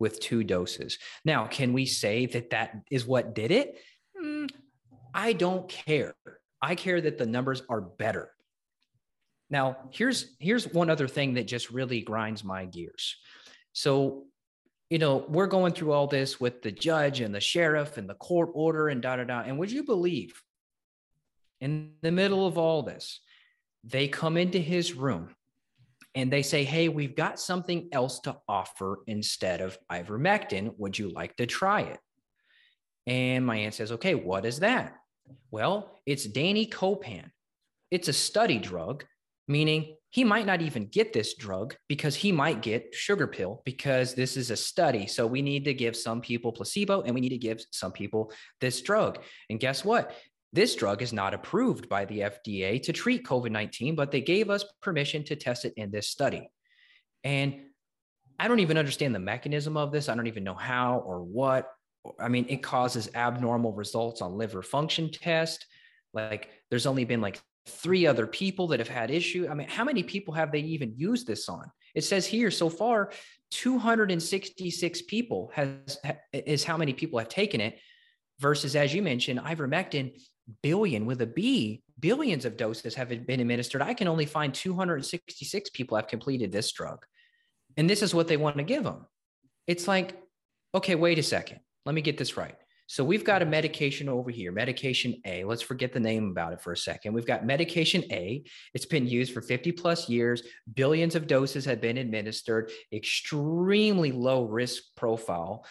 with 0.00 0.18
two 0.18 0.42
doses. 0.42 0.98
Now, 1.24 1.46
can 1.46 1.72
we 1.72 1.86
say 1.86 2.26
that 2.26 2.50
that 2.50 2.82
is 2.90 3.06
what 3.06 3.36
did 3.36 3.52
it? 3.52 3.78
Mm, 4.20 4.50
I 5.14 5.32
don't 5.32 5.68
care. 5.68 6.16
I 6.62 6.74
care 6.74 7.00
that 7.00 7.18
the 7.18 7.26
numbers 7.26 7.62
are 7.68 7.80
better. 7.80 8.30
Now, 9.48 9.76
here's 9.90 10.36
here's 10.40 10.72
one 10.72 10.90
other 10.90 11.06
thing 11.06 11.34
that 11.34 11.46
just 11.46 11.70
really 11.70 12.00
grinds 12.00 12.42
my 12.42 12.64
gears. 12.64 13.16
So, 13.72 14.24
you 14.90 14.98
know, 14.98 15.24
we're 15.28 15.46
going 15.46 15.72
through 15.72 15.92
all 15.92 16.06
this 16.06 16.40
with 16.40 16.62
the 16.62 16.72
judge 16.72 17.20
and 17.20 17.34
the 17.34 17.40
sheriff 17.40 17.96
and 17.96 18.08
the 18.08 18.14
court 18.14 18.50
order 18.54 18.88
and 18.88 19.00
da 19.00 19.16
da 19.16 19.24
da. 19.24 19.40
And 19.40 19.58
would 19.58 19.70
you 19.70 19.84
believe 19.84 20.40
in 21.60 21.92
the 22.02 22.12
middle 22.12 22.46
of 22.46 22.58
all 22.58 22.82
this, 22.82 23.20
they 23.84 24.08
come 24.08 24.36
into 24.36 24.58
his 24.58 24.94
room 24.94 25.34
and 26.14 26.32
they 26.32 26.42
say, 26.42 26.64
Hey, 26.64 26.88
we've 26.88 27.14
got 27.14 27.38
something 27.38 27.88
else 27.92 28.20
to 28.20 28.36
offer 28.48 29.00
instead 29.06 29.60
of 29.60 29.78
ivermectin. 29.90 30.74
Would 30.78 30.98
you 30.98 31.10
like 31.10 31.36
to 31.36 31.46
try 31.46 31.82
it? 31.82 31.98
And 33.06 33.46
my 33.46 33.56
aunt 33.56 33.74
says, 33.74 33.92
Okay, 33.92 34.14
what 34.14 34.44
is 34.44 34.60
that? 34.60 34.96
Well, 35.50 36.00
it's 36.06 36.24
Danny 36.24 36.66
danicopan. 36.66 37.30
It's 37.90 38.08
a 38.08 38.12
study 38.12 38.58
drug, 38.58 39.04
meaning 39.48 39.96
he 40.10 40.24
might 40.24 40.46
not 40.46 40.62
even 40.62 40.86
get 40.86 41.12
this 41.12 41.34
drug 41.34 41.76
because 41.88 42.16
he 42.16 42.32
might 42.32 42.62
get 42.62 42.94
sugar 42.94 43.26
pill 43.26 43.62
because 43.64 44.14
this 44.14 44.36
is 44.36 44.50
a 44.50 44.56
study. 44.56 45.06
So 45.06 45.26
we 45.26 45.42
need 45.42 45.64
to 45.66 45.74
give 45.74 45.94
some 45.96 46.20
people 46.20 46.52
placebo 46.52 47.02
and 47.02 47.14
we 47.14 47.20
need 47.20 47.30
to 47.30 47.38
give 47.38 47.60
some 47.70 47.92
people 47.92 48.32
this 48.60 48.80
drug. 48.80 49.18
And 49.50 49.60
guess 49.60 49.84
what? 49.84 50.14
This 50.52 50.74
drug 50.74 51.02
is 51.02 51.12
not 51.12 51.34
approved 51.34 51.88
by 51.88 52.06
the 52.06 52.20
FDA 52.20 52.82
to 52.84 52.92
treat 52.92 53.26
COVID 53.26 53.50
19, 53.50 53.94
but 53.94 54.10
they 54.10 54.22
gave 54.22 54.48
us 54.48 54.64
permission 54.80 55.22
to 55.24 55.36
test 55.36 55.64
it 55.64 55.74
in 55.76 55.90
this 55.90 56.08
study. 56.08 56.48
And 57.22 57.60
I 58.38 58.48
don't 58.48 58.60
even 58.60 58.78
understand 58.78 59.14
the 59.14 59.20
mechanism 59.20 59.76
of 59.76 59.92
this. 59.92 60.08
I 60.08 60.14
don't 60.14 60.26
even 60.26 60.44
know 60.44 60.54
how 60.54 60.98
or 60.98 61.22
what 61.22 61.68
I 62.18 62.28
mean, 62.28 62.46
it 62.48 62.62
causes 62.62 63.08
abnormal 63.14 63.72
results 63.72 64.22
on 64.22 64.36
liver 64.36 64.62
function 64.62 65.10
test. 65.10 65.66
Like 66.12 66.48
there's 66.70 66.86
only 66.86 67.04
been 67.04 67.20
like 67.20 67.40
three 67.66 68.06
other 68.06 68.26
people 68.26 68.68
that 68.68 68.80
have 68.80 68.88
had 68.88 69.10
issue. 69.10 69.48
I 69.50 69.54
mean, 69.54 69.68
how 69.68 69.84
many 69.84 70.02
people 70.02 70.34
have 70.34 70.52
they 70.52 70.60
even 70.60 70.94
used 70.96 71.26
this 71.26 71.48
on? 71.48 71.70
It 71.94 72.04
says 72.04 72.26
here 72.26 72.50
so 72.50 72.68
far, 72.68 73.10
266 73.50 75.02
people 75.02 75.50
has 75.54 75.98
is 76.32 76.64
how 76.64 76.76
many 76.76 76.92
people 76.92 77.18
have 77.18 77.28
taken 77.28 77.60
it 77.60 77.78
versus 78.38 78.76
as 78.76 78.94
you 78.94 79.02
mentioned, 79.02 79.40
ivermectin 79.40 80.12
billion 80.62 81.06
with 81.06 81.20
a 81.22 81.26
B, 81.26 81.82
billions 81.98 82.44
of 82.44 82.56
doses 82.56 82.94
have 82.94 83.08
been 83.26 83.40
administered. 83.40 83.82
I 83.82 83.94
can 83.94 84.08
only 84.08 84.26
find 84.26 84.54
266 84.54 85.70
people 85.70 85.96
have 85.96 86.06
completed 86.06 86.52
this 86.52 86.70
drug. 86.72 87.04
And 87.76 87.90
this 87.90 88.02
is 88.02 88.14
what 88.14 88.28
they 88.28 88.36
want 88.36 88.56
to 88.58 88.62
give 88.62 88.84
them. 88.84 89.06
It's 89.66 89.88
like, 89.88 90.16
okay, 90.74 90.94
wait 90.94 91.18
a 91.18 91.22
second 91.22 91.60
let 91.86 91.94
me 91.94 92.02
get 92.02 92.18
this 92.18 92.36
right. 92.36 92.56
So 92.88 93.02
we've 93.02 93.24
got 93.24 93.42
a 93.42 93.46
medication 93.46 94.08
over 94.08 94.30
here, 94.30 94.52
medication 94.52 95.20
A. 95.24 95.44
Let's 95.44 95.62
forget 95.62 95.92
the 95.92 96.00
name 96.00 96.30
about 96.30 96.52
it 96.52 96.60
for 96.60 96.72
a 96.72 96.76
second. 96.76 97.14
We've 97.14 97.26
got 97.26 97.44
medication 97.44 98.04
A. 98.12 98.44
It's 98.74 98.86
been 98.86 99.06
used 99.06 99.32
for 99.32 99.40
50 99.40 99.72
plus 99.72 100.08
years. 100.08 100.42
Billions 100.74 101.14
of 101.16 101.26
doses 101.26 101.64
have 101.64 101.80
been 101.80 101.96
administered. 101.96 102.70
Extremely 102.92 104.12
low 104.12 104.44
risk 104.44 104.82
profile. 104.96 105.64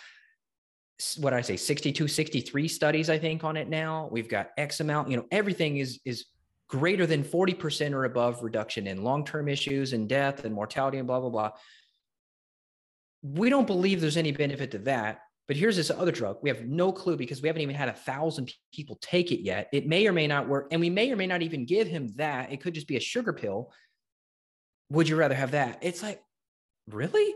What 1.18 1.34
I 1.34 1.42
say, 1.42 1.58
62, 1.58 2.08
63 2.08 2.68
studies, 2.68 3.10
I 3.10 3.18
think, 3.18 3.44
on 3.44 3.56
it 3.56 3.70
now. 3.70 4.10
We've 4.12 4.30
got 4.30 4.50
X 4.58 4.80
amount, 4.80 5.10
you 5.10 5.18
know, 5.18 5.26
everything 5.32 5.78
is 5.78 6.00
is 6.06 6.26
greater 6.68 7.06
than 7.06 7.24
40% 7.24 7.94
or 7.94 8.06
above 8.06 8.42
reduction 8.42 8.88
in 8.88 9.04
long-term 9.04 9.48
issues 9.48 9.94
and 9.94 10.10
death 10.10 10.46
and 10.46 10.54
mortality 10.54 10.98
and 10.98 11.06
blah 11.06 11.20
blah 11.20 11.30
blah 11.30 11.52
we 13.22 13.50
don't 13.50 13.68
believe 13.68 14.02
there's 14.02 14.18
any 14.18 14.32
benefit 14.32 14.72
to 14.72 14.78
that 14.80 15.20
but 15.48 15.56
here's 15.56 15.76
this 15.76 15.92
other 15.92 16.12
drug. 16.12 16.38
We 16.42 16.50
have 16.50 16.66
no 16.66 16.92
clue 16.92 17.18
because 17.18 17.42
we 17.42 17.48
haven't 17.48 17.62
even 17.62 17.76
had 17.76 17.90
a 17.90 17.94
thousand 17.94 18.52
people 18.74 18.98
take 19.02 19.32
it 19.32 19.42
yet. 19.42 19.70
It 19.72 19.88
may 19.88 20.08
or 20.08 20.14
may 20.14 20.28
not 20.28 20.48
work 20.48 20.68
and 20.72 20.82
we 20.82 20.90
may 20.90 21.12
or 21.12 21.16
may 21.16 21.28
not 21.28 21.42
even 21.42 21.66
give 21.66 21.88
him 21.88 22.14
that. 22.16 22.52
It 22.52 22.62
could 22.62 22.74
just 22.74 22.88
be 22.88 22.98
a 22.98 23.02
sugar 23.02 23.34
pill. 23.34 23.72
Would 24.90 25.08
you 25.08 25.16
rather 25.16 25.36
have 25.36 25.52
that? 25.52 25.80
It's 25.82 26.02
like 26.02 26.22
really? 26.90 27.34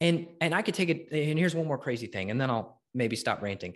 And 0.00 0.28
and 0.40 0.54
i 0.54 0.62
could 0.62 0.74
take 0.74 0.88
it 0.88 1.08
and 1.12 1.38
here's 1.38 1.54
one 1.54 1.66
more 1.66 1.76
crazy 1.76 2.06
thing 2.06 2.30
and 2.30 2.40
then 2.40 2.48
i'll 2.48 2.80
maybe 2.94 3.16
stop 3.16 3.42
ranting 3.42 3.74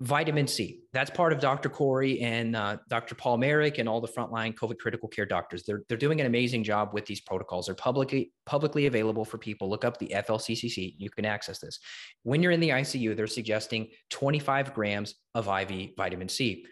vitamin 0.00 0.46
C. 0.46 0.80
That's 0.92 1.10
part 1.10 1.32
of 1.32 1.40
Dr. 1.40 1.68
Kory 1.68 2.20
and 2.20 2.54
uh, 2.54 2.76
Dr. 2.88 3.16
Paul 3.16 3.36
Marik 3.38 3.78
and 3.78 3.88
all 3.88 4.00
the 4.00 4.08
frontline 4.08 4.54
COVID 4.54 4.78
critical 4.78 5.08
care 5.08 5.26
doctors. 5.26 5.64
They're, 5.64 5.82
they're 5.88 5.98
doing 5.98 6.20
an 6.20 6.26
amazing 6.26 6.62
job 6.62 6.90
with 6.92 7.04
these 7.04 7.20
protocols. 7.20 7.66
They're 7.66 7.74
publicly 7.74 8.32
publicly 8.46 8.86
available 8.86 9.24
for 9.24 9.38
people. 9.38 9.68
Look 9.68 9.84
up 9.84 9.98
the 9.98 10.12
FLCCC. 10.14 10.94
You 10.98 11.10
can 11.10 11.24
access 11.24 11.58
this. 11.58 11.80
When 12.22 12.42
you're 12.42 12.52
in 12.52 12.60
the 12.60 12.70
ICU, 12.70 13.16
they're 13.16 13.26
suggesting 13.26 13.88
25 14.10 14.72
grams 14.72 15.16
of 15.34 15.48
IV 15.48 15.90
vitamin 15.96 16.28
C. 16.28 16.64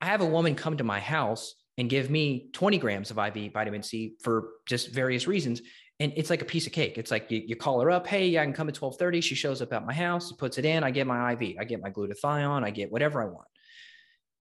I 0.00 0.06
have 0.06 0.22
a 0.22 0.26
woman 0.26 0.54
come 0.54 0.78
to 0.78 0.84
my 0.84 0.98
house 0.98 1.54
and 1.78 1.88
give 1.90 2.10
me 2.10 2.48
20 2.52 2.78
grams 2.78 3.10
of 3.10 3.18
IV 3.18 3.52
vitamin 3.52 3.82
C 3.82 4.14
for 4.22 4.48
just 4.66 4.90
various 4.90 5.26
reasons 5.26 5.62
and 6.02 6.12
it's 6.16 6.30
like 6.30 6.42
a 6.42 6.44
piece 6.44 6.66
of 6.66 6.72
cake. 6.72 6.98
It's 6.98 7.12
like 7.12 7.30
you, 7.30 7.42
you 7.46 7.54
call 7.54 7.80
her 7.80 7.88
up, 7.88 8.08
hey, 8.08 8.26
yeah, 8.26 8.42
I 8.42 8.44
can 8.44 8.52
come 8.52 8.68
at 8.68 8.76
1230. 8.76 9.20
She 9.20 9.36
shows 9.36 9.62
up 9.62 9.72
at 9.72 9.86
my 9.86 9.94
house, 9.94 10.32
puts 10.32 10.58
it 10.58 10.64
in, 10.64 10.82
I 10.82 10.90
get 10.90 11.06
my 11.06 11.32
IV, 11.34 11.54
I 11.60 11.64
get 11.64 11.80
my 11.80 11.90
glutathione, 11.90 12.64
I 12.64 12.70
get 12.70 12.90
whatever 12.90 13.22
I 13.22 13.26
want. 13.26 13.46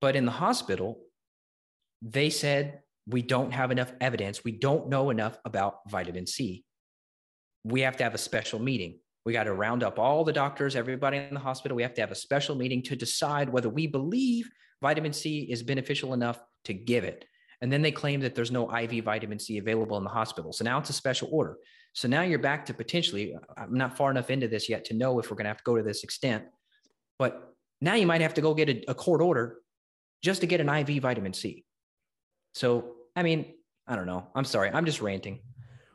But 0.01 0.17
in 0.17 0.25
the 0.25 0.33
hospital, 0.33 0.99
they 2.03 2.29
said, 2.29 2.81
we 3.07 3.23
don't 3.23 3.53
have 3.53 3.71
enough 3.71 3.93
evidence. 4.01 4.43
We 4.43 4.51
don't 4.51 4.89
know 4.89 5.11
enough 5.11 5.39
about 5.45 5.79
vitamin 5.89 6.27
C. 6.27 6.65
We 7.63 7.83
have 7.83 7.97
to 7.99 8.05
have 8.05 8.15
a 8.15 8.19
special 8.19 8.59
meeting. 8.59 8.99
We 9.25 9.33
got 9.33 9.45
to 9.45 9.53
round 9.53 9.85
up 9.85 10.01
all 10.01 10.25
the 10.25 10.33
doctors, 10.33 10.75
everybody 10.75 11.19
in 11.19 11.35
the 11.35 11.41
hospital. 11.41 11.77
We 11.77 11.83
have 11.83 11.95
to 11.95 12.01
have 12.01 12.11
a 12.11 12.17
special 12.17 12.57
meeting 12.57 12.83
to 12.83 12.97
decide 12.97 13.49
whether 13.49 13.69
we 13.69 13.87
believe 13.87 14.51
vitamin 14.83 15.13
C 15.13 15.47
is 15.49 15.63
beneficial 15.63 16.15
enough 16.15 16.41
to 16.65 16.75
give 16.75 17.05
it. 17.05 17.27
And 17.61 17.73
then 17.73 17.83
they 17.83 17.93
claim 17.93 18.21
that 18.21 18.35
there's 18.35 18.51
no 18.51 18.75
IV 18.75 19.05
vitamin 19.05 19.39
C 19.39 19.59
available 19.59 19.97
in 19.97 20.05
the 20.05 20.11
hospital. 20.11 20.53
So 20.53 20.65
now 20.65 20.79
it's 20.79 20.91
a 20.91 20.95
special 20.95 21.29
order. 21.31 21.57
So 21.93 22.09
now 22.09 22.23
you're 22.23 22.39
back 22.39 22.67
to 22.67 22.75
potentially, 22.75 23.37
I'm 23.57 23.75
not 23.75 23.97
far 23.97 24.11
enough 24.11 24.31
into 24.31 24.49
this 24.49 24.69
yet 24.69 24.85
to 24.87 24.95
know 24.95 25.19
if 25.21 25.31
we're 25.31 25.37
going 25.37 25.45
to 25.45 25.51
have 25.51 25.59
to 25.59 25.65
go 25.65 25.77
to 25.77 25.83
this 25.83 26.03
extent, 26.03 26.45
but 27.19 27.55
now 27.81 27.95
you 27.95 28.07
might 28.07 28.21
have 28.21 28.35
to 28.35 28.41
go 28.41 28.53
get 28.55 28.69
a, 28.69 28.91
a 28.91 28.95
court 28.95 29.21
order 29.21 29.59
just 30.23 30.41
to 30.41 30.47
get 30.47 30.61
an 30.61 30.69
IV 30.69 31.03
vitamin 31.03 31.33
C. 31.33 31.65
So, 32.55 32.95
I 33.15 33.23
mean, 33.23 33.55
I 33.87 33.95
don't 33.95 34.07
know. 34.07 34.27
I'm 34.35 34.45
sorry. 34.45 34.71
I'm 34.73 34.87
just 34.87 35.01
ranting. 35.01 35.41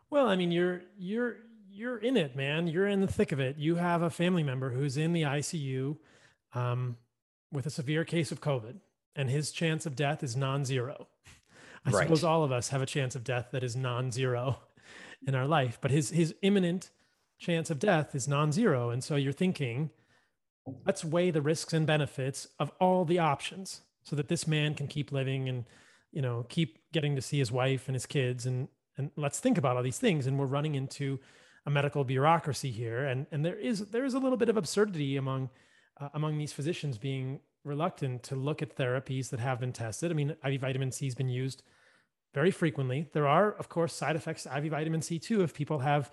Well, 0.09 0.27
I 0.27 0.35
mean, 0.35 0.51
you're, 0.51 0.83
you're, 0.97 1.37
you're 1.69 1.97
in 1.97 2.17
it, 2.17 2.35
man. 2.35 2.67
You're 2.67 2.87
in 2.87 3.01
the 3.01 3.07
thick 3.07 3.31
of 3.31 3.39
it. 3.39 3.57
You 3.57 3.75
have 3.75 4.01
a 4.01 4.09
family 4.09 4.43
member 4.43 4.69
who's 4.69 4.97
in 4.97 5.13
the 5.13 5.23
ICU 5.23 5.97
um, 6.53 6.97
with 7.51 7.65
a 7.65 7.69
severe 7.69 8.05
case 8.05 8.31
of 8.31 8.41
COVID, 8.41 8.75
and 9.15 9.29
his 9.29 9.51
chance 9.51 9.85
of 9.85 9.95
death 9.95 10.23
is 10.23 10.35
non 10.35 10.65
zero. 10.65 11.07
I 11.89 11.97
right. 11.97 12.03
suppose 12.03 12.23
all 12.23 12.43
of 12.43 12.51
us 12.51 12.69
have 12.69 12.81
a 12.81 12.85
chance 12.85 13.15
of 13.15 13.23
death 13.23 13.49
that 13.51 13.63
is 13.63 13.75
non-zero 13.75 14.59
in 15.27 15.35
our 15.35 15.47
life, 15.47 15.77
but 15.81 15.91
his 15.91 16.09
his 16.09 16.33
imminent 16.41 16.91
chance 17.39 17.69
of 17.69 17.79
death 17.79 18.15
is 18.15 18.27
non-zero, 18.27 18.89
and 18.89 19.03
so 19.03 19.15
you're 19.15 19.31
thinking, 19.31 19.91
let's 20.85 21.05
weigh 21.05 21.31
the 21.31 21.41
risks 21.41 21.73
and 21.73 21.87
benefits 21.87 22.47
of 22.59 22.71
all 22.79 23.05
the 23.05 23.19
options, 23.19 23.81
so 24.03 24.15
that 24.15 24.27
this 24.27 24.47
man 24.47 24.75
can 24.75 24.87
keep 24.87 25.11
living 25.11 25.49
and 25.49 25.65
you 26.11 26.21
know 26.21 26.45
keep 26.49 26.79
getting 26.91 27.15
to 27.15 27.21
see 27.21 27.39
his 27.39 27.51
wife 27.51 27.87
and 27.87 27.95
his 27.95 28.05
kids, 28.05 28.45
and 28.45 28.67
and 28.97 29.11
let's 29.15 29.39
think 29.39 29.57
about 29.57 29.77
all 29.77 29.83
these 29.83 29.99
things. 29.99 30.27
And 30.27 30.37
we're 30.37 30.45
running 30.45 30.75
into 30.75 31.19
a 31.65 31.69
medical 31.69 32.03
bureaucracy 32.03 32.71
here, 32.71 33.05
and 33.05 33.25
and 33.31 33.45
there 33.45 33.57
is 33.57 33.87
there 33.87 34.05
is 34.05 34.13
a 34.13 34.19
little 34.19 34.37
bit 34.37 34.49
of 34.49 34.57
absurdity 34.57 35.17
among 35.17 35.49
uh, 35.99 36.09
among 36.13 36.37
these 36.37 36.53
physicians 36.53 36.97
being 36.97 37.39
reluctant 37.63 38.23
to 38.23 38.35
look 38.35 38.61
at 38.61 38.75
therapies 38.75 39.29
that 39.29 39.39
have 39.39 39.59
been 39.59 39.73
tested. 39.73 40.11
I 40.11 40.13
mean, 40.13 40.35
vitamin 40.43 40.91
C 40.91 41.05
has 41.05 41.15
been 41.15 41.29
used 41.29 41.63
very 42.33 42.51
frequently. 42.51 43.09
There 43.13 43.27
are, 43.27 43.53
of 43.53 43.69
course, 43.69 43.93
side 43.93 44.15
effects 44.15 44.43
to 44.43 44.57
IV 44.57 44.71
vitamin 44.71 45.01
C 45.01 45.19
too. 45.19 45.41
If 45.41 45.53
people 45.53 45.79
have 45.79 46.11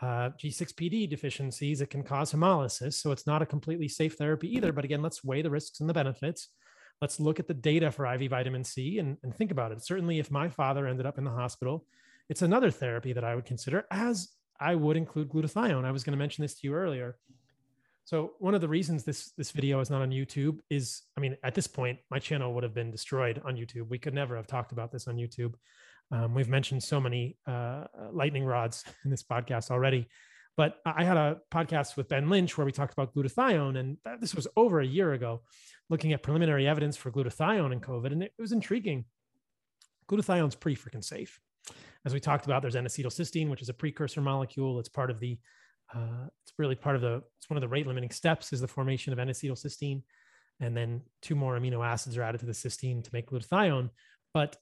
uh, 0.00 0.30
G6PD 0.30 1.08
deficiencies, 1.08 1.80
it 1.80 1.90
can 1.90 2.02
cause 2.02 2.32
hemolysis. 2.32 2.94
So 2.94 3.10
it's 3.10 3.26
not 3.26 3.42
a 3.42 3.46
completely 3.46 3.88
safe 3.88 4.14
therapy 4.14 4.54
either. 4.56 4.72
But 4.72 4.84
again, 4.84 5.02
let's 5.02 5.24
weigh 5.24 5.42
the 5.42 5.50
risks 5.50 5.80
and 5.80 5.88
the 5.88 5.94
benefits. 5.94 6.48
Let's 7.00 7.20
look 7.20 7.38
at 7.38 7.46
the 7.46 7.54
data 7.54 7.90
for 7.90 8.12
IV 8.12 8.30
vitamin 8.30 8.64
C 8.64 8.98
and, 8.98 9.18
and 9.22 9.34
think 9.34 9.50
about 9.50 9.72
it. 9.72 9.84
Certainly, 9.84 10.18
if 10.18 10.30
my 10.30 10.48
father 10.48 10.86
ended 10.86 11.06
up 11.06 11.18
in 11.18 11.24
the 11.24 11.30
hospital, 11.30 11.86
it's 12.28 12.42
another 12.42 12.70
therapy 12.70 13.12
that 13.12 13.24
I 13.24 13.34
would 13.34 13.44
consider, 13.44 13.86
as 13.90 14.28
I 14.60 14.74
would 14.74 14.96
include 14.96 15.28
glutathione. 15.28 15.84
I 15.84 15.92
was 15.92 16.02
going 16.02 16.12
to 16.12 16.18
mention 16.18 16.42
this 16.42 16.54
to 16.54 16.66
you 16.66 16.74
earlier. 16.74 17.16
So 18.08 18.32
one 18.38 18.54
of 18.54 18.62
the 18.62 18.68
reasons 18.68 19.04
this 19.04 19.32
this 19.36 19.50
video 19.50 19.80
is 19.80 19.90
not 19.90 20.00
on 20.00 20.08
YouTube 20.08 20.60
is, 20.70 21.02
I 21.18 21.20
mean, 21.20 21.36
at 21.44 21.54
this 21.54 21.66
point, 21.66 21.98
my 22.10 22.18
channel 22.18 22.54
would 22.54 22.62
have 22.62 22.72
been 22.72 22.90
destroyed 22.90 23.42
on 23.44 23.54
YouTube. 23.54 23.90
We 23.90 23.98
could 23.98 24.14
never 24.14 24.34
have 24.34 24.46
talked 24.46 24.72
about 24.72 24.90
this 24.90 25.08
on 25.08 25.16
YouTube. 25.16 25.52
Um, 26.10 26.34
we've 26.34 26.48
mentioned 26.48 26.82
so 26.82 27.02
many 27.02 27.36
uh, 27.46 27.84
lightning 28.10 28.46
rods 28.46 28.82
in 29.04 29.10
this 29.10 29.22
podcast 29.22 29.70
already, 29.70 30.08
but 30.56 30.78
I 30.86 31.04
had 31.04 31.18
a 31.18 31.40
podcast 31.52 31.98
with 31.98 32.08
Ben 32.08 32.30
Lynch 32.30 32.56
where 32.56 32.64
we 32.64 32.72
talked 32.72 32.94
about 32.94 33.14
glutathione, 33.14 33.78
and 33.78 33.98
this 34.22 34.34
was 34.34 34.48
over 34.56 34.80
a 34.80 34.86
year 34.86 35.12
ago, 35.12 35.42
looking 35.90 36.14
at 36.14 36.22
preliminary 36.22 36.66
evidence 36.66 36.96
for 36.96 37.10
glutathione 37.10 37.72
and 37.72 37.82
COVID, 37.82 38.12
and 38.12 38.22
it 38.22 38.32
was 38.38 38.52
intriguing. 38.52 39.04
Glutathione's 40.10 40.54
pretty 40.54 40.80
freaking 40.80 41.04
safe. 41.04 41.38
As 42.06 42.14
we 42.14 42.20
talked 42.20 42.46
about, 42.46 42.62
there's 42.62 42.74
N-acetylcysteine, 42.74 43.50
which 43.50 43.60
is 43.60 43.68
a 43.68 43.74
precursor 43.74 44.22
molecule. 44.22 44.80
It's 44.80 44.88
part 44.88 45.10
of 45.10 45.20
the 45.20 45.38
uh, 45.94 46.26
it's 46.42 46.52
really 46.58 46.74
part 46.74 46.96
of 46.96 47.02
the 47.02 47.22
it's 47.38 47.48
one 47.48 47.56
of 47.56 47.62
the 47.62 47.68
rate 47.68 47.86
limiting 47.86 48.10
steps 48.10 48.52
is 48.52 48.60
the 48.60 48.68
formation 48.68 49.12
of 49.12 49.18
N-acetylcysteine, 49.18 50.02
and 50.60 50.76
then 50.76 51.02
two 51.22 51.34
more 51.34 51.58
amino 51.58 51.86
acids 51.86 52.16
are 52.16 52.22
added 52.22 52.40
to 52.40 52.46
the 52.46 52.52
cysteine 52.52 53.02
to 53.02 53.10
make 53.12 53.30
glutathione. 53.30 53.90
But 54.34 54.56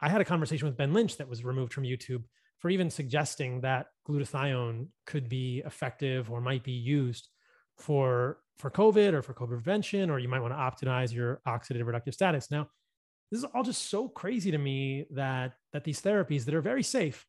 I 0.00 0.08
had 0.08 0.20
a 0.20 0.24
conversation 0.24 0.66
with 0.66 0.76
Ben 0.76 0.92
Lynch 0.92 1.16
that 1.18 1.28
was 1.28 1.44
removed 1.44 1.72
from 1.72 1.84
YouTube 1.84 2.24
for 2.58 2.70
even 2.70 2.90
suggesting 2.90 3.60
that 3.60 3.86
glutathione 4.08 4.86
could 5.06 5.28
be 5.28 5.62
effective 5.66 6.30
or 6.30 6.40
might 6.40 6.64
be 6.64 6.72
used 6.72 7.28
for 7.76 8.38
for 8.58 8.70
COVID 8.70 9.12
or 9.12 9.22
for 9.22 9.34
COVID 9.34 9.48
prevention, 9.48 10.10
or 10.10 10.18
you 10.18 10.28
might 10.28 10.40
want 10.40 10.54
to 10.54 10.86
optimize 10.86 11.12
your 11.12 11.40
oxidative 11.46 11.84
reductive 11.84 12.14
status. 12.14 12.50
Now, 12.50 12.68
this 13.30 13.38
is 13.38 13.44
all 13.54 13.62
just 13.62 13.90
so 13.90 14.08
crazy 14.08 14.50
to 14.50 14.58
me 14.58 15.06
that 15.10 15.54
that 15.72 15.84
these 15.84 16.00
therapies 16.00 16.44
that 16.44 16.54
are 16.54 16.60
very 16.60 16.82
safe 16.82 17.26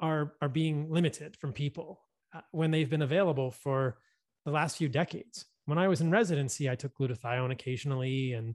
are 0.00 0.34
are 0.40 0.48
being 0.48 0.90
limited 0.90 1.36
from 1.36 1.52
people 1.52 2.00
uh, 2.34 2.40
when 2.50 2.70
they've 2.70 2.90
been 2.90 3.02
available 3.02 3.50
for 3.50 3.98
the 4.44 4.50
last 4.50 4.76
few 4.76 4.88
decades. 4.88 5.44
When 5.66 5.78
I 5.78 5.88
was 5.88 6.00
in 6.00 6.10
residency, 6.10 6.70
I 6.70 6.76
took 6.76 6.96
glutathione 6.96 7.52
occasionally, 7.52 8.32
and 8.32 8.54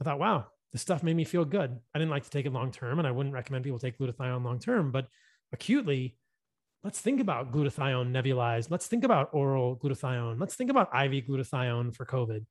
I 0.00 0.04
thought, 0.04 0.18
wow, 0.18 0.46
this 0.72 0.82
stuff 0.82 1.02
made 1.02 1.16
me 1.16 1.24
feel 1.24 1.44
good. 1.44 1.78
I 1.94 1.98
didn't 1.98 2.10
like 2.10 2.24
to 2.24 2.30
take 2.30 2.46
it 2.46 2.52
long 2.52 2.72
term, 2.72 2.98
and 2.98 3.06
I 3.06 3.12
wouldn't 3.12 3.34
recommend 3.34 3.64
people 3.64 3.78
take 3.78 3.98
glutathione 3.98 4.44
long 4.44 4.58
term, 4.58 4.90
but 4.90 5.06
acutely, 5.52 6.16
let's 6.82 7.00
think 7.00 7.20
about 7.20 7.52
glutathione 7.52 8.10
nebulized. 8.10 8.70
Let's 8.70 8.88
think 8.88 9.04
about 9.04 9.30
oral 9.32 9.76
glutathione. 9.76 10.40
Let's 10.40 10.56
think 10.56 10.70
about 10.70 10.88
IV 10.88 11.26
glutathione 11.26 11.94
for 11.94 12.04
COVID. 12.04 12.44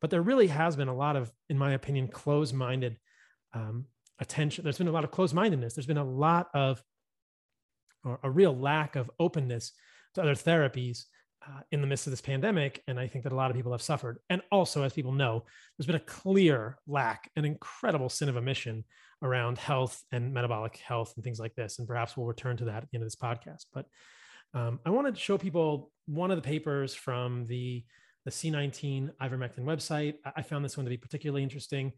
But 0.00 0.10
there 0.10 0.22
really 0.22 0.48
has 0.48 0.76
been 0.76 0.88
a 0.88 0.96
lot 0.96 1.16
of, 1.16 1.32
in 1.48 1.58
my 1.58 1.72
opinion, 1.72 2.08
closed 2.08 2.54
minded 2.54 2.98
um, 3.54 3.86
attention. 4.18 4.64
There's 4.64 4.78
been 4.78 4.88
a 4.88 4.92
lot 4.92 5.04
of 5.04 5.10
closed 5.10 5.34
mindedness. 5.34 5.74
There's 5.74 5.86
been 5.86 5.98
a 5.98 6.04
lot 6.04 6.48
of 6.54 6.82
or 8.04 8.18
a 8.22 8.30
real 8.30 8.56
lack 8.56 8.96
of 8.96 9.10
openness 9.18 9.72
to 10.14 10.22
other 10.22 10.34
therapies 10.34 11.04
uh, 11.46 11.60
in 11.70 11.80
the 11.80 11.86
midst 11.86 12.06
of 12.06 12.10
this 12.10 12.20
pandemic. 12.20 12.82
And 12.88 12.98
I 12.98 13.06
think 13.06 13.24
that 13.24 13.32
a 13.32 13.36
lot 13.36 13.50
of 13.50 13.56
people 13.56 13.72
have 13.72 13.82
suffered. 13.82 14.18
And 14.28 14.42
also, 14.50 14.82
as 14.82 14.92
people 14.92 15.12
know, 15.12 15.44
there's 15.76 15.86
been 15.86 15.96
a 15.96 16.00
clear 16.00 16.78
lack, 16.86 17.30
an 17.36 17.44
incredible 17.44 18.08
sin 18.08 18.28
of 18.28 18.36
omission 18.36 18.84
around 19.22 19.58
health 19.58 20.02
and 20.12 20.32
metabolic 20.32 20.76
health 20.76 21.12
and 21.16 21.24
things 21.24 21.40
like 21.40 21.54
this. 21.54 21.78
And 21.78 21.88
perhaps 21.88 22.16
we'll 22.16 22.26
return 22.26 22.56
to 22.58 22.66
that 22.66 22.82
at 22.82 22.90
the 22.90 22.96
end 22.96 23.02
of 23.02 23.06
this 23.06 23.16
podcast. 23.16 23.66
But 23.72 23.86
um, 24.54 24.80
I 24.86 24.90
wanted 24.90 25.14
to 25.14 25.20
show 25.20 25.38
people 25.38 25.90
one 26.06 26.30
of 26.30 26.36
the 26.36 26.42
papers 26.42 26.94
from 26.94 27.46
the, 27.46 27.84
the 28.24 28.30
C19 28.30 29.10
ivermectin 29.20 29.60
website. 29.60 30.14
I 30.36 30.42
found 30.42 30.64
this 30.64 30.76
one 30.76 30.84
to 30.84 30.90
be 30.90 30.96
particularly 30.96 31.42
interesting. 31.42 31.92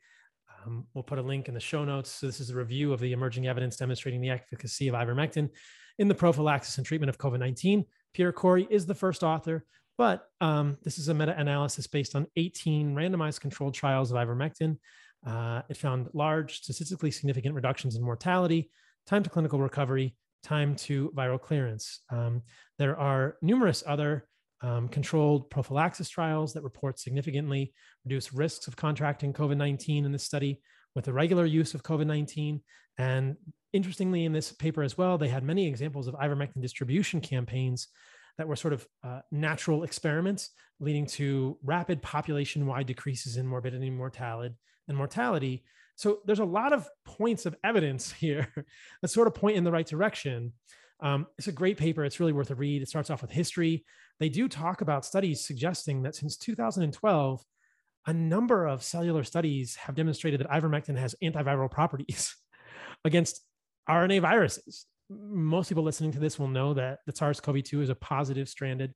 Um, 0.65 0.87
we'll 0.95 1.05
put 1.05 1.19
a 1.19 1.23
link 1.23 1.49
in 1.49 1.55
the 1.55 1.61
show 1.61 1.85
notes. 1.85 2.11
So 2.11 2.27
this 2.27 2.41
is 2.41 2.51
a 2.51 2.55
review 2.55 2.93
of 2.93 3.01
the 3.01 3.13
emerging 3.13 3.47
evidence 3.47 3.77
demonstrating 3.77 4.21
the 4.21 4.31
efficacy 4.31 4.89
of 4.89 4.95
ivermectin 4.95 5.51
in 5.99 6.09
the 6.09 6.15
prophylaxis 6.15 6.79
and 6.79 6.87
treatment 6.87 7.11
of 7.11 7.19
COVID 7.19 7.39
19. 7.39 7.85
Pierre 8.15 8.33
Kory 8.33 8.67
is 8.71 8.87
the 8.87 8.95
first 8.95 9.23
author, 9.23 9.65
but 9.97 10.27
um, 10.41 10.77
this 10.83 10.99
is 10.99 11.09
a 11.09 11.15
meta 11.15 11.39
analysis 11.39 11.87
based 11.87 12.17
on 12.17 12.27
18 12.37 12.95
randomized 12.95 13.41
controlled 13.41 13.75
trials 13.75 14.11
of 14.11 14.17
ivermectin. 14.17 14.79
Uh, 15.27 15.63
it 15.69 15.77
found 15.77 16.09
large, 16.15 16.63
statistically 16.63 17.11
significant 17.11 17.55
reductions 17.55 17.97
in 17.97 18.03
mortality, 18.03 18.71
time 19.07 19.23
to 19.23 19.31
clinical 19.31 19.61
recovery, 19.61 20.17
time 20.43 20.75
to 20.75 21.13
viral 21.15 21.41
clearance. 21.41 22.01
Um, 22.11 22.43
there 22.79 22.99
are 22.99 23.37
numerous 23.43 23.85
other 23.87 24.27
um, 24.63 24.89
controlled 24.89 25.51
prophylaxis 25.51 26.09
trials 26.09 26.53
that 26.53 26.63
report 26.63 26.99
significantly 26.99 27.73
reduced 28.05 28.33
risks 28.33 28.67
of 28.67 28.77
contracting 28.77 29.33
COVID 29.33 29.57
19 29.57 30.05
in 30.05 30.13
this 30.13 30.25
study, 30.25 30.61
with 30.95 31.05
the 31.05 31.13
regular 31.13 31.47
use 31.47 31.75
of 31.75 31.83
COVID 31.83 32.07
19. 32.07 32.61
And 32.99 33.37
interestingly, 33.73 34.25
in 34.25 34.33
this 34.33 34.53
paper 34.53 34.83
as 34.83 34.99
well, 34.99 35.19
they 35.19 35.29
had 35.29 35.43
many 35.43 35.67
examples 35.67 36.07
of 36.07 36.15
ivermectin 36.15 36.61
distribution 36.61 37.21
campaigns 37.21 37.89
that 38.39 38.49
were 38.49 38.57
sort 38.57 38.73
of 38.73 38.87
uh, 39.05 39.21
natural 39.31 39.83
experiments 39.85 40.51
leading 40.81 41.07
to 41.07 41.59
rapid 41.63 42.03
population 42.03 42.67
wide 42.67 42.87
decreases 42.87 43.37
in 43.37 43.47
morbidity 43.47 43.89
and 43.89 43.97
mortality 43.97 44.55
and 44.89 44.97
mortality. 44.97 45.63
So 45.97 46.21
there's 46.25 46.39
a 46.39 46.45
lot 46.45 46.73
of 46.73 46.89
points 47.05 47.47
of 47.47 47.55
evidence 47.63 48.13
here 48.25 48.49
that 49.03 49.09
sort 49.09 49.27
of 49.27 49.35
point 49.35 49.57
in 49.57 49.65
the 49.65 49.73
right 49.73 49.87
direction. 49.87 50.53
Um, 51.03 51.27
it's 51.39 51.49
a 51.49 51.53
great 51.53 51.79
paper. 51.79 52.05
It's 52.05 52.21
really 52.21 52.33
worth 52.33 52.51
a 52.51 52.55
read. 52.55 52.83
It 52.83 52.89
starts 52.89 53.11
off 53.11 53.23
with 53.23 53.31
history. 53.31 53.85
They 54.19 54.29
do 54.29 54.49
talk 54.49 54.81
about 54.81 55.05
studies 55.05 55.45
suggesting 55.45 56.03
that 56.03 56.15
since 56.15 56.37
2012, 56.37 57.45
a 58.07 58.13
number 58.13 58.67
of 58.67 58.83
cellular 58.83 59.25
studies 59.25 59.77
have 59.77 59.95
demonstrated 59.95 60.41
that 60.41 60.51
ivermectin 60.51 60.97
has 60.99 61.15
antiviral 61.23 61.71
properties 61.79 62.35
against 63.05 63.43
RNA 63.89 64.21
viruses. 64.21 64.87
Most 65.09 65.69
people 65.69 65.83
listening 65.83 66.13
to 66.13 66.21
this 66.21 66.39
will 66.39 66.49
know 66.49 66.75
that 66.75 66.99
the 67.07 67.15
SARS-CoV-2 67.15 67.83
is 67.83 67.89
a 67.89 67.95
positive 67.95 68.49
stranded, 68.49 68.95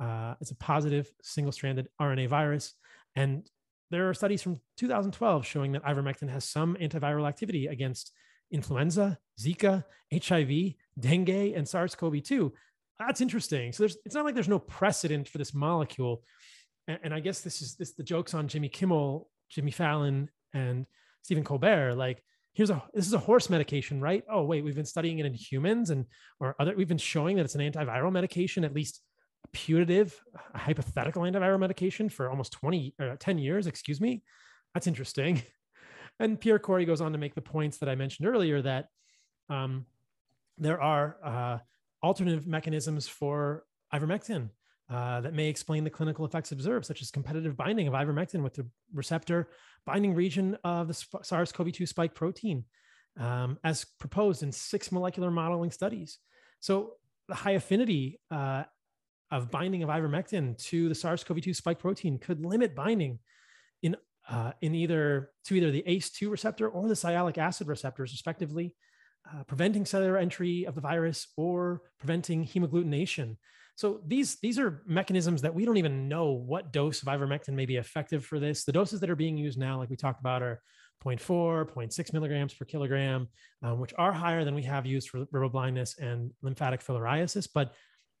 uh, 0.00 0.34
it's 0.40 0.50
a 0.50 0.56
positive 0.56 1.10
single-stranded 1.22 1.88
RNA 2.00 2.28
virus, 2.28 2.74
and 3.14 3.48
there 3.90 4.08
are 4.08 4.14
studies 4.14 4.42
from 4.42 4.58
2012 4.78 5.46
showing 5.46 5.72
that 5.72 5.84
ivermectin 5.84 6.28
has 6.30 6.48
some 6.48 6.76
antiviral 6.80 7.28
activity 7.28 7.66
against 7.66 8.10
influenza, 8.52 9.18
Zika, 9.40 9.84
HIV, 10.12 10.74
dengue, 10.98 11.54
and 11.56 11.66
SARS-CoV-2. 11.66 12.52
That's 12.98 13.20
interesting. 13.20 13.72
So 13.72 13.82
there's, 13.82 13.96
it's 14.04 14.14
not 14.14 14.24
like 14.24 14.34
there's 14.34 14.48
no 14.48 14.58
precedent 14.58 15.28
for 15.28 15.38
this 15.38 15.54
molecule 15.54 16.22
and, 16.88 16.98
and 17.04 17.14
I 17.14 17.20
guess 17.20 17.40
this 17.40 17.62
is 17.62 17.76
this 17.76 17.92
the 17.92 18.02
jokes 18.02 18.34
on 18.34 18.48
Jimmy 18.48 18.68
Kimmel, 18.68 19.28
Jimmy 19.50 19.70
Fallon, 19.70 20.30
and 20.52 20.86
Stephen 21.22 21.44
Colbert. 21.44 21.94
Like, 21.94 22.22
here's 22.52 22.70
a 22.70 22.82
this 22.94 23.06
is 23.06 23.14
a 23.14 23.18
horse 23.18 23.50
medication, 23.50 24.00
right? 24.00 24.24
Oh, 24.30 24.44
wait, 24.44 24.64
we've 24.64 24.74
been 24.74 24.84
studying 24.84 25.18
it 25.18 25.26
in 25.26 25.34
humans 25.34 25.90
and 25.90 26.06
or 26.40 26.54
other 26.58 26.74
we've 26.76 26.88
been 26.88 26.98
showing 26.98 27.36
that 27.36 27.44
it's 27.44 27.54
an 27.54 27.60
antiviral 27.60 28.12
medication, 28.12 28.64
at 28.64 28.74
least 28.74 29.00
putative, 29.52 30.18
hypothetical 30.54 31.22
antiviral 31.22 31.58
medication 31.58 32.08
for 32.08 32.30
almost 32.30 32.52
20 32.52 32.94
or 33.00 33.16
10 33.16 33.38
years, 33.38 33.66
excuse 33.66 34.00
me. 34.00 34.22
That's 34.74 34.86
interesting. 34.86 35.42
And 36.22 36.40
Pierre 36.40 36.60
Kory 36.60 36.84
goes 36.84 37.00
on 37.00 37.10
to 37.10 37.18
make 37.18 37.34
the 37.34 37.42
points 37.42 37.78
that 37.78 37.88
I 37.88 37.96
mentioned 37.96 38.28
earlier 38.28 38.62
that 38.62 38.90
um, 39.48 39.86
there 40.56 40.80
are 40.80 41.16
uh, 41.24 41.58
alternative 42.00 42.46
mechanisms 42.46 43.08
for 43.08 43.64
ivermectin 43.92 44.48
uh, 44.88 45.20
that 45.22 45.34
may 45.34 45.48
explain 45.48 45.82
the 45.82 45.90
clinical 45.90 46.24
effects 46.24 46.52
observed, 46.52 46.86
such 46.86 47.02
as 47.02 47.10
competitive 47.10 47.56
binding 47.56 47.88
of 47.88 47.94
ivermectin 47.94 48.40
with 48.40 48.54
the 48.54 48.64
receptor 48.94 49.48
binding 49.84 50.14
region 50.14 50.56
of 50.62 50.86
the 50.86 50.94
SARS 51.22 51.50
CoV 51.50 51.72
2 51.72 51.86
spike 51.86 52.14
protein, 52.14 52.64
um, 53.18 53.58
as 53.64 53.84
proposed 53.98 54.44
in 54.44 54.52
six 54.52 54.92
molecular 54.92 55.30
modeling 55.32 55.72
studies. 55.72 56.18
So, 56.60 56.92
the 57.26 57.34
high 57.34 57.52
affinity 57.52 58.20
uh, 58.30 58.62
of 59.32 59.50
binding 59.50 59.82
of 59.82 59.88
ivermectin 59.88 60.56
to 60.66 60.88
the 60.88 60.94
SARS 60.94 61.24
CoV 61.24 61.40
2 61.40 61.52
spike 61.52 61.80
protein 61.80 62.18
could 62.18 62.46
limit 62.46 62.76
binding 62.76 63.18
in, 63.82 63.96
uh, 64.32 64.52
in 64.62 64.74
either 64.74 65.30
to 65.44 65.54
either 65.54 65.70
the 65.70 65.84
ACE2 65.86 66.30
receptor 66.30 66.68
or 66.68 66.88
the 66.88 66.94
sialic 66.94 67.36
acid 67.36 67.68
receptors, 67.68 68.12
respectively, 68.12 68.74
uh, 69.30 69.44
preventing 69.44 69.84
cellular 69.84 70.16
entry 70.16 70.64
of 70.64 70.74
the 70.74 70.80
virus 70.80 71.28
or 71.36 71.82
preventing 71.98 72.44
hemagglutination. 72.44 73.36
So 73.74 74.00
these 74.06 74.36
these 74.40 74.58
are 74.58 74.82
mechanisms 74.86 75.42
that 75.42 75.54
we 75.54 75.64
don't 75.64 75.76
even 75.76 76.08
know 76.08 76.32
what 76.32 76.72
dose 76.72 77.02
of 77.02 77.08
ivermectin 77.08 77.54
may 77.54 77.66
be 77.66 77.76
effective 77.76 78.24
for 78.24 78.40
this. 78.40 78.64
The 78.64 78.72
doses 78.72 79.00
that 79.00 79.10
are 79.10 79.16
being 79.16 79.36
used 79.36 79.58
now, 79.58 79.78
like 79.78 79.90
we 79.90 79.96
talked 79.96 80.20
about, 80.20 80.42
are 80.42 80.60
0.4, 81.04 81.70
0.6 81.70 82.12
milligrams 82.12 82.54
per 82.54 82.64
kilogram, 82.64 83.28
um, 83.62 83.80
which 83.80 83.92
are 83.98 84.12
higher 84.12 84.44
than 84.44 84.54
we 84.54 84.62
have 84.62 84.86
used 84.86 85.10
for 85.10 85.26
river 85.30 85.48
blindness 85.48 85.98
and 85.98 86.30
lymphatic 86.42 86.82
filariasis. 86.82 87.48
But 87.52 87.74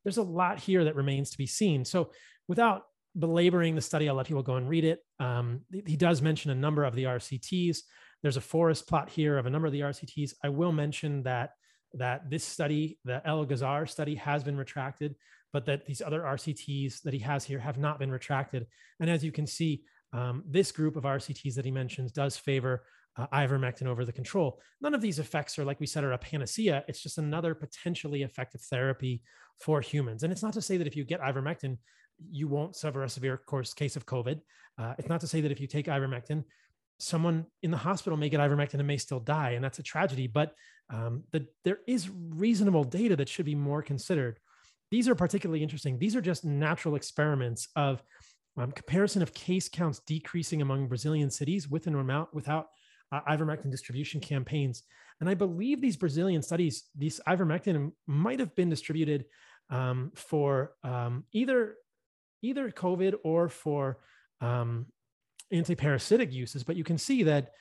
there's 0.04 0.18
a 0.18 0.22
lot 0.22 0.58
here 0.58 0.84
that 0.84 0.96
remains 0.96 1.30
to 1.30 1.38
be 1.38 1.46
seen. 1.46 1.84
So 1.84 2.10
without 2.48 2.84
belaboring 3.18 3.74
the 3.74 3.80
study, 3.80 4.08
I'll 4.08 4.14
let 4.14 4.26
people 4.26 4.42
go 4.42 4.56
and 4.56 4.68
read 4.68 4.84
it. 4.84 5.00
Um, 5.20 5.60
he 5.86 5.96
does 5.96 6.22
mention 6.22 6.50
a 6.50 6.54
number 6.54 6.84
of 6.84 6.94
the 6.94 7.04
RCTs. 7.04 7.78
There's 8.22 8.36
a 8.36 8.40
forest 8.40 8.88
plot 8.88 9.08
here 9.08 9.38
of 9.38 9.46
a 9.46 9.50
number 9.50 9.66
of 9.66 9.72
the 9.72 9.80
RCTs. 9.80 10.34
I 10.44 10.48
will 10.48 10.72
mention 10.72 11.22
that 11.24 11.50
that 11.94 12.30
this 12.30 12.42
study, 12.42 12.98
the 13.04 13.20
Elgazzar 13.26 13.86
study, 13.86 14.14
has 14.14 14.42
been 14.42 14.56
retracted 14.56 15.14
but 15.52 15.66
that 15.66 15.84
these 15.86 16.00
other 16.00 16.22
RCTs 16.22 17.02
that 17.02 17.12
he 17.12 17.20
has 17.20 17.44
here 17.44 17.58
have 17.58 17.78
not 17.78 17.98
been 17.98 18.10
retracted. 18.10 18.66
And 19.00 19.10
as 19.10 19.22
you 19.22 19.32
can 19.32 19.46
see, 19.46 19.82
um, 20.12 20.42
this 20.46 20.72
group 20.72 20.96
of 20.96 21.04
RCTs 21.04 21.54
that 21.54 21.64
he 21.64 21.70
mentions 21.70 22.12
does 22.12 22.36
favor 22.36 22.84
uh, 23.16 23.26
ivermectin 23.28 23.86
over 23.86 24.04
the 24.04 24.12
control. 24.12 24.60
None 24.80 24.94
of 24.94 25.02
these 25.02 25.18
effects 25.18 25.58
are, 25.58 25.64
like 25.64 25.80
we 25.80 25.86
said, 25.86 26.04
are 26.04 26.12
a 26.12 26.18
panacea. 26.18 26.84
It's 26.88 27.02
just 27.02 27.18
another 27.18 27.54
potentially 27.54 28.22
effective 28.22 28.62
therapy 28.62 29.22
for 29.60 29.80
humans. 29.80 30.22
And 30.22 30.32
it's 30.32 30.42
not 30.42 30.54
to 30.54 30.62
say 30.62 30.78
that 30.78 30.86
if 30.86 30.96
you 30.96 31.04
get 31.04 31.20
ivermectin, 31.20 31.76
you 32.30 32.48
won't 32.48 32.76
suffer 32.76 33.02
a 33.02 33.08
severe 33.08 33.36
course 33.36 33.74
case 33.74 33.96
of 33.96 34.06
COVID. 34.06 34.40
Uh, 34.78 34.94
it's 34.98 35.08
not 35.08 35.20
to 35.20 35.26
say 35.26 35.40
that 35.40 35.52
if 35.52 35.60
you 35.60 35.66
take 35.66 35.86
ivermectin, 35.86 36.44
someone 36.98 37.46
in 37.62 37.70
the 37.70 37.76
hospital 37.76 38.16
may 38.16 38.28
get 38.28 38.40
ivermectin 38.40 38.74
and 38.74 38.86
may 38.86 38.96
still 38.96 39.20
die, 39.20 39.50
and 39.50 39.64
that's 39.64 39.78
a 39.78 39.82
tragedy. 39.82 40.26
But 40.26 40.54
um, 40.90 41.24
the, 41.32 41.46
there 41.64 41.78
is 41.86 42.10
reasonable 42.10 42.84
data 42.84 43.16
that 43.16 43.28
should 43.28 43.46
be 43.46 43.54
more 43.54 43.82
considered 43.82 44.38
these 44.92 45.08
are 45.08 45.14
particularly 45.14 45.62
interesting. 45.62 45.98
These 45.98 46.14
are 46.14 46.20
just 46.20 46.44
natural 46.44 46.96
experiments 46.96 47.66
of 47.76 48.02
um, 48.58 48.70
comparison 48.72 49.22
of 49.22 49.32
case 49.32 49.66
counts 49.66 50.00
decreasing 50.00 50.60
among 50.60 50.86
Brazilian 50.86 51.30
cities 51.30 51.66
with 51.66 51.86
and 51.86 51.96
without, 51.96 52.34
without 52.34 52.66
uh, 53.10 53.22
ivermectin 53.22 53.70
distribution 53.70 54.20
campaigns. 54.20 54.82
And 55.18 55.30
I 55.30 55.34
believe 55.34 55.80
these 55.80 55.96
Brazilian 55.96 56.42
studies, 56.42 56.84
these 56.94 57.22
ivermectin 57.26 57.92
might 58.06 58.38
have 58.38 58.54
been 58.54 58.68
distributed 58.68 59.24
um, 59.70 60.12
for 60.14 60.72
um, 60.84 61.24
either 61.32 61.76
either 62.42 62.70
COVID 62.70 63.14
or 63.24 63.48
for 63.48 63.98
um, 64.40 64.86
anti-parasitic 65.50 66.32
uses. 66.32 66.64
But 66.64 66.76
you 66.76 66.84
can 66.84 66.98
see 66.98 67.22
that 67.24 67.52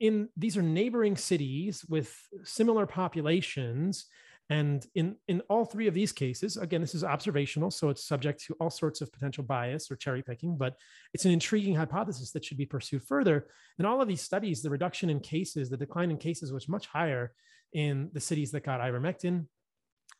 in 0.00 0.28
these 0.36 0.56
are 0.56 0.62
neighboring 0.62 1.16
cities 1.16 1.84
with 1.88 2.16
similar 2.44 2.86
populations 2.86 4.06
and 4.52 4.86
in, 4.94 5.16
in 5.28 5.40
all 5.48 5.64
three 5.64 5.86
of 5.86 5.94
these 5.94 6.12
cases, 6.12 6.58
again, 6.58 6.82
this 6.82 6.94
is 6.94 7.04
observational, 7.04 7.70
so 7.70 7.88
it's 7.88 8.04
subject 8.04 8.44
to 8.44 8.54
all 8.60 8.68
sorts 8.68 9.00
of 9.00 9.10
potential 9.10 9.44
bias 9.44 9.90
or 9.90 9.96
cherry 9.96 10.22
picking, 10.22 10.58
but 10.58 10.76
it's 11.14 11.24
an 11.24 11.30
intriguing 11.30 11.74
hypothesis 11.74 12.32
that 12.32 12.44
should 12.44 12.58
be 12.58 12.66
pursued 12.66 13.02
further. 13.04 13.46
In 13.78 13.86
all 13.86 14.02
of 14.02 14.08
these 14.08 14.20
studies, 14.20 14.60
the 14.60 14.68
reduction 14.68 15.08
in 15.08 15.20
cases, 15.20 15.70
the 15.70 15.76
decline 15.78 16.10
in 16.10 16.18
cases 16.18 16.52
was 16.52 16.68
much 16.68 16.86
higher 16.86 17.32
in 17.72 18.10
the 18.12 18.20
cities 18.20 18.50
that 18.50 18.64
got 18.64 18.80
ivermectin. 18.80 19.46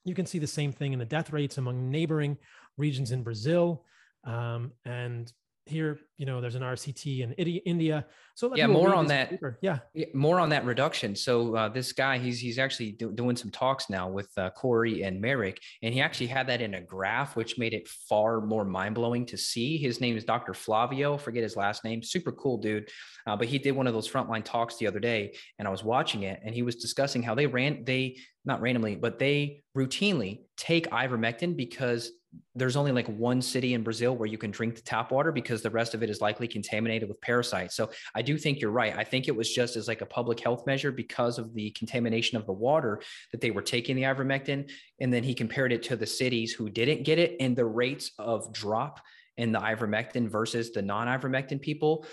You 0.04 0.14
can 0.14 0.24
see 0.24 0.38
the 0.38 0.46
same 0.46 0.72
thing 0.72 0.94
in 0.94 0.98
the 0.98 1.04
death 1.04 1.30
rates 1.30 1.58
among 1.58 1.90
neighboring 1.90 2.38
regions 2.78 3.12
in 3.12 3.22
Brazil. 3.22 3.84
Um, 4.24 4.72
and 4.84 5.32
here 5.66 6.00
you 6.18 6.26
know 6.26 6.40
there's 6.40 6.56
an 6.56 6.62
rct 6.62 7.20
in 7.20 7.32
india. 7.32 8.04
So 8.34 8.54
yeah 8.56 8.66
more 8.66 8.94
on 8.94 9.06
that 9.06 9.38
yeah. 9.60 9.78
more 10.14 10.40
on 10.40 10.48
that 10.48 10.64
reduction. 10.64 11.14
So 11.14 11.54
uh, 11.54 11.68
this 11.68 11.92
guy 11.92 12.18
he's 12.18 12.40
he's 12.40 12.58
actually 12.58 12.92
do, 12.92 13.12
doing 13.12 13.36
some 13.36 13.50
talks 13.50 13.88
now 13.88 14.08
with 14.08 14.28
uh, 14.36 14.50
kory 14.50 15.02
and 15.02 15.20
Marik 15.20 15.60
and 15.82 15.94
he 15.94 16.00
actually 16.00 16.26
had 16.26 16.48
that 16.48 16.60
in 16.60 16.74
a 16.74 16.80
graph 16.80 17.36
which 17.36 17.58
made 17.58 17.74
it 17.74 17.88
far 17.88 18.40
more 18.40 18.64
mind-blowing 18.64 19.26
to 19.26 19.36
see. 19.36 19.76
His 19.76 20.00
name 20.00 20.16
is 20.16 20.24
dr 20.24 20.52
flavio 20.54 21.16
forget 21.16 21.42
his 21.42 21.56
last 21.56 21.84
name 21.84 22.02
super 22.02 22.32
cool 22.32 22.58
dude. 22.58 22.88
Uh, 23.26 23.36
but 23.36 23.46
he 23.46 23.58
did 23.58 23.72
one 23.72 23.86
of 23.86 23.94
those 23.94 24.10
frontline 24.10 24.44
talks 24.44 24.76
the 24.78 24.86
other 24.86 25.00
day 25.00 25.32
and 25.58 25.68
i 25.68 25.70
was 25.70 25.84
watching 25.84 26.24
it 26.24 26.40
and 26.44 26.54
he 26.54 26.62
was 26.62 26.76
discussing 26.76 27.22
how 27.22 27.34
they 27.34 27.46
ran 27.46 27.84
they 27.84 28.16
not 28.44 28.60
randomly 28.60 28.96
but 28.96 29.18
they 29.18 29.62
routinely 29.76 30.40
take 30.56 30.90
ivermectin 30.90 31.56
because 31.56 32.10
there's 32.54 32.76
only 32.76 32.92
like 32.92 33.08
one 33.08 33.42
city 33.42 33.74
in 33.74 33.82
Brazil 33.82 34.16
where 34.16 34.28
you 34.28 34.38
can 34.38 34.50
drink 34.50 34.74
the 34.74 34.82
tap 34.82 35.10
water 35.10 35.32
because 35.32 35.62
the 35.62 35.70
rest 35.70 35.94
of 35.94 36.02
it 36.02 36.10
is 36.10 36.20
likely 36.20 36.46
contaminated 36.48 37.08
with 37.08 37.20
parasites. 37.20 37.74
So 37.74 37.90
I 38.14 38.22
do 38.22 38.38
think 38.38 38.60
you're 38.60 38.70
right. 38.70 38.96
I 38.96 39.04
think 39.04 39.28
it 39.28 39.36
was 39.36 39.52
just 39.52 39.76
as 39.76 39.88
like 39.88 40.00
a 40.00 40.06
public 40.06 40.40
health 40.40 40.66
measure 40.66 40.92
because 40.92 41.38
of 41.38 41.54
the 41.54 41.70
contamination 41.70 42.36
of 42.36 42.46
the 42.46 42.52
water 42.52 43.00
that 43.32 43.40
they 43.40 43.50
were 43.50 43.62
taking 43.62 43.96
the 43.96 44.02
ivermectin. 44.02 44.70
And 45.00 45.12
then 45.12 45.22
he 45.22 45.34
compared 45.34 45.72
it 45.72 45.82
to 45.84 45.96
the 45.96 46.06
cities 46.06 46.52
who 46.52 46.70
didn't 46.70 47.04
get 47.04 47.18
it 47.18 47.36
and 47.40 47.56
the 47.56 47.64
rates 47.64 48.12
of 48.18 48.52
drop 48.52 49.00
in 49.36 49.52
the 49.52 49.60
ivermectin 49.60 50.28
versus 50.28 50.72
the 50.72 50.82
non-ivermectin 50.82 51.60
people. 51.60 52.06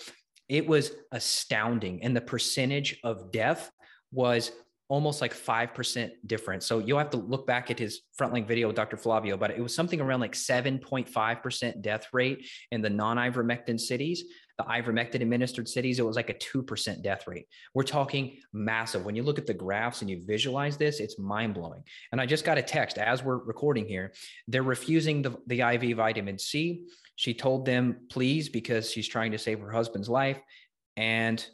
It 0.48 0.66
was 0.66 0.92
astounding. 1.12 2.04
And 2.04 2.16
the 2.16 2.22
percentage 2.22 3.00
of 3.04 3.32
death 3.32 3.72
was 4.12 4.52
almost 4.90 5.22
like 5.22 5.34
5% 5.36 6.10
difference. 6.26 6.66
So 6.66 6.80
you'll 6.80 6.98
have 6.98 7.12
to 7.12 7.18
look 7.18 7.46
back 7.46 7.70
at 7.70 7.78
his 7.78 8.02
frontline 8.20 8.48
video 8.48 8.68
with 8.68 8.76
Dr. 8.76 8.98
Flavio, 8.98 9.38
but 9.38 9.52
it 9.52 9.62
was 9.62 9.74
something 9.74 10.02
around 10.02 10.20
like 10.20 10.34
7.5% 10.34 11.82
death 11.82 12.08
rate 12.12 12.50
in 12.72 12.82
the 12.82 12.90
non-ivermectin 12.90 13.80
cities. 13.80 14.24
The 14.58 14.64
ivermectin 14.64 15.22
administered 15.22 15.70
cities, 15.70 16.00
it 16.00 16.06
was 16.06 16.16
like 16.16 16.32
a 16.32 16.34
2% 16.34 17.04
death 17.04 17.28
rate. 17.28 17.46
We're 17.76 17.84
talking 17.84 18.40
massive. 18.52 19.06
When 19.06 19.16
you 19.16 19.22
look 19.22 19.38
at 19.38 19.46
the 19.46 19.54
graphs 19.54 20.02
and 20.02 20.10
you 20.10 20.24
visualize 20.26 20.76
this, 20.76 21.00
it's 21.00 21.20
mind 21.20 21.54
blowing. 21.54 21.84
And 22.12 22.20
I 22.20 22.26
just 22.26 22.44
got 22.44 22.58
a 22.58 22.64
text 22.64 22.98
as 22.98 23.24
we're 23.24 23.38
recording 23.38 23.88
here. 23.88 24.12
They're 24.48 24.64
refusing 24.64 25.22
the, 25.22 25.38
the 25.46 25.62
IV 25.62 25.98
vitamin 25.98 26.40
C. 26.40 26.88
She 27.16 27.36
told 27.36 27.66
them, 27.66 28.08
please, 28.10 28.50
because 28.50 28.92
she's 28.92 29.08
trying 29.08 29.34
to 29.34 29.38
save 29.38 29.60
her 29.60 29.72
husband's 29.72 30.10
life. 30.10 30.40
And 30.98 31.46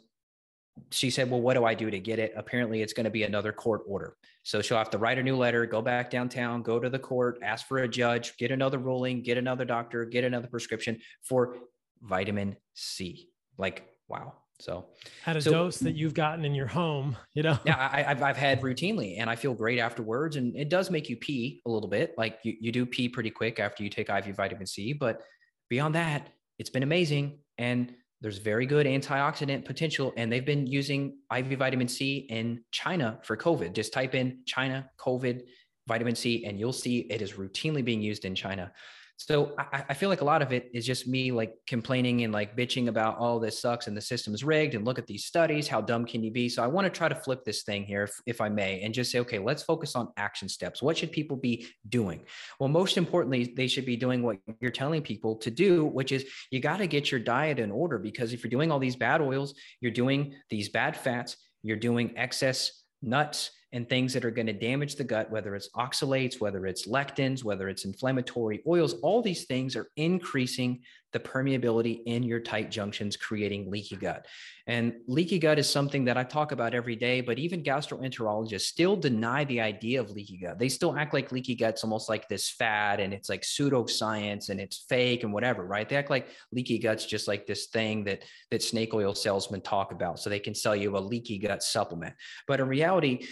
she 0.90 1.10
said, 1.10 1.30
Well, 1.30 1.40
what 1.40 1.54
do 1.54 1.64
I 1.64 1.74
do 1.74 1.90
to 1.90 1.98
get 1.98 2.18
it? 2.18 2.32
Apparently, 2.36 2.82
it's 2.82 2.92
going 2.92 3.04
to 3.04 3.10
be 3.10 3.22
another 3.22 3.52
court 3.52 3.82
order. 3.86 4.16
So 4.42 4.62
she'll 4.62 4.78
have 4.78 4.90
to 4.90 4.98
write 4.98 5.18
a 5.18 5.22
new 5.22 5.36
letter, 5.36 5.66
go 5.66 5.82
back 5.82 6.10
downtown, 6.10 6.62
go 6.62 6.78
to 6.78 6.88
the 6.88 6.98
court, 6.98 7.38
ask 7.42 7.66
for 7.66 7.78
a 7.78 7.88
judge, 7.88 8.36
get 8.36 8.50
another 8.50 8.78
ruling, 8.78 9.22
get 9.22 9.38
another 9.38 9.64
doctor, 9.64 10.04
get 10.04 10.24
another 10.24 10.46
prescription 10.46 11.00
for 11.22 11.56
vitamin 12.02 12.56
C. 12.74 13.30
Like, 13.58 13.86
wow. 14.08 14.34
So 14.58 14.86
at 15.26 15.36
a 15.36 15.42
so, 15.42 15.50
dose 15.50 15.78
that 15.80 15.96
you've 15.96 16.14
gotten 16.14 16.44
in 16.44 16.54
your 16.54 16.66
home, 16.66 17.16
you 17.34 17.42
know? 17.42 17.58
Yeah, 17.66 17.88
I, 17.92 18.02
have 18.02 18.22
I've 18.22 18.36
had 18.36 18.62
routinely 18.62 19.16
and 19.18 19.28
I 19.28 19.36
feel 19.36 19.52
great 19.52 19.78
afterwards. 19.78 20.36
And 20.36 20.56
it 20.56 20.70
does 20.70 20.90
make 20.90 21.10
you 21.10 21.16
pee 21.16 21.60
a 21.66 21.70
little 21.70 21.90
bit. 21.90 22.14
Like 22.16 22.38
you, 22.42 22.54
you 22.60 22.72
do 22.72 22.86
pee 22.86 23.08
pretty 23.08 23.30
quick 23.30 23.60
after 23.60 23.82
you 23.82 23.90
take 23.90 24.08
IV 24.08 24.34
vitamin 24.34 24.66
C. 24.66 24.92
But 24.94 25.20
beyond 25.68 25.94
that, 25.94 26.30
it's 26.58 26.70
been 26.70 26.82
amazing. 26.82 27.40
And 27.58 27.94
there's 28.26 28.38
very 28.38 28.66
good 28.66 28.86
antioxidant 28.88 29.64
potential. 29.64 30.12
And 30.16 30.32
they've 30.32 30.44
been 30.44 30.66
using 30.66 31.16
IV 31.32 31.56
vitamin 31.60 31.86
C 31.86 32.26
in 32.28 32.64
China 32.72 33.20
for 33.22 33.36
COVID. 33.36 33.72
Just 33.72 33.92
type 33.92 34.16
in 34.16 34.40
China 34.46 34.90
COVID 34.98 35.42
vitamin 35.86 36.16
C 36.16 36.44
and 36.44 36.58
you'll 36.58 36.72
see 36.72 37.06
it 37.08 37.22
is 37.22 37.34
routinely 37.34 37.84
being 37.84 38.02
used 38.02 38.24
in 38.24 38.34
China. 38.34 38.72
So 39.18 39.54
I, 39.58 39.84
I, 39.88 39.94
feel 39.94 40.10
like 40.10 40.20
a 40.20 40.24
lot 40.24 40.42
of 40.42 40.52
it 40.52 40.70
is 40.74 40.84
just 40.84 41.08
me 41.08 41.32
like 41.32 41.54
complaining 41.66 42.22
and 42.24 42.32
like 42.32 42.56
bitching 42.56 42.88
about 42.88 43.16
all 43.16 43.36
oh, 43.36 43.40
this 43.40 43.58
sucks 43.58 43.86
and 43.86 43.96
the 43.96 44.00
system 44.00 44.34
is 44.34 44.44
rigged 44.44 44.74
and 44.74 44.84
look 44.84 44.98
at 44.98 45.06
these 45.06 45.24
studies. 45.24 45.66
How 45.66 45.80
dumb 45.80 46.04
can 46.04 46.22
you 46.22 46.30
be? 46.30 46.50
So 46.50 46.62
I 46.62 46.66
want 46.66 46.84
to 46.84 46.90
try 46.90 47.08
to 47.08 47.14
flip 47.14 47.42
this 47.44 47.62
thing 47.62 47.84
here, 47.84 48.04
if, 48.04 48.20
if 48.26 48.40
I 48.42 48.50
may, 48.50 48.82
and 48.82 48.92
just 48.92 49.10
say, 49.10 49.20
okay, 49.20 49.38
let's 49.38 49.62
focus 49.62 49.96
on 49.96 50.12
action 50.18 50.48
steps. 50.48 50.82
What 50.82 50.98
should 50.98 51.12
people 51.12 51.36
be 51.36 51.66
doing? 51.88 52.24
Well, 52.60 52.68
most 52.68 52.98
importantly, 52.98 53.54
they 53.56 53.68
should 53.68 53.86
be 53.86 53.96
doing 53.96 54.22
what 54.22 54.36
you're 54.60 54.70
telling 54.70 55.00
people 55.00 55.36
to 55.36 55.50
do, 55.50 55.86
which 55.86 56.12
is 56.12 56.26
you 56.50 56.60
got 56.60 56.78
to 56.78 56.86
get 56.86 57.10
your 57.10 57.20
diet 57.20 57.58
in 57.58 57.70
order 57.70 57.98
because 57.98 58.34
if 58.34 58.44
you're 58.44 58.50
doing 58.50 58.70
all 58.70 58.78
these 58.78 58.96
bad 58.96 59.22
oils, 59.22 59.54
you're 59.80 59.92
doing 59.92 60.34
these 60.50 60.68
bad 60.68 60.96
fats, 60.96 61.36
you're 61.62 61.76
doing 61.78 62.12
excess 62.16 62.82
nuts 63.02 63.50
and 63.72 63.88
things 63.88 64.12
that 64.12 64.24
are 64.24 64.30
going 64.30 64.46
to 64.46 64.52
damage 64.52 64.96
the 64.96 65.04
gut, 65.04 65.30
whether 65.30 65.54
it's 65.54 65.68
oxalates, 65.70 66.40
whether 66.40 66.66
it's 66.66 66.86
lectins, 66.86 67.42
whether 67.42 67.68
it's 67.68 67.84
inflammatory 67.84 68.62
oils, 68.66 68.94
all 69.02 69.22
these 69.22 69.44
things 69.44 69.76
are 69.76 69.88
increasing 69.96 70.80
the 71.12 71.20
permeability 71.20 72.02
in 72.04 72.22
your 72.22 72.40
tight 72.40 72.70
junctions, 72.70 73.16
creating 73.16 73.70
leaky 73.70 73.96
gut. 73.96 74.26
And 74.66 74.94
leaky 75.06 75.38
gut 75.38 75.58
is 75.58 75.68
something 75.68 76.04
that 76.04 76.18
I 76.18 76.24
talk 76.24 76.52
about 76.52 76.74
every 76.74 76.96
day, 76.96 77.22
but 77.22 77.38
even 77.38 77.62
gastroenterologists 77.62 78.62
still 78.62 78.96
deny 78.96 79.44
the 79.44 79.60
idea 79.60 80.00
of 80.00 80.10
leaky 80.10 80.38
gut. 80.38 80.58
They 80.58 80.68
still 80.68 80.96
act 80.96 81.14
like 81.14 81.32
leaky 81.32 81.54
gut's 81.54 81.84
almost 81.84 82.08
like 82.08 82.28
this 82.28 82.50
fad 82.50 83.00
and 83.00 83.14
it's 83.14 83.28
like 83.28 83.42
pseudoscience 83.42 84.50
and 84.50 84.60
it's 84.60 84.84
fake 84.88 85.22
and 85.22 85.32
whatever, 85.32 85.64
right? 85.64 85.88
They 85.88 85.96
act 85.96 86.10
like 86.10 86.28
leaky 86.52 86.78
gut's 86.78 87.06
just 87.06 87.28
like 87.28 87.46
this 87.46 87.66
thing 87.66 88.04
that 88.04 88.22
that 88.50 88.62
snake 88.62 88.92
oil 88.92 89.14
salesmen 89.14 89.62
talk 89.62 89.92
about 89.92 90.18
so 90.18 90.28
they 90.28 90.38
can 90.38 90.54
sell 90.54 90.76
you 90.76 90.96
a 90.96 90.98
leaky 90.98 91.38
gut 91.38 91.62
supplement. 91.62 92.14
But 92.46 92.60
in 92.60 92.68
reality, 92.68 93.26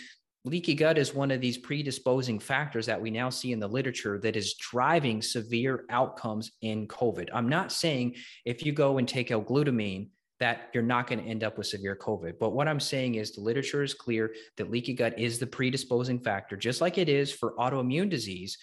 leaky 0.44 0.74
gut 0.74 0.98
is 0.98 1.14
one 1.14 1.30
of 1.30 1.40
these 1.40 1.56
predisposing 1.56 2.38
factors 2.38 2.86
that 2.86 3.00
we 3.00 3.10
now 3.10 3.30
see 3.30 3.52
in 3.52 3.60
the 3.60 3.68
literature 3.68 4.18
that 4.20 4.36
is 4.36 4.54
driving 4.54 5.22
severe 5.22 5.84
outcomes 5.90 6.52
in 6.60 6.86
COVID. 6.86 7.30
I'm 7.32 7.48
not 7.48 7.72
saying 7.72 8.16
if 8.44 8.64
you 8.64 8.72
go 8.72 8.98
and 8.98 9.08
take 9.08 9.30
L-glutamine 9.30 10.08
that 10.40 10.68
you're 10.74 10.82
not 10.82 11.06
going 11.06 11.22
to 11.22 11.28
end 11.28 11.44
up 11.44 11.56
with 11.56 11.66
severe 11.66 11.96
COVID. 11.96 12.34
But 12.38 12.50
what 12.50 12.68
I'm 12.68 12.80
saying 12.80 13.14
is 13.14 13.32
the 13.32 13.40
literature 13.40 13.82
is 13.82 13.94
clear 13.94 14.34
that 14.56 14.70
leaky 14.70 14.92
gut 14.92 15.18
is 15.18 15.38
the 15.38 15.46
predisposing 15.46 16.18
factor, 16.20 16.56
just 16.56 16.80
like 16.80 16.98
it 16.98 17.08
is 17.08 17.32
for 17.32 17.54
autoimmune 17.56 18.10
disease. 18.10 18.58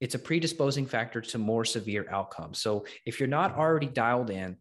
It's 0.00 0.16
a 0.16 0.18
predisposing 0.18 0.84
factor 0.84 1.20
to 1.20 1.38
more 1.38 1.64
severe 1.64 2.06
outcomes. 2.10 2.58
So 2.60 2.84
if 3.06 3.20
you're 3.20 3.28
not 3.28 3.56
already 3.56 3.86
dialed 3.86 4.30
in, 4.30 4.56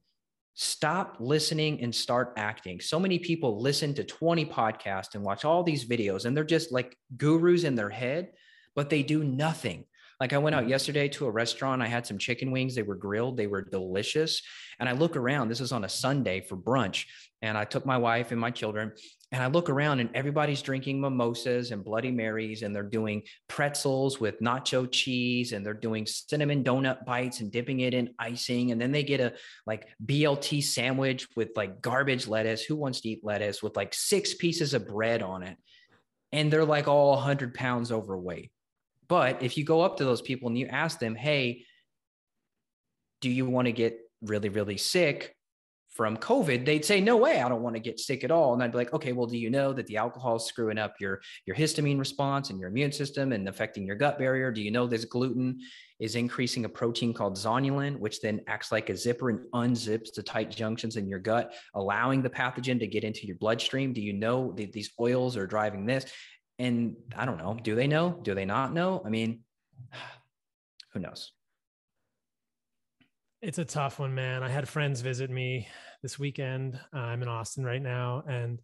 Stop 0.53 1.17
listening 1.19 1.81
and 1.81 1.93
start 1.93 2.33
acting. 2.37 2.79
So 2.81 2.99
many 2.99 3.19
people 3.19 3.61
listen 3.61 3.93
to 3.95 4.03
20 4.03 4.45
podcasts 4.45 5.15
and 5.15 5.23
watch 5.23 5.45
all 5.45 5.63
these 5.63 5.87
videos, 5.87 6.25
and 6.25 6.35
they're 6.35 6.43
just 6.43 6.71
like 6.71 6.97
gurus 7.17 7.63
in 7.63 7.75
their 7.75 7.89
head, 7.89 8.31
but 8.75 8.89
they 8.89 9.03
do 9.03 9.23
nothing. 9.23 9.85
Like 10.21 10.33
I 10.33 10.37
went 10.37 10.55
out 10.55 10.61
mm-hmm. 10.61 10.69
yesterday 10.69 11.07
to 11.09 11.25
a 11.25 11.31
restaurant. 11.31 11.81
I 11.81 11.87
had 11.87 12.05
some 12.05 12.19
chicken 12.19 12.51
wings. 12.51 12.75
They 12.75 12.83
were 12.83 12.95
grilled. 12.95 13.37
They 13.37 13.47
were 13.47 13.63
delicious. 13.63 14.43
And 14.79 14.87
I 14.87 14.91
look 14.91 15.15
around. 15.15 15.47
This 15.47 15.61
is 15.61 15.71
on 15.71 15.83
a 15.83 15.89
Sunday 15.89 16.41
for 16.41 16.55
brunch. 16.55 17.05
And 17.41 17.57
I 17.57 17.65
took 17.65 17.85
my 17.85 17.97
wife 17.97 18.31
and 18.31 18.39
my 18.39 18.51
children 18.51 18.93
and 19.33 19.41
I 19.41 19.47
look 19.47 19.69
around 19.69 20.01
and 20.01 20.09
everybody's 20.13 20.61
drinking 20.61 20.99
mimosas 20.99 21.71
and 21.71 21.85
Bloody 21.85 22.11
Marys, 22.11 22.63
and 22.63 22.75
they're 22.75 22.83
doing 22.83 23.23
pretzels 23.47 24.19
with 24.19 24.41
nacho 24.41 24.91
cheese, 24.91 25.53
and 25.53 25.65
they're 25.65 25.73
doing 25.73 26.05
cinnamon 26.05 26.65
donut 26.65 27.05
bites 27.05 27.39
and 27.39 27.49
dipping 27.49 27.79
it 27.79 27.93
in 27.93 28.13
icing. 28.19 28.71
And 28.71 28.81
then 28.81 28.91
they 28.91 29.03
get 29.03 29.21
a 29.21 29.33
like 29.65 29.87
BLT 30.05 30.61
sandwich 30.61 31.27
with 31.37 31.51
like 31.55 31.81
garbage 31.81 32.27
lettuce. 32.27 32.63
Who 32.63 32.75
wants 32.75 32.99
to 33.01 33.09
eat 33.09 33.23
lettuce 33.23 33.63
with 33.63 33.77
like 33.77 33.93
six 33.93 34.33
pieces 34.33 34.73
of 34.73 34.87
bread 34.87 35.21
on 35.21 35.43
it? 35.43 35.57
And 36.33 36.51
they're 36.51 36.65
like 36.65 36.89
all 36.89 37.11
100 37.11 37.53
pounds 37.53 37.91
overweight. 37.91 38.51
But 39.07 39.43
if 39.43 39.57
you 39.57 39.63
go 39.63 39.81
up 39.81 39.97
to 39.97 40.05
those 40.05 40.21
people 40.21 40.49
and 40.49 40.57
you 40.57 40.67
ask 40.67 40.99
them, 40.99 41.15
hey, 41.15 41.65
do 43.21 43.29
you 43.29 43.45
want 43.45 43.67
to 43.67 43.71
get 43.71 43.97
really, 44.21 44.49
really 44.49 44.77
sick? 44.77 45.35
From 45.91 46.15
COVID, 46.15 46.65
they'd 46.65 46.85
say, 46.85 47.01
no 47.01 47.17
way, 47.17 47.41
I 47.41 47.49
don't 47.49 47.61
want 47.61 47.75
to 47.75 47.81
get 47.81 47.99
sick 47.99 48.23
at 48.23 48.31
all. 48.31 48.53
And 48.53 48.63
I'd 48.63 48.71
be 48.71 48.77
like, 48.77 48.93
okay, 48.93 49.11
well, 49.11 49.27
do 49.27 49.37
you 49.37 49.49
know 49.49 49.73
that 49.73 49.87
the 49.87 49.97
alcohol 49.97 50.37
is 50.37 50.45
screwing 50.45 50.77
up 50.77 50.95
your, 51.01 51.21
your 51.45 51.55
histamine 51.55 51.99
response 51.99 52.49
and 52.49 52.57
your 52.59 52.69
immune 52.69 52.93
system 52.93 53.33
and 53.33 53.47
affecting 53.49 53.85
your 53.85 53.97
gut 53.97 54.17
barrier? 54.17 54.51
Do 54.51 54.61
you 54.61 54.71
know 54.71 54.87
this 54.87 55.03
gluten 55.03 55.59
is 55.99 56.15
increasing 56.15 56.63
a 56.63 56.69
protein 56.69 57.13
called 57.13 57.35
zonulin, 57.35 57.99
which 57.99 58.21
then 58.21 58.39
acts 58.47 58.71
like 58.71 58.89
a 58.89 58.95
zipper 58.95 59.29
and 59.29 59.41
unzips 59.53 60.13
the 60.15 60.23
tight 60.23 60.49
junctions 60.49 60.95
in 60.95 61.09
your 61.09 61.19
gut, 61.19 61.53
allowing 61.73 62.21
the 62.21 62.29
pathogen 62.29 62.79
to 62.79 62.87
get 62.87 63.03
into 63.03 63.27
your 63.27 63.35
bloodstream? 63.35 63.91
Do 63.91 64.01
you 64.01 64.13
know 64.13 64.53
that 64.53 64.71
these 64.71 64.91
oils 64.97 65.35
are 65.35 65.45
driving 65.45 65.85
this? 65.85 66.05
And 66.57 66.95
I 67.17 67.25
don't 67.25 67.37
know, 67.37 67.57
do 67.61 67.75
they 67.75 67.87
know? 67.87 68.17
Do 68.21 68.33
they 68.33 68.45
not 68.45 68.73
know? 68.73 69.01
I 69.05 69.09
mean, 69.09 69.41
who 70.93 70.99
knows? 71.01 71.33
It's 73.41 73.57
a 73.57 73.65
tough 73.65 73.97
one, 73.97 74.13
man. 74.13 74.43
I 74.43 74.49
had 74.49 74.69
friends 74.69 75.01
visit 75.01 75.31
me 75.31 75.67
this 76.03 76.19
weekend. 76.19 76.79
Uh, 76.93 76.99
I'm 76.99 77.23
in 77.23 77.27
Austin 77.27 77.63
right 77.63 77.81
now, 77.81 78.23
and 78.27 78.61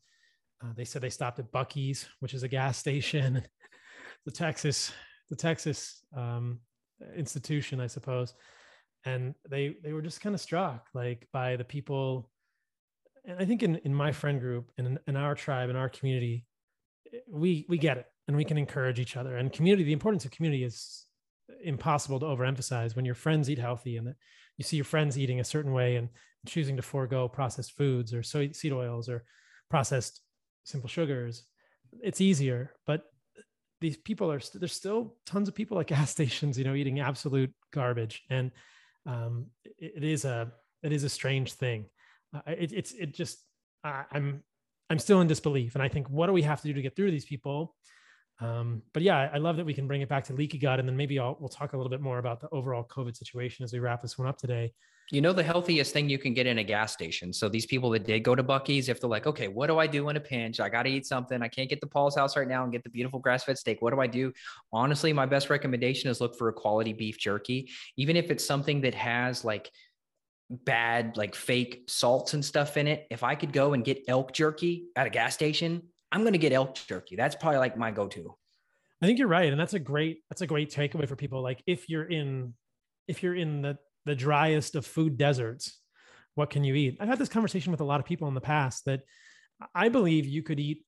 uh, 0.64 0.68
they 0.76 0.86
said 0.86 1.02
they 1.02 1.10
stopped 1.10 1.40
at 1.40 1.52
Buc-ee's, 1.52 2.06
which 2.20 2.36
is 2.36 2.44
a 2.44 2.48
gas 2.48 2.78
station, 2.86 3.42
the 4.26 4.32
Texas, 4.32 4.92
the 5.32 5.36
Texas 5.36 6.04
um, 6.16 6.60
institution, 7.16 7.80
I 7.80 7.88
suppose. 7.88 8.36
And 9.04 9.34
they 9.50 9.78
they 9.84 9.94
were 9.94 10.02
just 10.04 10.22
kind 10.22 10.36
of 10.36 10.42
struck, 10.42 10.86
like 10.94 11.28
by 11.34 11.56
the 11.56 11.64
people. 11.64 12.30
And 13.26 13.40
I 13.40 13.46
think 13.46 13.64
in 13.64 13.78
in 13.78 13.96
my 13.96 14.12
friend 14.12 14.40
group 14.40 14.70
and 14.78 14.86
in, 14.86 15.00
in 15.08 15.18
our 15.18 15.34
tribe 15.34 15.72
in 15.72 15.76
our 15.76 15.90
community, 15.90 16.46
we 17.28 17.66
we 17.68 17.80
get 17.80 17.98
it, 17.98 18.06
and 18.28 18.38
we 18.38 18.46
can 18.46 18.60
encourage 18.60 19.00
each 19.00 19.18
other. 19.18 19.38
And 19.38 19.52
community, 19.52 19.86
the 19.86 19.94
importance 19.94 20.24
of 20.24 20.30
community 20.30 20.64
is 20.64 21.08
impossible 21.64 22.20
to 22.20 22.28
overemphasize 22.28 22.96
when 22.96 23.06
your 23.06 23.16
friends 23.16 23.50
eat 23.50 23.58
healthy 23.58 23.98
and 23.98 24.14
you 24.58 24.64
see 24.64 24.76
your 24.76 24.86
friends 24.86 25.18
eating 25.18 25.40
a 25.40 25.44
certain 25.44 25.74
way 25.74 25.96
and 25.96 26.10
choosing 26.46 26.76
to 26.76 26.82
forego 26.82 27.28
processed 27.28 27.74
foods 27.74 28.14
or 28.14 28.24
soy 28.24 28.52
seed 28.52 28.74
oils 28.74 29.10
or 29.10 29.24
processed 29.70 30.22
simple 30.64 30.90
sugars 30.90 31.44
it's 32.02 32.22
easier. 32.22 32.74
But 32.86 33.04
these 33.80 33.98
people 33.98 34.32
are 34.32 34.40
st- 34.40 34.60
there's 34.60 34.74
still 34.74 35.16
tons 35.26 35.48
of 35.48 35.56
people 35.56 35.80
at 35.80 35.88
gas 35.96 36.12
stations 36.12 36.58
you 36.58 36.66
know 36.66 36.74
eating 36.74 37.00
absolute 37.00 37.54
garbage. 37.74 38.24
And 38.30 38.52
um, 39.06 39.48
it, 39.64 39.94
it 39.98 40.04
is 40.04 40.26
a 40.26 40.52
it 40.84 40.92
is 40.92 41.04
a 41.04 41.10
strange 41.10 41.54
thing. 41.54 41.86
Uh, 42.34 42.42
it, 42.48 42.74
it's 42.74 42.92
it 42.92 43.14
just 43.14 43.40
i'm 43.84 44.44
i'm 44.90 45.00
still 45.00 45.22
in 45.22 45.28
disbelief. 45.28 45.76
And 45.76 45.84
i 45.84 45.88
think 45.88 46.10
what 46.10 46.28
do 46.28 46.34
we 46.34 46.42
have 46.42 46.62
to 46.62 46.68
do 46.68 46.74
to 46.74 46.82
get 46.82 46.96
through 46.96 47.12
these 47.12 47.26
people 47.26 47.76
um, 48.40 48.84
but 48.94 49.04
yeah, 49.04 49.30
I 49.34 49.38
love 49.38 49.58
that 49.58 49.66
we 49.66 49.74
can 49.74 49.88
bring 49.88 50.02
it 50.02 50.10
back 50.10 50.24
to 50.26 50.34
leaky 50.34 50.58
gut, 50.58 50.80
and 50.80 50.88
then 50.88 50.96
maybe 50.96 51.18
I'll, 51.20 51.38
we'll 51.40 51.50
talk 51.50 51.74
a 51.74 51.78
little 51.78 51.90
bit 51.90 52.02
more 52.02 52.20
about 52.20 52.40
the 52.40 52.50
overall 52.52 52.84
COVID 52.84 53.16
situation 53.16 53.64
as 53.64 53.74
we 53.74 53.80
wrap 53.80 54.02
this 54.02 54.18
one 54.18 54.28
up 54.28 54.38
today. 54.38 54.74
You 55.10 55.22
know, 55.22 55.32
the 55.32 55.42
healthiest 55.42 55.94
thing 55.94 56.10
you 56.10 56.20
can 56.20 56.34
get 56.34 56.48
in 56.48 56.58
a 56.58 56.64
gas 56.66 56.92
station. 56.92 57.32
So 57.32 57.48
these 57.48 57.66
people 57.66 57.90
that 57.92 58.06
did 58.06 58.26
go 58.26 58.36
to 58.36 58.44
Buc-ee's, 58.44 58.90
if 58.90 59.00
they're 59.00 59.10
like, 59.10 59.26
okay, 59.26 59.48
what 59.48 59.68
do 59.68 59.80
I 59.80 59.88
do 59.88 60.10
in 60.10 60.18
a 60.18 60.20
pinch? 60.20 60.60
I 60.60 60.68
got 60.68 60.84
to 60.84 60.90
eat 60.90 61.06
something. 61.06 61.42
I 61.42 61.48
can't 61.48 61.70
get 61.70 61.80
the 61.80 61.88
Paul's 61.88 62.18
House 62.18 62.36
right 62.36 62.48
now 62.48 62.64
and 62.64 62.74
get 62.74 62.84
the 62.84 62.90
beautiful 62.90 63.18
grass-fed 63.18 63.58
steak. 63.58 63.82
What 63.82 63.94
do 63.94 64.02
I 64.02 64.08
do? 64.08 64.34
Honestly, 64.74 65.14
my 65.14 65.26
best 65.26 65.50
recommendation 65.50 66.10
is 66.10 66.20
look 66.20 66.38
for 66.38 66.50
a 66.50 66.54
quality 66.54 66.92
beef 66.92 67.18
jerky, 67.18 67.72
even 67.96 68.18
if 68.18 68.30
it's 68.30 68.44
something 68.44 68.82
that 68.82 68.96
has 68.96 69.46
like 69.46 69.72
bad, 70.50 71.16
like 71.16 71.36
fake 71.36 71.86
salts 71.88 72.34
and 72.34 72.44
stuff 72.44 72.76
in 72.76 72.86
it. 72.88 73.08
If 73.10 73.24
I 73.24 73.36
could 73.36 73.54
go 73.54 73.74
and 73.74 73.86
get 73.86 74.04
elk 74.10 74.34
jerky 74.34 74.88
at 74.98 75.08
a 75.08 75.10
gas 75.10 75.34
station, 75.34 75.84
I'm 76.12 76.22
going 76.22 76.34
to 76.34 76.40
get 76.40 76.54
elk 76.54 76.76
jerky. 76.76 77.16
That's 77.16 77.36
probably 77.36 77.60
like 77.60 77.78
my 77.78 77.92
go-to. 77.92 78.36
I 79.02 79.06
think 79.06 79.20
you're 79.20 79.28
right, 79.28 79.52
and 79.52 79.60
that's 79.60 79.76
a 79.76 79.80
great 79.80 80.22
that's 80.30 80.42
a 80.42 80.48
great 80.48 80.72
takeaway 80.72 81.08
for 81.08 81.16
people. 81.16 81.44
Like 81.44 81.62
if 81.68 81.90
you're 81.90 82.06
in 82.06 82.54
if 83.08 83.22
you're 83.22 83.36
in 83.36 83.62
the 83.62 83.78
the 84.06 84.16
driest 84.16 84.76
of 84.76 84.86
food 84.86 85.18
deserts, 85.18 85.80
what 86.36 86.50
can 86.50 86.64
you 86.64 86.74
eat? 86.76 86.98
I've 87.00 87.10
had 87.10 87.20
this 87.20 87.30
conversation 87.30 87.72
with 87.72 87.82
a 87.82 87.86
lot 87.86 88.00
of 88.00 88.06
people 88.06 88.28
in 88.28 88.34
the 88.34 88.42
past 88.42 88.86
that 88.86 89.02
I 89.76 89.90
believe 89.90 90.26
you 90.26 90.44
could 90.44 90.60
eat 90.60 90.84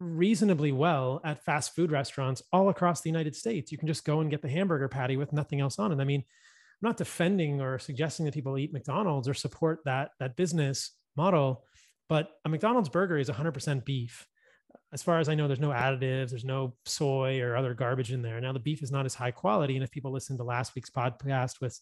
reasonably 0.00 0.72
well 0.72 1.20
at 1.24 1.44
fast 1.44 1.74
food 1.74 1.90
restaurants 1.90 2.42
all 2.52 2.68
across 2.68 3.00
the 3.00 3.10
United 3.10 3.36
States. 3.36 3.70
You 3.70 3.78
can 3.78 3.88
just 3.88 4.04
go 4.04 4.20
and 4.20 4.30
get 4.30 4.42
the 4.42 4.48
hamburger 4.48 4.88
patty 4.88 5.16
with 5.16 5.32
nothing 5.32 5.60
else 5.60 5.78
on 5.78 5.92
it. 5.92 6.00
I 6.00 6.04
mean, 6.04 6.20
I'm 6.20 6.88
not 6.88 6.96
defending 6.96 7.60
or 7.60 7.78
suggesting 7.78 8.26
that 8.26 8.34
people 8.34 8.58
eat 8.58 8.72
McDonald's 8.72 9.28
or 9.28 9.34
support 9.34 9.80
that 9.84 10.10
that 10.20 10.36
business 10.36 10.92
model, 11.16 11.64
but 12.08 12.30
a 12.44 12.48
McDonald's 12.48 12.88
burger 12.88 13.18
is 13.18 13.28
100% 13.28 13.84
beef. 13.84 14.26
As 14.92 15.02
far 15.02 15.18
as 15.20 15.28
I 15.28 15.34
know, 15.34 15.46
there's 15.46 15.60
no 15.60 15.70
additives, 15.70 16.30
there's 16.30 16.44
no 16.44 16.74
soy 16.84 17.40
or 17.40 17.56
other 17.56 17.72
garbage 17.74 18.12
in 18.12 18.22
there. 18.22 18.40
Now, 18.40 18.52
the 18.52 18.58
beef 18.58 18.82
is 18.82 18.92
not 18.92 19.06
as 19.06 19.14
high 19.14 19.30
quality. 19.30 19.74
And 19.74 19.82
if 19.82 19.90
people 19.90 20.12
listen 20.12 20.36
to 20.36 20.44
last 20.44 20.74
week's 20.74 20.90
podcast 20.90 21.60
with 21.60 21.80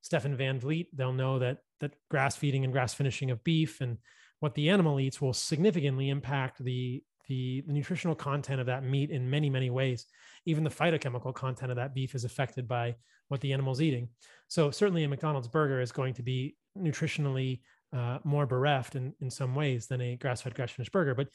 Stephan 0.00 0.36
Van 0.36 0.60
Vliet, 0.60 0.88
they'll 0.92 1.12
know 1.12 1.38
that 1.40 1.58
that 1.80 1.94
grass 2.08 2.36
feeding 2.36 2.64
and 2.64 2.72
grass 2.72 2.94
finishing 2.94 3.30
of 3.30 3.42
beef 3.42 3.80
and 3.80 3.98
what 4.40 4.54
the 4.54 4.68
animal 4.70 5.00
eats 5.00 5.20
will 5.20 5.32
significantly 5.32 6.08
impact 6.08 6.62
the, 6.62 7.02
the, 7.28 7.62
the 7.66 7.72
nutritional 7.72 8.14
content 8.14 8.60
of 8.60 8.66
that 8.66 8.84
meat 8.84 9.10
in 9.10 9.28
many, 9.28 9.50
many 9.50 9.70
ways. 9.70 10.06
Even 10.46 10.64
the 10.64 10.70
phytochemical 10.70 11.34
content 11.34 11.70
of 11.70 11.76
that 11.76 11.94
beef 11.94 12.14
is 12.14 12.24
affected 12.24 12.66
by 12.66 12.94
what 13.28 13.40
the 13.40 13.52
animal's 13.52 13.80
eating. 13.80 14.08
So 14.48 14.70
certainly 14.70 15.04
a 15.04 15.08
McDonald's 15.08 15.48
burger 15.48 15.80
is 15.80 15.92
going 15.92 16.14
to 16.14 16.22
be 16.22 16.56
nutritionally 16.78 17.60
uh, 17.92 18.18
more 18.24 18.46
bereft 18.46 18.94
in, 18.94 19.14
in 19.20 19.30
some 19.30 19.54
ways 19.54 19.86
than 19.86 20.00
a 20.00 20.16
grass-fed 20.16 20.54
grass-finished 20.54 20.92
burger. 20.92 21.14
But 21.14 21.28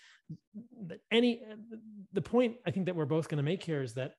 any 1.11 1.41
the 2.13 2.21
point 2.21 2.57
I 2.65 2.71
think 2.71 2.87
that 2.87 2.95
we're 2.95 3.05
both 3.05 3.29
going 3.29 3.37
to 3.37 3.43
make 3.43 3.63
here 3.63 3.83
is 3.83 3.93
that 3.93 4.13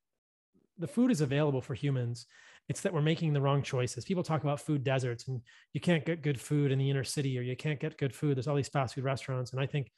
the 0.79 0.87
food 0.87 1.11
is 1.11 1.21
available 1.21 1.61
for 1.61 1.75
humans 1.75 2.27
it's 2.69 2.83
that 2.83 2.93
we're 2.93 3.03
making 3.03 3.33
the 3.33 3.41
wrong 3.41 3.63
choices. 3.63 4.05
People 4.05 4.23
talk 4.23 4.43
about 4.43 4.61
food 4.61 4.85
deserts 4.85 5.27
and 5.29 5.41
you 5.73 5.81
can't 5.81 6.05
get 6.05 6.23
good 6.23 6.41
food 6.41 6.71
in 6.71 6.79
the 6.79 6.91
inner 6.91 7.05
city 7.05 7.39
or 7.39 7.43
you 7.43 7.57
can't 7.57 7.81
get 7.81 7.97
good 7.97 8.15
food. 8.15 8.37
There's 8.37 8.47
all 8.47 8.57
these 8.57 8.69
fast 8.69 8.95
food 8.95 9.05
restaurants. 9.05 9.53
And 9.53 9.61
I 9.61 9.67
think, 9.67 9.91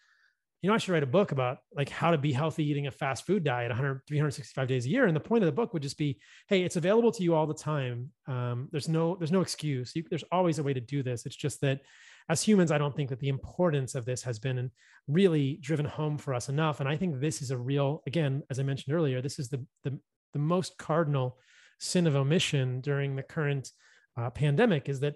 you 0.62 0.68
know, 0.68 0.74
I 0.74 0.78
should 0.78 0.92
write 0.92 1.02
a 1.02 1.06
book 1.06 1.32
about 1.32 1.58
like 1.74 1.88
how 1.88 2.12
to 2.12 2.18
be 2.18 2.32
healthy 2.32 2.64
eating 2.64 2.86
a 2.86 2.92
fast 2.92 3.26
food 3.26 3.42
diet 3.42 3.70
100, 3.70 4.02
365 4.06 4.68
days 4.68 4.86
a 4.86 4.88
year. 4.88 5.06
And 5.06 5.16
the 5.16 5.20
point 5.20 5.42
of 5.42 5.46
the 5.46 5.52
book 5.52 5.72
would 5.72 5.82
just 5.82 5.98
be, 5.98 6.20
Hey, 6.48 6.62
it's 6.62 6.76
available 6.76 7.10
to 7.12 7.22
you 7.24 7.34
all 7.34 7.46
the 7.46 7.54
time. 7.54 8.12
Um, 8.28 8.68
there's 8.70 8.88
no, 8.88 9.16
there's 9.16 9.32
no 9.32 9.40
excuse. 9.40 9.96
You, 9.96 10.04
there's 10.08 10.24
always 10.30 10.60
a 10.60 10.62
way 10.62 10.72
to 10.72 10.80
do 10.80 11.02
this. 11.02 11.26
It's 11.26 11.36
just 11.36 11.60
that 11.62 11.80
as 12.28 12.42
humans, 12.42 12.70
I 12.70 12.78
don't 12.78 12.94
think 12.94 13.10
that 13.10 13.20
the 13.20 13.28
importance 13.28 13.94
of 13.94 14.04
this 14.04 14.22
has 14.22 14.38
been 14.38 14.70
really 15.08 15.58
driven 15.60 15.86
home 15.86 16.18
for 16.18 16.34
us 16.34 16.48
enough. 16.48 16.80
And 16.80 16.88
I 16.88 16.96
think 16.96 17.20
this 17.20 17.42
is 17.42 17.50
a 17.50 17.58
real, 17.58 18.02
again, 18.06 18.42
as 18.50 18.58
I 18.58 18.62
mentioned 18.62 18.94
earlier, 18.94 19.20
this 19.20 19.38
is 19.38 19.48
the, 19.48 19.64
the, 19.84 19.98
the 20.32 20.38
most 20.38 20.78
cardinal 20.78 21.38
sin 21.78 22.06
of 22.06 22.14
omission 22.14 22.80
during 22.80 23.16
the 23.16 23.22
current 23.22 23.70
uh, 24.16 24.30
pandemic 24.30 24.88
is 24.88 25.00
that 25.00 25.14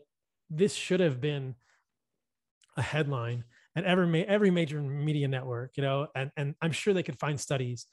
this 0.51 0.75
should 0.75 1.01
have 1.01 1.21
been 1.21 1.55
a 2.77 2.83
headline 2.83 3.45
at 3.77 3.85
every 3.85 4.27
every 4.27 4.51
major 4.51 4.81
media 4.81 5.29
network, 5.29 5.77
you 5.77 5.83
know, 5.83 6.07
and 6.15 6.31
and 6.37 6.55
I'm 6.61 6.73
sure 6.73 6.95
they 6.95 7.03
could 7.03 7.19
find 7.19 7.39
studies 7.41 7.87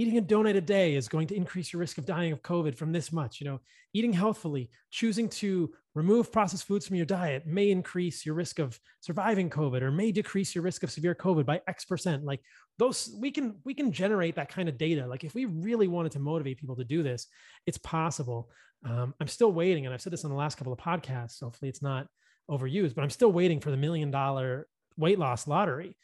eating 0.00 0.18
a 0.18 0.22
donut 0.22 0.56
a 0.56 0.60
day 0.60 0.94
is 0.94 1.08
going 1.08 1.26
to 1.26 1.36
increase 1.36 1.72
your 1.72 1.80
risk 1.80 1.98
of 1.98 2.06
dying 2.06 2.32
of 2.32 2.42
covid 2.42 2.74
from 2.74 2.92
this 2.92 3.12
much 3.12 3.40
you 3.40 3.46
know. 3.46 3.60
Eating 3.92 4.12
healthfully 4.12 4.70
choosing 4.90 5.28
to 5.28 5.72
remove 5.94 6.30
processed 6.30 6.64
foods 6.64 6.86
from 6.86 6.96
your 6.96 7.06
diet 7.06 7.44
may 7.44 7.70
increase 7.70 8.24
your 8.24 8.36
risk 8.36 8.60
of 8.60 8.78
surviving 9.00 9.50
covid 9.50 9.82
or 9.82 9.90
may 9.90 10.12
decrease 10.12 10.54
your 10.54 10.62
risk 10.62 10.84
of 10.84 10.90
severe 10.90 11.14
covid 11.14 11.44
by 11.44 11.60
x 11.66 11.84
percent. 11.84 12.24
Like 12.24 12.40
those 12.78 13.14
we 13.18 13.30
can 13.30 13.56
we 13.64 13.74
can 13.74 13.90
generate 13.92 14.36
that 14.36 14.48
kind 14.48 14.68
of 14.68 14.78
data. 14.78 15.06
Like 15.06 15.24
if 15.24 15.34
we 15.34 15.44
really 15.46 15.88
wanted 15.88 16.12
to 16.12 16.20
motivate 16.20 16.58
people 16.58 16.76
to 16.76 16.84
do 16.84 17.02
this 17.02 17.26
it's 17.66 17.78
possible. 17.78 18.50
Um, 18.82 19.12
i'm 19.20 19.28
still 19.28 19.52
waiting 19.52 19.84
and 19.84 19.92
i've 19.92 20.00
said 20.00 20.10
this 20.10 20.24
on 20.24 20.30
the 20.30 20.36
last 20.38 20.56
couple 20.56 20.72
of 20.72 20.78
podcasts 20.78 21.40
hopefully 21.40 21.68
it's 21.68 21.82
not 21.82 22.06
overused 22.50 22.94
but 22.94 23.02
i'm 23.02 23.10
still 23.10 23.30
waiting 23.30 23.60
for 23.60 23.70
the 23.70 23.76
million 23.76 24.10
dollar 24.10 24.66
weight 25.00 25.18
loss 25.18 25.48
lottery. 25.48 25.96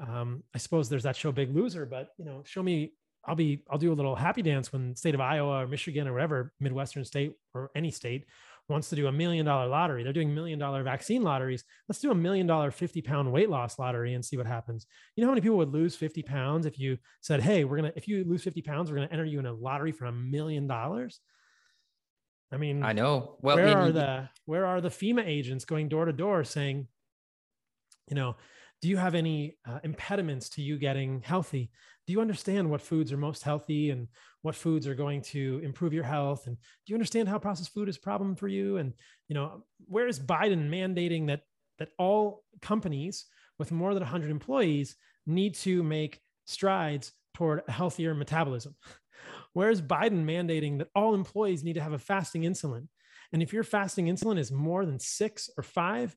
Um, 0.00 0.42
I 0.54 0.58
suppose 0.58 0.88
there's 0.88 1.02
that 1.02 1.16
show 1.16 1.32
Big 1.32 1.54
Loser, 1.54 1.86
but 1.86 2.08
you 2.18 2.24
know, 2.24 2.42
show 2.44 2.62
me 2.62 2.92
I'll 3.24 3.34
be 3.34 3.62
I'll 3.70 3.78
do 3.78 3.92
a 3.92 3.94
little 3.94 4.16
happy 4.16 4.42
dance 4.42 4.72
when 4.72 4.96
state 4.96 5.14
of 5.14 5.20
Iowa 5.20 5.64
or 5.64 5.66
Michigan 5.66 6.08
or 6.08 6.12
whatever 6.12 6.52
Midwestern 6.60 7.04
state 7.04 7.34
or 7.54 7.70
any 7.74 7.90
state 7.90 8.24
wants 8.68 8.90
to 8.90 8.96
do 8.96 9.06
a 9.06 9.12
million 9.12 9.46
dollar 9.46 9.66
lottery. 9.66 10.02
They're 10.02 10.12
doing 10.12 10.34
million 10.34 10.58
dollar 10.58 10.82
vaccine 10.82 11.22
lotteries. 11.22 11.64
Let's 11.88 12.00
do 12.00 12.10
a 12.10 12.14
million 12.14 12.46
dollar 12.46 12.70
50 12.70 13.00
pound 13.02 13.32
weight 13.32 13.48
loss 13.48 13.78
lottery 13.78 14.14
and 14.14 14.24
see 14.24 14.36
what 14.36 14.46
happens. 14.46 14.86
You 15.16 15.22
know 15.22 15.28
how 15.28 15.32
many 15.32 15.40
people 15.40 15.56
would 15.58 15.72
lose 15.72 15.96
50 15.96 16.22
pounds 16.22 16.66
if 16.66 16.78
you 16.78 16.98
said, 17.20 17.40
Hey, 17.40 17.64
we're 17.64 17.76
gonna 17.76 17.92
if 17.96 18.06
you 18.06 18.24
lose 18.24 18.42
50 18.42 18.62
pounds, 18.62 18.90
we're 18.90 18.96
gonna 18.96 19.08
enter 19.10 19.24
you 19.24 19.38
in 19.38 19.46
a 19.46 19.52
lottery 19.52 19.92
for 19.92 20.04
a 20.04 20.12
million 20.12 20.66
dollars. 20.66 21.20
I 22.52 22.56
mean, 22.56 22.82
I 22.82 22.92
know. 22.92 23.36
Well, 23.40 23.56
where 23.56 23.76
are 23.76 23.92
the 23.92 24.28
where 24.46 24.66
are 24.66 24.80
the 24.80 24.88
FEMA 24.88 25.26
agents 25.26 25.64
going 25.64 25.88
door 25.88 26.04
to 26.06 26.12
door 26.12 26.44
saying, 26.44 26.88
you 28.08 28.16
know, 28.16 28.36
do 28.80 28.88
you 28.88 28.96
have 28.96 29.14
any 29.14 29.56
uh, 29.66 29.80
impediments 29.82 30.50
to 30.50 30.62
you 30.62 30.78
getting 30.78 31.20
healthy 31.20 31.70
do 32.08 32.12
you 32.12 32.22
understand 32.22 32.70
what 32.70 32.80
foods 32.80 33.12
are 33.12 33.18
most 33.18 33.42
healthy 33.42 33.90
and 33.90 34.08
what 34.40 34.54
foods 34.54 34.86
are 34.86 34.94
going 34.94 35.20
to 35.20 35.60
improve 35.62 35.92
your 35.92 36.04
health? 36.04 36.46
And 36.46 36.56
do 36.56 36.62
you 36.86 36.96
understand 36.96 37.28
how 37.28 37.38
processed 37.38 37.74
food 37.74 37.86
is 37.86 37.98
a 37.98 38.00
problem 38.00 38.34
for 38.34 38.48
you? 38.48 38.78
And 38.78 38.94
you 39.28 39.34
know 39.34 39.64
where 39.86 40.08
is 40.08 40.18
biden 40.18 40.70
mandating 40.70 41.26
that 41.26 41.42
that 41.78 41.90
all 41.98 42.44
companies 42.62 43.26
with 43.58 43.72
more 43.72 43.92
than 43.92 44.00
100 44.00 44.30
employees 44.30 44.96
need 45.26 45.54
to 45.56 45.82
make 45.82 46.18
strides 46.46 47.12
toward 47.34 47.60
a 47.68 47.72
healthier 47.72 48.14
metabolism? 48.14 48.74
Where 49.52 49.68
is 49.68 49.82
biden 49.82 50.24
mandating 50.24 50.78
that 50.78 50.88
all 50.94 51.14
employees 51.14 51.62
need 51.62 51.74
to 51.74 51.82
have 51.82 51.92
a 51.92 51.98
fasting 51.98 52.42
insulin? 52.42 52.88
And 53.34 53.42
if 53.42 53.52
your 53.52 53.64
fasting 53.64 54.06
insulin 54.06 54.38
is 54.38 54.50
more 54.50 54.86
than 54.86 54.98
six 54.98 55.50
or 55.58 55.62
five 55.62 56.16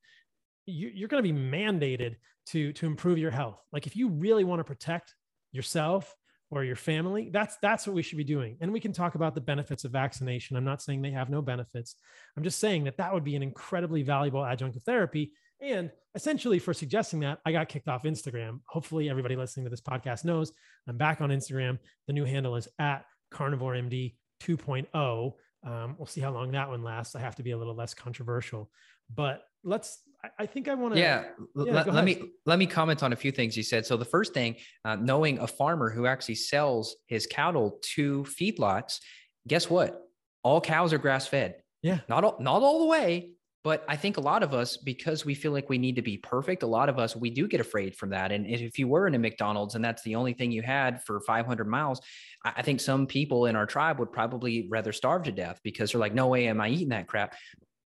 you're 0.65 1.09
going 1.09 1.21
to 1.21 1.33
be 1.33 1.37
mandated 1.37 2.15
to 2.45 2.71
to 2.73 2.85
improve 2.85 3.17
your 3.17 3.31
health. 3.31 3.59
Like 3.73 3.87
if 3.87 3.95
you 3.95 4.07
really 4.07 4.43
want 4.43 4.59
to 4.59 4.63
protect 4.63 5.15
yourself 5.51 6.15
or 6.51 6.65
your 6.65 6.75
family 6.75 7.29
that's 7.31 7.55
that's 7.61 7.87
what 7.87 7.95
we 7.95 8.03
should 8.03 8.17
be 8.17 8.23
doing. 8.23 8.57
And 8.59 8.71
we 8.71 8.79
can 8.79 8.91
talk 8.91 9.15
about 9.15 9.33
the 9.33 9.41
benefits 9.41 9.85
of 9.85 9.91
vaccination. 9.91 10.57
I'm 10.57 10.65
not 10.65 10.81
saying 10.81 11.01
they 11.01 11.11
have 11.11 11.29
no 11.29 11.41
benefits. 11.41 11.95
I'm 12.37 12.43
just 12.43 12.59
saying 12.59 12.83
that 12.83 12.97
that 12.97 13.13
would 13.13 13.23
be 13.23 13.35
an 13.35 13.43
incredibly 13.43 14.03
valuable 14.03 14.41
adjunctive 14.41 14.83
therapy. 14.83 15.31
And 15.61 15.91
essentially 16.13 16.59
for 16.59 16.73
suggesting 16.73 17.21
that 17.21 17.39
i 17.45 17.51
got 17.51 17.69
kicked 17.69 17.87
off 17.87 18.03
instagram. 18.03 18.59
Hopefully 18.67 19.09
everybody 19.09 19.35
listening 19.35 19.65
to 19.65 19.69
this 19.69 19.81
podcast 19.81 20.25
knows 20.25 20.51
i'm 20.87 20.97
back 20.97 21.21
on 21.21 21.29
instagram. 21.29 21.79
The 22.07 22.13
new 22.13 22.25
handle 22.25 22.55
is 22.57 22.67
at 22.79 23.05
carnivore 23.31 23.73
md 23.73 24.15
2.0 24.43 25.33
um, 25.63 25.95
we'll 25.97 26.07
see 26.07 26.21
how 26.21 26.31
long 26.31 26.51
that 26.51 26.69
one 26.69 26.83
lasts. 26.83 27.15
I 27.15 27.19
have 27.19 27.35
to 27.35 27.43
be 27.43 27.51
a 27.51 27.57
little 27.57 27.75
less 27.75 27.93
controversial 27.93 28.69
but 29.13 29.43
let's 29.63 29.99
I 30.37 30.45
think 30.45 30.67
I 30.67 30.75
want 30.75 30.93
to. 30.93 30.99
Yeah, 30.99 31.23
yeah 31.55 31.73
let, 31.73 31.93
let 31.93 32.05
me 32.05 32.31
let 32.45 32.59
me 32.59 32.67
comment 32.67 33.01
on 33.01 33.13
a 33.13 33.15
few 33.15 33.31
things 33.31 33.57
you 33.57 33.63
said. 33.63 33.85
So 33.85 33.97
the 33.97 34.05
first 34.05 34.33
thing, 34.33 34.55
uh, 34.85 34.95
knowing 34.95 35.39
a 35.39 35.47
farmer 35.47 35.89
who 35.89 36.05
actually 36.05 36.35
sells 36.35 36.95
his 37.07 37.25
cattle 37.25 37.79
to 37.95 38.23
feedlots, 38.23 38.99
guess 39.47 39.69
what? 39.69 39.99
All 40.43 40.61
cows 40.61 40.93
are 40.93 40.97
grass 40.97 41.27
fed. 41.27 41.55
Yeah, 41.81 41.99
not 42.07 42.23
all, 42.23 42.37
not 42.39 42.61
all 42.61 42.79
the 42.79 42.85
way, 42.85 43.31
but 43.63 43.83
I 43.87 43.95
think 43.95 44.17
a 44.17 44.21
lot 44.21 44.41
of 44.41 44.53
us, 44.53 44.77
because 44.77 45.23
we 45.25 45.35
feel 45.35 45.51
like 45.51 45.69
we 45.69 45.77
need 45.77 45.95
to 45.95 46.01
be 46.01 46.17
perfect, 46.17 46.63
a 46.63 46.67
lot 46.67 46.89
of 46.89 46.97
us 46.97 47.15
we 47.15 47.29
do 47.29 47.47
get 47.47 47.61
afraid 47.61 47.95
from 47.95 48.09
that. 48.09 48.31
And 48.31 48.47
if 48.47 48.79
you 48.79 48.87
were 48.87 49.07
in 49.07 49.13
a 49.13 49.19
McDonald's 49.19 49.75
and 49.75 49.85
that's 49.85 50.01
the 50.01 50.15
only 50.15 50.33
thing 50.33 50.51
you 50.51 50.63
had 50.63 51.03
for 51.03 51.19
500 51.21 51.67
miles, 51.67 52.01
I 52.43 52.63
think 52.63 52.79
some 52.79 53.05
people 53.05 53.45
in 53.45 53.55
our 53.55 53.67
tribe 53.67 53.99
would 53.99 54.11
probably 54.11 54.67
rather 54.69 54.91
starve 54.91 55.23
to 55.23 55.31
death 55.31 55.59
because 55.63 55.91
they're 55.91 56.01
like, 56.01 56.13
no 56.13 56.27
way 56.27 56.47
am 56.47 56.59
I 56.59 56.69
eating 56.69 56.89
that 56.89 57.07
crap 57.07 57.35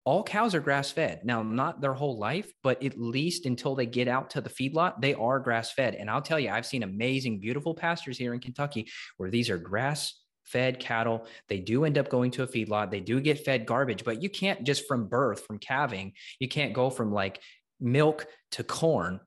all 0.05 0.22
cows 0.22 0.55
are 0.55 0.60
grass 0.60 0.90
fed. 0.90 1.20
Now, 1.24 1.43
not 1.43 1.81
their 1.81 1.93
whole 1.93 2.18
life, 2.18 2.51
but 2.62 2.82
at 2.82 2.98
least 2.98 3.47
until 3.47 3.74
they 3.74 3.86
get 3.86 4.09
out 4.09 4.31
to 4.31 4.40
the 4.40 4.48
feedlot, 4.48 5.01
they 5.01 5.14
are 5.14 5.39
grass 5.39 5.72
fed. 5.72 5.94
And 5.94 6.09
I'll 6.09 6.22
tell 6.22 6.40
you, 6.40 6.51
I've 6.51 6.66
seen 6.66 6.82
amazing, 6.82 7.40
beautiful 7.40 7.74
pastures 7.74 8.16
here 8.16 8.32
in 8.32 8.40
Kentucky 8.40 8.89
where 9.18 9.31
these 9.31 9.51
are 9.51 9.59
grass 9.59 10.14
fed 10.44 10.81
cattle. 10.81 11.27
They 11.48 11.60
do 11.60 11.85
end 11.85 11.98
up 11.98 12.09
going 12.09 12.31
to 12.32 12.43
a 12.43 12.47
feedlot. 12.47 12.90
They 12.90 13.01
do 13.01 13.20
get 13.20 13.44
fed 13.44 13.66
garbage, 13.66 14.05
but 14.05 14.22
you 14.22 14.31
can't 14.31 14.64
just 14.64 14.89
from 14.89 15.06
birth, 15.06 15.44
from 15.47 15.59
calving, 15.59 16.14
you 16.39 16.48
can't 16.48 16.72
go 16.72 16.90
from 16.90 17.12
like 17.12 17.40
milk 17.78 18.27
to 18.52 18.64
corn 18.64 19.20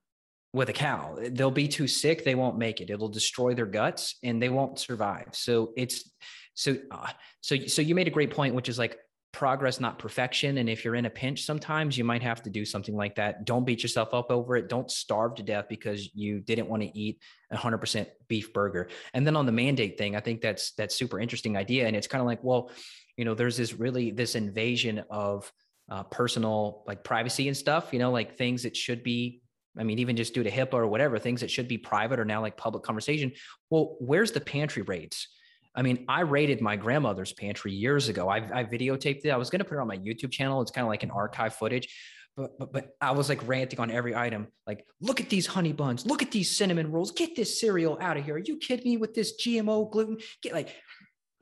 with 0.54 0.70
a 0.70 0.74
cow. 0.74 1.18
They'll 1.30 1.52
be 1.52 1.68
too 1.68 1.88
sick. 1.88 2.24
They 2.24 2.36
won't 2.36 2.58
make 2.58 2.82
it. 2.82 2.90
It'll 2.90 3.10
destroy 3.10 3.54
their 3.54 3.66
guts 3.66 4.18
and 4.24 4.42
they 4.42 4.50
won't 4.50 4.80
survive. 4.80 5.30
So 5.32 5.74
it's, 5.78 6.12
so, 6.56 6.78
uh, 6.92 7.12
so, 7.42 7.58
so 7.68 7.82
you 7.82 7.96
made 7.96 8.08
a 8.08 8.12
great 8.12 8.32
point, 8.32 8.54
which 8.54 8.70
is 8.70 8.78
like, 8.78 8.98
progress, 9.34 9.80
not 9.80 9.98
perfection. 9.98 10.60
And 10.60 10.70
if 10.70 10.86
you're 10.86 10.96
in 10.96 11.06
a 11.06 11.10
pinch, 11.10 11.44
sometimes 11.44 11.98
you 11.98 12.04
might 12.04 12.22
have 12.22 12.44
to 12.44 12.52
do 12.52 12.64
something 12.64 12.96
like 12.96 13.16
that. 13.16 13.46
Don't 13.46 13.66
beat 13.66 13.82
yourself 13.82 14.14
up 14.14 14.32
over 14.32 14.56
it. 14.56 14.70
Don't 14.70 14.90
starve 14.90 15.36
to 15.36 15.44
death 15.44 15.66
because 15.68 16.14
you 16.14 16.40
didn't 16.40 16.70
want 16.70 16.84
to 16.84 16.98
eat 16.98 17.20
a 17.52 17.58
hundred 17.58 17.80
percent 17.80 18.08
beef 18.30 18.54
burger. 18.54 18.90
And 19.14 19.28
then 19.28 19.36
on 19.36 19.46
the 19.46 19.52
mandate 19.52 19.98
thing, 19.98 20.16
I 20.16 20.20
think 20.20 20.40
that's 20.40 20.72
that's 20.74 20.96
super 20.96 21.20
interesting 21.20 21.58
idea. 21.58 21.88
And 21.88 21.96
it's 21.96 22.08
kind 22.08 22.22
of 22.22 22.28
like, 22.28 22.44
well, 22.44 22.72
you 23.18 23.26
know, 23.26 23.34
there's 23.34 23.58
this 23.58 23.74
really 23.74 24.12
this 24.12 24.36
invasion 24.36 25.04
of 25.10 25.52
uh, 25.90 26.04
personal 26.04 26.84
like 26.88 27.04
privacy 27.04 27.48
and 27.48 27.58
stuff. 27.58 27.92
You 27.92 28.00
know, 28.00 28.12
like 28.12 28.38
things 28.38 28.64
that 28.64 28.78
should 28.78 29.04
be. 29.04 29.42
I 29.76 29.84
mean, 29.84 29.98
even 29.98 30.16
just 30.16 30.36
due 30.36 30.44
to 30.44 30.52
HIPAA 30.52 30.76
or 30.76 30.88
whatever, 30.88 31.18
things 31.18 31.42
that 31.42 31.50
should 31.50 31.68
be 31.68 31.80
private 31.80 32.20
are 32.20 32.26
now 32.26 32.42
like 32.42 32.56
public 32.56 32.84
conversation. 32.84 33.32
Well, 33.72 33.98
where's 34.00 34.32
the 34.32 34.40
pantry 34.40 34.84
rates? 34.84 35.28
I 35.76 35.82
mean, 35.82 36.06
I 36.08 36.22
raided 36.22 36.62
my 36.62 36.76
grandmother's 36.76 37.34
pantry 37.34 37.72
years 37.72 38.10
ago. 38.10 38.30
I, 38.30 38.38
I 38.38 38.64
videotaped 38.64 39.26
it. 39.26 39.30
I 39.30 39.38
was 39.38 39.50
going 39.50 39.60
to 39.60 39.66
put 39.66 39.76
it 39.76 39.82
on 39.82 39.88
my 39.88 39.98
YouTube 39.98 40.32
channel. 40.32 40.62
It's 40.62 40.72
kind 40.72 40.86
of 40.86 40.90
like 40.90 41.04
an 41.04 41.12
archive 41.12 41.56
footage, 41.56 41.90
but, 42.38 42.58
but, 42.60 42.74
but 42.74 42.96
I 43.02 43.12
was 43.12 43.30
like 43.30 43.48
ranting 43.48 43.80
on 43.80 43.90
every 43.90 44.16
item. 44.16 44.48
Like, 44.68 44.86
look 45.02 45.20
at 45.20 45.30
these 45.30 45.48
honey 45.48 45.74
buns. 45.74 46.06
Look 46.06 46.22
at 46.22 46.32
these 46.32 46.56
cinnamon 46.56 46.92
rolls. 46.92 47.12
Get 47.12 47.36
this 47.36 47.60
cereal 47.60 47.98
out 48.02 48.18
of 48.18 48.26
here. 48.26 48.36
Are 48.36 48.40
you 48.40 48.58
kidding 48.58 48.92
me 48.92 48.98
with 48.98 49.14
this 49.14 49.34
GMO 49.42 49.90
gluten? 49.90 50.18
Get 50.42 50.54
like, 50.54 50.76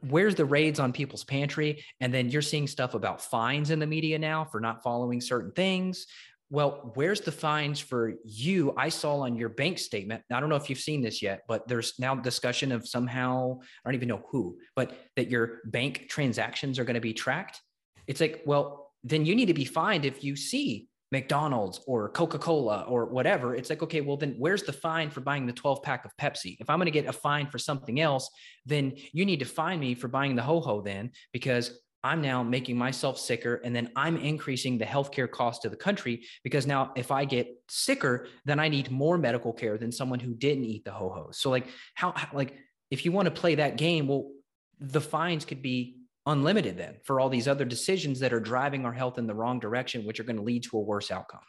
where's 0.09 0.35
the 0.35 0.45
raids 0.45 0.79
on 0.79 0.93
people's 0.93 1.23
pantry? 1.23 1.83
And 1.99 2.13
then 2.13 2.29
you're 2.29 2.41
seeing 2.41 2.67
stuff 2.67 2.93
about 2.93 3.21
fines 3.21 3.69
in 3.69 3.79
the 3.79 3.87
media 3.87 4.17
now 4.17 4.45
for 4.45 4.59
not 4.59 4.81
following 4.81 5.21
certain 5.21 5.51
things 5.51 6.07
well, 6.51 6.91
where's 6.95 7.21
the 7.21 7.31
fines 7.31 7.79
for 7.79 8.13
you? 8.25 8.73
I 8.75 8.89
saw 8.89 9.21
on 9.21 9.37
your 9.37 9.47
bank 9.47 9.79
statement. 9.79 10.21
I 10.29 10.41
don't 10.41 10.49
know 10.49 10.57
if 10.57 10.69
you've 10.69 10.79
seen 10.79 11.01
this 11.01 11.21
yet, 11.21 11.43
but 11.47 11.65
there's 11.69 11.93
now 11.97 12.13
discussion 12.13 12.73
of 12.73 12.85
somehow, 12.85 13.59
I 13.61 13.87
don't 13.87 13.95
even 13.95 14.09
know 14.09 14.25
who, 14.29 14.57
but 14.75 14.97
that 15.15 15.31
your 15.31 15.61
bank 15.63 16.07
transactions 16.09 16.77
are 16.77 16.83
going 16.83 16.95
to 16.95 17.01
be 17.01 17.13
tracked. 17.13 17.61
It's 18.05 18.19
like, 18.19 18.43
well, 18.45 18.91
then 19.05 19.25
you 19.25 19.33
need 19.33 19.45
to 19.45 19.53
be 19.53 19.63
fined 19.63 20.03
if 20.03 20.25
you 20.25 20.35
see 20.35 20.89
McDonald's 21.13 21.79
or 21.87 22.09
Coca 22.09 22.37
Cola 22.37 22.81
or 22.81 23.05
whatever. 23.05 23.55
It's 23.55 23.69
like, 23.69 23.81
okay, 23.83 24.01
well, 24.01 24.17
then 24.17 24.35
where's 24.37 24.63
the 24.63 24.73
fine 24.73 25.09
for 25.09 25.21
buying 25.21 25.45
the 25.45 25.53
12 25.53 25.81
pack 25.81 26.03
of 26.03 26.11
Pepsi? 26.17 26.57
If 26.59 26.69
I'm 26.69 26.79
going 26.79 26.85
to 26.85 26.91
get 26.91 27.07
a 27.07 27.13
fine 27.13 27.47
for 27.47 27.59
something 27.59 28.01
else, 28.01 28.29
then 28.65 28.93
you 29.13 29.25
need 29.25 29.39
to 29.39 29.45
fine 29.45 29.79
me 29.79 29.95
for 29.95 30.09
buying 30.09 30.35
the 30.35 30.43
ho 30.43 30.59
ho 30.59 30.81
then 30.81 31.11
because 31.31 31.79
I'm 32.03 32.21
now 32.21 32.41
making 32.41 32.77
myself 32.77 33.19
sicker 33.19 33.61
and 33.63 33.75
then 33.75 33.91
I'm 33.95 34.17
increasing 34.17 34.77
the 34.77 34.85
healthcare 34.85 35.29
cost 35.29 35.61
to 35.61 35.69
the 35.69 35.75
country 35.75 36.25
because 36.43 36.65
now 36.65 36.91
if 36.95 37.11
I 37.11 37.25
get 37.25 37.47
sicker, 37.69 38.27
then 38.45 38.59
I 38.59 38.69
need 38.69 38.89
more 38.89 39.17
medical 39.17 39.53
care 39.53 39.77
than 39.77 39.91
someone 39.91 40.19
who 40.19 40.33
didn't 40.33 40.65
eat 40.65 40.83
the 40.83 40.91
ho-ho. 40.91 41.29
So 41.31 41.49
like 41.49 41.67
how 41.93 42.13
like 42.33 42.57
if 42.89 43.05
you 43.05 43.11
want 43.11 43.25
to 43.25 43.31
play 43.31 43.55
that 43.55 43.77
game, 43.77 44.07
well, 44.07 44.31
the 44.79 45.01
fines 45.01 45.45
could 45.45 45.61
be 45.61 45.97
unlimited 46.25 46.77
then 46.77 46.97
for 47.03 47.19
all 47.19 47.29
these 47.29 47.47
other 47.47 47.65
decisions 47.65 48.19
that 48.19 48.33
are 48.33 48.39
driving 48.39 48.85
our 48.85 48.93
health 48.93 49.17
in 49.17 49.27
the 49.27 49.35
wrong 49.35 49.59
direction, 49.59 50.05
which 50.05 50.19
are 50.19 50.23
going 50.23 50.35
to 50.35 50.41
lead 50.41 50.63
to 50.63 50.77
a 50.77 50.81
worse 50.81 51.11
outcome. 51.11 51.41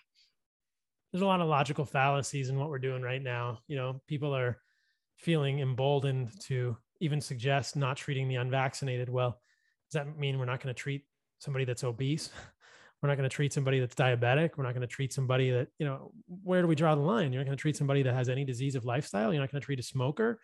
There's 1.13 1.23
a 1.23 1.27
lot 1.27 1.43
of 1.43 1.49
logical 1.49 1.85
fallacies 1.85 2.49
in 2.49 2.59
what 2.59 2.71
we're 2.71 2.79
doing 2.79 3.03
right 3.03 3.23
now. 3.23 3.59
You 3.69 3.77
know, 3.77 4.01
people 4.07 4.35
are 4.35 4.59
feeling 5.19 5.61
emboldened 5.61 6.31
to 6.45 6.77
even 7.01 7.21
suggest 7.21 7.77
not 7.77 7.97
treating 7.97 8.29
the 8.29 8.37
unvaccinated. 8.37 9.11
Well, 9.11 9.42
does 9.93 10.05
that 10.05 10.19
mean 10.19 10.39
we're 10.39 10.47
not 10.47 10.63
going 10.63 10.75
to 10.75 10.79
treat 10.79 11.05
somebody 11.39 11.65
that's 11.65 11.85
obese? 11.85 12.31
We're 13.03 13.09
not 13.09 13.17
going 13.17 13.29
to 13.29 13.35
treat 13.35 13.53
somebody 13.53 13.81
that's 13.81 13.97
diabetic. 13.97 14.51
We're 14.57 14.63
not 14.63 14.75
going 14.75 14.87
to 14.87 14.87
treat 14.87 15.13
somebody 15.13 15.51
that, 15.51 15.67
you 15.77 15.85
know, 15.85 16.13
where 16.45 16.63
do 16.63 16.69
we 16.69 16.77
draw 16.77 16.95
the 16.95 17.01
line? 17.01 17.33
You're 17.33 17.43
not 17.43 17.47
going 17.47 17.59
to 17.59 17.61
treat 17.61 17.77
somebody 17.77 18.05
that 18.05 18.15
has 18.15 18.29
any 18.29 18.45
disease 18.45 18.77
of 18.77 18.85
lifestyle. 18.85 19.33
You're 19.33 19.43
not 19.43 19.51
going 19.51 19.61
to 19.61 19.65
treat 19.65 19.81
a 19.81 19.83
smoker. 19.83 20.39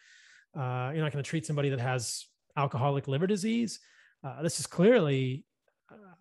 Uh, 0.56 0.90
you're 0.92 1.04
not 1.04 1.12
going 1.12 1.22
to 1.22 1.30
treat 1.30 1.46
somebody 1.46 1.68
that 1.68 1.78
has 1.78 2.26
alcoholic 2.56 3.06
liver 3.06 3.28
disease. 3.28 3.78
Uh, 4.24 4.42
this 4.42 4.58
is 4.58 4.66
clearly 4.66 5.44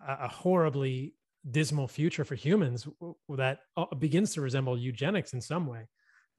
a, 0.07 0.25
a 0.25 0.27
horribly 0.27 1.15
dismal 1.49 1.87
future 1.87 2.23
for 2.23 2.35
humans 2.35 2.87
that 3.29 3.61
uh, 3.75 3.85
begins 3.95 4.35
to 4.35 4.41
resemble 4.41 4.77
eugenics 4.77 5.33
in 5.33 5.41
some 5.41 5.65
way. 5.65 5.87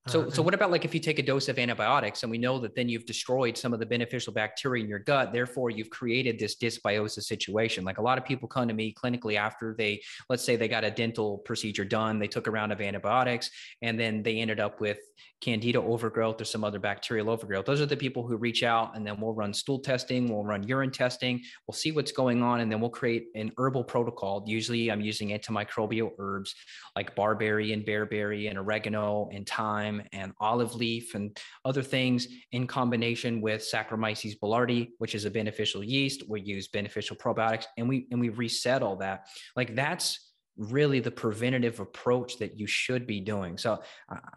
So, 0.08 0.22
uh, 0.22 0.30
so 0.30 0.42
what 0.42 0.54
about 0.54 0.70
like 0.70 0.84
if 0.84 0.94
you 0.94 1.00
take 1.00 1.18
a 1.18 1.22
dose 1.22 1.48
of 1.48 1.58
antibiotics 1.58 2.22
and 2.22 2.30
we 2.30 2.38
know 2.38 2.58
that 2.60 2.74
then 2.74 2.88
you've 2.88 3.06
destroyed 3.06 3.56
some 3.56 3.72
of 3.72 3.80
the 3.80 3.86
beneficial 3.86 4.32
bacteria 4.32 4.82
in 4.82 4.88
your 4.88 4.98
gut, 4.98 5.32
therefore 5.32 5.70
you've 5.70 5.90
created 5.90 6.38
this 6.38 6.56
dysbiosis 6.56 7.24
situation. 7.24 7.84
Like 7.84 7.98
a 7.98 8.02
lot 8.02 8.18
of 8.18 8.24
people 8.24 8.48
come 8.48 8.68
to 8.68 8.74
me 8.74 8.94
clinically 8.94 9.36
after 9.36 9.74
they, 9.76 10.00
let's 10.28 10.44
say 10.44 10.56
they 10.56 10.68
got 10.68 10.84
a 10.84 10.90
dental 10.90 11.38
procedure 11.38 11.84
done, 11.84 12.18
they 12.18 12.28
took 12.28 12.46
a 12.46 12.50
round 12.50 12.72
of 12.72 12.80
antibiotics, 12.80 13.50
and 13.82 13.98
then 13.98 14.22
they 14.22 14.38
ended 14.38 14.60
up 14.60 14.80
with 14.80 14.98
candida 15.40 15.80
overgrowth 15.80 16.40
or 16.40 16.44
some 16.44 16.64
other 16.64 16.78
bacterial 16.78 17.30
overgrowth. 17.30 17.64
Those 17.64 17.80
are 17.80 17.86
the 17.86 17.96
people 17.96 18.26
who 18.26 18.36
reach 18.36 18.62
out 18.62 18.96
and 18.96 19.06
then 19.06 19.20
we'll 19.20 19.34
run 19.34 19.54
stool 19.54 19.78
testing, 19.78 20.28
we'll 20.28 20.44
run 20.44 20.64
urine 20.64 20.90
testing, 20.90 21.42
we'll 21.66 21.74
see 21.74 21.92
what's 21.92 22.12
going 22.12 22.42
on, 22.42 22.60
and 22.60 22.70
then 22.70 22.80
we'll 22.80 22.90
create 22.90 23.26
an 23.34 23.52
herbal 23.56 23.84
protocol. 23.84 24.42
Usually 24.46 24.90
I'm 24.90 25.00
using 25.00 25.28
antimicrobial 25.28 26.12
herbs 26.18 26.54
like 26.96 27.14
barberry 27.14 27.72
and 27.72 27.84
bearberry 27.84 28.48
and 28.48 28.58
oregano 28.58 29.28
and 29.32 29.48
thyme 29.48 29.97
and 30.12 30.32
olive 30.40 30.74
leaf 30.74 31.14
and 31.14 31.38
other 31.64 31.82
things 31.82 32.28
in 32.52 32.66
combination 32.66 33.40
with 33.40 33.62
Saccharomyces 33.62 34.38
boulardii, 34.42 34.90
which 34.98 35.14
is 35.14 35.24
a 35.24 35.30
beneficial 35.30 35.82
yeast. 35.82 36.24
We 36.28 36.40
use 36.40 36.68
beneficial 36.68 37.16
probiotics 37.16 37.66
and 37.76 37.88
we 37.88 38.06
and 38.10 38.20
we 38.20 38.28
reset 38.30 38.82
all 38.82 38.96
that. 38.96 39.26
Like 39.56 39.74
that's 39.74 40.27
really 40.58 41.00
the 41.00 41.10
preventative 41.10 41.78
approach 41.80 42.38
that 42.38 42.58
you 42.58 42.66
should 42.66 43.06
be 43.06 43.20
doing. 43.20 43.56
So 43.56 43.80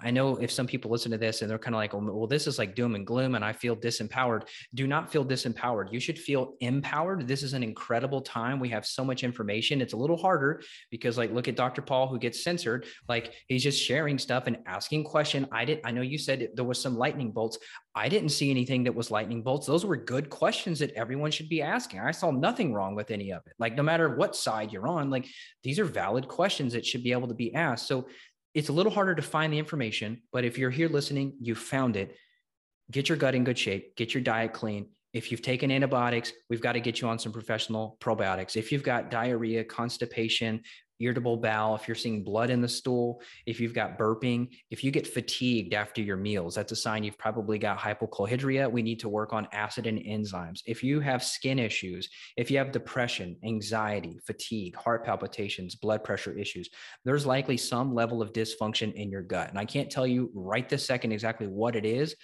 I 0.02 0.11
know 0.11 0.38
if 0.38 0.52
some 0.52 0.68
people 0.68 0.91
listen 0.91 1.11
to 1.11 1.18
this 1.18 1.41
and 1.41 1.49
they're 1.49 1.57
kind 1.57 1.76
of 1.76 1.80
like, 1.80 1.93
well, 1.93 2.27
this 2.27 2.48
is 2.48 2.60
like 2.60 2.76
doom 2.76 2.95
and 2.95 3.06
gloom 3.06 3.35
and 3.35 3.43
I 3.43 3.53
feel 3.53 3.76
disempowered. 3.76 4.43
Do 4.76 4.88
not 4.88 5.11
feel 5.11 5.26
disempowered. 5.26 5.91
You 5.91 5.99
should 5.99 6.19
feel 6.19 6.53
empowered. 6.60 7.27
This 7.27 7.41
is 7.41 7.53
an 7.53 7.64
incredible 7.64 8.22
time. 8.22 8.60
We 8.60 8.69
have 8.69 8.85
so 8.85 9.03
much 9.03 9.23
information. 9.23 9.81
It's 9.81 9.93
a 9.93 9.98
little 9.98 10.18
harder 10.18 10.61
because 10.91 11.18
like, 11.18 11.31
look 11.31 11.48
at 11.48 11.56
Dr. 11.56 11.81
Paul 11.81 12.07
who 12.07 12.19
gets 12.19 12.43
censored. 12.43 12.85
Like 13.10 13.34
he's 13.48 13.64
just 13.64 13.81
sharing 13.81 14.18
stuff 14.18 14.43
and 14.48 14.57
asking 14.68 15.06
question. 15.06 15.48
I 15.52 15.65
did. 15.65 15.81
I 15.84 15.91
know 15.91 16.02
you 16.02 16.18
said 16.18 16.49
there 16.53 16.65
was 16.65 16.80
some 16.80 16.98
lightning 16.98 17.31
bolts. 17.31 17.57
I 17.93 18.07
didn't 18.07 18.30
see 18.30 18.49
anything 18.49 18.85
that 18.85 18.95
was 18.95 19.11
lightning 19.11 19.41
bolts. 19.41 19.68
Those 19.68 19.85
were 19.85 19.97
good 19.97 20.30
questions 20.30 20.80
that 20.80 20.93
everyone 20.93 21.31
should 21.31 21.49
be 21.49 21.61
asking. 21.61 21.99
I 21.99 22.11
saw 22.11 22.31
nothing 22.31 22.73
wrong 22.73 22.95
with 22.95 23.11
any 23.11 23.31
of 23.31 23.41
it. 23.45 23.53
Like 23.59 23.76
no 23.76 23.84
matter 23.84 24.15
what 24.15 24.35
side 24.35 24.72
you're 24.72 24.88
on, 24.88 25.09
like 25.09 25.27
these 25.63 25.77
are 25.77 25.85
valid 25.85 26.27
questions 26.27 26.72
that 26.73 26.85
should 26.85 27.03
be 27.03 27.11
able 27.11 27.27
to 27.27 27.34
be 27.34 27.53
asked. 27.53 27.88
So 27.88 28.07
it's 28.53 28.69
a 28.69 28.73
little 28.73 28.91
harder 28.91 29.15
to 29.15 29.22
find 29.22 29.51
the 29.51 29.59
information, 29.59 30.22
but 30.31 30.45
if 30.45 30.57
you're 30.57 30.69
here 30.69 30.89
listening, 30.89 31.34
you 31.41 31.55
found 31.55 31.97
it. 31.97 32.15
Get 32.91 33.09
your 33.09 33.18
gut 33.18 33.35
in 33.35 33.43
good 33.43 33.57
shape, 33.57 33.95
get 33.95 34.13
your 34.13 34.23
diet 34.23 34.53
clean. 34.53 34.89
If 35.13 35.30
you've 35.30 35.41
taken 35.41 35.72
antibiotics, 35.72 36.31
we've 36.49 36.61
got 36.61 36.73
to 36.73 36.80
get 36.80 37.01
you 37.01 37.07
on 37.09 37.19
some 37.19 37.34
professional 37.34 37.97
probiotics. 37.99 38.55
If 38.55 38.72
you've 38.72 38.84
got 38.84 39.11
diarrhea, 39.11 39.63
constipation, 39.65 40.61
irritable 41.02 41.38
bowel, 41.38 41.76
if 41.76 41.88
you're 41.88 41.95
seeing 41.95 42.23
blood 42.23 42.49
in 42.49 42.61
the 42.61 42.68
stool, 42.68 43.22
if 43.45 43.60
you've 43.60 43.73
got 43.73 43.98
burping, 43.98 44.49
if 44.69 44.84
you 44.84 44.91
get 44.91 45.07
fatigued 45.07 45.73
after 45.73 46.02
your 46.02 46.18
meals, 46.18 46.56
that's 46.56 46.72
a 46.72 46.76
sign 46.76 47.03
you've 47.03 47.18
probably 47.18 47.57
got 47.57 47.80
hypochlorhydria. 47.80 48.72
We 48.72 48.82
need 48.82 48.99
to 48.99 49.10
work 49.10 49.34
on 49.34 49.48
acid 49.52 49.88
and 49.88 49.99
enzymes. 49.99 50.61
If 50.65 50.84
you 50.84 50.99
have 50.99 51.23
skin 51.23 51.60
issues, 51.60 52.10
if 52.38 52.52
you 52.52 52.57
have 52.57 52.72
depression, 52.72 53.38
anxiety, 53.44 54.19
fatigue, 54.26 54.76
heart 54.76 55.06
palpitations, 55.06 55.76
blood 55.76 56.03
pressure 56.03 56.38
issues, 56.38 56.69
there's 57.06 57.26
likely 57.26 57.57
some 57.57 57.94
level 57.94 58.22
of 58.22 58.34
dysfunction 58.34 58.94
in 58.94 59.10
your 59.10 59.23
gut. 59.23 59.49
And 59.49 59.60
I 59.60 59.65
can't 59.65 59.90
tell 59.90 60.07
you 60.07 60.32
right 60.34 60.68
this 60.68 60.86
second 60.86 61.11
exactly 61.11 61.48
what 61.48 61.76
it 61.76 61.86
is, 61.86 62.15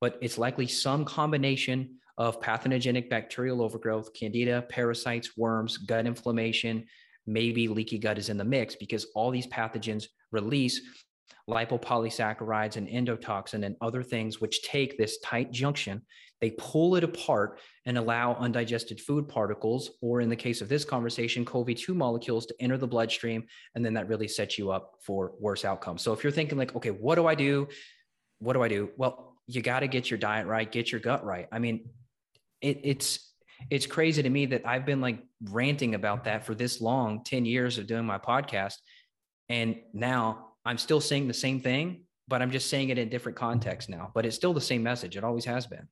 but 0.00 0.18
it's 0.20 0.38
likely 0.38 0.66
some 0.66 1.04
combination 1.04 1.98
of 2.16 2.40
pathogenic 2.40 3.10
bacterial 3.10 3.62
overgrowth, 3.62 4.14
candida, 4.14 4.62
parasites, 4.68 5.36
worms, 5.36 5.78
gut 5.78 6.06
inflammation, 6.06 6.86
maybe 7.26 7.68
leaky 7.68 7.98
gut 7.98 8.18
is 8.18 8.28
in 8.28 8.36
the 8.36 8.44
mix 8.44 8.74
because 8.74 9.06
all 9.14 9.30
these 9.30 9.46
pathogens 9.46 10.06
release 10.32 10.80
lipopolysaccharides 11.48 12.76
and 12.76 12.88
endotoxin 12.88 13.64
and 13.64 13.76
other 13.80 14.02
things 14.02 14.40
which 14.40 14.62
take 14.62 14.96
this 14.96 15.18
tight 15.20 15.52
junction. 15.52 16.00
They 16.40 16.50
pull 16.52 16.96
it 16.96 17.04
apart 17.04 17.60
and 17.86 17.96
allow 17.98 18.34
undigested 18.34 19.00
food 19.00 19.28
particles 19.28 19.92
or 20.00 20.20
in 20.20 20.28
the 20.28 20.36
case 20.36 20.60
of 20.60 20.68
this 20.68 20.84
conversation 20.84 21.44
cov2 21.44 21.94
molecules 21.94 22.46
to 22.46 22.54
enter 22.60 22.78
the 22.78 22.86
bloodstream 22.86 23.44
and 23.74 23.84
then 23.84 23.94
that 23.94 24.08
really 24.08 24.28
sets 24.28 24.58
you 24.58 24.70
up 24.70 24.94
for 25.02 25.32
worse 25.38 25.64
outcomes. 25.64 26.02
So 26.02 26.12
if 26.12 26.22
you're 26.22 26.32
thinking 26.32 26.58
like 26.58 26.74
okay 26.74 26.90
what 26.90 27.16
do 27.16 27.26
i 27.26 27.34
do? 27.34 27.68
What 28.38 28.54
do 28.54 28.62
i 28.62 28.68
do? 28.68 28.90
Well 28.96 29.36
you 29.46 29.60
got 29.60 29.80
to 29.80 29.86
get 29.86 30.10
your 30.10 30.18
diet 30.18 30.46
right 30.46 30.70
get 30.70 30.90
your 30.92 31.00
gut 31.00 31.24
right. 31.24 31.46
I 31.52 31.58
mean 31.58 31.88
it, 32.60 32.80
it's 32.82 33.33
it's 33.70 33.86
crazy 33.86 34.22
to 34.22 34.30
me 34.30 34.46
that 34.46 34.66
I've 34.66 34.84
been 34.84 35.00
like 35.00 35.18
ranting 35.50 35.94
about 35.94 36.24
that 36.24 36.44
for 36.44 36.54
this 36.54 36.80
long 36.80 37.24
10 37.24 37.44
years 37.44 37.78
of 37.78 37.86
doing 37.86 38.04
my 38.04 38.18
podcast. 38.18 38.76
And 39.48 39.76
now 39.92 40.52
I'm 40.64 40.78
still 40.78 41.00
saying 41.00 41.28
the 41.28 41.34
same 41.34 41.60
thing, 41.60 42.02
but 42.28 42.42
I'm 42.42 42.50
just 42.50 42.68
saying 42.68 42.88
it 42.88 42.98
in 42.98 43.08
different 43.08 43.36
context 43.36 43.88
now. 43.88 44.10
But 44.14 44.26
it's 44.26 44.36
still 44.36 44.54
the 44.54 44.60
same 44.60 44.82
message. 44.82 45.16
It 45.16 45.24
always 45.24 45.44
has 45.44 45.66
been. 45.66 45.86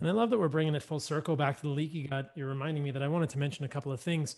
And 0.00 0.08
I 0.08 0.12
love 0.12 0.30
that 0.30 0.38
we're 0.38 0.48
bringing 0.48 0.74
it 0.74 0.82
full 0.82 1.00
circle 1.00 1.36
back 1.36 1.56
to 1.56 1.62
the 1.62 1.68
leaky 1.68 2.06
gut. 2.08 2.30
You're 2.34 2.48
reminding 2.48 2.82
me 2.82 2.90
that 2.90 3.02
I 3.02 3.08
wanted 3.08 3.30
to 3.30 3.38
mention 3.38 3.64
a 3.64 3.68
couple 3.68 3.92
of 3.92 4.00
things. 4.00 4.36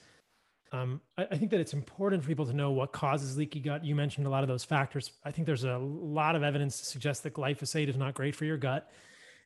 Um, 0.72 1.00
I, 1.16 1.26
I, 1.30 1.36
think 1.38 1.52
that 1.52 1.60
it's 1.60 1.72
important 1.72 2.22
for 2.22 2.28
people 2.28 2.44
to 2.46 2.52
know 2.52 2.72
what 2.72 2.92
causes 2.92 3.36
leaky 3.36 3.60
gut. 3.60 3.84
You 3.84 3.94
mentioned 3.94 4.26
a 4.26 4.30
lot 4.30 4.42
of 4.42 4.48
those 4.48 4.64
factors. 4.64 5.12
I 5.24 5.30
think 5.30 5.46
there's 5.46 5.62
a 5.62 5.78
lot 5.78 6.34
of 6.34 6.42
evidence 6.42 6.78
to 6.80 6.84
suggest 6.84 7.22
that 7.22 7.34
glyphosate 7.34 7.88
is 7.88 7.96
not 7.96 8.14
great 8.14 8.34
for 8.34 8.44
your 8.44 8.56
gut 8.56 8.90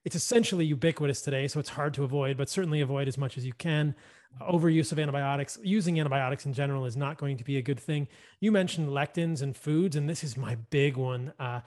it's 0.05 0.16
essentially 0.16 0.64
ubiquitous 0.64 1.22
today, 1.22 1.47
so 1.48 1.60
it's 1.60 1.70
hard 1.70 1.94
to 1.94 2.05
avoid, 2.05 2.36
but 2.36 2.48
certainly 2.48 2.81
avoid 2.81 3.09
as 3.09 3.18
much 3.18 3.36
as 3.36 3.44
you 3.44 3.52
can. 3.52 3.94
Overuse 4.40 4.93
of 4.93 4.98
antibiotics, 4.98 5.59
using 5.62 5.98
antibiotics 5.98 6.47
in 6.47 6.52
general 6.52 6.86
is 6.86 6.97
not 6.97 7.18
going 7.18 7.36
to 7.36 7.44
be 7.44 7.59
a 7.59 7.62
good 7.62 7.81
thing. 7.81 8.09
You 8.39 8.52
mentioned 8.52 8.89
lectins 8.89 9.43
and 9.43 9.56
foods, 9.56 9.97
and 9.97 10.09
this 10.09 10.22
is 10.22 10.36
my 10.36 10.55
big 10.70 10.97
one. 10.97 11.32
Uh, 11.39 11.60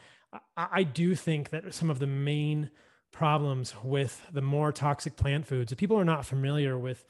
I, 0.58 0.68
I 0.72 0.84
do 0.84 1.14
think 1.14 1.50
that 1.50 1.74
some 1.74 1.90
of 1.90 2.00
the 2.00 2.08
main 2.08 2.72
problems 3.12 3.76
with 3.84 4.26
the 4.32 4.42
more 4.42 4.72
toxic 4.72 5.16
plant 5.16 5.46
foods, 5.46 5.72
if 5.72 5.78
people 5.78 5.98
are 6.00 6.06
not 6.06 6.26
familiar 6.26 6.78
with 6.78 7.06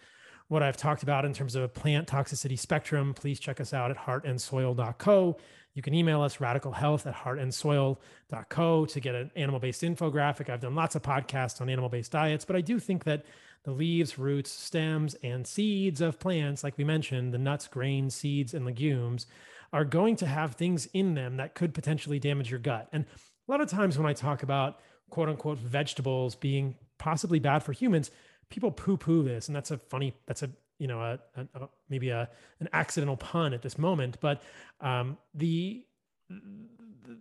what 0.49 0.61
I've 0.61 0.77
talked 0.77 1.03
about 1.03 1.23
in 1.25 1.33
terms 1.33 1.55
of 1.55 1.63
a 1.63 1.67
plant 1.67 2.07
toxicity 2.07 2.59
spectrum, 2.59 3.13
please 3.13 3.39
check 3.39 3.61
us 3.61 3.73
out 3.73 3.91
at 3.91 3.97
heartandsoil.co. 3.97 5.37
You 5.73 5.81
can 5.81 5.93
email 5.93 6.21
us 6.21 6.37
radicalhealth 6.37 7.07
at 7.07 7.15
heartandsoil.co 7.15 8.85
to 8.85 8.99
get 8.99 9.15
an 9.15 9.31
animal 9.35 9.59
based 9.59 9.81
infographic. 9.81 10.49
I've 10.49 10.61
done 10.61 10.75
lots 10.75 10.95
of 10.95 11.01
podcasts 11.01 11.61
on 11.61 11.69
animal 11.69 11.89
based 11.89 12.11
diets, 12.11 12.45
but 12.45 12.55
I 12.55 12.61
do 12.61 12.79
think 12.79 13.05
that 13.05 13.25
the 13.63 13.71
leaves, 13.71 14.19
roots, 14.19 14.51
stems, 14.51 15.15
and 15.23 15.47
seeds 15.47 16.01
of 16.01 16.19
plants, 16.19 16.63
like 16.63 16.77
we 16.77 16.83
mentioned, 16.83 17.33
the 17.33 17.37
nuts, 17.37 17.67
grains, 17.67 18.13
seeds, 18.13 18.53
and 18.53 18.65
legumes, 18.65 19.25
are 19.71 19.85
going 19.85 20.15
to 20.17 20.27
have 20.27 20.53
things 20.55 20.85
in 20.93 21.15
them 21.15 21.37
that 21.37 21.55
could 21.55 21.73
potentially 21.73 22.19
damage 22.19 22.51
your 22.51 22.59
gut. 22.59 22.87
And 22.91 23.05
a 23.47 23.51
lot 23.51 23.61
of 23.61 23.69
times 23.69 23.97
when 23.97 24.05
I 24.05 24.13
talk 24.13 24.43
about 24.43 24.79
quote 25.09 25.29
unquote 25.29 25.57
vegetables 25.57 26.35
being 26.35 26.75
possibly 26.97 27.39
bad 27.39 27.63
for 27.63 27.71
humans, 27.71 28.11
people 28.49 28.71
poo 28.71 28.97
poo 28.97 29.23
this. 29.23 29.47
And 29.47 29.55
that's 29.55 29.71
a 29.71 29.77
funny, 29.77 30.13
that's 30.27 30.43
a 30.43 30.49
you 30.84 30.89
know, 30.89 30.99
a, 30.99 31.18
a, 31.38 31.64
a 31.64 31.69
maybe 31.88 32.10
a 32.10 32.27
an 32.60 32.68
accidental 32.73 33.15
pun 33.15 33.53
at 33.53 33.61
this 33.61 33.77
moment, 33.77 34.18
but 34.19 34.41
um, 34.81 35.18
the 35.34 35.85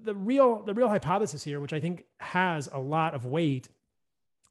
the 0.02 0.16
real 0.16 0.64
the 0.64 0.74
real 0.74 0.88
hypothesis 0.88 1.44
here, 1.44 1.60
which 1.60 1.72
I 1.72 1.78
think 1.78 2.04
has 2.18 2.68
a 2.72 2.80
lot 2.80 3.14
of 3.14 3.24
weight, 3.24 3.68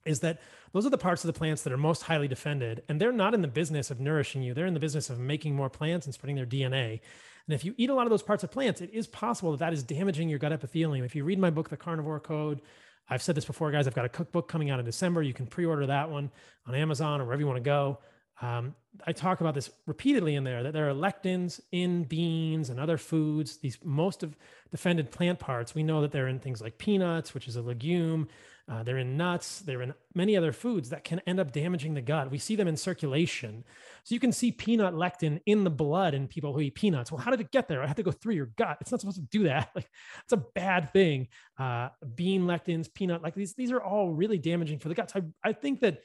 is 0.06 0.22
that 0.22 0.40
those 0.72 0.86
are 0.86 0.90
the 0.90 0.98
parts 0.98 1.26
of 1.26 1.28
the 1.28 1.38
plants 1.38 1.64
that 1.64 1.74
are 1.74 1.78
most 1.78 2.04
highly 2.04 2.30
defended, 2.30 2.84
and 2.88 3.02
they're 3.02 3.12
not 3.12 3.34
in 3.34 3.42
the 3.42 3.50
business 3.50 3.92
of 3.92 4.00
nourishing 4.00 4.44
you. 4.44 4.54
They're 4.54 4.66
in 4.66 4.74
the 4.74 4.80
business 4.80 5.10
of 5.10 5.20
making 5.20 5.56
more 5.56 5.70
plants 5.70 6.06
and 6.06 6.14
spreading 6.14 6.38
their 6.38 6.46
DNA. 6.46 7.02
And 7.48 7.54
if 7.54 7.66
you 7.66 7.76
eat 7.76 7.90
a 7.90 7.94
lot 7.94 8.06
of 8.06 8.12
those 8.12 8.24
parts 8.24 8.46
of 8.46 8.52
plants, 8.52 8.80
it 8.80 8.92
is 8.94 9.08
possible 9.08 9.52
that 9.52 9.60
that 9.60 9.74
is 9.74 9.84
damaging 9.84 10.30
your 10.30 10.40
gut 10.40 10.54
epithelium. 10.54 11.04
If 11.04 11.18
you 11.18 11.26
read 11.26 11.38
my 11.38 11.50
book, 11.50 11.68
The 11.68 11.76
Carnivore 11.76 12.22
Code, 12.22 12.62
I've 13.10 13.22
said 13.22 13.36
this 13.36 13.44
before, 13.44 13.72
guys. 13.72 13.88
I've 13.88 13.94
got 13.94 14.06
a 14.06 14.10
cookbook 14.10 14.48
coming 14.48 14.70
out 14.70 14.80
in 14.80 14.86
December. 14.86 15.22
You 15.22 15.34
can 15.34 15.48
pre-order 15.48 15.88
that 15.88 16.10
one 16.10 16.32
on 16.66 16.76
Amazon 16.76 17.20
or 17.20 17.26
wherever 17.26 17.42
you 17.42 17.48
want 17.48 17.58
to 17.58 17.62
go. 17.62 18.00
Um, 18.42 18.76
I 19.06 19.14
talk 19.14 19.40
about 19.40 19.54
this 19.54 19.70
repeatedly 19.86 20.36
in 20.36 20.44
there 20.44 20.64
that 20.64 20.74
there 20.74 20.90
are 20.90 20.94
lectins 20.94 21.62
in 21.72 22.04
beans 22.04 22.70
and 22.70 22.80
other 22.80 22.98
foods. 22.98 23.58
These 23.58 23.78
most 23.84 24.24
of 24.24 24.36
defended 24.72 25.12
plant 25.12 25.40
parts, 25.40 25.74
we 25.74 25.84
know 25.84 26.02
that 26.02 26.12
they're 26.12 26.28
in 26.28 26.40
things 26.40 26.62
like 26.62 26.78
peanuts, 26.78 27.34
which 27.34 27.48
is 27.48 27.56
a 27.56 27.62
legume. 27.62 28.28
Uh, 28.70 28.84
they're 28.84 29.00
in 29.00 29.18
nuts. 29.18 29.60
They're 29.60 29.82
in 29.82 29.94
many 30.14 30.38
other 30.38 30.52
foods 30.52 30.90
that 30.90 31.04
can 31.04 31.20
end 31.28 31.40
up 31.40 31.52
damaging 31.52 31.94
the 31.94 32.02
gut. 32.02 32.32
We 32.32 32.38
see 32.38 32.56
them 32.56 32.68
in 32.68 32.78
circulation. 32.78 33.64
So 34.04 34.14
you 34.14 34.20
can 34.20 34.32
see 34.32 34.52
peanut 34.52 34.94
lectin 34.94 35.42
in 35.46 35.64
the 35.64 35.70
blood 35.70 36.14
in 36.14 36.28
people 36.28 36.54
who 36.54 36.62
eat 36.62 36.76
peanuts. 36.76 37.12
Well, 37.12 37.20
how 37.20 37.32
did 37.32 37.42
it 37.42 37.52
get 37.52 37.68
there? 37.68 37.84
I 37.84 37.88
had 37.88 37.98
to 37.98 38.04
go 38.04 38.12
through 38.12 38.36
your 38.36 38.52
gut. 38.58 38.78
It's 38.80 38.92
not 38.92 39.02
supposed 39.02 39.18
to 39.18 39.24
do 39.24 39.44
that. 39.44 39.70
Like 39.76 39.90
it's 40.24 40.34
a 40.34 40.38
bad 40.38 40.92
thing. 40.94 41.28
Uh, 41.58 41.90
bean 42.16 42.44
lectins, 42.44 42.94
peanut 42.94 43.22
like 43.22 43.36
these. 43.36 43.56
These 43.56 43.72
are 43.72 43.82
all 43.82 44.12
really 44.12 44.38
damaging 44.38 44.80
for 44.80 44.90
the 44.90 44.96
gut. 44.96 45.12
So 45.12 45.22
I, 45.44 45.50
I 45.50 45.54
think 45.54 45.80
that 45.82 46.02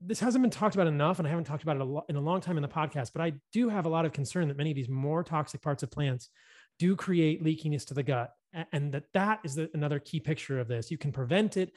this 0.00 0.20
hasn't 0.20 0.42
been 0.42 0.50
talked 0.50 0.74
about 0.74 0.86
enough, 0.86 1.18
and 1.18 1.26
I 1.26 1.30
haven't 1.30 1.44
talked 1.44 1.62
about 1.62 1.76
it 1.76 2.04
in 2.08 2.16
a 2.16 2.20
long 2.20 2.40
time 2.40 2.56
in 2.56 2.62
the 2.62 2.68
podcast, 2.68 3.10
but 3.12 3.22
I 3.22 3.34
do 3.52 3.68
have 3.68 3.86
a 3.86 3.90
lot 3.90 4.06
of 4.06 4.12
concern 4.12 4.48
that 4.48 4.56
many 4.56 4.70
of 4.70 4.76
these 4.76 4.88
more 4.88 5.22
toxic 5.22 5.62
parts 5.62 5.82
of 5.82 5.90
plants 5.90 6.30
do 6.78 6.96
create 6.96 7.44
leakiness 7.44 7.86
to 7.86 7.94
the 7.94 8.02
gut, 8.02 8.32
and 8.72 8.92
that 8.92 9.04
that 9.12 9.40
is 9.44 9.54
the, 9.54 9.70
another 9.74 9.98
key 9.98 10.20
picture 10.20 10.58
of 10.60 10.68
this. 10.68 10.90
You 10.90 10.98
can 10.98 11.12
prevent 11.12 11.56
it. 11.56 11.72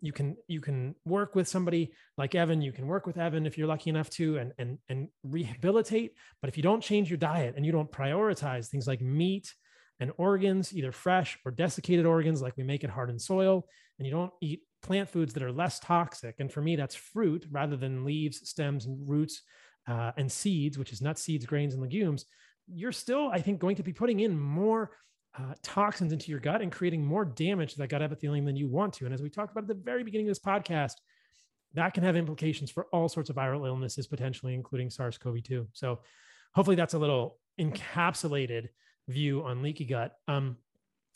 You 0.00 0.12
can 0.12 0.36
you 0.46 0.60
can 0.60 0.94
work 1.04 1.34
with 1.34 1.48
somebody 1.48 1.92
like 2.16 2.34
Evan. 2.34 2.62
You 2.62 2.72
can 2.72 2.86
work 2.86 3.06
with 3.06 3.18
Evan 3.18 3.46
if 3.46 3.58
you're 3.58 3.66
lucky 3.66 3.90
enough 3.90 4.10
to, 4.10 4.38
and 4.38 4.52
and 4.58 4.78
and 4.88 5.08
rehabilitate. 5.22 6.14
But 6.40 6.48
if 6.48 6.56
you 6.56 6.62
don't 6.62 6.82
change 6.82 7.10
your 7.10 7.18
diet 7.18 7.54
and 7.56 7.66
you 7.66 7.72
don't 7.72 7.90
prioritize 7.90 8.68
things 8.68 8.86
like 8.86 9.00
meat 9.00 9.52
and 10.00 10.12
organs, 10.16 10.74
either 10.74 10.92
fresh 10.92 11.38
or 11.44 11.50
desiccated 11.50 12.06
organs, 12.06 12.40
like 12.40 12.56
we 12.56 12.62
make 12.62 12.84
at 12.84 12.90
Heart 12.90 13.10
and 13.10 13.20
Soil, 13.20 13.66
and 13.98 14.06
you 14.06 14.12
don't 14.12 14.32
eat 14.40 14.62
plant 14.82 15.08
foods 15.08 15.34
that 15.34 15.42
are 15.42 15.52
less 15.52 15.78
toxic. 15.80 16.36
And 16.38 16.52
for 16.52 16.60
me, 16.60 16.76
that's 16.76 16.94
fruit 16.94 17.46
rather 17.50 17.76
than 17.76 18.04
leaves, 18.04 18.48
stems, 18.48 18.86
and 18.86 19.08
roots 19.08 19.42
uh, 19.88 20.12
and 20.16 20.30
seeds, 20.30 20.78
which 20.78 20.92
is 20.92 21.00
nuts, 21.00 21.22
seeds, 21.22 21.46
grains, 21.46 21.74
and 21.74 21.82
legumes. 21.82 22.26
You're 22.66 22.92
still, 22.92 23.30
I 23.32 23.40
think, 23.40 23.58
going 23.58 23.76
to 23.76 23.82
be 23.82 23.92
putting 23.92 24.20
in 24.20 24.38
more 24.38 24.90
uh, 25.38 25.54
toxins 25.62 26.12
into 26.12 26.30
your 26.30 26.40
gut 26.40 26.62
and 26.62 26.70
creating 26.70 27.04
more 27.04 27.24
damage 27.24 27.72
to 27.72 27.78
that 27.78 27.88
gut 27.88 28.02
epithelium 28.02 28.44
than 28.44 28.56
you 28.56 28.68
want 28.68 28.92
to. 28.94 29.04
And 29.04 29.14
as 29.14 29.22
we 29.22 29.30
talked 29.30 29.52
about 29.52 29.64
at 29.64 29.68
the 29.68 29.82
very 29.82 30.04
beginning 30.04 30.26
of 30.26 30.30
this 30.30 30.38
podcast, 30.38 30.94
that 31.74 31.94
can 31.94 32.02
have 32.02 32.16
implications 32.16 32.70
for 32.70 32.86
all 32.92 33.08
sorts 33.08 33.30
of 33.30 33.36
viral 33.36 33.66
illnesses, 33.66 34.06
potentially 34.06 34.54
including 34.54 34.90
SARS 34.90 35.18
CoV 35.18 35.42
2. 35.42 35.68
So 35.72 36.00
hopefully 36.54 36.76
that's 36.76 36.94
a 36.94 36.98
little 36.98 37.38
encapsulated 37.60 38.68
view 39.08 39.44
on 39.44 39.62
leaky 39.62 39.84
gut. 39.84 40.12
Um, 40.26 40.56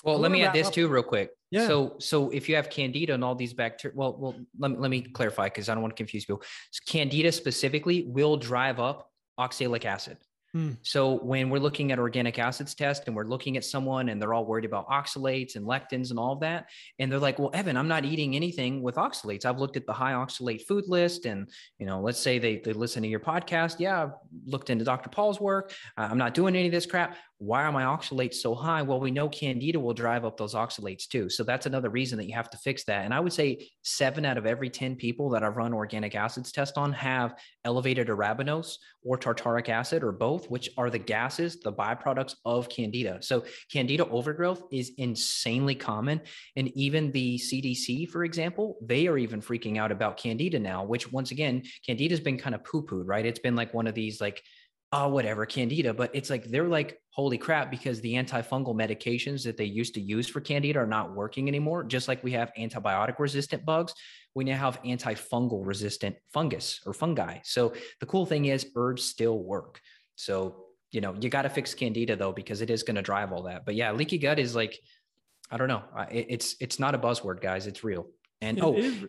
well, 0.04 0.18
let 0.18 0.30
me 0.30 0.44
add 0.44 0.52
this 0.52 0.68
up. 0.68 0.74
too, 0.74 0.88
real 0.88 1.02
quick. 1.02 1.30
Yeah. 1.52 1.66
So, 1.66 1.96
so 1.98 2.30
if 2.30 2.48
you 2.48 2.56
have 2.56 2.70
candida 2.70 3.12
and 3.12 3.22
all 3.22 3.34
these 3.34 3.52
bacteria, 3.52 3.94
well, 3.94 4.16
well, 4.18 4.34
let 4.58 4.70
me, 4.70 4.76
let 4.78 4.90
me 4.90 5.02
clarify 5.02 5.44
because 5.44 5.68
I 5.68 5.74
don't 5.74 5.82
want 5.82 5.94
to 5.94 6.00
confuse 6.00 6.24
people. 6.24 6.42
Candida 6.88 7.30
specifically 7.30 8.06
will 8.08 8.38
drive 8.38 8.80
up 8.80 9.10
oxalic 9.36 9.84
acid. 9.84 10.16
Hmm. 10.54 10.72
So 10.82 11.14
when 11.20 11.48
we're 11.48 11.60
looking 11.60 11.92
at 11.92 11.98
organic 11.98 12.38
acids 12.38 12.74
test 12.74 13.04
and 13.06 13.16
we're 13.16 13.24
looking 13.24 13.56
at 13.56 13.64
someone 13.64 14.10
and 14.10 14.20
they're 14.20 14.34
all 14.34 14.44
worried 14.44 14.66
about 14.66 14.86
oxalates 14.88 15.56
and 15.56 15.66
lectins 15.66 16.10
and 16.10 16.18
all 16.18 16.32
of 16.34 16.40
that, 16.40 16.68
and 16.98 17.10
they're 17.10 17.18
like, 17.18 17.38
"Well, 17.38 17.50
Evan, 17.54 17.76
I'm 17.76 17.88
not 17.88 18.04
eating 18.04 18.36
anything 18.36 18.82
with 18.82 18.96
oxalates. 18.96 19.46
I've 19.46 19.58
looked 19.58 19.78
at 19.78 19.86
the 19.86 19.94
high 19.94 20.12
oxalate 20.12 20.62
food 20.66 20.84
list, 20.88 21.24
and 21.24 21.48
you 21.78 21.86
know, 21.86 22.02
let's 22.02 22.18
say 22.18 22.38
they 22.38 22.58
they 22.58 22.74
listen 22.74 23.02
to 23.02 23.08
your 23.08 23.20
podcast. 23.20 23.80
Yeah, 23.80 24.02
I've 24.02 24.12
looked 24.44 24.68
into 24.68 24.84
Dr. 24.84 25.08
Paul's 25.08 25.40
work. 25.40 25.72
I'm 25.96 26.18
not 26.18 26.34
doing 26.34 26.54
any 26.54 26.66
of 26.66 26.72
this 26.72 26.84
crap. 26.84 27.16
Why 27.42 27.64
are 27.64 27.72
my 27.72 27.82
oxalates 27.82 28.34
so 28.34 28.54
high? 28.54 28.82
Well, 28.82 29.00
we 29.00 29.10
know 29.10 29.28
candida 29.28 29.80
will 29.80 29.94
drive 29.94 30.24
up 30.24 30.36
those 30.36 30.54
oxalates 30.54 31.08
too. 31.08 31.28
So 31.28 31.42
that's 31.42 31.66
another 31.66 31.90
reason 31.90 32.16
that 32.18 32.26
you 32.26 32.34
have 32.34 32.48
to 32.50 32.56
fix 32.56 32.84
that. 32.84 33.04
And 33.04 33.12
I 33.12 33.18
would 33.18 33.32
say 33.32 33.68
seven 33.82 34.24
out 34.24 34.38
of 34.38 34.46
every 34.46 34.70
10 34.70 34.94
people 34.94 35.28
that 35.30 35.42
I've 35.42 35.56
run 35.56 35.74
organic 35.74 36.14
acids 36.14 36.52
test 36.52 36.78
on 36.78 36.92
have 36.92 37.34
elevated 37.64 38.06
arabinose 38.06 38.76
or 39.04 39.18
tartaric 39.18 39.68
acid 39.68 40.04
or 40.04 40.12
both, 40.12 40.48
which 40.50 40.70
are 40.78 40.88
the 40.88 41.00
gases, 41.00 41.58
the 41.58 41.72
byproducts 41.72 42.36
of 42.44 42.68
candida. 42.68 43.18
So 43.20 43.44
candida 43.72 44.06
overgrowth 44.06 44.62
is 44.70 44.92
insanely 44.98 45.74
common. 45.74 46.20
And 46.54 46.68
even 46.76 47.10
the 47.10 47.38
CDC, 47.38 48.08
for 48.08 48.24
example, 48.24 48.76
they 48.80 49.08
are 49.08 49.18
even 49.18 49.42
freaking 49.42 49.78
out 49.78 49.90
about 49.90 50.16
candida 50.16 50.60
now, 50.60 50.84
which 50.84 51.10
once 51.10 51.32
again, 51.32 51.64
candida 51.84 52.12
has 52.12 52.20
been 52.20 52.38
kind 52.38 52.54
of 52.54 52.62
poo 52.62 52.86
pooed, 52.86 53.08
right? 53.08 53.26
It's 53.26 53.40
been 53.40 53.56
like 53.56 53.74
one 53.74 53.88
of 53.88 53.94
these 53.94 54.20
like 54.20 54.44
oh, 54.92 55.08
whatever, 55.08 55.46
candida. 55.46 55.94
But 55.94 56.10
it's 56.14 56.28
like 56.28 56.44
they're 56.44 56.68
like, 56.68 56.98
holy 57.10 57.38
crap, 57.38 57.70
because 57.70 58.00
the 58.00 58.14
antifungal 58.14 58.74
medications 58.74 59.42
that 59.44 59.56
they 59.56 59.64
used 59.64 59.94
to 59.94 60.00
use 60.00 60.28
for 60.28 60.40
candida 60.40 60.78
are 60.78 60.86
not 60.86 61.14
working 61.14 61.48
anymore. 61.48 61.84
Just 61.84 62.08
like 62.08 62.22
we 62.22 62.32
have 62.32 62.52
antibiotic 62.58 63.18
resistant 63.18 63.64
bugs, 63.64 63.94
we 64.34 64.44
now 64.44 64.56
have 64.56 64.82
antifungal 64.82 65.64
resistant 65.66 66.16
fungus 66.32 66.80
or 66.84 66.92
fungi. 66.92 67.38
So 67.44 67.72
the 68.00 68.06
cool 68.06 68.26
thing 68.26 68.44
is 68.46 68.66
herbs 68.76 69.02
still 69.02 69.38
work. 69.38 69.80
So, 70.16 70.66
you 70.90 71.00
know, 71.00 71.14
you 71.18 71.30
got 71.30 71.42
to 71.42 71.48
fix 71.48 71.74
candida 71.74 72.16
though, 72.16 72.32
because 72.32 72.60
it 72.60 72.68
is 72.68 72.82
going 72.82 72.96
to 72.96 73.02
drive 73.02 73.32
all 73.32 73.44
that. 73.44 73.64
But 73.64 73.74
yeah, 73.74 73.92
leaky 73.92 74.18
gut 74.18 74.38
is 74.38 74.54
like, 74.54 74.78
I 75.50 75.56
don't 75.56 75.68
know. 75.68 75.82
It's, 76.10 76.56
it's 76.60 76.78
not 76.78 76.94
a 76.94 76.98
buzzword 76.98 77.40
guys. 77.40 77.66
It's 77.66 77.82
real. 77.82 78.06
And 78.42 78.58
It 78.58 78.64
oh, 78.64 78.74
is- 78.74 79.04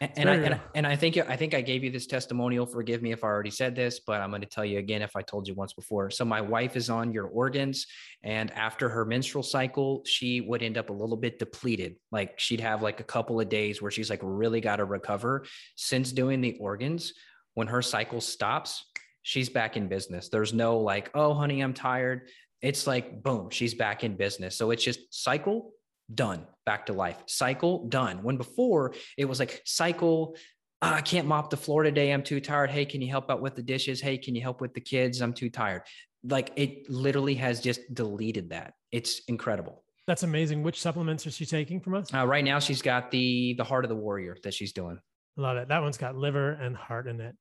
and, 0.00 0.10
and 0.16 0.30
I, 0.30 0.34
and, 0.34 0.54
I- 0.54 0.60
and 0.74 0.86
I 0.86 0.96
think 0.96 1.16
I 1.16 1.36
think 1.36 1.54
I 1.54 1.60
gave 1.60 1.84
you 1.84 1.90
this 1.90 2.06
testimonial. 2.06 2.66
Forgive 2.66 3.00
me 3.02 3.12
if 3.12 3.22
I 3.24 3.28
already 3.28 3.50
said 3.50 3.74
this, 3.76 4.00
but 4.06 4.20
I'm 4.20 4.30
going 4.30 4.42
to 4.42 4.48
tell 4.48 4.64
you 4.64 4.78
again 4.78 5.02
if 5.02 5.14
I 5.16 5.22
told 5.22 5.46
you 5.46 5.54
once 5.54 5.72
before. 5.72 6.10
So 6.10 6.24
my 6.24 6.40
wife 6.40 6.76
is 6.76 6.90
on 6.90 7.12
your 7.12 7.26
organs, 7.26 7.86
and 8.22 8.50
after 8.52 8.88
her 8.88 9.04
menstrual 9.04 9.42
cycle, 9.44 10.02
she 10.04 10.40
would 10.40 10.62
end 10.62 10.76
up 10.78 10.90
a 10.90 10.92
little 10.92 11.16
bit 11.16 11.38
depleted. 11.38 11.96
Like 12.10 12.38
she'd 12.40 12.60
have 12.60 12.82
like 12.82 13.00
a 13.00 13.04
couple 13.04 13.40
of 13.40 13.48
days 13.48 13.80
where 13.80 13.90
she's 13.90 14.10
like 14.10 14.20
really 14.22 14.60
got 14.60 14.76
to 14.76 14.84
recover. 14.84 15.44
Since 15.76 16.12
doing 16.12 16.40
the 16.40 16.56
organs, 16.60 17.12
when 17.54 17.68
her 17.68 17.82
cycle 17.82 18.20
stops, 18.20 18.84
she's 19.22 19.48
back 19.48 19.76
in 19.76 19.88
business. 19.88 20.28
There's 20.28 20.52
no 20.52 20.78
like, 20.78 21.10
oh 21.14 21.34
honey, 21.34 21.60
I'm 21.60 21.74
tired. 21.74 22.28
It's 22.60 22.86
like 22.86 23.22
boom, 23.22 23.50
she's 23.50 23.74
back 23.74 24.04
in 24.04 24.16
business. 24.16 24.56
So 24.56 24.70
it's 24.70 24.82
just 24.82 25.00
cycle 25.10 25.72
done 26.12 26.46
back 26.66 26.86
to 26.86 26.92
life 26.92 27.16
cycle 27.26 27.86
done 27.86 28.22
when 28.22 28.36
before 28.36 28.94
it 29.16 29.24
was 29.26 29.38
like 29.38 29.62
cycle 29.64 30.36
"Ah, 30.82 30.96
i 30.96 31.00
can't 31.00 31.26
mop 31.26 31.50
the 31.50 31.56
floor 31.56 31.82
today 31.82 32.10
i'm 32.10 32.22
too 32.22 32.40
tired 32.40 32.70
hey 32.70 32.84
can 32.84 33.00
you 33.00 33.08
help 33.08 33.30
out 33.30 33.40
with 33.40 33.54
the 33.54 33.62
dishes 33.62 34.00
hey 34.00 34.18
can 34.18 34.34
you 34.34 34.42
help 34.42 34.60
with 34.60 34.74
the 34.74 34.80
kids 34.80 35.20
i'm 35.20 35.32
too 35.32 35.48
tired 35.50 35.82
like 36.26 36.52
it 36.56 36.88
literally 36.90 37.34
has 37.34 37.60
just 37.60 37.80
deleted 37.94 38.50
that 38.50 38.74
it's 38.92 39.20
incredible 39.28 39.82
That's 40.06 40.22
amazing. 40.22 40.62
Which 40.62 40.80
supplements 40.80 41.26
is 41.26 41.34
she 41.36 41.46
taking 41.46 41.80
from 41.80 41.94
us? 41.94 42.12
uh, 42.12 42.26
right 42.26 42.44
now 42.44 42.58
she's 42.58 42.82
got 42.82 43.10
the 43.10 43.54
the 43.56 43.64
heart 43.64 43.84
of 43.84 43.88
the 43.88 43.96
warrior 43.96 44.36
that 44.44 44.52
she's 44.54 44.72
doing 44.72 44.98
Love 45.36 45.56
it. 45.56 45.66
That 45.68 45.82
one's 45.82 45.98
got 45.98 46.14
liver 46.14 46.52
and 46.52 46.76
heart 46.76 47.08
in 47.08 47.20
it. 47.20 47.34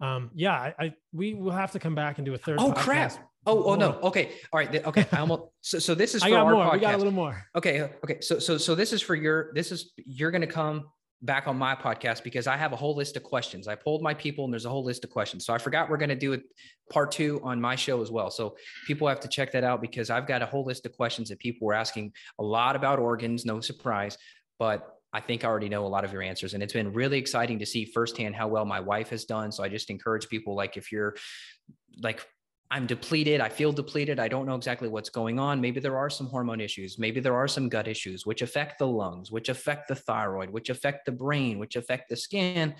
Um, 0.00 0.30
yeah, 0.34 0.54
I, 0.54 0.74
I 0.78 0.94
we 1.12 1.34
will 1.34 1.52
have 1.52 1.72
to 1.72 1.78
come 1.78 1.94
back 1.94 2.16
and 2.18 2.24
do 2.24 2.32
a 2.34 2.38
third. 2.38 2.58
oh 2.58 2.72
podcast. 2.72 2.76
crap 2.76 3.12
oh 3.46 3.64
oh 3.64 3.74
no 3.74 3.98
okay 4.02 4.32
all 4.52 4.58
right 4.58 4.86
okay 4.86 5.06
i 5.12 5.18
almost 5.18 5.42
so, 5.64 5.78
so 5.78 5.94
this 5.94 6.14
is 6.14 6.22
for 6.22 6.28
I 6.28 6.30
got 6.30 6.46
our 6.46 6.52
more. 6.52 6.64
podcast 6.64 6.72
We 6.72 6.80
got 6.80 6.94
a 6.94 6.98
little 6.98 7.12
more. 7.12 7.46
Okay. 7.56 7.80
Okay. 7.82 8.20
So 8.20 8.38
so 8.38 8.58
so 8.58 8.74
this 8.74 8.92
is 8.92 9.00
for 9.00 9.14
your 9.14 9.50
this 9.54 9.72
is 9.72 9.92
you're 9.96 10.30
gonna 10.30 10.46
come 10.46 10.84
back 11.22 11.48
on 11.48 11.56
my 11.56 11.74
podcast 11.74 12.22
because 12.22 12.46
I 12.46 12.54
have 12.58 12.74
a 12.74 12.76
whole 12.76 12.94
list 12.94 13.16
of 13.16 13.22
questions. 13.22 13.66
I 13.66 13.74
pulled 13.74 14.02
my 14.02 14.12
people 14.12 14.44
and 14.44 14.52
there's 14.52 14.66
a 14.66 14.68
whole 14.68 14.84
list 14.84 15.04
of 15.04 15.10
questions. 15.10 15.46
So 15.46 15.54
I 15.54 15.58
forgot 15.58 15.88
we're 15.88 15.96
gonna 15.96 16.14
do 16.14 16.34
it 16.34 16.42
part 16.90 17.12
two 17.12 17.40
on 17.42 17.58
my 17.58 17.76
show 17.76 18.02
as 18.02 18.10
well. 18.10 18.30
So 18.30 18.56
people 18.86 19.08
have 19.08 19.20
to 19.20 19.28
check 19.28 19.52
that 19.52 19.64
out 19.64 19.80
because 19.80 20.10
I've 20.10 20.26
got 20.26 20.42
a 20.42 20.46
whole 20.46 20.66
list 20.66 20.84
of 20.84 20.94
questions 20.94 21.30
that 21.30 21.38
people 21.38 21.66
were 21.66 21.74
asking 21.74 22.12
a 22.38 22.44
lot 22.44 22.76
about 22.76 22.98
organs, 22.98 23.46
no 23.46 23.60
surprise, 23.60 24.18
but 24.58 24.86
I 25.14 25.20
think 25.20 25.44
I 25.44 25.48
already 25.48 25.70
know 25.70 25.86
a 25.86 25.88
lot 25.88 26.04
of 26.04 26.12
your 26.12 26.22
answers. 26.22 26.52
And 26.52 26.62
it's 26.62 26.72
been 26.72 26.92
really 26.92 27.18
exciting 27.18 27.60
to 27.60 27.66
see 27.66 27.86
firsthand 27.86 28.34
how 28.34 28.48
well 28.48 28.66
my 28.66 28.80
wife 28.80 29.10
has 29.10 29.24
done. 29.24 29.50
So 29.50 29.62
I 29.62 29.68
just 29.68 29.88
encourage 29.88 30.28
people 30.28 30.54
like 30.56 30.76
if 30.76 30.92
you're 30.92 31.14
like 32.02 32.26
I'm 32.70 32.86
depleted. 32.86 33.40
I 33.40 33.48
feel 33.48 33.72
depleted. 33.72 34.18
I 34.18 34.28
don't 34.28 34.46
know 34.46 34.54
exactly 34.54 34.88
what's 34.88 35.10
going 35.10 35.38
on. 35.38 35.60
Maybe 35.60 35.80
there 35.80 35.96
are 35.96 36.10
some 36.10 36.26
hormone 36.26 36.60
issues. 36.60 36.98
Maybe 36.98 37.20
there 37.20 37.36
are 37.36 37.46
some 37.46 37.68
gut 37.68 37.86
issues, 37.86 38.26
which 38.26 38.42
affect 38.42 38.78
the 38.78 38.86
lungs, 38.86 39.30
which 39.30 39.48
affect 39.48 39.88
the 39.88 39.94
thyroid, 39.94 40.50
which 40.50 40.70
affect 40.70 41.06
the 41.06 41.12
brain, 41.12 41.58
which 41.58 41.76
affect 41.76 42.08
the 42.08 42.16
skin. 42.16 42.74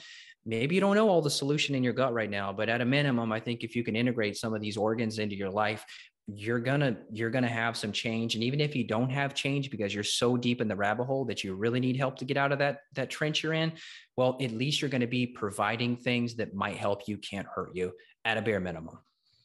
Maybe 0.46 0.74
you 0.74 0.80
don't 0.80 0.96
know 0.96 1.08
all 1.08 1.22
the 1.22 1.30
solution 1.30 1.74
in 1.74 1.82
your 1.82 1.92
gut 1.92 2.12
right 2.12 2.30
now, 2.30 2.52
but 2.52 2.68
at 2.68 2.80
a 2.80 2.84
minimum, 2.84 3.30
I 3.32 3.40
think 3.40 3.62
if 3.62 3.76
you 3.76 3.84
can 3.84 3.96
integrate 3.96 4.36
some 4.36 4.52
of 4.52 4.60
these 4.60 4.76
organs 4.76 5.18
into 5.18 5.36
your 5.36 5.50
life, 5.50 5.84
you're 6.26 6.60
gonna 6.60 6.96
you're 7.12 7.30
gonna 7.30 7.46
have 7.46 7.76
some 7.76 7.92
change. 7.92 8.34
And 8.34 8.42
even 8.42 8.60
if 8.60 8.74
you 8.74 8.84
don't 8.84 9.10
have 9.10 9.34
change 9.34 9.70
because 9.70 9.94
you're 9.94 10.02
so 10.02 10.36
deep 10.36 10.60
in 10.60 10.68
the 10.68 10.76
rabbit 10.76 11.04
hole 11.04 11.26
that 11.26 11.44
you 11.44 11.54
really 11.54 11.80
need 11.80 11.96
help 11.96 12.16
to 12.18 12.24
get 12.24 12.38
out 12.38 12.50
of 12.50 12.58
that 12.60 12.80
that 12.94 13.10
trench 13.10 13.42
you're 13.42 13.52
in, 13.52 13.72
well, 14.16 14.38
at 14.40 14.50
least 14.50 14.80
you're 14.80 14.90
to 14.90 15.06
be 15.06 15.26
providing 15.26 15.96
things 15.96 16.36
that 16.36 16.54
might 16.54 16.76
help 16.76 17.02
you, 17.06 17.18
can't 17.18 17.46
hurt 17.46 17.74
you 17.74 17.92
at 18.24 18.38
a 18.38 18.42
bare 18.42 18.60
minimum. 18.60 18.98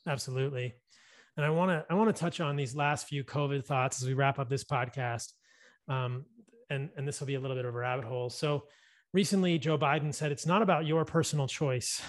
Absolutely. 0.07 0.73
And 1.37 1.45
I 1.45 1.49
want 1.49 1.71
to 1.71 1.85
I 1.89 1.95
want 1.95 2.13
to 2.13 2.19
touch 2.19 2.41
on 2.41 2.55
these 2.55 2.75
last 2.75 3.07
few 3.07 3.23
COVID 3.23 3.65
thoughts 3.65 4.01
as 4.01 4.07
we 4.07 4.13
wrap 4.13 4.39
up 4.39 4.49
this 4.49 4.63
podcast. 4.63 5.31
Um, 5.87 6.25
and 6.69 6.89
and 6.97 7.07
this 7.07 7.19
will 7.19 7.27
be 7.27 7.35
a 7.35 7.39
little 7.39 7.55
bit 7.55 7.65
of 7.65 7.73
a 7.73 7.77
rabbit 7.77 8.05
hole. 8.05 8.29
So 8.29 8.63
recently, 9.13 9.57
Joe 9.57 9.77
Biden 9.77 10.13
said 10.13 10.31
it's 10.31 10.45
not 10.45 10.61
about 10.61 10.85
your 10.85 11.05
personal 11.05 11.47
choice. 11.47 12.01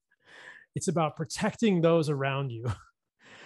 it's 0.74 0.88
about 0.88 1.16
protecting 1.16 1.80
those 1.80 2.10
around 2.10 2.50
you. 2.50 2.66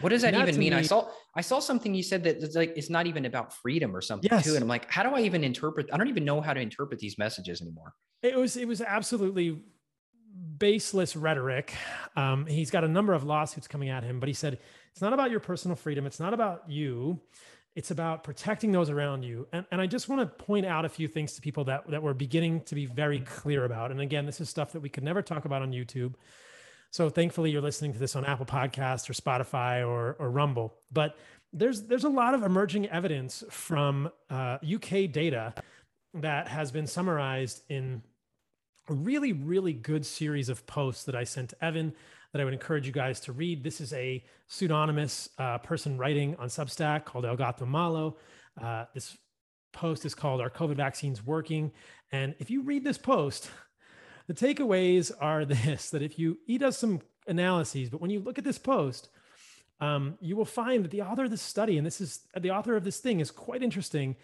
What 0.01 0.09
does 0.09 0.23
that, 0.23 0.35
even 0.35 0.59
mean? 0.59 0.73
Me, 0.73 0.79
I 0.79 0.83
saw 0.83 1.09
I 1.37 1.43
saw 1.43 1.61
something 1.61 1.95
you 1.95 2.03
said 2.03 2.25
that 2.25 2.43
it's 2.43 2.57
like 2.57 2.73
it's 2.77 2.91
not 2.91 3.07
even 3.07 3.25
about 3.25 3.55
freedom 3.55 3.95
or 3.95 4.01
something 4.01 4.29
yes. 4.31 4.45
too. 4.45 4.55
And 4.55 4.63
I'm 4.63 4.69
like, 4.69 4.91
how 4.91 5.03
do 5.03 5.11
I 5.11 5.21
even 5.21 5.45
interpret? 5.45 5.89
I 5.93 5.97
don't 5.97 6.09
even 6.09 6.25
know 6.25 6.41
how 6.41 6.53
to 6.53 6.61
interpret 6.61 6.99
these 6.99 7.19
messages 7.19 7.63
anymore. 7.63 7.95
It 8.23 8.37
was 8.37 8.57
it 8.57 8.67
was 8.67 8.81
absolutely 8.81 9.63
baseless 10.59 11.17
rhetoric. 11.17 11.75
Um, 12.17 12.47
he's 12.47 12.71
got 12.71 12.85
a 12.85 12.89
number 12.89 13.13
of 13.13 13.25
lawsuits 13.25 13.67
coming 13.67 13.89
at 13.89 14.05
him, 14.05 14.21
but 14.21 14.29
he 14.29 14.33
said 14.33 14.59
it's 14.93 15.01
not 15.01 15.13
about 15.13 15.31
your 15.31 15.41
personal 15.41 15.77
freedom. 15.77 16.07
It's 16.07 16.21
not 16.21 16.35
about 16.35 16.69
you. 16.69 17.21
It's 17.75 17.91
about 17.91 18.23
protecting 18.23 18.71
those 18.71 18.91
around 18.91 19.23
you. 19.23 19.49
And, 19.53 19.65
and 19.73 19.81
I 19.81 19.87
just 19.87 20.09
want 20.09 20.21
to 20.21 20.45
point 20.45 20.67
out 20.67 20.85
a 20.85 20.89
few 20.89 21.09
things 21.09 21.35
to 21.35 21.41
people 21.41 21.65
that, 21.65 21.91
that 21.91 22.03
we're 22.03 22.13
beginning 22.13 22.61
to 22.63 22.75
be 22.75 22.87
very 22.87 23.21
clear 23.21 23.65
about. 23.65 23.91
And 23.91 24.01
again, 24.01 24.27
this 24.27 24.41
is 24.41 24.51
stuff 24.51 24.73
that 24.73 24.81
we 24.81 24.89
could 24.89 25.05
never 25.05 25.23
talk 25.23 25.47
about 25.47 25.63
on 25.63 25.73
YouTube. 25.73 26.15
So 26.91 27.09
thankfully 27.09 27.51
you're 27.51 27.63
listening 27.63 27.95
to 27.95 27.99
this 27.99 28.15
on 28.15 28.27
Apple 28.27 28.45
Podcasts 28.45 29.09
or 29.09 29.15
Spotify 29.15 29.87
or, 29.87 30.15
or 30.19 30.31
Rumble. 30.31 30.75
But 30.93 31.17
there's 31.55 31.83
there's 31.83 32.05
a 32.05 32.09
lot 32.09 32.35
of 32.35 32.43
emerging 32.43 32.89
evidence 32.89 33.45
from 33.51 34.11
uh, 34.31 34.59
UK 34.63 35.11
data 35.11 35.55
that 36.15 36.49
has 36.49 36.71
been 36.71 36.87
summarized 36.87 37.63
in 37.69 38.03
a 38.93 38.95
really, 38.95 39.33
really 39.33 39.73
good 39.73 40.05
series 40.05 40.51
of 40.51 40.67
posts 40.67 41.05
that 41.05 41.15
I 41.17 41.25
sent 41.25 41.49
to 41.51 41.65
Evan 41.65 41.95
that 42.33 42.43
I 42.43 42.45
would 42.45 42.53
encourage 42.53 42.87
you 42.87 42.93
guys 42.93 43.21
to 43.21 43.33
read. 43.33 43.65
This 43.65 43.81
is 43.81 43.95
a 43.95 44.23
pseudonymous 44.49 45.31
uh, 45.39 45.59
person 45.59 45.97
writing 45.97 46.37
on 46.39 46.49
Substack 46.49 47.07
called 47.07 47.25
El 47.25 47.37
Gato 47.37 47.65
Malo. 47.65 48.19
Uh, 48.63 48.85
this 48.93 49.17
post 49.73 50.05
is 50.05 50.15
called 50.15 50.43
Are 50.43 50.51
COVID 50.51 50.77
Vaccines 50.77 51.25
Working? 51.25 51.73
And 52.13 52.35
if 52.39 52.51
you 52.51 52.61
read 52.61 52.85
this 52.85 52.99
post, 52.99 53.51
the 54.27 54.35
takeaways 54.35 55.11
are 55.21 55.45
this 55.47 55.89
that 55.89 56.03
if 56.03 56.19
you, 56.19 56.37
he 56.47 56.59
does 56.59 56.77
some 56.77 57.01
analyses, 57.27 57.89
but 57.89 58.03
when 58.03 58.11
you 58.11 58.21
look 58.21 58.37
at 58.37 58.45
this 58.45 58.59
post, 58.59 59.09
um, 59.81 60.19
you 60.21 60.37
will 60.37 60.45
find 60.45 60.85
that 60.85 60.91
the 60.91 61.01
author 61.01 61.25
of 61.25 61.31
this 61.31 61.41
study, 61.41 61.79
and 61.79 61.87
this 61.87 62.03
is 62.03 62.21
the 62.39 62.51
author 62.51 62.77
of 62.77 62.85
this 62.85 62.99
thing, 62.99 63.21
is 63.21 63.31
quite 63.31 63.63
interesting. 63.63 64.17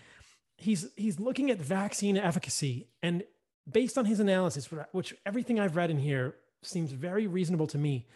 He's 0.58 0.88
he's 0.94 1.18
looking 1.18 1.50
at 1.50 1.58
vaccine 1.58 2.18
efficacy, 2.18 2.90
and 3.02 3.24
based 3.70 3.98
on 3.98 4.04
his 4.04 4.20
analysis, 4.20 4.68
which 4.92 5.14
everything 5.26 5.60
I've 5.60 5.76
read 5.76 5.90
in 5.90 5.98
here 5.98 6.36
seems 6.62 6.92
very 6.92 7.26
reasonable 7.26 7.66
to 7.68 7.78
me. 7.78 8.06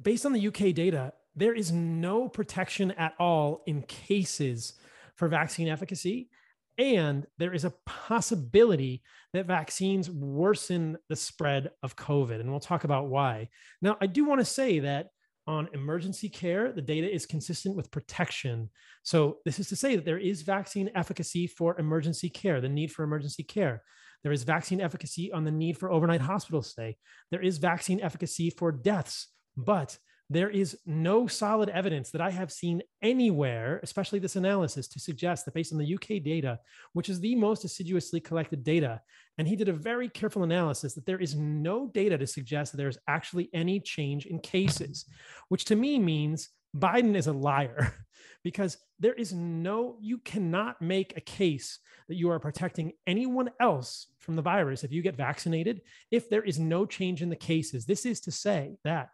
Based 0.00 0.26
on 0.26 0.32
the 0.32 0.46
UK 0.48 0.74
data, 0.74 1.12
there 1.34 1.54
is 1.54 1.72
no 1.72 2.28
protection 2.28 2.92
at 2.92 3.14
all 3.18 3.62
in 3.66 3.82
cases 3.82 4.74
for 5.14 5.28
vaccine 5.28 5.68
efficacy. 5.68 6.30
And 6.78 7.26
there 7.38 7.54
is 7.54 7.64
a 7.64 7.74
possibility 7.86 9.02
that 9.32 9.46
vaccines 9.46 10.10
worsen 10.10 10.98
the 11.08 11.16
spread 11.16 11.70
of 11.82 11.96
COVID. 11.96 12.40
And 12.40 12.50
we'll 12.50 12.60
talk 12.60 12.84
about 12.84 13.08
why. 13.08 13.48
Now, 13.80 13.96
I 14.00 14.06
do 14.06 14.24
want 14.24 14.40
to 14.40 14.44
say 14.44 14.80
that 14.80 15.10
on 15.46 15.68
emergency 15.72 16.28
care, 16.28 16.72
the 16.72 16.82
data 16.82 17.12
is 17.12 17.26
consistent 17.26 17.76
with 17.76 17.90
protection. 17.90 18.70
So, 19.02 19.38
this 19.44 19.58
is 19.58 19.68
to 19.68 19.76
say 19.76 19.96
that 19.96 20.04
there 20.04 20.18
is 20.18 20.42
vaccine 20.42 20.90
efficacy 20.94 21.46
for 21.46 21.78
emergency 21.78 22.28
care, 22.28 22.60
the 22.60 22.68
need 22.68 22.92
for 22.92 23.04
emergency 23.04 23.42
care. 23.42 23.82
There 24.22 24.32
is 24.32 24.42
vaccine 24.42 24.80
efficacy 24.80 25.30
on 25.32 25.44
the 25.44 25.52
need 25.52 25.78
for 25.78 25.90
overnight 25.90 26.20
hospital 26.20 26.62
stay. 26.62 26.96
There 27.30 27.42
is 27.42 27.58
vaccine 27.58 28.00
efficacy 28.00 28.50
for 28.50 28.72
deaths, 28.72 29.28
but 29.56 29.98
there 30.28 30.50
is 30.50 30.76
no 30.86 31.26
solid 31.28 31.68
evidence 31.68 32.10
that 32.10 32.20
I 32.20 32.30
have 32.30 32.50
seen 32.50 32.82
anywhere, 33.00 33.78
especially 33.82 34.18
this 34.18 34.34
analysis, 34.34 34.88
to 34.88 34.98
suggest 34.98 35.44
that 35.44 35.54
based 35.54 35.72
on 35.72 35.78
the 35.78 35.94
UK 35.94 36.22
data, 36.22 36.58
which 36.94 37.08
is 37.08 37.20
the 37.20 37.36
most 37.36 37.64
assiduously 37.64 38.20
collected 38.20 38.64
data, 38.64 39.00
and 39.38 39.46
he 39.46 39.54
did 39.54 39.68
a 39.68 39.72
very 39.72 40.08
careful 40.08 40.42
analysis 40.42 40.94
that 40.94 41.06
there 41.06 41.20
is 41.20 41.36
no 41.36 41.86
data 41.86 42.18
to 42.18 42.26
suggest 42.26 42.72
that 42.72 42.78
there's 42.78 42.98
actually 43.06 43.48
any 43.54 43.78
change 43.78 44.26
in 44.26 44.40
cases, 44.40 45.04
which 45.48 45.64
to 45.66 45.76
me 45.76 45.98
means 45.98 46.48
Biden 46.76 47.14
is 47.14 47.28
a 47.28 47.32
liar 47.32 47.94
because 48.42 48.78
there 48.98 49.14
is 49.14 49.32
no, 49.32 49.96
you 50.00 50.18
cannot 50.18 50.82
make 50.82 51.16
a 51.16 51.20
case 51.20 51.78
that 52.08 52.16
you 52.16 52.30
are 52.30 52.40
protecting 52.40 52.92
anyone 53.06 53.50
else 53.60 54.08
from 54.18 54.34
the 54.34 54.42
virus 54.42 54.82
if 54.82 54.92
you 54.92 55.02
get 55.02 55.16
vaccinated, 55.16 55.82
if 56.10 56.28
there 56.28 56.42
is 56.42 56.58
no 56.58 56.84
change 56.84 57.22
in 57.22 57.28
the 57.28 57.36
cases. 57.36 57.86
This 57.86 58.06
is 58.06 58.20
to 58.20 58.32
say 58.32 58.76
that 58.84 59.10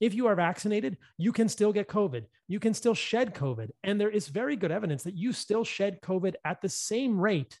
if 0.00 0.14
you 0.14 0.26
are 0.26 0.34
vaccinated, 0.34 0.98
you 1.18 1.32
can 1.32 1.48
still 1.48 1.72
get 1.72 1.88
COVID. 1.88 2.24
You 2.48 2.60
can 2.60 2.74
still 2.74 2.94
shed 2.94 3.34
COVID. 3.34 3.70
And 3.82 4.00
there 4.00 4.10
is 4.10 4.28
very 4.28 4.56
good 4.56 4.70
evidence 4.70 5.02
that 5.04 5.16
you 5.16 5.32
still 5.32 5.64
shed 5.64 6.00
COVID 6.02 6.34
at 6.44 6.60
the 6.60 6.68
same 6.68 7.18
rate 7.18 7.58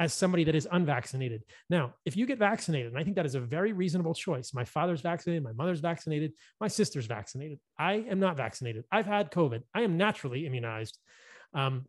as 0.00 0.14
somebody 0.14 0.44
that 0.44 0.54
is 0.54 0.68
unvaccinated. 0.70 1.42
Now, 1.68 1.94
if 2.04 2.16
you 2.16 2.24
get 2.24 2.38
vaccinated, 2.38 2.92
and 2.92 2.98
I 2.98 3.04
think 3.04 3.16
that 3.16 3.26
is 3.26 3.34
a 3.34 3.40
very 3.40 3.72
reasonable 3.72 4.14
choice. 4.14 4.54
My 4.54 4.64
father's 4.64 5.00
vaccinated, 5.00 5.42
my 5.42 5.52
mother's 5.52 5.80
vaccinated, 5.80 6.32
my 6.60 6.68
sister's 6.68 7.06
vaccinated. 7.06 7.58
I 7.78 7.94
am 8.08 8.20
not 8.20 8.36
vaccinated. 8.36 8.84
I've 8.92 9.06
had 9.06 9.32
COVID. 9.32 9.62
I 9.74 9.82
am 9.82 9.96
naturally 9.96 10.46
immunized. 10.46 10.98
Um, 11.52 11.86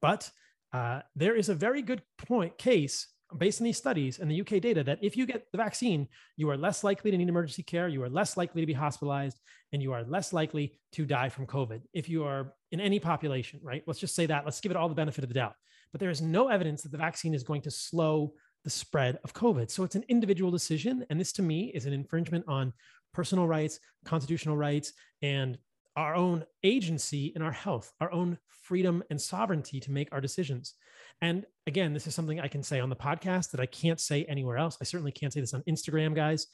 but 0.00 0.30
uh, 0.72 1.00
there 1.14 1.36
is 1.36 1.48
a 1.48 1.54
very 1.54 1.82
good 1.82 2.02
point 2.18 2.58
case 2.58 3.06
based 3.36 3.60
on 3.60 3.64
these 3.64 3.76
studies 3.76 4.18
and 4.18 4.30
the 4.30 4.40
UK 4.40 4.60
data 4.60 4.82
that 4.84 4.98
if 5.02 5.16
you 5.16 5.26
get 5.26 5.50
the 5.52 5.58
vaccine, 5.58 6.08
you 6.36 6.48
are 6.50 6.56
less 6.56 6.82
likely 6.82 7.10
to 7.10 7.16
need 7.16 7.28
emergency 7.28 7.62
care, 7.62 7.88
you 7.88 8.02
are 8.02 8.08
less 8.08 8.36
likely 8.36 8.62
to 8.62 8.66
be 8.66 8.72
hospitalized, 8.72 9.38
and 9.72 9.82
you 9.82 9.92
are 9.92 10.02
less 10.04 10.32
likely 10.32 10.78
to 10.92 11.04
die 11.04 11.28
from 11.28 11.46
COVID 11.46 11.82
if 11.92 12.08
you 12.08 12.24
are 12.24 12.54
in 12.72 12.80
any 12.80 12.98
population, 12.98 13.60
right? 13.62 13.82
Let's 13.86 14.00
just 14.00 14.14
say 14.14 14.26
that. 14.26 14.44
Let's 14.44 14.60
give 14.60 14.70
it 14.70 14.76
all 14.76 14.88
the 14.88 14.94
benefit 14.94 15.24
of 15.24 15.28
the 15.28 15.34
doubt. 15.34 15.54
But 15.92 16.00
there 16.00 16.10
is 16.10 16.22
no 16.22 16.48
evidence 16.48 16.82
that 16.82 16.92
the 16.92 16.98
vaccine 16.98 17.34
is 17.34 17.42
going 17.42 17.62
to 17.62 17.70
slow 17.70 18.32
the 18.64 18.70
spread 18.70 19.18
of 19.24 19.34
COVID. 19.34 19.70
So 19.70 19.84
it's 19.84 19.94
an 19.94 20.04
individual 20.08 20.50
decision. 20.50 21.04
And 21.10 21.20
this 21.20 21.32
to 21.32 21.42
me 21.42 21.72
is 21.74 21.86
an 21.86 21.92
infringement 21.92 22.44
on 22.48 22.72
personal 23.14 23.46
rights, 23.46 23.78
constitutional 24.04 24.56
rights, 24.56 24.92
and 25.22 25.58
our 25.98 26.14
own 26.14 26.44
agency 26.62 27.32
in 27.34 27.42
our 27.42 27.50
health, 27.50 27.92
our 28.00 28.12
own 28.12 28.38
freedom 28.62 29.02
and 29.10 29.20
sovereignty 29.20 29.80
to 29.80 29.90
make 29.90 30.08
our 30.12 30.20
decisions. 30.20 30.74
And 31.20 31.44
again, 31.66 31.92
this 31.92 32.06
is 32.06 32.14
something 32.14 32.38
I 32.38 32.46
can 32.46 32.62
say 32.62 32.78
on 32.78 32.88
the 32.88 32.94
podcast 32.94 33.50
that 33.50 33.60
I 33.60 33.66
can't 33.66 34.00
say 34.00 34.24
anywhere 34.26 34.58
else. 34.58 34.78
I 34.80 34.84
certainly 34.84 35.10
can't 35.10 35.32
say 35.32 35.40
this 35.40 35.54
on 35.54 35.64
Instagram, 35.68 36.14
guys. 36.14 36.46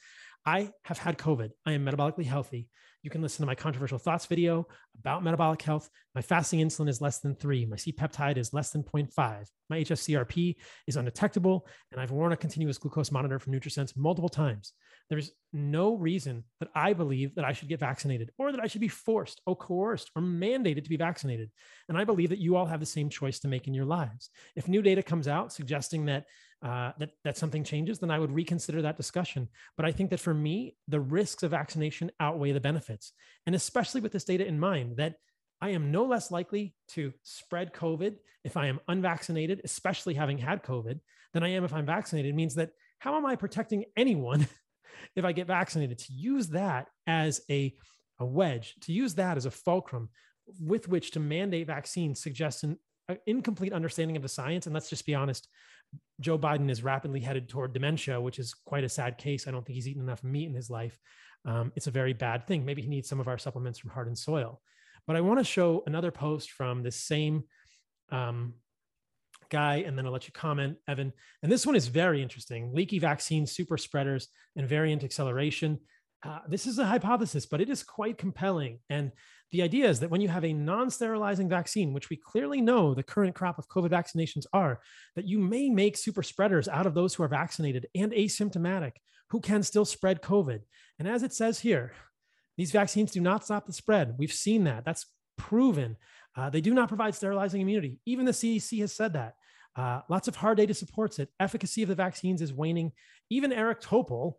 I 0.45 0.71
have 0.83 0.97
had 0.97 1.17
COVID. 1.17 1.51
I 1.65 1.71
am 1.71 1.85
metabolically 1.85 2.25
healthy. 2.25 2.69
You 3.01 3.11
can 3.11 3.21
listen 3.21 3.43
to 3.43 3.47
my 3.47 3.53
controversial 3.53 3.99
thoughts 3.99 4.25
video 4.25 4.67
about 4.99 5.23
metabolic 5.23 5.61
health. 5.61 5.89
My 6.15 6.21
fasting 6.21 6.59
insulin 6.59 6.89
is 6.89 7.01
less 7.01 7.19
than 7.19 7.35
three. 7.35 7.65
My 7.65 7.75
C 7.75 7.91
peptide 7.91 8.37
is 8.37 8.51
less 8.51 8.71
than 8.71 8.83
0.5. 8.83 9.45
My 9.69 9.79
HSCRP 9.79 10.55
is 10.87 10.97
undetectable. 10.97 11.67
And 11.91 12.01
I've 12.01 12.11
worn 12.11 12.31
a 12.31 12.37
continuous 12.37 12.79
glucose 12.79 13.11
monitor 13.11 13.37
from 13.37 13.53
NutriSense 13.53 13.95
multiple 13.95 14.29
times. 14.29 14.73
There's 15.09 15.31
no 15.53 15.95
reason 15.95 16.43
that 16.59 16.69
I 16.73 16.93
believe 16.93 17.35
that 17.35 17.45
I 17.45 17.53
should 17.53 17.69
get 17.69 17.79
vaccinated 17.79 18.31
or 18.39 18.51
that 18.51 18.61
I 18.61 18.65
should 18.65 18.81
be 18.81 18.87
forced 18.87 19.39
or 19.45 19.55
coerced 19.55 20.09
or 20.15 20.21
mandated 20.23 20.83
to 20.83 20.89
be 20.89 20.97
vaccinated. 20.97 21.51
And 21.89 21.97
I 21.97 22.05
believe 22.05 22.29
that 22.29 22.39
you 22.39 22.55
all 22.55 22.65
have 22.65 22.79
the 22.79 22.87
same 22.87 23.09
choice 23.09 23.39
to 23.39 23.47
make 23.47 23.67
in 23.67 23.75
your 23.75 23.85
lives. 23.85 24.31
If 24.55 24.67
new 24.67 24.81
data 24.81 25.03
comes 25.03 25.27
out 25.27 25.53
suggesting 25.53 26.05
that 26.05 26.25
uh, 26.63 26.91
that 26.99 27.11
that 27.23 27.37
something 27.37 27.63
changes, 27.63 27.99
then 27.99 28.11
I 28.11 28.19
would 28.19 28.31
reconsider 28.31 28.81
that 28.81 28.97
discussion. 28.97 29.49
But 29.77 29.85
I 29.85 29.91
think 29.91 30.09
that 30.09 30.19
for 30.19 30.33
me, 30.33 30.75
the 30.87 30.99
risks 30.99 31.43
of 31.43 31.51
vaccination 31.51 32.11
outweigh 32.19 32.53
the 32.53 32.59
benefits, 32.59 33.13
and 33.45 33.55
especially 33.55 34.01
with 34.01 34.11
this 34.11 34.23
data 34.23 34.45
in 34.45 34.59
mind, 34.59 34.97
that 34.97 35.15
I 35.61 35.69
am 35.69 35.91
no 35.91 36.05
less 36.05 36.31
likely 36.31 36.75
to 36.89 37.13
spread 37.23 37.73
COVID 37.73 38.15
if 38.43 38.57
I 38.57 38.67
am 38.67 38.79
unvaccinated, 38.87 39.61
especially 39.63 40.13
having 40.13 40.37
had 40.37 40.63
COVID, 40.63 40.99
than 41.33 41.43
I 41.43 41.49
am 41.49 41.63
if 41.63 41.73
I'm 41.73 41.85
vaccinated. 41.85 42.29
It 42.29 42.35
means 42.35 42.55
that 42.55 42.71
how 42.99 43.15
am 43.15 43.25
I 43.25 43.35
protecting 43.35 43.85
anyone 43.95 44.47
if 45.15 45.25
I 45.25 45.31
get 45.31 45.47
vaccinated? 45.47 45.99
To 45.99 46.13
use 46.13 46.49
that 46.49 46.87
as 47.07 47.41
a 47.49 47.75
a 48.19 48.25
wedge, 48.25 48.75
to 48.81 48.93
use 48.93 49.15
that 49.15 49.37
as 49.37 49.45
a 49.45 49.51
fulcrum 49.51 50.09
with 50.59 50.87
which 50.87 51.11
to 51.11 51.19
mandate 51.19 51.67
vaccines 51.67 52.21
suggests 52.21 52.63
an 52.63 52.77
incomplete 53.25 53.73
understanding 53.73 54.15
of 54.15 54.21
the 54.21 54.29
science. 54.29 54.65
And 54.65 54.73
let's 54.73 54.89
just 54.89 55.05
be 55.05 55.15
honest, 55.15 55.47
Joe 56.21 56.37
Biden 56.37 56.69
is 56.69 56.83
rapidly 56.83 57.19
headed 57.19 57.49
toward 57.49 57.73
dementia, 57.73 58.21
which 58.21 58.39
is 58.39 58.53
quite 58.53 58.83
a 58.83 58.89
sad 58.89 59.17
case. 59.17 59.47
I 59.47 59.51
don't 59.51 59.65
think 59.65 59.75
he's 59.75 59.87
eaten 59.87 60.03
enough 60.03 60.23
meat 60.23 60.47
in 60.47 60.53
his 60.53 60.69
life. 60.69 60.97
Um, 61.45 61.71
it's 61.75 61.87
a 61.87 61.91
very 61.91 62.13
bad 62.13 62.47
thing. 62.47 62.65
Maybe 62.65 62.81
he 62.81 62.87
needs 62.87 63.09
some 63.09 63.19
of 63.19 63.27
our 63.27 63.37
supplements 63.37 63.79
from 63.79 63.91
Heart 63.91 64.07
and 64.07 64.17
Soil. 64.17 64.61
But 65.07 65.15
I 65.15 65.21
want 65.21 65.39
to 65.39 65.43
show 65.43 65.83
another 65.85 66.11
post 66.11 66.51
from 66.51 66.81
this 66.81 66.95
same 66.95 67.43
um, 68.11 68.53
guy, 69.49 69.83
and 69.85 69.97
then 69.97 70.05
I'll 70.05 70.11
let 70.11 70.27
you 70.27 70.33
comment, 70.33 70.77
Evan. 70.87 71.13
And 71.43 71.51
this 71.51 71.65
one 71.65 71.75
is 71.75 71.87
very 71.87 72.21
interesting 72.21 72.73
leaky 72.73 72.99
vaccine, 72.99 73.45
super 73.45 73.77
spreaders, 73.77 74.27
and 74.55 74.67
variant 74.67 75.03
acceleration. 75.03 75.79
Uh, 76.23 76.39
this 76.47 76.65
is 76.65 76.79
a 76.79 76.85
hypothesis, 76.85 77.45
but 77.45 77.61
it 77.61 77.69
is 77.69 77.83
quite 77.83 78.17
compelling. 78.17 78.79
And 78.89 79.11
the 79.51 79.61
idea 79.61 79.87
is 79.87 79.99
that 79.99 80.09
when 80.09 80.21
you 80.21 80.27
have 80.27 80.43
a 80.43 80.53
non 80.53 80.89
sterilizing 80.89 81.47
vaccine, 81.47 81.93
which 81.93 82.09
we 82.09 82.17
clearly 82.17 82.61
know 82.61 82.93
the 82.93 83.03
current 83.03 83.35
crop 83.35 83.57
of 83.57 83.69
COVID 83.69 83.89
vaccinations 83.89 84.45
are, 84.53 84.81
that 85.15 85.27
you 85.27 85.39
may 85.39 85.69
make 85.69 85.97
super 85.97 86.23
spreaders 86.23 86.67
out 86.67 86.85
of 86.85 86.93
those 86.93 87.13
who 87.13 87.23
are 87.23 87.27
vaccinated 87.27 87.87
and 87.95 88.11
asymptomatic 88.11 88.93
who 89.29 89.39
can 89.39 89.63
still 89.63 89.85
spread 89.85 90.21
COVID. 90.21 90.61
And 90.99 91.07
as 91.07 91.23
it 91.23 91.33
says 91.33 91.59
here, 91.59 91.93
These 92.57 92.71
vaccines 92.71 93.11
do 93.11 93.19
not 93.19 93.43
stop 93.43 93.65
the 93.65 93.73
spread. 93.73 94.15
We've 94.17 94.31
seen 94.31 94.63
that. 94.63 94.85
That's 94.85 95.05
proven. 95.37 95.97
Uh, 96.37 96.49
they 96.49 96.61
do 96.61 96.73
not 96.73 96.87
provide 96.87 97.13
sterilizing 97.13 97.61
immunity. 97.61 97.99
Even 98.05 98.25
the 98.25 98.31
CDC 98.31 98.79
has 98.79 98.93
said 98.93 99.13
that. 99.13 99.33
Uh, 99.75 100.01
lots 100.09 100.29
of 100.29 100.37
hard 100.37 100.57
data 100.57 100.73
supports 100.73 101.19
it. 101.19 101.29
Efficacy 101.39 101.83
of 101.83 101.89
the 101.89 101.95
vaccines 101.95 102.41
is 102.41 102.53
waning. 102.53 102.93
Even 103.29 103.51
Eric 103.51 103.81
Topol, 103.81 104.35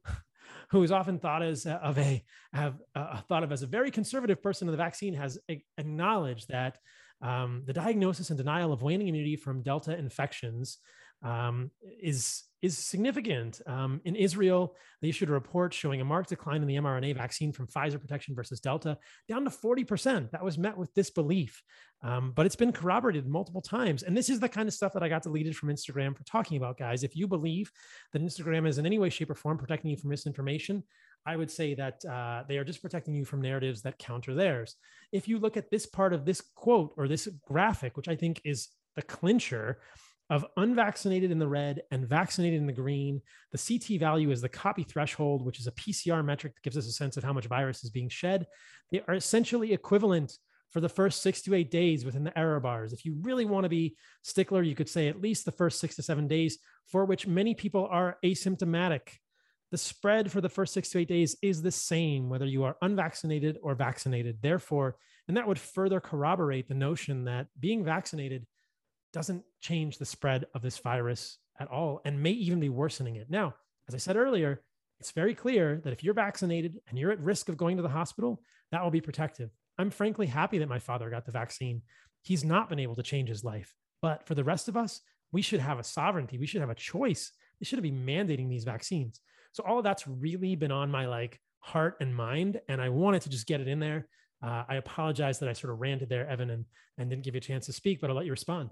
who 0.70 0.82
is 0.82 0.90
often 0.93 1.18
thought 1.18 1.43
as 1.43 1.66
uh, 1.66 1.78
of 1.82 1.98
a 1.98 2.24
have 2.52 2.80
uh, 2.94 3.20
thought 3.22 3.43
of 3.43 3.52
as 3.52 3.62
a 3.62 3.66
very 3.66 3.90
conservative 3.90 4.43
person 4.43 4.68
of 4.68 4.72
the 4.72 4.78
vaccine, 4.78 5.14
has 5.14 5.38
acknowledged 5.78 6.48
that 6.48 6.78
um, 7.22 7.62
the 7.66 7.72
diagnosis 7.72 8.30
and 8.30 8.38
denial 8.38 8.72
of 8.72 8.82
waning 8.82 9.09
immunity 9.09 9.36
from 9.36 9.62
Delta 9.62 9.97
infections 9.97 10.78
um, 11.22 11.70
is 12.01 12.44
is 12.62 12.78
significant. 12.78 13.60
Um, 13.66 14.00
in 14.04 14.16
Israel, 14.16 14.74
they 15.02 15.08
issued 15.08 15.28
a 15.28 15.32
report 15.32 15.74
showing 15.74 16.00
a 16.00 16.04
marked 16.04 16.30
decline 16.30 16.62
in 16.62 16.68
the 16.68 16.76
mRNA 16.76 17.16
vaccine 17.16 17.52
from 17.52 17.66
Pfizer 17.66 18.00
protection 18.00 18.34
versus 18.34 18.60
Delta 18.60 18.98
down 19.28 19.44
to 19.44 19.50
40%. 19.50 20.30
That 20.30 20.44
was 20.44 20.56
met 20.56 20.76
with 20.76 20.94
disbelief, 20.94 21.62
um, 22.02 22.32
but 22.34 22.46
it's 22.46 22.56
been 22.56 22.72
corroborated 22.72 23.26
multiple 23.26 23.60
times. 23.60 24.02
And 24.02 24.16
this 24.16 24.30
is 24.30 24.40
the 24.40 24.48
kind 24.48 24.68
of 24.68 24.74
stuff 24.74 24.92
that 24.94 25.02
I 25.02 25.08
got 25.08 25.22
deleted 25.22 25.56
from 25.56 25.68
Instagram 25.68 26.16
for 26.16 26.24
talking 26.24 26.56
about, 26.56 26.78
guys. 26.78 27.04
If 27.04 27.14
you 27.14 27.28
believe 27.28 27.70
that 28.12 28.22
Instagram 28.22 28.66
is 28.66 28.78
in 28.78 28.86
any 28.86 28.98
way, 28.98 29.10
shape, 29.10 29.30
or 29.30 29.34
form 29.34 29.58
protecting 29.58 29.90
you 29.90 29.96
from 29.96 30.10
misinformation, 30.10 30.82
I 31.26 31.36
would 31.36 31.50
say 31.50 31.74
that 31.74 32.04
uh, 32.04 32.44
they 32.48 32.56
are 32.56 32.64
just 32.64 32.80
protecting 32.80 33.14
you 33.14 33.24
from 33.24 33.42
narratives 33.42 33.82
that 33.82 33.98
counter 33.98 34.34
theirs. 34.34 34.76
If 35.12 35.26
you 35.28 35.38
look 35.38 35.56
at 35.56 35.70
this 35.70 35.84
part 35.84 36.12
of 36.12 36.24
this 36.24 36.40
quote 36.54 36.94
or 36.96 37.08
this 37.08 37.28
graphic, 37.46 37.96
which 37.96 38.08
I 38.08 38.14
think 38.14 38.40
is 38.44 38.68
the 38.94 39.02
clincher, 39.02 39.80
of 40.28 40.44
unvaccinated 40.57 41.31
in 41.31 41.39
the 41.39 41.47
red 41.48 41.82
and 41.90 42.09
vaccinated 42.09 42.61
in 42.61 42.66
the 42.66 42.73
green. 42.73 43.23
The 43.53 43.59
CT 43.59 44.01
value 44.01 44.31
is 44.31 44.40
the 44.40 44.48
copy 44.48 44.82
threshold, 44.82 45.44
which 45.44 45.61
is 45.61 45.66
a 45.66 45.73
PCR 45.73 46.24
metric 46.24 46.55
that 46.55 46.62
gives 46.62 46.77
us 46.77 46.86
a 46.86 46.93
sense 46.93 47.16
of 47.16 47.24
how 47.24 47.32
much 47.32 47.47
virus 47.47 47.85
is 47.85 47.90
being 47.90 48.09
shed. 48.09 48.47
They 48.90 49.03
are 49.07 49.15
essentially 49.15 49.73
equivalent 49.73 50.36
for 50.70 50.81
the 50.81 50.89
first 50.89 51.23
six 51.23 51.43
to 51.43 51.55
eight 51.55 51.70
days 51.70 52.05
within 52.05 52.24
the 52.24 52.36
error 52.36 52.59
bars. 52.59 52.93
If 52.93 53.05
you 53.05 53.16
really 53.23 53.44
want 53.44 53.65
to 53.65 53.69
be 53.70 53.97
stickler, 54.23 54.62
you 54.62 54.74
could 54.74 54.89
say 54.89 55.09
at 55.09 55.20
least 55.20 55.44
the 55.44 55.53
first 55.53 55.78
six 55.78 55.94
to 55.97 56.03
seven 56.03 56.27
days, 56.27 56.59
for 56.86 57.05
which 57.05 57.27
many 57.27 57.55
people 57.55 57.89
are 57.90 58.19
asymptomatic. 58.24 59.09
The 59.70 59.78
spread 59.78 60.31
for 60.31 60.40
the 60.40 60.48
first 60.48 60.74
six 60.74 60.90
to 60.90 60.98
eight 60.98 61.09
days 61.09 61.36
is 61.40 61.62
the 61.62 61.70
same, 61.70 62.28
whether 62.28 62.47
you 62.47 62.65
are 62.65 62.77
unvaccinated 62.82 63.59
or 63.62 63.74
vaccinated. 63.74 64.39
Therefore, 64.43 64.97
and 65.28 65.36
that 65.36 65.47
would 65.47 65.59
further 65.59 66.01
corroborate 66.01 66.69
the 66.69 66.74
notion 66.74 67.24
that 67.24 67.47
being 67.59 67.85
vaccinated 67.85 68.47
doesn't 69.16 69.43
change 69.62 69.97
the 69.97 70.05
spread 70.05 70.44
of 70.55 70.60
this 70.60 70.76
virus 70.76 71.38
at 71.59 71.68
all 71.68 72.02
and 72.05 72.22
may 72.22 72.32
even 72.32 72.60
be 72.60 72.68
worsening 72.68 73.16
it. 73.16 73.30
Now, 73.30 73.55
as 73.88 73.94
I 73.94 73.98
said 73.98 74.14
earlier, 74.14 74.60
it's 75.01 75.12
very 75.12 75.34
clear 75.34 75.80
that 75.84 75.93
if 75.94 76.05
you're 76.05 76.12
vaccinated 76.12 76.76
and 76.86 76.98
you're 76.98 77.12
at 77.12 77.20
risk 77.20 77.48
of 77.48 77.56
going 77.56 77.78
to 77.78 77.82
the 77.82 77.88
hospital, 77.88 78.43
that 78.72 78.84
will 78.84 78.90
be 78.90 79.01
protective. 79.01 79.48
I'm 79.78 79.88
frankly 79.88 80.26
happy 80.26 80.59
that 80.59 80.68
my 80.68 80.78
father 80.78 81.09
got 81.09 81.24
the 81.24 81.32
vaccine. 81.32 81.80
He's 82.24 82.44
not 82.44 82.68
been 82.68 82.78
able 82.78 82.94
to 82.97 83.02
change 83.02 83.30
his 83.30 83.43
life. 83.43 83.74
But 84.02 84.26
for 84.26 84.34
the 84.34 84.44
rest 84.44 84.68
of 84.68 84.76
us, 84.76 85.01
we 85.32 85.40
should 85.40 85.60
have 85.60 85.78
a 85.78 85.84
sovereignty. 85.84 86.36
We 86.36 86.47
should 86.47 86.60
have 86.60 86.68
a 86.68 86.74
choice. 86.74 87.32
They 87.59 87.64
shouldn't 87.64 87.84
be 87.84 88.12
mandating 88.12 88.51
these 88.51 88.64
vaccines. 88.64 89.22
So 89.52 89.64
all 89.66 89.78
of 89.78 89.84
that's 89.84 90.06
really 90.06 90.56
been 90.56 90.72
on 90.72 90.90
my 90.90 91.06
like 91.06 91.40
heart 91.60 91.97
and 92.02 92.14
mind. 92.14 92.60
And 92.68 92.82
I 92.82 92.90
wanted 92.90 93.22
to 93.22 93.30
just 93.30 93.47
get 93.47 93.62
it 93.62 93.68
in 93.68 93.80
there. 93.80 94.09
Uh, 94.43 94.64
I 94.68 94.74
apologize 94.74 95.38
that 95.38 95.48
I 95.48 95.55
sort 95.55 95.72
of 95.72 95.80
ranted 95.80 96.10
there, 96.10 96.28
Evan, 96.28 96.51
and, 96.51 96.66
and 96.98 97.09
didn't 97.09 97.24
give 97.24 97.34
you 97.34 97.38
a 97.38 97.40
chance 97.40 97.64
to 97.64 97.72
speak, 97.72 98.02
but 98.02 98.10
I'll 98.10 98.16
let 98.16 98.26
you 98.26 98.32
respond. 98.32 98.68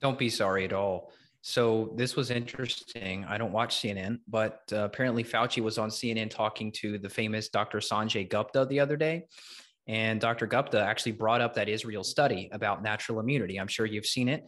Don't 0.00 0.18
be 0.18 0.28
sorry 0.28 0.64
at 0.64 0.72
all. 0.72 1.12
So 1.42 1.92
this 1.94 2.16
was 2.16 2.30
interesting. 2.32 3.24
I 3.24 3.38
don't 3.38 3.52
watch 3.52 3.76
CNN, 3.76 4.18
but 4.26 4.62
uh, 4.72 4.78
apparently 4.78 5.22
Fauci 5.22 5.62
was 5.62 5.78
on 5.78 5.90
CNN 5.90 6.28
talking 6.28 6.72
to 6.72 6.98
the 6.98 7.08
famous 7.08 7.48
Dr. 7.48 7.78
Sanjay 7.78 8.28
Gupta 8.28 8.66
the 8.68 8.80
other 8.80 8.96
day. 8.96 9.26
And 9.86 10.20
Dr. 10.20 10.48
Gupta 10.48 10.82
actually 10.82 11.12
brought 11.12 11.40
up 11.40 11.54
that 11.54 11.68
Israel 11.68 12.02
study 12.02 12.48
about 12.50 12.82
natural 12.82 13.20
immunity. 13.20 13.58
I'm 13.58 13.68
sure 13.68 13.86
you've 13.86 14.06
seen 14.06 14.28
it. 14.28 14.44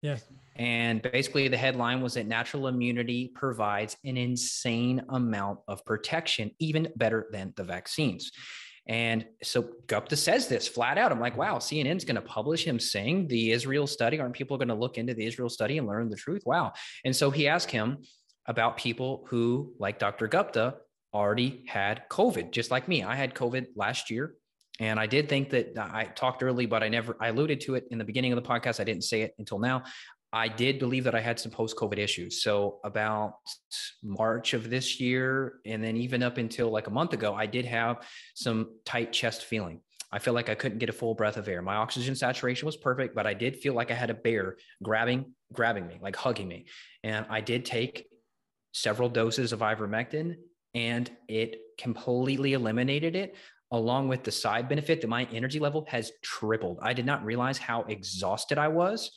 Yes. 0.00 0.24
And 0.56 1.02
basically, 1.02 1.48
the 1.48 1.56
headline 1.56 2.00
was 2.00 2.14
that 2.14 2.26
natural 2.26 2.68
immunity 2.68 3.30
provides 3.34 3.96
an 4.04 4.16
insane 4.16 5.02
amount 5.10 5.60
of 5.68 5.84
protection, 5.84 6.50
even 6.58 6.88
better 6.96 7.28
than 7.30 7.52
the 7.56 7.64
vaccines. 7.64 8.32
And 8.88 9.26
so 9.42 9.68
Gupta 9.86 10.16
says 10.16 10.48
this 10.48 10.66
flat 10.66 10.96
out. 10.96 11.12
I'm 11.12 11.20
like, 11.20 11.36
wow, 11.36 11.58
CNN's 11.58 12.04
going 12.04 12.16
to 12.16 12.22
publish 12.22 12.64
him 12.64 12.80
saying 12.80 13.28
the 13.28 13.52
Israel 13.52 13.86
study. 13.86 14.18
Aren't 14.18 14.34
people 14.34 14.56
going 14.56 14.68
to 14.68 14.74
look 14.74 14.96
into 14.96 15.12
the 15.12 15.26
Israel 15.26 15.50
study 15.50 15.76
and 15.76 15.86
learn 15.86 16.08
the 16.08 16.16
truth? 16.16 16.42
Wow. 16.46 16.72
And 17.04 17.14
so 17.14 17.30
he 17.30 17.48
asked 17.48 17.70
him 17.70 17.98
about 18.46 18.78
people 18.78 19.26
who, 19.28 19.74
like 19.78 19.98
Dr. 19.98 20.26
Gupta, 20.26 20.76
already 21.12 21.64
had 21.68 22.08
COVID, 22.10 22.50
just 22.50 22.70
like 22.70 22.88
me. 22.88 23.02
I 23.02 23.14
had 23.14 23.34
COVID 23.34 23.66
last 23.76 24.10
year. 24.10 24.34
And 24.80 24.98
I 24.98 25.06
did 25.06 25.28
think 25.28 25.50
that 25.50 25.76
uh, 25.76 25.88
I 25.92 26.04
talked 26.04 26.42
early, 26.42 26.64
but 26.64 26.82
I 26.82 26.88
never, 26.88 27.16
I 27.20 27.28
alluded 27.28 27.60
to 27.62 27.74
it 27.74 27.86
in 27.90 27.98
the 27.98 28.04
beginning 28.04 28.32
of 28.32 28.42
the 28.42 28.48
podcast. 28.48 28.80
I 28.80 28.84
didn't 28.84 29.04
say 29.04 29.22
it 29.22 29.34
until 29.38 29.58
now. 29.58 29.82
I 30.32 30.48
did 30.48 30.78
believe 30.78 31.04
that 31.04 31.14
I 31.14 31.20
had 31.20 31.40
some 31.40 31.50
post 31.50 31.76
COVID 31.76 31.98
issues. 31.98 32.42
So, 32.42 32.80
about 32.84 33.34
March 34.02 34.54
of 34.54 34.68
this 34.68 35.00
year, 35.00 35.54
and 35.64 35.82
then 35.82 35.96
even 35.96 36.22
up 36.22 36.38
until 36.38 36.70
like 36.70 36.86
a 36.86 36.90
month 36.90 37.12
ago, 37.14 37.34
I 37.34 37.46
did 37.46 37.64
have 37.64 38.06
some 38.34 38.76
tight 38.84 39.12
chest 39.12 39.44
feeling. 39.44 39.80
I 40.10 40.18
feel 40.18 40.34
like 40.34 40.48
I 40.48 40.54
couldn't 40.54 40.78
get 40.78 40.88
a 40.88 40.92
full 40.92 41.14
breath 41.14 41.36
of 41.36 41.48
air. 41.48 41.60
My 41.60 41.76
oxygen 41.76 42.14
saturation 42.14 42.66
was 42.66 42.76
perfect, 42.76 43.14
but 43.14 43.26
I 43.26 43.34
did 43.34 43.56
feel 43.56 43.74
like 43.74 43.90
I 43.90 43.94
had 43.94 44.10
a 44.10 44.14
bear 44.14 44.56
grabbing, 44.82 45.34
grabbing 45.52 45.86
me, 45.86 45.98
like 46.00 46.16
hugging 46.16 46.48
me. 46.48 46.66
And 47.04 47.26
I 47.28 47.42
did 47.42 47.64
take 47.64 48.06
several 48.72 49.08
doses 49.08 49.52
of 49.52 49.60
ivermectin 49.60 50.36
and 50.74 51.10
it 51.28 51.56
completely 51.78 52.54
eliminated 52.54 53.16
it 53.16 53.36
along 53.70 54.08
with 54.08 54.24
the 54.24 54.30
side 54.30 54.68
benefit 54.68 55.00
that 55.02 55.08
my 55.08 55.26
energy 55.30 55.58
level 55.58 55.84
has 55.88 56.10
tripled. 56.22 56.78
I 56.80 56.94
did 56.94 57.04
not 57.04 57.24
realize 57.24 57.58
how 57.58 57.82
exhausted 57.82 58.56
I 58.56 58.68
was 58.68 59.10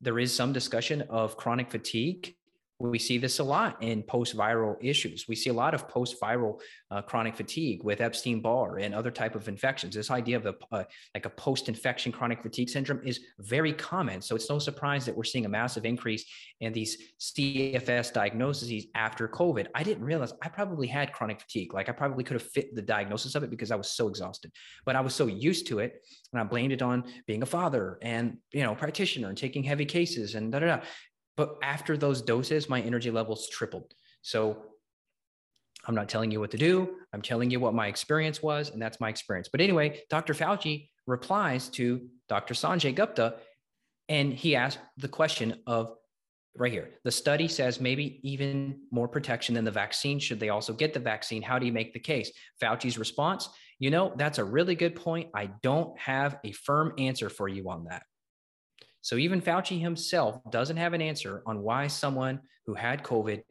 there 0.00 0.18
is 0.18 0.34
some 0.34 0.52
discussion 0.52 1.02
of 1.02 1.36
chronic 1.36 1.70
fatigue 1.70 2.34
we 2.78 2.98
see 2.98 3.16
this 3.16 3.38
a 3.38 3.44
lot 3.44 3.82
in 3.82 4.02
post-viral 4.02 4.76
issues. 4.82 5.26
We 5.26 5.34
see 5.34 5.48
a 5.48 5.54
lot 5.54 5.72
of 5.72 5.88
post-viral 5.88 6.60
uh, 6.90 7.02
chronic 7.02 7.34
fatigue 7.34 7.82
with 7.82 8.02
Epstein-Barr 8.02 8.78
and 8.78 8.94
other 8.94 9.10
type 9.10 9.34
of 9.34 9.48
infections. 9.48 9.94
This 9.94 10.10
idea 10.10 10.36
of 10.36 10.46
a, 10.46 10.54
uh, 10.70 10.84
like 11.14 11.24
a 11.24 11.30
post-infection 11.30 12.12
chronic 12.12 12.42
fatigue 12.42 12.68
syndrome 12.68 13.00
is 13.02 13.20
very 13.38 13.72
common. 13.72 14.20
So 14.20 14.36
it's 14.36 14.50
no 14.50 14.58
surprise 14.58 15.06
that 15.06 15.16
we're 15.16 15.24
seeing 15.24 15.46
a 15.46 15.48
massive 15.48 15.86
increase 15.86 16.26
in 16.60 16.74
these 16.74 16.98
CFS 17.18 18.12
diagnoses 18.12 18.86
after 18.94 19.26
COVID. 19.26 19.68
I 19.74 19.82
didn't 19.82 20.04
realize 20.04 20.34
I 20.42 20.48
probably 20.48 20.86
had 20.86 21.12
chronic 21.12 21.40
fatigue. 21.40 21.72
Like 21.72 21.88
I 21.88 21.92
probably 21.92 22.24
could 22.24 22.34
have 22.34 22.50
fit 22.50 22.74
the 22.74 22.82
diagnosis 22.82 23.34
of 23.34 23.42
it 23.42 23.50
because 23.50 23.70
I 23.70 23.76
was 23.76 23.90
so 23.90 24.08
exhausted, 24.08 24.52
but 24.84 24.96
I 24.96 25.00
was 25.00 25.14
so 25.14 25.26
used 25.26 25.66
to 25.68 25.78
it, 25.78 26.04
and 26.32 26.40
I 26.40 26.44
blamed 26.44 26.72
it 26.72 26.82
on 26.82 27.04
being 27.26 27.42
a 27.42 27.46
father 27.46 27.98
and 28.02 28.36
you 28.52 28.62
know 28.62 28.74
practitioner 28.74 29.28
and 29.28 29.38
taking 29.38 29.62
heavy 29.62 29.86
cases 29.86 30.34
and 30.34 30.52
da 30.52 30.58
da 30.58 30.66
da. 30.66 30.80
But 31.36 31.58
after 31.62 31.96
those 31.96 32.22
doses, 32.22 32.68
my 32.68 32.80
energy 32.80 33.10
levels 33.10 33.48
tripled. 33.48 33.92
So 34.22 34.62
I'm 35.86 35.94
not 35.94 36.08
telling 36.08 36.30
you 36.30 36.40
what 36.40 36.50
to 36.50 36.56
do. 36.56 36.96
I'm 37.12 37.22
telling 37.22 37.50
you 37.50 37.60
what 37.60 37.74
my 37.74 37.86
experience 37.86 38.42
was, 38.42 38.70
and 38.70 38.80
that's 38.80 39.00
my 39.00 39.08
experience. 39.08 39.48
But 39.50 39.60
anyway, 39.60 40.02
Dr. 40.10 40.34
Fauci 40.34 40.88
replies 41.06 41.68
to 41.70 42.08
Dr. 42.28 42.54
Sanjay 42.54 42.94
Gupta, 42.94 43.36
and 44.08 44.32
he 44.32 44.56
asked 44.56 44.78
the 44.96 45.08
question 45.08 45.60
of 45.66 45.94
right 46.58 46.72
here 46.72 46.90
the 47.04 47.10
study 47.10 47.48
says 47.48 47.80
maybe 47.80 48.18
even 48.22 48.80
more 48.90 49.08
protection 49.08 49.54
than 49.54 49.64
the 49.64 49.70
vaccine. 49.70 50.18
Should 50.18 50.40
they 50.40 50.48
also 50.48 50.72
get 50.72 50.94
the 50.94 51.00
vaccine? 51.00 51.42
How 51.42 51.58
do 51.58 51.66
you 51.66 51.72
make 51.72 51.92
the 51.92 52.00
case? 52.00 52.32
Fauci's 52.62 52.98
response, 52.98 53.48
you 53.78 53.90
know, 53.90 54.12
that's 54.16 54.38
a 54.38 54.44
really 54.44 54.74
good 54.74 54.96
point. 54.96 55.30
I 55.34 55.50
don't 55.62 55.98
have 55.98 56.38
a 56.44 56.52
firm 56.52 56.94
answer 56.98 57.28
for 57.28 57.48
you 57.48 57.68
on 57.70 57.84
that. 57.84 58.02
So 59.06 59.14
even 59.18 59.40
Fauci 59.40 59.80
himself 59.80 60.40
doesn't 60.50 60.78
have 60.78 60.92
an 60.92 61.00
answer 61.00 61.40
on 61.46 61.62
why 61.62 61.86
someone 61.86 62.40
who 62.66 62.74
had 62.74 63.04
COVID 63.04 63.44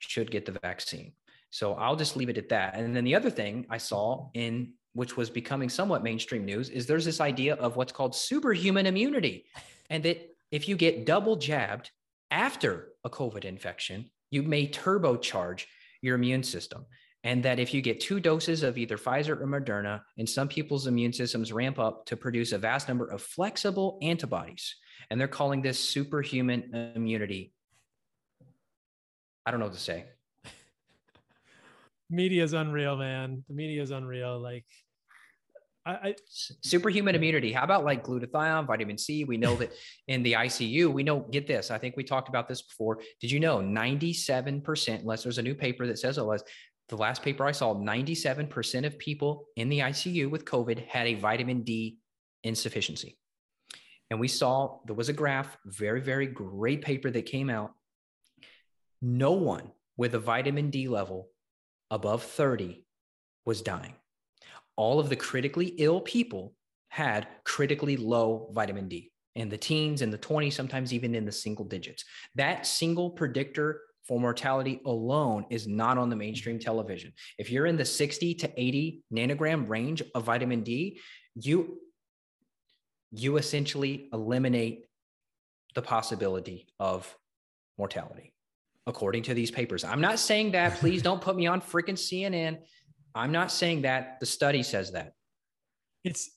should 0.00 0.32
get 0.32 0.44
the 0.44 0.58
vaccine. 0.60 1.12
So 1.50 1.74
I'll 1.74 1.94
just 1.94 2.16
leave 2.16 2.28
it 2.28 2.38
at 2.38 2.48
that. 2.48 2.74
And 2.74 2.96
then 2.96 3.04
the 3.04 3.14
other 3.14 3.30
thing 3.30 3.66
I 3.70 3.78
saw 3.78 4.30
in 4.34 4.72
which 4.94 5.16
was 5.16 5.30
becoming 5.30 5.68
somewhat 5.68 6.02
mainstream 6.02 6.44
news 6.44 6.70
is 6.70 6.88
there's 6.88 7.04
this 7.04 7.20
idea 7.20 7.54
of 7.54 7.76
what's 7.76 7.92
called 7.92 8.16
superhuman 8.16 8.86
immunity. 8.86 9.44
And 9.90 10.02
that 10.02 10.28
if 10.50 10.66
you 10.66 10.74
get 10.74 11.06
double 11.06 11.36
jabbed 11.36 11.92
after 12.32 12.88
a 13.04 13.10
COVID 13.10 13.44
infection, 13.44 14.10
you 14.32 14.42
may 14.42 14.66
turbocharge 14.66 15.66
your 16.02 16.16
immune 16.16 16.42
system 16.42 16.84
and 17.24 17.42
that 17.42 17.58
if 17.58 17.74
you 17.74 17.82
get 17.82 18.00
two 18.00 18.18
doses 18.18 18.62
of 18.62 18.78
either 18.78 18.96
Pfizer 18.96 19.40
or 19.40 19.46
Moderna, 19.46 20.00
and 20.16 20.28
some 20.28 20.48
people's 20.48 20.86
immune 20.86 21.12
systems 21.12 21.52
ramp 21.52 21.78
up 21.78 22.06
to 22.06 22.16
produce 22.16 22.52
a 22.52 22.58
vast 22.58 22.88
number 22.88 23.06
of 23.06 23.20
flexible 23.20 23.98
antibodies, 24.02 24.76
and 25.10 25.20
they're 25.20 25.28
calling 25.28 25.60
this 25.60 25.78
superhuman 25.78 26.92
immunity. 26.96 27.52
I 29.44 29.50
don't 29.50 29.60
know 29.60 29.66
what 29.66 29.74
to 29.74 29.80
say. 29.80 30.06
media 32.10 32.42
is 32.42 32.54
unreal, 32.54 32.96
man. 32.96 33.44
The 33.48 33.54
media 33.54 33.82
is 33.82 33.90
unreal. 33.90 34.40
Like, 34.40 34.64
I, 35.86 35.92
I, 35.92 36.14
superhuman 36.28 37.14
immunity. 37.14 37.52
How 37.52 37.64
about 37.64 37.84
like 37.84 38.04
glutathione, 38.04 38.66
vitamin 38.66 38.98
C? 38.98 39.24
We 39.24 39.36
know 39.36 39.56
that 39.56 39.72
in 40.08 40.22
the 40.22 40.34
ICU, 40.34 40.92
we 40.92 41.02
know, 41.02 41.20
get 41.20 41.46
this. 41.46 41.70
I 41.70 41.78
think 41.78 41.96
we 41.96 42.04
talked 42.04 42.28
about 42.28 42.48
this 42.48 42.62
before. 42.62 43.00
Did 43.20 43.30
you 43.30 43.40
know 43.40 43.58
97%, 43.58 45.00
unless 45.00 45.22
there's 45.22 45.38
a 45.38 45.42
new 45.42 45.54
paper 45.54 45.86
that 45.86 45.98
says 45.98 46.18
otherwise, 46.18 46.42
the 46.90 46.96
last 46.96 47.22
paper 47.22 47.46
I 47.46 47.52
saw, 47.52 47.74
97% 47.74 48.84
of 48.84 48.98
people 48.98 49.46
in 49.56 49.68
the 49.68 49.78
ICU 49.78 50.30
with 50.30 50.44
COVID 50.44 50.86
had 50.86 51.06
a 51.06 51.14
vitamin 51.14 51.62
D 51.62 51.98
insufficiency. 52.44 53.16
And 54.10 54.18
we 54.18 54.28
saw 54.28 54.80
there 54.86 54.96
was 54.96 55.08
a 55.08 55.14
graph, 55.14 55.56
very, 55.64 56.00
very 56.00 56.26
great 56.26 56.82
paper 56.82 57.10
that 57.10 57.26
came 57.26 57.48
out. 57.48 57.72
No 59.00 59.32
one 59.32 59.70
with 59.96 60.14
a 60.14 60.18
vitamin 60.18 60.70
D 60.70 60.88
level 60.88 61.28
above 61.90 62.24
30 62.24 62.84
was 63.46 63.62
dying. 63.62 63.94
All 64.76 64.98
of 64.98 65.08
the 65.08 65.16
critically 65.16 65.74
ill 65.78 66.00
people 66.00 66.54
had 66.88 67.28
critically 67.44 67.96
low 67.96 68.50
vitamin 68.52 68.88
D 68.88 69.12
in 69.36 69.48
the 69.48 69.56
teens 69.56 70.02
and 70.02 70.12
the 70.12 70.18
20s, 70.18 70.54
sometimes 70.54 70.92
even 70.92 71.14
in 71.14 71.24
the 71.24 71.32
single 71.32 71.64
digits. 71.64 72.04
That 72.34 72.66
single 72.66 73.10
predictor 73.10 73.80
for 74.10 74.18
mortality 74.18 74.80
alone 74.86 75.46
is 75.50 75.68
not 75.68 75.96
on 75.96 76.10
the 76.10 76.16
mainstream 76.16 76.58
television. 76.58 77.12
If 77.38 77.48
you're 77.48 77.66
in 77.66 77.76
the 77.76 77.84
60 77.84 78.34
to 78.34 78.60
80 78.60 79.04
nanogram 79.14 79.68
range 79.68 80.02
of 80.16 80.24
vitamin 80.24 80.64
D, 80.64 80.98
you 81.36 81.78
you 83.12 83.36
essentially 83.36 84.08
eliminate 84.12 84.86
the 85.76 85.82
possibility 85.82 86.66
of 86.80 87.16
mortality 87.78 88.32
according 88.88 89.22
to 89.22 89.34
these 89.34 89.52
papers. 89.52 89.84
I'm 89.84 90.00
not 90.00 90.18
saying 90.18 90.50
that, 90.52 90.78
please 90.78 91.02
don't 91.02 91.20
put 91.20 91.36
me 91.36 91.46
on 91.46 91.60
freaking 91.60 91.90
CNN. 91.94 92.58
I'm 93.14 93.30
not 93.30 93.52
saying 93.52 93.82
that. 93.82 94.18
The 94.18 94.26
study 94.26 94.64
says 94.64 94.90
that. 94.90 95.12
It's 96.02 96.30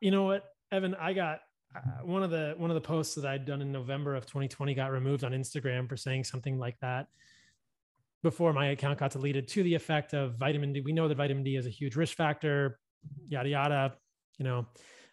you 0.00 0.10
know 0.10 0.24
what, 0.24 0.42
Evan, 0.72 0.96
I 0.96 1.12
got 1.12 1.34
uh, 1.34 1.43
Uh, 1.74 1.80
one 2.04 2.22
of 2.22 2.30
the 2.30 2.54
one 2.56 2.70
of 2.70 2.74
the 2.74 2.80
posts 2.80 3.14
that 3.16 3.24
I'd 3.24 3.44
done 3.44 3.60
in 3.60 3.72
November 3.72 4.14
of 4.14 4.26
2020 4.26 4.74
got 4.74 4.92
removed 4.92 5.24
on 5.24 5.32
Instagram 5.32 5.88
for 5.88 5.96
saying 5.96 6.24
something 6.24 6.58
like 6.58 6.78
that 6.80 7.08
before 8.22 8.52
my 8.52 8.68
account 8.68 8.98
got 8.98 9.10
deleted 9.10 9.48
to 9.48 9.62
the 9.62 9.74
effect 9.74 10.14
of 10.14 10.36
vitamin 10.36 10.72
D. 10.72 10.80
We 10.80 10.92
know 10.92 11.08
that 11.08 11.16
vitamin 11.16 11.42
D 11.42 11.56
is 11.56 11.66
a 11.66 11.70
huge 11.70 11.96
risk 11.96 12.16
factor, 12.16 12.78
yada 13.28 13.48
yada. 13.48 13.94
You 14.38 14.44
know, 14.44 14.66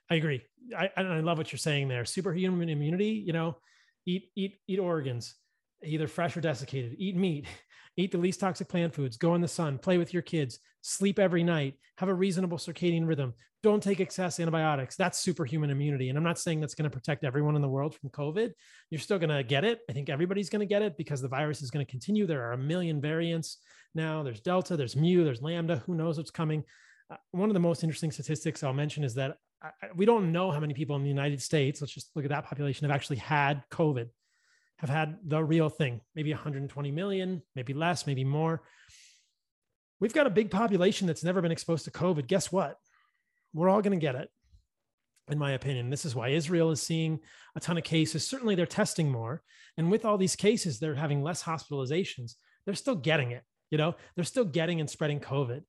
I 0.09 0.15
agree. 0.15 0.41
I, 0.77 0.89
I 0.95 1.19
love 1.19 1.37
what 1.37 1.51
you're 1.51 1.59
saying 1.59 1.87
there. 1.87 2.05
Superhuman 2.05 2.69
immunity. 2.69 3.23
You 3.25 3.33
know, 3.33 3.57
eat 4.05 4.29
eat 4.35 4.59
eat 4.67 4.79
organs, 4.79 5.35
either 5.83 6.07
fresh 6.07 6.37
or 6.37 6.41
desiccated. 6.41 6.95
Eat 6.97 7.15
meat. 7.15 7.45
Eat 7.97 8.13
the 8.13 8.17
least 8.17 8.39
toxic 8.39 8.69
plant 8.69 8.95
foods. 8.95 9.17
Go 9.17 9.35
in 9.35 9.41
the 9.41 9.49
sun. 9.49 9.77
Play 9.77 9.97
with 9.97 10.13
your 10.13 10.21
kids. 10.21 10.59
Sleep 10.79 11.19
every 11.19 11.43
night. 11.43 11.73
Have 11.97 12.07
a 12.07 12.13
reasonable 12.13 12.57
circadian 12.57 13.05
rhythm 13.05 13.33
don't 13.63 13.83
take 13.83 13.99
excess 13.99 14.39
antibiotics. 14.39 14.95
That's 14.95 15.19
superhuman 15.19 15.69
immunity. 15.69 16.09
And 16.09 16.17
I'm 16.17 16.23
not 16.23 16.39
saying 16.39 16.59
that's 16.59 16.73
going 16.73 16.89
to 16.89 16.95
protect 16.95 17.23
everyone 17.23 17.55
in 17.55 17.61
the 17.61 17.69
world 17.69 17.95
from 17.95 18.09
COVID. 18.09 18.51
You're 18.89 18.99
still 18.99 19.19
going 19.19 19.29
to 19.29 19.43
get 19.43 19.63
it. 19.63 19.81
I 19.89 19.93
think 19.93 20.09
everybody's 20.09 20.49
going 20.49 20.61
to 20.61 20.65
get 20.65 20.81
it 20.81 20.97
because 20.97 21.21
the 21.21 21.27
virus 21.27 21.61
is 21.61 21.69
going 21.69 21.85
to 21.85 21.89
continue. 21.89 22.25
There 22.25 22.43
are 22.47 22.53
a 22.53 22.57
million 22.57 22.99
variants 22.99 23.57
now. 23.93 24.23
There's 24.23 24.41
Delta, 24.41 24.75
there's 24.75 24.95
Mu, 24.95 25.23
there's 25.23 25.41
Lambda. 25.41 25.77
Who 25.85 25.93
knows 25.93 26.17
what's 26.17 26.31
coming? 26.31 26.63
Uh, 27.09 27.17
one 27.31 27.49
of 27.49 27.53
the 27.53 27.59
most 27.59 27.83
interesting 27.83 28.11
statistics 28.11 28.63
I'll 28.63 28.73
mention 28.73 29.03
is 29.03 29.13
that 29.15 29.37
I, 29.61 29.69
we 29.95 30.05
don't 30.05 30.31
know 30.31 30.49
how 30.49 30.59
many 30.59 30.73
people 30.73 30.95
in 30.95 31.03
the 31.03 31.09
United 31.09 31.41
States, 31.41 31.81
let's 31.81 31.93
just 31.93 32.09
look 32.15 32.25
at 32.25 32.31
that 32.31 32.45
population, 32.45 32.87
have 32.87 32.95
actually 32.95 33.17
had 33.17 33.63
COVID, 33.71 34.09
have 34.77 34.89
had 34.89 35.17
the 35.23 35.43
real 35.43 35.69
thing, 35.69 36.01
maybe 36.15 36.31
120 36.31 36.91
million, 36.91 37.43
maybe 37.55 37.73
less, 37.73 38.07
maybe 38.07 38.23
more. 38.23 38.63
We've 39.99 40.13
got 40.13 40.25
a 40.25 40.31
big 40.31 40.49
population 40.49 41.05
that's 41.05 41.23
never 41.23 41.43
been 41.43 41.51
exposed 41.51 41.85
to 41.85 41.91
COVID. 41.91 42.25
Guess 42.25 42.51
what? 42.51 42.77
We're 43.53 43.69
all 43.69 43.81
going 43.81 43.99
to 43.99 44.05
get 44.05 44.15
it, 44.15 44.29
in 45.29 45.37
my 45.37 45.51
opinion. 45.51 45.89
This 45.89 46.05
is 46.05 46.15
why 46.15 46.29
Israel 46.29 46.71
is 46.71 46.81
seeing 46.81 47.19
a 47.55 47.59
ton 47.59 47.77
of 47.77 47.83
cases. 47.83 48.27
Certainly, 48.27 48.55
they're 48.55 48.65
testing 48.65 49.11
more. 49.11 49.43
And 49.77 49.91
with 49.91 50.05
all 50.05 50.17
these 50.17 50.35
cases, 50.35 50.79
they're 50.79 50.95
having 50.95 51.23
less 51.23 51.43
hospitalizations. 51.43 52.33
They're 52.65 52.75
still 52.75 52.95
getting 52.95 53.31
it. 53.31 53.43
You 53.69 53.77
know, 53.77 53.95
they're 54.15 54.25
still 54.25 54.45
getting 54.45 54.79
and 54.79 54.89
spreading 54.89 55.19
COVID. 55.19 55.63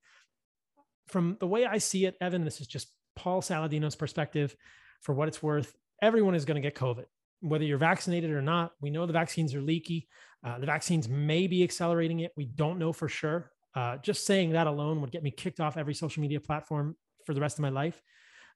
From 1.09 1.37
the 1.41 1.47
way 1.47 1.67
I 1.67 1.79
see 1.79 2.05
it, 2.07 2.17
Evan, 2.21 2.45
this 2.45 2.61
is 2.61 2.67
just 2.67 2.89
Paul 3.17 3.43
Saladino's 3.43 3.97
perspective. 3.97 4.55
For 5.03 5.15
what 5.15 5.29
it's 5.29 5.43
worth, 5.43 5.75
everyone 6.01 6.35
is 6.35 6.45
going 6.45 6.61
to 6.61 6.69
get 6.69 6.77
COVID, 6.77 7.05
whether 7.41 7.65
you're 7.65 7.79
vaccinated 7.79 8.31
or 8.31 8.43
not. 8.43 8.73
We 8.81 8.91
know 8.91 9.07
the 9.07 9.13
vaccines 9.13 9.55
are 9.55 9.61
leaky. 9.61 10.09
Uh, 10.45 10.59
the 10.59 10.67
vaccines 10.67 11.09
may 11.09 11.47
be 11.47 11.63
accelerating 11.63 12.21
it. 12.21 12.33
We 12.37 12.47
don't 12.47 12.79
know 12.79 12.93
for 12.93 13.09
sure. 13.09 13.51
Uh, 13.75 13.97
just 13.99 14.27
saying 14.27 14.51
that 14.51 14.67
alone 14.67 15.01
would 15.01 15.11
get 15.11 15.23
me 15.23 15.31
kicked 15.31 15.61
off 15.61 15.77
every 15.77 15.95
social 15.95 16.21
media 16.21 16.41
platform 16.41 16.97
for 17.27 17.35
the 17.35 17.41
rest 17.41 17.59
of 17.59 17.63
my 17.63 17.69
life. 17.71 18.01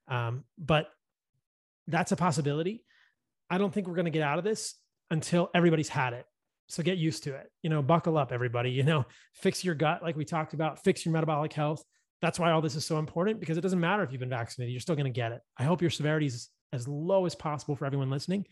Um, 0.07 0.43
but 0.57 0.87
that's 1.87 2.11
a 2.11 2.15
possibility. 2.15 2.83
I 3.49 3.57
don't 3.57 3.73
think 3.73 3.87
we're 3.87 3.95
going 3.95 4.05
to 4.05 4.11
get 4.11 4.23
out 4.23 4.37
of 4.37 4.43
this 4.43 4.75
until 5.09 5.49
everybody's 5.53 5.89
had 5.89 6.13
it. 6.13 6.25
So 6.67 6.83
get 6.83 6.97
used 6.97 7.23
to 7.23 7.35
it. 7.35 7.49
You 7.63 7.69
know, 7.69 7.81
buckle 7.81 8.17
up, 8.17 8.31
everybody. 8.31 8.71
You 8.71 8.83
know, 8.83 9.05
fix 9.33 9.63
your 9.63 9.75
gut, 9.75 10.03
like 10.03 10.17
we 10.17 10.25
talked 10.25 10.53
about, 10.53 10.83
fix 10.83 11.05
your 11.05 11.13
metabolic 11.13 11.53
health. 11.53 11.83
That's 12.21 12.39
why 12.39 12.51
all 12.51 12.61
this 12.61 12.75
is 12.75 12.85
so 12.85 12.97
important 12.97 13.39
because 13.39 13.57
it 13.57 13.61
doesn't 13.61 13.79
matter 13.79 14.03
if 14.03 14.11
you've 14.11 14.19
been 14.19 14.29
vaccinated, 14.29 14.73
you're 14.73 14.81
still 14.81 14.95
going 14.95 15.11
to 15.11 15.11
get 15.11 15.31
it. 15.31 15.41
I 15.57 15.63
hope 15.63 15.81
your 15.81 15.91
severity 15.91 16.25
is 16.25 16.49
as 16.73 16.87
low 16.87 17.25
as 17.25 17.35
possible 17.35 17.75
for 17.75 17.85
everyone 17.85 18.09
listening, 18.09 18.45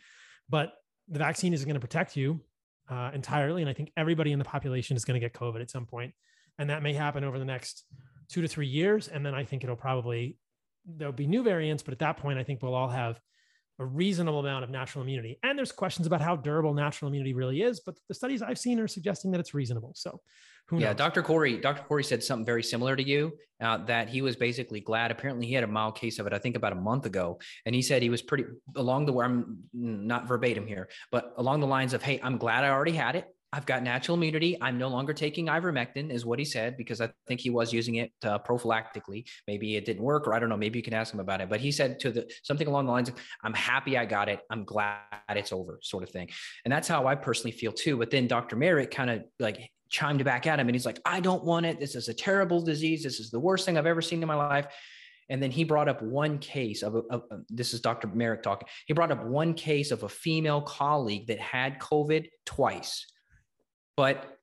but 0.49 0.73
the 1.09 1.19
vaccine 1.19 1.53
isn't 1.53 1.67
going 1.67 1.79
to 1.79 1.85
protect 1.85 2.15
you 2.15 2.41
uh, 2.89 3.11
entirely. 3.13 3.63
And 3.63 3.69
I 3.69 3.73
think 3.73 3.91
everybody 3.97 4.31
in 4.31 4.39
the 4.39 4.45
population 4.45 4.95
is 4.95 5.03
going 5.03 5.19
to 5.19 5.25
get 5.25 5.33
COVID 5.33 5.61
at 5.61 5.71
some 5.71 5.87
point, 5.87 6.13
and 6.59 6.69
that 6.69 6.83
may 6.83 6.93
happen 6.93 7.23
over 7.23 7.39
the 7.39 7.45
next 7.45 7.85
two 8.29 8.41
to 8.41 8.47
three 8.47 8.67
years. 8.67 9.07
And 9.07 9.25
then 9.25 9.33
I 9.33 9.43
think 9.43 9.63
it'll 9.63 9.75
probably, 9.75 10.37
there'll 10.85 11.13
be 11.13 11.27
new 11.27 11.43
variants, 11.43 11.83
but 11.83 11.91
at 11.93 11.99
that 11.99 12.17
point, 12.17 12.39
I 12.39 12.43
think 12.43 12.61
we'll 12.61 12.75
all 12.75 12.89
have 12.89 13.19
a 13.79 13.85
reasonable 13.85 14.39
amount 14.39 14.63
of 14.63 14.69
natural 14.69 15.03
immunity. 15.03 15.37
And 15.43 15.57
there's 15.57 15.71
questions 15.71 16.07
about 16.07 16.21
how 16.21 16.35
durable 16.35 16.73
natural 16.73 17.09
immunity 17.09 17.33
really 17.33 17.61
is, 17.61 17.81
but 17.81 17.95
the 18.07 18.13
studies 18.13 18.41
I've 18.41 18.57
seen 18.57 18.79
are 18.79 18.87
suggesting 18.87 19.31
that 19.31 19.39
it's 19.39 19.53
reasonable. 19.53 19.91
So 19.95 20.21
who 20.67 20.79
yeah, 20.79 20.93
Dr. 20.93 21.21
Kory, 21.21 21.57
Dr. 21.57 21.83
Kory 21.83 22.03
said 22.03 22.23
something 22.23 22.45
very 22.45 22.63
similar 22.63 22.95
to 22.95 23.03
you, 23.03 23.33
uh, 23.61 23.77
that 23.85 24.09
he 24.09 24.21
was 24.21 24.35
basically 24.35 24.79
glad. 24.79 25.11
Apparently 25.11 25.45
he 25.45 25.53
had 25.53 25.63
a 25.63 25.67
mild 25.67 25.97
case 25.97 26.19
of 26.19 26.27
it, 26.27 26.33
I 26.33 26.39
think 26.39 26.55
about 26.55 26.71
a 26.71 26.75
month 26.77 27.05
ago. 27.05 27.39
And 27.65 27.75
he 27.75 27.81
said 27.81 28.01
he 28.01 28.09
was 28.09 28.21
pretty 28.21 28.45
along 28.75 29.05
the 29.05 29.13
way, 29.13 29.25
I'm 29.25 29.59
not 29.73 30.27
verbatim 30.27 30.65
here, 30.65 30.89
but 31.11 31.33
along 31.37 31.59
the 31.59 31.67
lines 31.67 31.93
of, 31.93 32.01
Hey, 32.01 32.19
I'm 32.23 32.37
glad 32.37 32.63
I 32.63 32.69
already 32.69 32.93
had 32.93 33.15
it. 33.15 33.27
I've 33.55 33.65
got 33.65 33.83
natural 33.83 34.17
immunity. 34.17 34.57
I'm 34.59 34.77
no 34.77 34.89
longer 34.89 35.13
taking 35.13 35.45
ivermectin, 35.45 36.11
is 36.11 36.25
what 36.25 36.39
he 36.39 36.45
said, 36.45 36.75
because 36.75 36.99
I 36.99 37.09
think 37.25 37.39
he 37.39 37.49
was 37.49 37.71
using 37.71 37.95
it 37.95 38.11
uh, 38.25 38.37
prophylactically. 38.37 39.25
Maybe 39.47 39.77
it 39.77 39.85
didn't 39.85 40.03
work, 40.03 40.27
or 40.27 40.33
I 40.33 40.39
don't 40.39 40.49
know. 40.49 40.57
Maybe 40.57 40.77
you 40.77 40.83
can 40.83 40.93
ask 40.93 41.13
him 41.13 41.21
about 41.21 41.39
it. 41.39 41.47
But 41.47 41.61
he 41.61 41.71
said 41.71 41.97
to 42.01 42.11
the 42.11 42.29
something 42.43 42.67
along 42.67 42.87
the 42.87 42.91
lines 42.91 43.07
of, 43.07 43.15
"I'm 43.43 43.53
happy 43.53 43.97
I 43.97 44.03
got 44.05 44.27
it. 44.27 44.41
I'm 44.49 44.65
glad 44.65 44.99
it's 45.29 45.53
over," 45.53 45.79
sort 45.81 46.03
of 46.03 46.09
thing. 46.09 46.29
And 46.65 46.71
that's 46.71 46.89
how 46.89 47.07
I 47.07 47.15
personally 47.15 47.53
feel 47.53 47.71
too. 47.71 47.95
But 47.95 48.11
then 48.11 48.27
Dr. 48.27 48.57
Marik 48.57 48.91
kind 48.91 49.09
of 49.09 49.23
like 49.39 49.71
chimed 49.87 50.25
back 50.25 50.47
at 50.47 50.59
him, 50.59 50.67
and 50.67 50.75
he's 50.75 50.85
like, 50.85 50.99
"I 51.05 51.21
don't 51.21 51.45
want 51.45 51.65
it. 51.65 51.79
This 51.79 51.95
is 51.95 52.09
a 52.09 52.13
terrible 52.13 52.61
disease. 52.61 53.03
This 53.03 53.21
is 53.21 53.31
the 53.31 53.39
worst 53.39 53.65
thing 53.65 53.77
I've 53.77 53.85
ever 53.85 54.01
seen 54.01 54.21
in 54.21 54.27
my 54.27 54.35
life." 54.35 54.67
And 55.29 55.41
then 55.41 55.49
he 55.49 55.63
brought 55.63 55.87
up 55.87 56.01
one 56.01 56.39
case 56.39 56.83
of, 56.83 56.93
of, 56.95 57.05
of, 57.09 57.45
this 57.49 57.73
is 57.73 57.79
Dr. 57.79 58.07
Marik 58.07 58.43
talking. 58.43 58.67
He 58.85 58.93
brought 58.93 59.11
up 59.11 59.23
one 59.25 59.53
case 59.53 59.91
of 59.91 60.03
a 60.03 60.09
female 60.09 60.61
colleague 60.61 61.27
that 61.27 61.39
had 61.39 61.79
COVID 61.79 62.27
twice. 62.45 63.07
But 63.97 64.39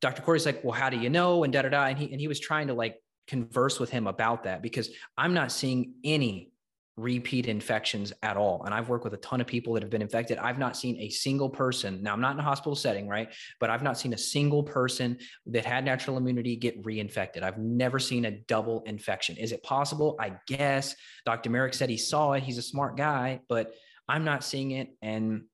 Dr. 0.00 0.22
Kory's 0.22 0.46
like, 0.46 0.62
well, 0.64 0.72
how 0.72 0.90
do 0.90 0.98
you 0.98 1.10
know? 1.10 1.44
And 1.44 1.52
da 1.52 1.62
da 1.62 1.68
da. 1.68 1.84
And 1.86 1.98
he 1.98 2.10
and 2.10 2.20
he 2.20 2.28
was 2.28 2.40
trying 2.40 2.68
to 2.68 2.74
like 2.74 2.96
converse 3.26 3.78
with 3.78 3.90
him 3.90 4.06
about 4.06 4.44
that 4.44 4.62
because 4.62 4.90
I'm 5.16 5.34
not 5.34 5.52
seeing 5.52 5.94
any 6.04 6.52
repeat 6.98 7.46
infections 7.46 8.12
at 8.22 8.36
all. 8.36 8.64
And 8.64 8.74
I've 8.74 8.88
worked 8.88 9.04
with 9.04 9.14
a 9.14 9.18
ton 9.18 9.40
of 9.40 9.46
people 9.46 9.74
that 9.74 9.82
have 9.82 9.90
been 9.90 10.02
infected. 10.02 10.36
I've 10.38 10.58
not 10.58 10.76
seen 10.76 10.96
a 10.98 11.08
single 11.08 11.48
person. 11.48 12.02
Now 12.02 12.12
I'm 12.12 12.20
not 12.20 12.34
in 12.34 12.40
a 12.40 12.42
hospital 12.42 12.74
setting, 12.74 13.08
right? 13.08 13.32
But 13.60 13.70
I've 13.70 13.84
not 13.84 13.96
seen 13.96 14.12
a 14.14 14.18
single 14.18 14.64
person 14.64 15.18
that 15.46 15.64
had 15.64 15.84
natural 15.84 16.16
immunity 16.16 16.56
get 16.56 16.82
reinfected. 16.82 17.42
I've 17.42 17.58
never 17.58 18.00
seen 18.00 18.24
a 18.24 18.32
double 18.32 18.82
infection. 18.84 19.36
Is 19.36 19.52
it 19.52 19.62
possible? 19.62 20.16
I 20.18 20.32
guess 20.48 20.96
Dr. 21.24 21.50
Marik 21.50 21.74
said 21.74 21.88
he 21.88 21.96
saw 21.96 22.32
it. 22.32 22.42
He's 22.42 22.58
a 22.58 22.62
smart 22.62 22.96
guy, 22.96 23.40
but 23.48 23.74
I'm 24.08 24.24
not 24.24 24.42
seeing 24.42 24.72
it. 24.72 24.88
And 25.00 25.44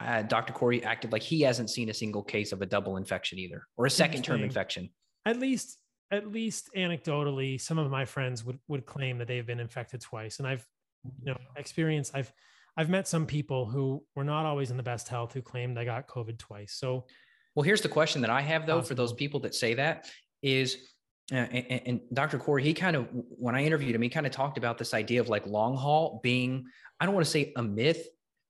uh, 0.00 0.22
Dr. 0.22 0.52
Kory 0.52 0.84
acted 0.84 1.12
like 1.12 1.22
he 1.22 1.40
hasn't 1.40 1.70
seen 1.70 1.88
a 1.88 1.94
single 1.94 2.22
case 2.22 2.52
of 2.52 2.62
a 2.62 2.66
double 2.66 2.96
infection 2.96 3.38
either, 3.38 3.66
or 3.76 3.86
a 3.86 3.90
second 3.90 4.22
term 4.22 4.42
infection. 4.42 4.90
At 5.24 5.38
least, 5.38 5.78
at 6.10 6.30
least 6.30 6.70
anecdotally, 6.76 7.60
some 7.60 7.78
of 7.78 7.90
my 7.90 8.04
friends 8.04 8.44
would 8.44 8.58
would 8.68 8.84
claim 8.84 9.18
that 9.18 9.28
they've 9.28 9.46
been 9.46 9.60
infected 9.60 10.00
twice, 10.00 10.38
and 10.38 10.46
I've, 10.46 10.66
you 11.22 11.32
know, 11.32 11.38
experienced. 11.56 12.14
I've 12.14 12.32
I've 12.76 12.90
met 12.90 13.08
some 13.08 13.26
people 13.26 13.64
who 13.64 14.02
were 14.14 14.24
not 14.24 14.44
always 14.44 14.70
in 14.70 14.76
the 14.76 14.82
best 14.82 15.08
health 15.08 15.32
who 15.32 15.40
claimed 15.40 15.76
they 15.76 15.86
got 15.86 16.06
COVID 16.06 16.38
twice. 16.38 16.74
So, 16.74 17.06
well, 17.54 17.62
here's 17.62 17.80
the 17.80 17.88
question 17.88 18.20
that 18.20 18.30
I 18.30 18.42
have 18.42 18.66
though 18.66 18.82
for 18.82 18.94
those 18.94 19.12
people 19.12 19.40
that 19.40 19.54
say 19.54 19.74
that 19.74 20.06
is. 20.42 20.76
Uh, 21.32 21.38
and, 21.38 21.82
and, 21.86 22.00
Dr. 22.14 22.38
Kory, 22.38 22.62
he 22.62 22.72
kind 22.72 22.94
of, 22.94 23.08
when 23.10 23.56
I 23.56 23.64
interviewed 23.64 23.96
him, 23.96 24.02
he 24.02 24.08
kind 24.08 24.26
of 24.26 24.30
talked 24.30 24.58
about 24.58 24.78
this 24.78 24.94
idea 24.94 25.20
of 25.20 25.28
like 25.28 25.44
long 25.44 25.76
haul 25.76 26.20
being, 26.22 26.66
I 27.00 27.04
don't 27.04 27.16
want 27.16 27.26
to 27.26 27.30
say 27.32 27.52
a 27.56 27.64
myth, 27.64 28.06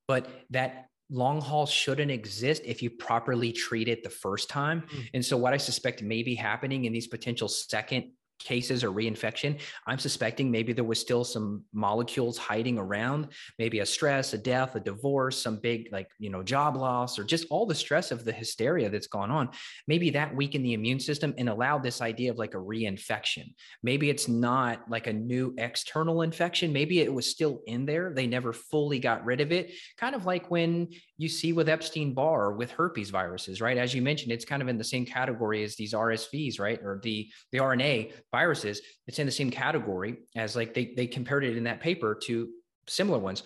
but 0.07 0.29
that 0.51 0.89
long 1.11 1.41
haul 1.41 1.67
shouldn't 1.67 2.11
exist 2.11 2.63
if 2.65 2.83
you 2.83 2.91
properly 2.91 3.53
treat 3.53 3.89
it 3.89 4.03
the 4.03 4.11
first 4.11 4.49
time. 4.49 4.83
Mm. 4.83 5.09
And 5.15 5.25
so 5.25 5.37
what 5.37 5.53
I 5.53 5.57
suspect 5.57 6.03
may 6.03 6.23
be 6.23 6.35
happening 6.35 6.85
in 6.85 6.93
these 6.93 7.07
potential 7.07 7.49
second 7.49 8.13
cases 8.39 8.85
or 8.85 8.91
reinfection, 8.91 9.61
I'm 9.87 9.99
suspecting 9.99 10.51
maybe 10.51 10.73
there 10.73 10.85
was 10.85 11.01
still 11.01 11.25
some 11.25 11.65
molecules 11.73 12.39
hiding 12.39 12.79
around, 12.79 13.29
maybe 13.59 13.81
a 13.81 13.87
stress, 13.87 14.35
a 14.35 14.39
death, 14.39 14.75
a 14.77 14.81
divorce, 14.81 15.41
some 15.41 15.59
big 15.59 15.89
like, 15.93 16.09
you 16.19 16.31
know, 16.31 16.43
job 16.43 16.77
loss, 16.77 17.19
or 17.19 17.25
just 17.25 17.47
all 17.51 17.67
the 17.67 17.75
stress 17.75 18.11
of 18.11 18.25
the 18.25 18.33
hysteria 18.33 18.89
that's 18.89 19.07
gone 19.07 19.31
on. 19.31 19.51
Maybe 19.87 20.11
that 20.11 20.35
weakened 20.35 20.65
the 20.65 20.75
immune 20.75 21.01
system 21.01 21.35
and 21.39 21.49
allowed 21.49 21.83
this 21.83 22.01
idea 22.01 22.31
of 22.31 22.39
like 22.39 22.55
a 22.55 22.59
reinfection. 22.59 23.55
Maybe 23.83 24.11
it's 24.11 24.29
not 24.29 24.89
like 24.89 25.07
a 25.07 25.13
new 25.13 25.55
external 25.59 26.23
infection. 26.23 26.73
Maybe 26.73 27.01
it 27.01 27.13
was 27.13 27.27
still 27.27 27.63
in 27.67 27.87
there. 27.87 28.13
They 28.15 28.27
never 28.27 28.53
fully 28.53 28.99
got 28.99 29.25
rid 29.25 29.41
of 29.41 29.53
it. 29.53 29.73
Kind 29.97 30.15
of 30.15 30.27
like 30.27 30.51
when 30.51 30.89
you 31.19 31.29
see 31.29 31.53
with 31.53 31.69
Epstein 31.69 32.13
Barr 32.13 32.53
with 32.53 32.71
herpes 32.71 33.11
viruses, 33.11 33.61
right? 33.61 33.79
As 33.79 33.95
you 33.95 34.03
mentioned, 34.03 34.33
it's 34.33 34.45
kind 34.45 34.61
of 34.61 34.69
in 34.69 34.77
the 34.77 34.85
same 34.85 35.07
category 35.07 35.65
as 35.65 35.75
these 35.75 35.95
RSVs, 35.95 36.61
right? 36.61 36.79
Or 36.83 37.01
the, 37.03 37.31
the 37.53 37.59
RNA 37.59 38.13
viruses, 38.31 38.83
it's 39.07 39.19
in 39.19 39.27
the 39.27 39.33
same 39.33 39.51
category 39.51 40.19
as 40.37 40.57
like 40.57 40.75
they, 40.75 40.93
they 40.95 41.07
compared 41.07 41.45
it 41.45 41.57
in 41.57 41.65
that 41.65 41.81
paper 41.81 42.19
to 42.25 42.49
similar 42.87 43.19
ones. 43.19 43.43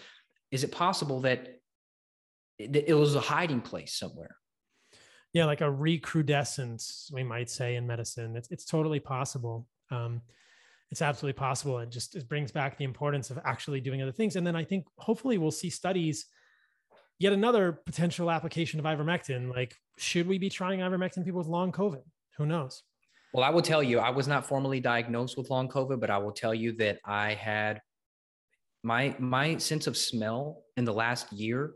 Is 0.50 0.64
it 0.64 0.72
possible 0.72 1.20
that 1.20 1.60
it, 2.58 2.94
was 2.94 3.14
a 3.14 3.20
hiding 3.20 3.60
place 3.60 3.94
somewhere? 3.94 4.36
Yeah, 5.32 5.44
like 5.44 5.60
a 5.60 5.70
recrudescence, 5.70 7.08
we 7.12 7.22
might 7.22 7.48
say 7.48 7.76
in 7.76 7.86
medicine. 7.86 8.36
It's, 8.36 8.50
it's 8.50 8.64
totally 8.64 8.98
possible. 8.98 9.66
Um, 9.92 10.22
it's 10.90 11.02
absolutely 11.02 11.38
possible. 11.38 11.78
It 11.78 11.90
just 11.90 12.16
it 12.16 12.28
brings 12.28 12.50
back 12.50 12.76
the 12.76 12.84
importance 12.84 13.30
of 13.30 13.38
actually 13.44 13.80
doing 13.80 14.02
other 14.02 14.10
things. 14.10 14.34
And 14.34 14.44
then 14.44 14.56
I 14.56 14.64
think 14.64 14.86
hopefully 14.98 15.38
we'll 15.38 15.52
see 15.52 15.70
studies 15.70 16.26
yet 17.20 17.32
another 17.32 17.80
potential 17.86 18.28
application 18.30 18.80
of 18.80 18.86
ivermectin. 18.86 19.48
Like, 19.54 19.76
should 19.98 20.26
we 20.26 20.38
be 20.38 20.50
trying 20.50 20.80
ivermectin 20.80 21.24
people 21.24 21.38
with 21.38 21.46
long 21.46 21.70
COVID? 21.70 22.02
Who 22.38 22.46
knows? 22.46 22.82
Well, 23.32 23.44
I 23.44 23.50
will 23.50 23.62
tell 23.62 23.82
you, 23.82 24.00
I 24.00 24.10
was 24.10 24.26
not 24.26 24.44
formally 24.44 24.80
diagnosed 24.80 25.38
with 25.38 25.50
long 25.50 25.68
COVID, 25.68 26.00
but 26.00 26.10
I 26.10 26.18
will 26.18 26.32
tell 26.32 26.52
you 26.52 26.72
that 26.78 26.98
I 27.04 27.34
had 27.34 27.80
my 28.82 29.14
my 29.20 29.58
sense 29.58 29.86
of 29.86 29.96
smell 29.96 30.62
in 30.76 30.84
the 30.84 30.92
last 30.92 31.32
year 31.32 31.74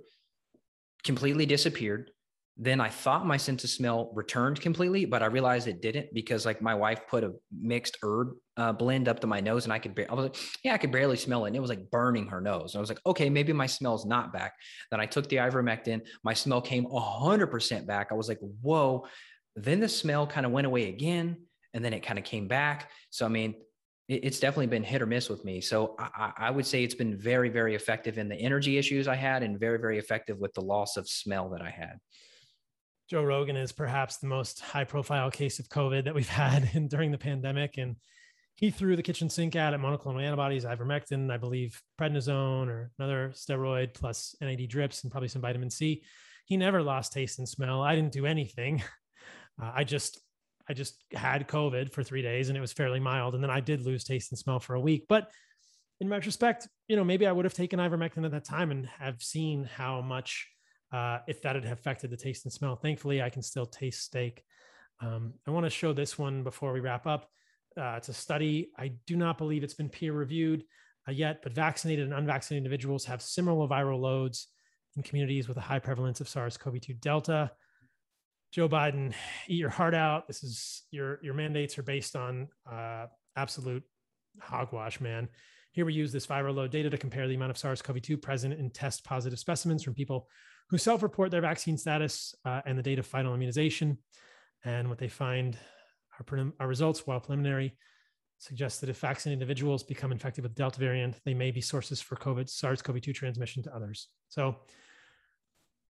completely 1.04 1.46
disappeared 1.46 2.10
then 2.56 2.80
I 2.80 2.88
thought 2.88 3.26
my 3.26 3.36
sense 3.36 3.64
of 3.64 3.70
smell 3.70 4.12
returned 4.14 4.60
completely, 4.60 5.04
but 5.06 5.22
I 5.22 5.26
realized 5.26 5.66
it 5.66 5.82
didn't 5.82 6.14
because 6.14 6.46
like 6.46 6.62
my 6.62 6.74
wife 6.74 7.00
put 7.08 7.24
a 7.24 7.32
mixed 7.50 7.98
herb 8.02 8.34
uh, 8.56 8.72
blend 8.72 9.08
up 9.08 9.20
to 9.20 9.26
my 9.26 9.40
nose 9.40 9.64
and 9.64 9.72
I 9.72 9.78
could, 9.78 9.94
ba- 9.94 10.10
I 10.10 10.14
was 10.14 10.24
like, 10.24 10.36
yeah, 10.62 10.74
I 10.74 10.78
could 10.78 10.92
barely 10.92 11.16
smell 11.16 11.44
it. 11.44 11.48
And 11.48 11.56
it 11.56 11.60
was 11.60 11.70
like 11.70 11.90
burning 11.90 12.26
her 12.28 12.40
nose. 12.40 12.74
And 12.74 12.78
I 12.78 12.80
was 12.80 12.88
like, 12.88 13.00
okay, 13.06 13.28
maybe 13.28 13.52
my 13.52 13.66
smell's 13.66 14.06
not 14.06 14.32
back. 14.32 14.54
Then 14.90 15.00
I 15.00 15.06
took 15.06 15.28
the 15.28 15.36
ivermectin. 15.36 16.02
My 16.22 16.34
smell 16.34 16.60
came 16.60 16.86
hundred 16.90 17.48
percent 17.48 17.86
back. 17.86 18.08
I 18.10 18.14
was 18.14 18.28
like, 18.28 18.40
whoa. 18.62 19.06
Then 19.56 19.80
the 19.80 19.88
smell 19.88 20.26
kind 20.26 20.46
of 20.46 20.52
went 20.52 20.66
away 20.66 20.88
again. 20.88 21.36
And 21.72 21.84
then 21.84 21.92
it 21.92 22.00
kind 22.00 22.18
of 22.18 22.24
came 22.24 22.46
back. 22.46 22.90
So, 23.10 23.26
I 23.26 23.28
mean, 23.28 23.54
it's 24.06 24.38
definitely 24.38 24.66
been 24.66 24.84
hit 24.84 25.00
or 25.00 25.06
miss 25.06 25.30
with 25.30 25.44
me. 25.44 25.62
So 25.62 25.96
I, 25.98 26.32
I, 26.36 26.50
would 26.50 26.66
say 26.66 26.84
it's 26.84 26.94
been 26.94 27.16
very, 27.16 27.48
very 27.48 27.74
effective 27.74 28.18
in 28.18 28.28
the 28.28 28.36
energy 28.36 28.76
issues 28.76 29.08
I 29.08 29.14
had 29.14 29.42
and 29.42 29.58
very, 29.58 29.78
very 29.78 29.98
effective 29.98 30.38
with 30.38 30.52
the 30.52 30.60
loss 30.60 30.98
of 30.98 31.08
smell 31.08 31.48
that 31.50 31.62
I 31.62 31.70
had. 31.70 31.98
Joe 33.08 33.22
Rogan 33.22 33.56
is 33.56 33.72
perhaps 33.72 34.18
the 34.18 34.26
most 34.26 34.60
high 34.60 34.84
profile 34.84 35.30
case 35.30 35.58
of 35.58 35.68
COVID 35.70 36.04
that 36.04 36.14
we've 36.14 36.28
had 36.44 36.70
in, 36.74 36.86
during 36.86 37.12
the 37.12 37.18
pandemic. 37.18 37.78
And 37.78 37.96
he 38.56 38.70
threw 38.70 38.96
the 38.96 39.02
kitchen 39.02 39.28
sink 39.28 39.56
at 39.56 39.74
it 39.74 39.80
monoclonal 39.80 40.22
antibodies, 40.22 40.64
ivermectin, 40.64 41.30
I 41.30 41.36
believe 41.36 41.80
prednisone 42.00 42.68
or 42.68 42.90
another 42.98 43.32
steroid 43.34 43.94
plus 43.94 44.34
NAD 44.40 44.68
drips 44.68 45.02
and 45.02 45.10
probably 45.10 45.28
some 45.28 45.42
vitamin 45.42 45.70
C. 45.70 46.04
He 46.44 46.56
never 46.56 46.82
lost 46.82 47.12
taste 47.12 47.38
and 47.38 47.48
smell. 47.48 47.82
I 47.82 47.94
didn't 47.94 48.12
do 48.12 48.26
anything. 48.26 48.82
Uh, 49.62 49.70
I 49.72 49.84
just 49.84 50.20
I 50.68 50.74
just 50.74 51.04
had 51.12 51.46
COVID 51.46 51.92
for 51.92 52.02
three 52.02 52.22
days 52.22 52.48
and 52.48 52.58
it 52.58 52.60
was 52.60 52.72
fairly 52.72 52.98
mild. 52.98 53.36
And 53.36 53.44
then 53.44 53.52
I 53.52 53.60
did 53.60 53.82
lose 53.82 54.02
taste 54.02 54.32
and 54.32 54.38
smell 54.38 54.58
for 54.58 54.74
a 54.74 54.80
week. 54.80 55.04
But 55.08 55.30
in 56.00 56.08
retrospect, 56.08 56.66
you 56.88 56.96
know, 56.96 57.04
maybe 57.04 57.24
I 57.24 57.30
would 57.30 57.44
have 57.44 57.54
taken 57.54 57.78
ivermectin 57.78 58.24
at 58.24 58.32
that 58.32 58.44
time 58.44 58.72
and 58.72 58.86
have 58.98 59.22
seen 59.22 59.62
how 59.62 60.00
much 60.00 60.48
uh, 60.92 61.18
if 61.28 61.40
that 61.42 61.54
had 61.54 61.66
affected 61.66 62.10
the 62.10 62.16
taste 62.16 62.46
and 62.46 62.52
smell. 62.52 62.74
Thankfully, 62.74 63.22
I 63.22 63.30
can 63.30 63.42
still 63.42 63.66
taste 63.66 64.02
steak. 64.02 64.42
Um, 65.00 65.34
I 65.46 65.50
want 65.50 65.66
to 65.66 65.70
show 65.70 65.92
this 65.92 66.18
one 66.18 66.42
before 66.42 66.72
we 66.72 66.80
wrap 66.80 67.06
up. 67.06 67.28
Uh, 67.76 67.94
it's 67.96 68.08
a 68.08 68.14
study. 68.14 68.70
I 68.78 68.92
do 69.06 69.16
not 69.16 69.38
believe 69.38 69.64
it's 69.64 69.74
been 69.74 69.88
peer 69.88 70.12
reviewed 70.12 70.64
uh, 71.08 71.12
yet, 71.12 71.42
but 71.42 71.52
vaccinated 71.52 72.04
and 72.04 72.14
unvaccinated 72.14 72.64
individuals 72.64 73.04
have 73.06 73.20
similar 73.20 73.66
viral 73.66 74.00
loads 74.00 74.48
in 74.96 75.02
communities 75.02 75.48
with 75.48 75.56
a 75.56 75.62
high 75.62 75.78
prevalence 75.78 76.20
of 76.20 76.28
SARS-CoV-2 76.28 77.00
Delta. 77.00 77.50
Joe 78.52 78.68
Biden, 78.68 79.12
eat 79.48 79.58
your 79.58 79.70
heart 79.70 79.94
out. 79.94 80.28
This 80.28 80.44
is 80.44 80.84
your 80.92 81.18
your 81.22 81.34
mandates 81.34 81.76
are 81.76 81.82
based 81.82 82.14
on 82.14 82.48
uh, 82.70 83.06
absolute 83.36 83.82
hogwash, 84.40 85.00
man. 85.00 85.28
Here 85.72 85.84
we 85.84 85.92
use 85.92 86.12
this 86.12 86.26
viral 86.26 86.54
load 86.54 86.70
data 86.70 86.88
to 86.88 86.96
compare 86.96 87.26
the 87.26 87.34
amount 87.34 87.50
of 87.50 87.58
SARS-CoV-2 87.58 88.22
present 88.22 88.54
in 88.54 88.70
test 88.70 89.04
positive 89.04 89.40
specimens 89.40 89.82
from 89.82 89.94
people 89.94 90.28
who 90.70 90.78
self 90.78 91.02
report 91.02 91.32
their 91.32 91.40
vaccine 91.40 91.76
status 91.76 92.32
uh, 92.44 92.60
and 92.64 92.78
the 92.78 92.82
date 92.82 93.00
of 93.00 93.06
final 93.06 93.34
immunization. 93.34 93.98
And 94.64 94.88
what 94.88 94.98
they 94.98 95.08
find 95.08 95.58
are, 96.20 96.52
are 96.60 96.68
results, 96.68 97.06
while 97.06 97.20
preliminary, 97.20 97.76
suggest 98.38 98.80
that 98.80 98.90
if 98.90 98.98
vaccinated 98.98 99.40
individuals 99.40 99.82
become 99.82 100.12
infected 100.12 100.42
with 100.42 100.54
Delta 100.54 100.78
variant, 100.78 101.16
they 101.24 101.34
may 101.34 101.50
be 101.50 101.60
sources 101.60 102.00
for 102.00 102.16
COVID, 102.16 102.48
SARS 102.48 102.82
CoV 102.82 103.00
2 103.00 103.12
transmission 103.12 103.62
to 103.62 103.74
others. 103.74 104.08
So 104.28 104.56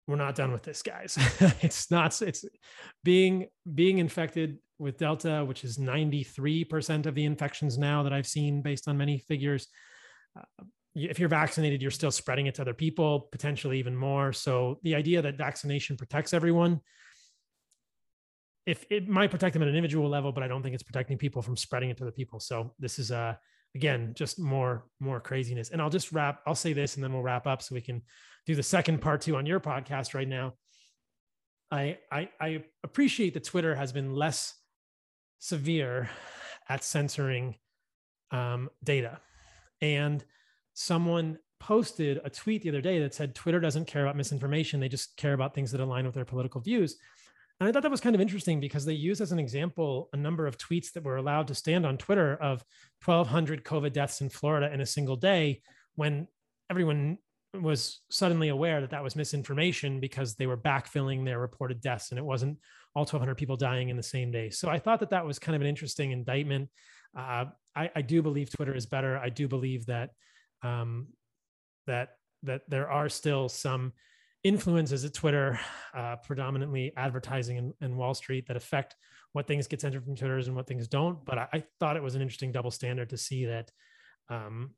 we're 0.07 0.17
not 0.17 0.35
done 0.35 0.53
with 0.53 0.63
this, 0.63 0.83
guys. 0.83 1.17
it's 1.63 1.91
not, 1.91 2.21
it's 2.23 2.45
being, 3.05 3.47
being 3.73 3.99
infected 3.99 4.59
with 4.79 4.99
Delta, 4.99 5.45
which 5.45 5.65
is 5.65 5.79
93% 5.79 7.07
of 7.07 7.15
the 7.15 7.25
infections 7.25 7.79
now 7.79 8.03
that 8.03 8.13
I've 8.13 8.27
seen 8.27 8.63
based 8.63 8.89
on 8.89 8.99
many 8.99 9.19
figures. 9.19 9.69
Uh, 10.37 10.65
if 10.95 11.19
you're 11.19 11.29
vaccinated, 11.29 11.81
you're 11.81 11.91
still 11.91 12.11
spreading 12.11 12.47
it 12.47 12.57
to 12.57 12.63
other 12.63 12.75
people, 12.75 13.29
potentially 13.33 13.79
even 13.79 13.97
more. 13.97 14.33
So 14.33 14.79
the 14.83 14.95
idea 14.95 15.23
that 15.23 15.39
vaccination 15.39 15.97
protects 15.97 16.35
everyone, 16.35 16.81
if 18.67 18.87
it 18.91 19.09
might 19.09 19.31
protect 19.31 19.55
them 19.55 19.63
at 19.63 19.69
an 19.69 19.75
individual 19.75 20.09
level, 20.09 20.33
but 20.33 20.43
I 20.43 20.49
don't 20.49 20.63
think 20.63 20.75
it's 20.75 20.83
protecting 20.83 21.19
people 21.19 21.43
from 21.43 21.57
spreading 21.57 21.91
it 21.91 21.97
to 21.99 22.05
other 22.05 22.13
people. 22.13 22.41
So 22.41 22.75
this 22.79 22.99
is 22.99 23.11
uh 23.11 23.35
again 23.75 24.13
just 24.15 24.39
more 24.39 24.87
more 25.01 25.21
craziness. 25.21 25.71
And 25.71 25.81
I'll 25.83 25.91
just 25.91 26.13
wrap. 26.13 26.41
I'll 26.47 26.55
say 26.55 26.73
this, 26.73 26.95
and 26.95 27.05
then 27.05 27.13
we'll 27.13 27.23
wrap 27.23 27.47
up 27.47 27.63
so 27.63 27.75
we 27.75 27.81
can 27.81 28.03
do 28.47 28.55
the 28.55 28.63
second 28.63 29.01
part 29.01 29.21
two 29.21 29.37
on 29.37 29.47
your 29.47 29.61
podcast 29.61 30.15
right 30.15 30.29
now. 30.29 30.55
I 31.71 31.99
I, 32.11 32.29
I 32.41 32.65
appreciate 32.85 33.35
that 33.35 33.45
Twitter 33.45 33.75
has 33.75 33.93
been 33.93 34.15
less 34.15 34.55
severe 35.39 36.09
at 36.69 36.85
censoring 36.85 37.57
um, 38.31 38.71
data 38.85 39.21
and 39.81 40.25
someone 40.75 41.39
posted 41.61 42.21
a 42.25 42.31
tweet 42.31 42.63
the 42.63 42.69
other 42.69 42.81
day 42.81 42.99
that 43.01 43.15
said 43.15 43.35
Twitter 43.35 43.61
doesn't 43.61 43.87
care 43.87 44.03
about 44.03 44.17
misinformation. 44.17 44.81
They 44.81 44.89
just 44.89 45.17
care 45.17 45.35
about 45.35 45.55
things 45.55 45.71
that 45.73 45.81
align 45.81 46.07
with 46.07 46.15
their 46.15 46.25
political 46.25 46.61
views. 46.61 46.97
And 47.63 47.69
I 47.69 47.71
thought 47.71 47.83
that 47.83 47.93
was 47.93 48.01
kind 48.01 48.17
of 48.17 48.21
interesting 48.21 48.59
because 48.59 48.85
they 48.85 48.93
used 48.93 49.21
as 49.21 49.31
an 49.31 49.39
example 49.39 50.09
a 50.13 50.17
number 50.17 50.49
of 50.49 50.59
tweets 50.59 50.91
that 50.95 51.05
were 51.05 51.19
allowed 51.19 51.47
to 51.47 51.55
stand 51.55 51.87
on 51.87 51.97
Twitter 51.97 52.35
of 52.43 52.65
1,200 53.05 53.63
COVID 53.63 53.93
deaths 53.93 54.21
in 54.21 54.31
Florida 54.31 54.75
in 54.75 54.81
a 54.81 54.87
single 54.87 55.15
day 55.15 55.63
when 55.95 56.27
everyone 56.71 57.19
was 57.55 58.01
suddenly 58.11 58.49
aware 58.49 58.81
that 58.81 58.91
that 58.91 59.05
was 59.05 59.15
misinformation 59.15 60.01
because 60.01 60.35
they 60.35 60.49
were 60.49 60.57
backfilling 60.57 61.25
their 61.25 61.39
reported 61.39 61.81
deaths 61.81 62.11
and 62.11 62.19
it 62.19 62.25
wasn't 62.25 62.59
all 62.97 63.03
1,200 63.03 63.37
people 63.37 63.57
dying 63.57 63.91
in 63.91 63.97
the 63.97 64.03
same 64.03 64.33
day. 64.33 64.51
So 64.51 64.69
I 64.69 64.81
thought 64.81 64.99
that 64.99 65.11
that 65.11 65.25
was 65.25 65.39
kind 65.39 65.55
of 65.55 65.63
an 65.63 65.69
interesting 65.69 66.11
indictment. 66.11 66.69
Uh, 67.17 67.45
I, 67.77 67.91
I 67.95 68.03
do 68.03 68.23
believe 68.23 68.51
Twitter 68.51 68.75
is 68.75 68.87
better. 68.87 69.17
I 69.17 69.29
do 69.29 69.47
believe 69.47 69.87
that 69.87 70.11
um, 70.65 71.07
that 71.87 72.17
that 72.43 72.63
there 72.67 72.91
are 72.91 73.09
still 73.09 73.49
some 73.49 73.93
influences 74.45 75.05
at 75.05 75.15
Twitter, 75.15 75.59
uh, 75.95 76.17
predominantly 76.17 76.93
advertising 76.97 77.59
and, 77.59 77.75
and, 77.81 77.97
Wall 77.97 78.15
Street, 78.15 78.47
that 78.49 78.57
affect 78.57 78.97
what 79.33 79.47
things 79.47 79.67
get 79.67 79.81
censored 79.81 80.05
from 80.05 80.17
Twitters 80.17 80.49
and 80.49 80.57
what 80.57 80.67
things 80.67 80.89
don't. 80.89 81.25
But 81.25 81.39
I, 81.39 81.49
I 81.53 81.65
thought 81.79 81.97
it 81.97 82.03
was 82.03 82.15
an 82.15 82.23
interesting 82.23 82.53
double 82.53 82.71
standard 82.71 83.11
to 83.11 83.17
see 83.17 83.47
that, 83.47 83.71
um, 84.29 84.71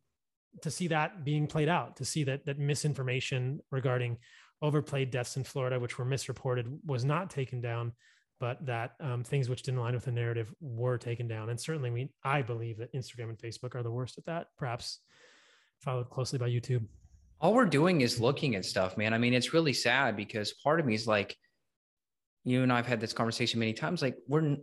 to 0.63 0.71
see 0.71 0.89
that 0.89 1.25
being 1.25 1.47
played 1.47 1.69
out, 1.69 1.97
to 1.97 2.05
see 2.05 2.25
that 2.25 2.45
that 2.47 2.59
misinformation 2.59 3.61
regarding 3.71 4.19
overplayed 4.63 5.11
deaths 5.11 5.37
in 5.37 5.45
Florida, 5.45 5.81
which 5.81 5.99
were 5.99 6.05
misreported, 6.05 6.67
was 6.87 7.05
not 7.05 7.31
taken 7.31 7.61
down, 7.61 7.93
but 8.41 8.65
that 8.67 8.93
um, 9.01 9.25
things 9.25 9.49
which 9.49 9.63
didn't 9.63 9.79
align 9.79 9.95
with 9.95 10.05
the 10.05 10.13
narrative 10.13 10.53
were 10.61 10.99
taken 10.99 11.27
down. 11.27 11.51
And 11.51 11.59
certainly, 11.59 11.91
we 11.91 12.11
I 12.23 12.43
believe 12.43 12.79
that 12.79 12.93
Instagram 12.93 13.31
and 13.31 13.39
Facebook 13.39 13.75
are 13.75 13.83
the 13.83 13.91
worst 13.91 14.19
at 14.19 14.27
that. 14.27 14.49
Perhaps 14.59 15.01
followed 15.81 16.11
closely 16.11 16.39
by 16.39 16.49
YouTube? 16.49 16.87
All 17.41 17.55
we're 17.55 17.67
doing 17.67 18.01
is 18.01 18.21
looking 18.21 18.57
at 18.57 18.65
stuff, 18.65 18.97
man. 18.97 19.13
I 19.13 19.19
mean, 19.19 19.35
it's 19.35 19.53
really 19.53 19.73
sad 19.73 20.17
because 20.17 20.53
part 20.53 20.81
of 20.81 20.87
me 20.87 20.95
is 20.95 21.07
like, 21.07 21.37
you 22.45 22.63
and 22.63 22.73
I've 22.73 22.87
had 22.87 23.01
this 23.01 23.13
conversation 23.13 23.59
many 23.59 23.73
times. 23.73 24.03
Like, 24.03 24.17
we're 24.29 24.57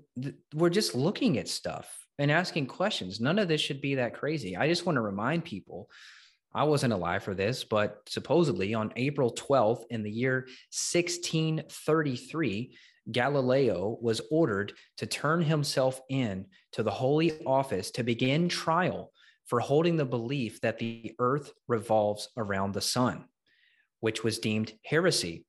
we're 0.53 0.69
just 0.69 0.95
looking 0.95 1.37
at 1.37 1.47
stuff 1.47 1.89
and 2.19 2.31
asking 2.31 2.67
questions. 2.67 3.19
None 3.19 3.39
of 3.39 3.47
this 3.47 3.61
should 3.61 3.81
be 3.81 3.95
that 3.95 4.13
crazy. 4.13 4.55
I 4.55 4.67
just 4.67 4.85
want 4.85 4.97
to 4.97 5.01
remind 5.01 5.45
people. 5.45 5.89
I 6.53 6.65
wasn't 6.65 6.93
alive 6.93 7.23
for 7.23 7.33
this, 7.33 7.63
but 7.63 8.01
supposedly 8.07 8.73
on 8.73 8.91
April 8.97 9.33
12th 9.33 9.85
in 9.89 10.03
the 10.03 10.11
year 10.11 10.47
1633, 10.69 12.75
Galileo 13.11 13.97
was 14.01 14.21
ordered 14.29 14.73
to 14.97 15.05
turn 15.05 15.41
himself 15.41 16.01
in 16.09 16.45
to 16.73 16.83
the 16.83 16.91
Holy 16.91 17.41
Office 17.45 17.91
to 17.91 18.03
begin 18.03 18.49
trial 18.49 19.13
for 19.51 19.59
holding 19.59 19.97
the 19.97 20.05
belief 20.05 20.61
that 20.61 20.79
the 20.79 21.13
earth 21.19 21.51
revolves 21.67 22.29
around 22.37 22.73
the 22.73 22.79
sun, 22.79 23.25
which 23.99 24.23
was 24.23 24.39
deemed 24.39 24.71
heresy 24.85 25.45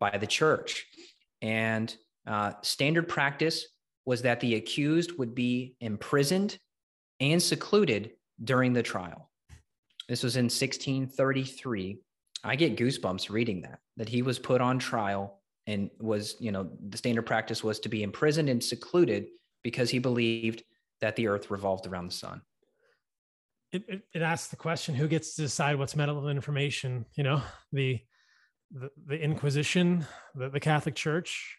by 0.00 0.18
the 0.18 0.26
church. 0.26 0.84
And 1.40 1.96
uh, 2.26 2.54
standard 2.62 3.08
practice 3.08 3.68
was 4.06 4.22
that 4.22 4.40
the 4.40 4.56
accused 4.56 5.16
would 5.18 5.36
be 5.36 5.76
imprisoned 5.80 6.58
and 7.20 7.40
secluded 7.40 8.10
during 8.42 8.72
the 8.72 8.82
trial. 8.82 9.30
This 10.08 10.24
was 10.24 10.34
in 10.34 10.46
1633. 10.46 12.00
I 12.42 12.56
get 12.56 12.76
goosebumps 12.76 13.30
reading 13.30 13.60
that, 13.60 13.78
that 13.98 14.08
he 14.08 14.22
was 14.22 14.40
put 14.40 14.60
on 14.62 14.80
trial 14.80 15.40
and 15.68 15.90
was, 16.00 16.34
you 16.40 16.50
know, 16.50 16.68
the 16.88 16.98
standard 16.98 17.26
practice 17.26 17.62
was 17.62 17.78
to 17.80 17.88
be 17.88 18.02
imprisoned 18.02 18.48
and 18.48 18.62
secluded 18.62 19.28
because 19.62 19.90
he 19.90 20.00
believed 20.00 20.64
that 21.00 21.14
the 21.14 21.28
earth 21.28 21.52
revolved 21.52 21.86
around 21.86 22.06
the 22.06 22.16
sun. 22.16 22.42
It, 23.74 23.82
it, 23.88 24.02
it 24.14 24.22
asks 24.22 24.48
the 24.48 24.56
question 24.56 24.94
who 24.94 25.08
gets 25.08 25.34
to 25.34 25.42
decide 25.42 25.76
what's 25.76 25.96
medical 25.96 26.28
information 26.28 27.04
you 27.16 27.24
know 27.24 27.42
the 27.72 28.00
the, 28.70 28.90
the 29.06 29.20
inquisition 29.20 30.06
the, 30.34 30.48
the 30.48 30.60
catholic 30.60 30.94
church 30.94 31.58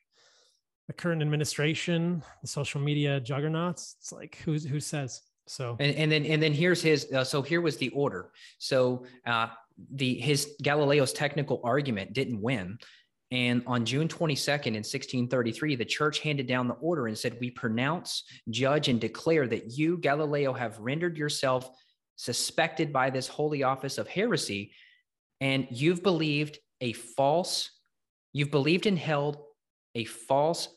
the 0.88 0.94
current 0.94 1.22
administration 1.22 2.24
the 2.42 2.48
social 2.48 2.82
media 2.82 3.20
juggernauts. 3.20 3.96
It's 4.00 4.12
like 4.12 4.38
who's 4.46 4.66
who 4.66 4.80
says? 4.80 5.22
So 5.48 5.78
and, 5.80 5.96
and 5.96 6.12
then 6.12 6.26
and 6.26 6.42
then 6.42 6.54
here's 6.54 6.82
his 6.82 7.12
uh, 7.12 7.24
so 7.24 7.42
here 7.42 7.62
was 7.62 7.78
the 7.78 7.90
order. 7.90 8.32
So 8.58 9.06
uh 9.26 9.48
the 9.94 10.16
his 10.16 10.56
galileo's 10.62 11.14
technical 11.14 11.62
argument 11.64 12.14
didn't 12.14 12.42
win. 12.42 12.78
And 13.32 13.64
on 13.66 13.86
June 13.86 14.08
22nd 14.08 14.68
in 14.68 14.84
1633, 14.84 15.76
the 15.76 15.84
church 15.84 16.20
handed 16.20 16.48
down 16.48 16.68
the 16.68 16.76
order 16.76 17.08
and 17.08 17.18
said, 17.18 17.38
We 17.42 17.50
pronounce, 17.50 18.24
judge, 18.50 18.88
and 18.88 19.02
declare 19.02 19.48
that 19.48 19.72
you, 19.72 19.98
Galileo, 19.98 20.54
have 20.54 20.78
rendered 20.80 21.18
yourself 21.18 21.70
suspected 22.16 22.94
by 22.94 23.10
this 23.10 23.28
holy 23.28 23.64
office 23.64 23.98
of 23.98 24.08
heresy, 24.08 24.72
and 25.42 25.68
you've 25.70 26.04
believed 26.04 26.60
a 26.82 26.94
false, 26.94 27.72
you've 28.34 28.52
believed 28.52 28.86
and 28.86 28.98
held 28.98 29.38
a 29.96 30.06
false 30.06 30.70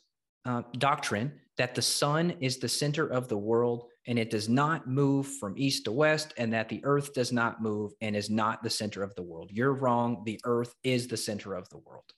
uh, 0.45 0.63
doctrine 0.79 1.33
that 1.57 1.75
the 1.75 1.83
sun 1.83 2.35
is 2.41 2.59
the 2.59 2.69
center 2.69 3.07
of 3.07 3.29
the 3.29 3.37
world 3.37 3.85
and 4.09 4.19
it 4.19 4.31
does 4.31 4.49
not 4.49 4.89
move 4.89 5.27
from 5.27 5.53
east 5.59 5.85
to 5.85 5.93
west, 5.93 6.33
and 6.39 6.51
that 6.51 6.71
the 6.71 6.81
earth 6.83 7.13
does 7.13 7.31
not 7.31 7.61
move 7.61 7.93
and 8.01 8.17
is 8.17 8.31
not 8.31 8.63
the 8.63 8.71
center 8.71 9.03
of 9.03 9.15
the 9.17 9.23
world. 9.23 9.51
You're 9.53 9.75
wrong. 9.75 10.23
The 10.25 10.41
earth 10.45 10.75
is 10.83 11.09
the 11.09 11.17
center 11.19 11.55
of 11.55 11.69
the 11.69 11.77
world. 11.77 12.11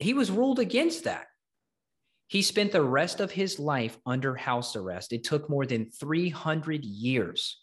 He 0.00 0.14
was 0.14 0.32
ruled 0.32 0.58
against 0.58 1.04
that. 1.04 1.28
He 2.28 2.42
spent 2.42 2.72
the 2.72 2.82
rest 2.82 3.20
of 3.20 3.32
his 3.32 3.58
life 3.58 3.98
under 4.06 4.34
house 4.34 4.76
arrest. 4.76 5.12
It 5.12 5.24
took 5.24 5.50
more 5.50 5.66
than 5.66 5.90
300 5.90 6.84
years 6.84 7.58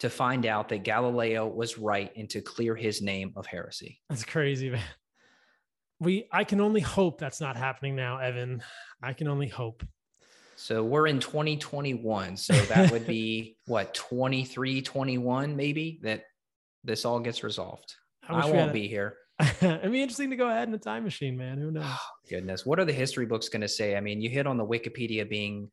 to 0.00 0.10
find 0.10 0.44
out 0.44 0.68
that 0.68 0.82
Galileo 0.82 1.46
was 1.46 1.78
right 1.78 2.10
and 2.16 2.28
to 2.30 2.40
clear 2.40 2.74
his 2.74 3.00
name 3.00 3.32
of 3.36 3.46
heresy. 3.46 4.00
That's 4.08 4.24
crazy, 4.24 4.70
man 4.70 4.82
we 6.02 6.26
I 6.32 6.44
can 6.44 6.60
only 6.60 6.80
hope 6.80 7.18
that's 7.18 7.40
not 7.40 7.56
happening 7.56 7.94
now, 7.94 8.18
Evan. 8.18 8.62
I 9.02 9.12
can 9.12 9.28
only 9.28 9.46
hope. 9.46 9.84
So 10.56 10.82
we're 10.82 11.06
in 11.06 11.20
2021. 11.20 12.36
So 12.36 12.54
that 12.54 12.90
would 12.90 13.06
be 13.06 13.56
what 13.66 13.94
23, 13.94 14.82
21, 14.82 15.56
maybe 15.56 16.00
that 16.02 16.24
this 16.84 17.04
all 17.04 17.20
gets 17.20 17.44
resolved. 17.44 17.94
I, 18.28 18.48
I 18.48 18.50
won't 18.50 18.72
be 18.72 18.88
here. 18.88 19.16
It'd 19.60 19.90
be 19.92 20.02
interesting 20.02 20.30
to 20.30 20.36
go 20.36 20.48
ahead 20.48 20.68
in 20.68 20.74
a 20.74 20.78
time 20.78 21.04
machine, 21.04 21.36
man. 21.36 21.58
Who 21.58 21.70
knows? 21.70 21.84
Oh, 21.86 21.98
goodness. 22.28 22.64
What 22.64 22.78
are 22.78 22.84
the 22.84 22.92
history 22.92 23.26
books 23.26 23.48
going 23.48 23.62
to 23.62 23.68
say? 23.68 23.96
I 23.96 24.00
mean, 24.00 24.20
you 24.20 24.28
hit 24.28 24.46
on 24.46 24.56
the 24.56 24.64
Wikipedia 24.64 25.28
being 25.28 25.70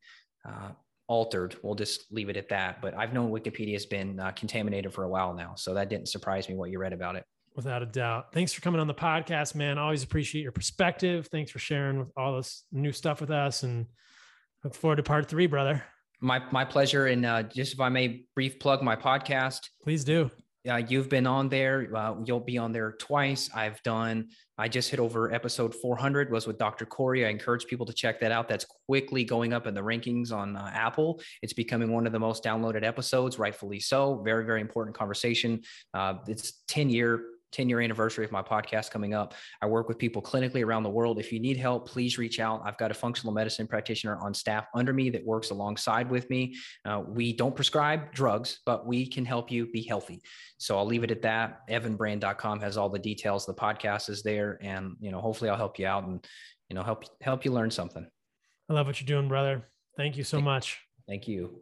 uh, 0.48 0.70
altered. 1.06 1.56
We'll 1.62 1.74
just 1.74 2.10
leave 2.10 2.28
it 2.28 2.36
at 2.36 2.48
that. 2.48 2.80
But 2.80 2.94
I've 2.94 3.12
known 3.12 3.30
Wikipedia 3.30 3.74
has 3.74 3.86
been 3.86 4.18
uh, 4.18 4.32
contaminated 4.32 4.92
for 4.92 5.04
a 5.04 5.08
while 5.08 5.34
now. 5.34 5.54
So 5.56 5.74
that 5.74 5.88
didn't 5.88 6.08
surprise 6.08 6.48
me 6.48 6.54
what 6.54 6.70
you 6.70 6.78
read 6.78 6.92
about 6.92 7.16
it. 7.16 7.24
Without 7.54 7.82
a 7.82 7.86
doubt. 7.86 8.32
Thanks 8.32 8.52
for 8.52 8.60
coming 8.60 8.80
on 8.80 8.86
the 8.86 8.94
podcast, 8.94 9.54
man. 9.54 9.78
Always 9.78 10.02
appreciate 10.02 10.42
your 10.42 10.52
perspective. 10.52 11.28
Thanks 11.30 11.50
for 11.50 11.58
sharing 11.58 11.98
with 11.98 12.10
all 12.16 12.36
this 12.36 12.64
new 12.72 12.92
stuff 12.92 13.20
with 13.20 13.30
us 13.30 13.62
and 13.62 13.86
look 14.64 14.74
forward 14.74 14.96
to 14.96 15.02
part 15.02 15.28
three, 15.28 15.46
brother. 15.46 15.82
My 16.20 16.40
my 16.52 16.64
pleasure. 16.64 17.06
And 17.06 17.26
uh, 17.26 17.42
just 17.42 17.74
if 17.74 17.80
I 17.80 17.88
may 17.88 18.24
brief 18.34 18.58
plug 18.60 18.82
my 18.82 18.94
podcast. 18.94 19.60
Please 19.82 20.04
do. 20.04 20.30
Uh, 20.68 20.76
you've 20.76 21.08
been 21.08 21.26
on 21.26 21.48
there. 21.48 21.88
Uh, 21.94 22.16
you'll 22.24 22.40
be 22.40 22.58
on 22.58 22.72
there 22.72 22.92
twice. 22.92 23.48
I've 23.54 23.82
done. 23.82 24.28
I 24.58 24.68
just 24.68 24.90
hit 24.90 25.00
over 25.00 25.32
episode 25.32 25.74
400. 25.74 26.30
Was 26.30 26.46
with 26.46 26.58
Dr. 26.58 26.84
Kory. 26.84 27.24
I 27.24 27.30
encourage 27.30 27.66
people 27.66 27.86
to 27.86 27.92
check 27.92 28.20
that 28.20 28.30
out. 28.30 28.48
That's 28.48 28.66
quickly 28.86 29.24
going 29.24 29.52
up 29.52 29.66
in 29.66 29.74
the 29.74 29.80
rankings 29.80 30.32
on 30.32 30.56
uh, 30.56 30.70
Apple. 30.74 31.20
It's 31.42 31.54
becoming 31.54 31.92
one 31.92 32.06
of 32.06 32.12
the 32.12 32.18
most 32.18 32.44
downloaded 32.44 32.84
episodes, 32.84 33.38
rightfully 33.38 33.80
so. 33.80 34.20
Very 34.22 34.44
very 34.44 34.60
important 34.60 34.96
conversation. 34.96 35.62
Uh, 35.94 36.14
it's 36.26 36.62
10 36.68 36.90
year 36.90 37.22
10 37.52 37.68
year 37.68 37.80
anniversary 37.80 38.24
of 38.24 38.32
my 38.32 38.42
podcast 38.42 38.90
coming 38.90 39.14
up. 39.14 39.34
I 39.62 39.66
work 39.66 39.88
with 39.88 39.98
people 39.98 40.22
clinically 40.22 40.64
around 40.64 40.82
the 40.82 40.90
world. 40.90 41.18
If 41.18 41.32
you 41.32 41.40
need 41.40 41.56
help, 41.56 41.88
please 41.88 42.18
reach 42.18 42.40
out. 42.40 42.62
I've 42.64 42.78
got 42.78 42.90
a 42.90 42.94
functional 42.94 43.32
medicine 43.32 43.66
practitioner 43.66 44.16
on 44.18 44.34
staff 44.34 44.66
under 44.74 44.92
me 44.92 45.10
that 45.10 45.24
works 45.24 45.50
alongside 45.50 46.10
with 46.10 46.28
me. 46.30 46.56
Uh, 46.84 47.02
we 47.06 47.32
don't 47.32 47.54
prescribe 47.54 48.12
drugs, 48.12 48.60
but 48.66 48.86
we 48.86 49.06
can 49.06 49.24
help 49.24 49.50
you 49.50 49.66
be 49.66 49.82
healthy. 49.82 50.22
So 50.58 50.76
I'll 50.76 50.86
leave 50.86 51.04
it 51.04 51.10
at 51.10 51.22
that. 51.22 51.68
Evanbrand.com 51.68 52.60
has 52.60 52.76
all 52.76 52.88
the 52.88 52.98
details. 52.98 53.46
The 53.46 53.54
podcast 53.54 54.10
is 54.10 54.22
there, 54.22 54.58
and 54.60 54.96
you 55.00 55.10
know, 55.10 55.20
hopefully, 55.20 55.50
I'll 55.50 55.56
help 55.56 55.78
you 55.78 55.86
out 55.86 56.04
and 56.04 56.24
you 56.68 56.76
know 56.76 56.82
help 56.82 57.04
help 57.20 57.44
you 57.44 57.52
learn 57.52 57.70
something. 57.70 58.06
I 58.68 58.72
love 58.72 58.86
what 58.86 59.00
you're 59.00 59.06
doing, 59.06 59.28
brother. 59.28 59.68
Thank 59.96 60.16
you 60.16 60.24
so 60.24 60.40
much. 60.40 60.78
Thank 61.08 61.26
you. 61.26 61.58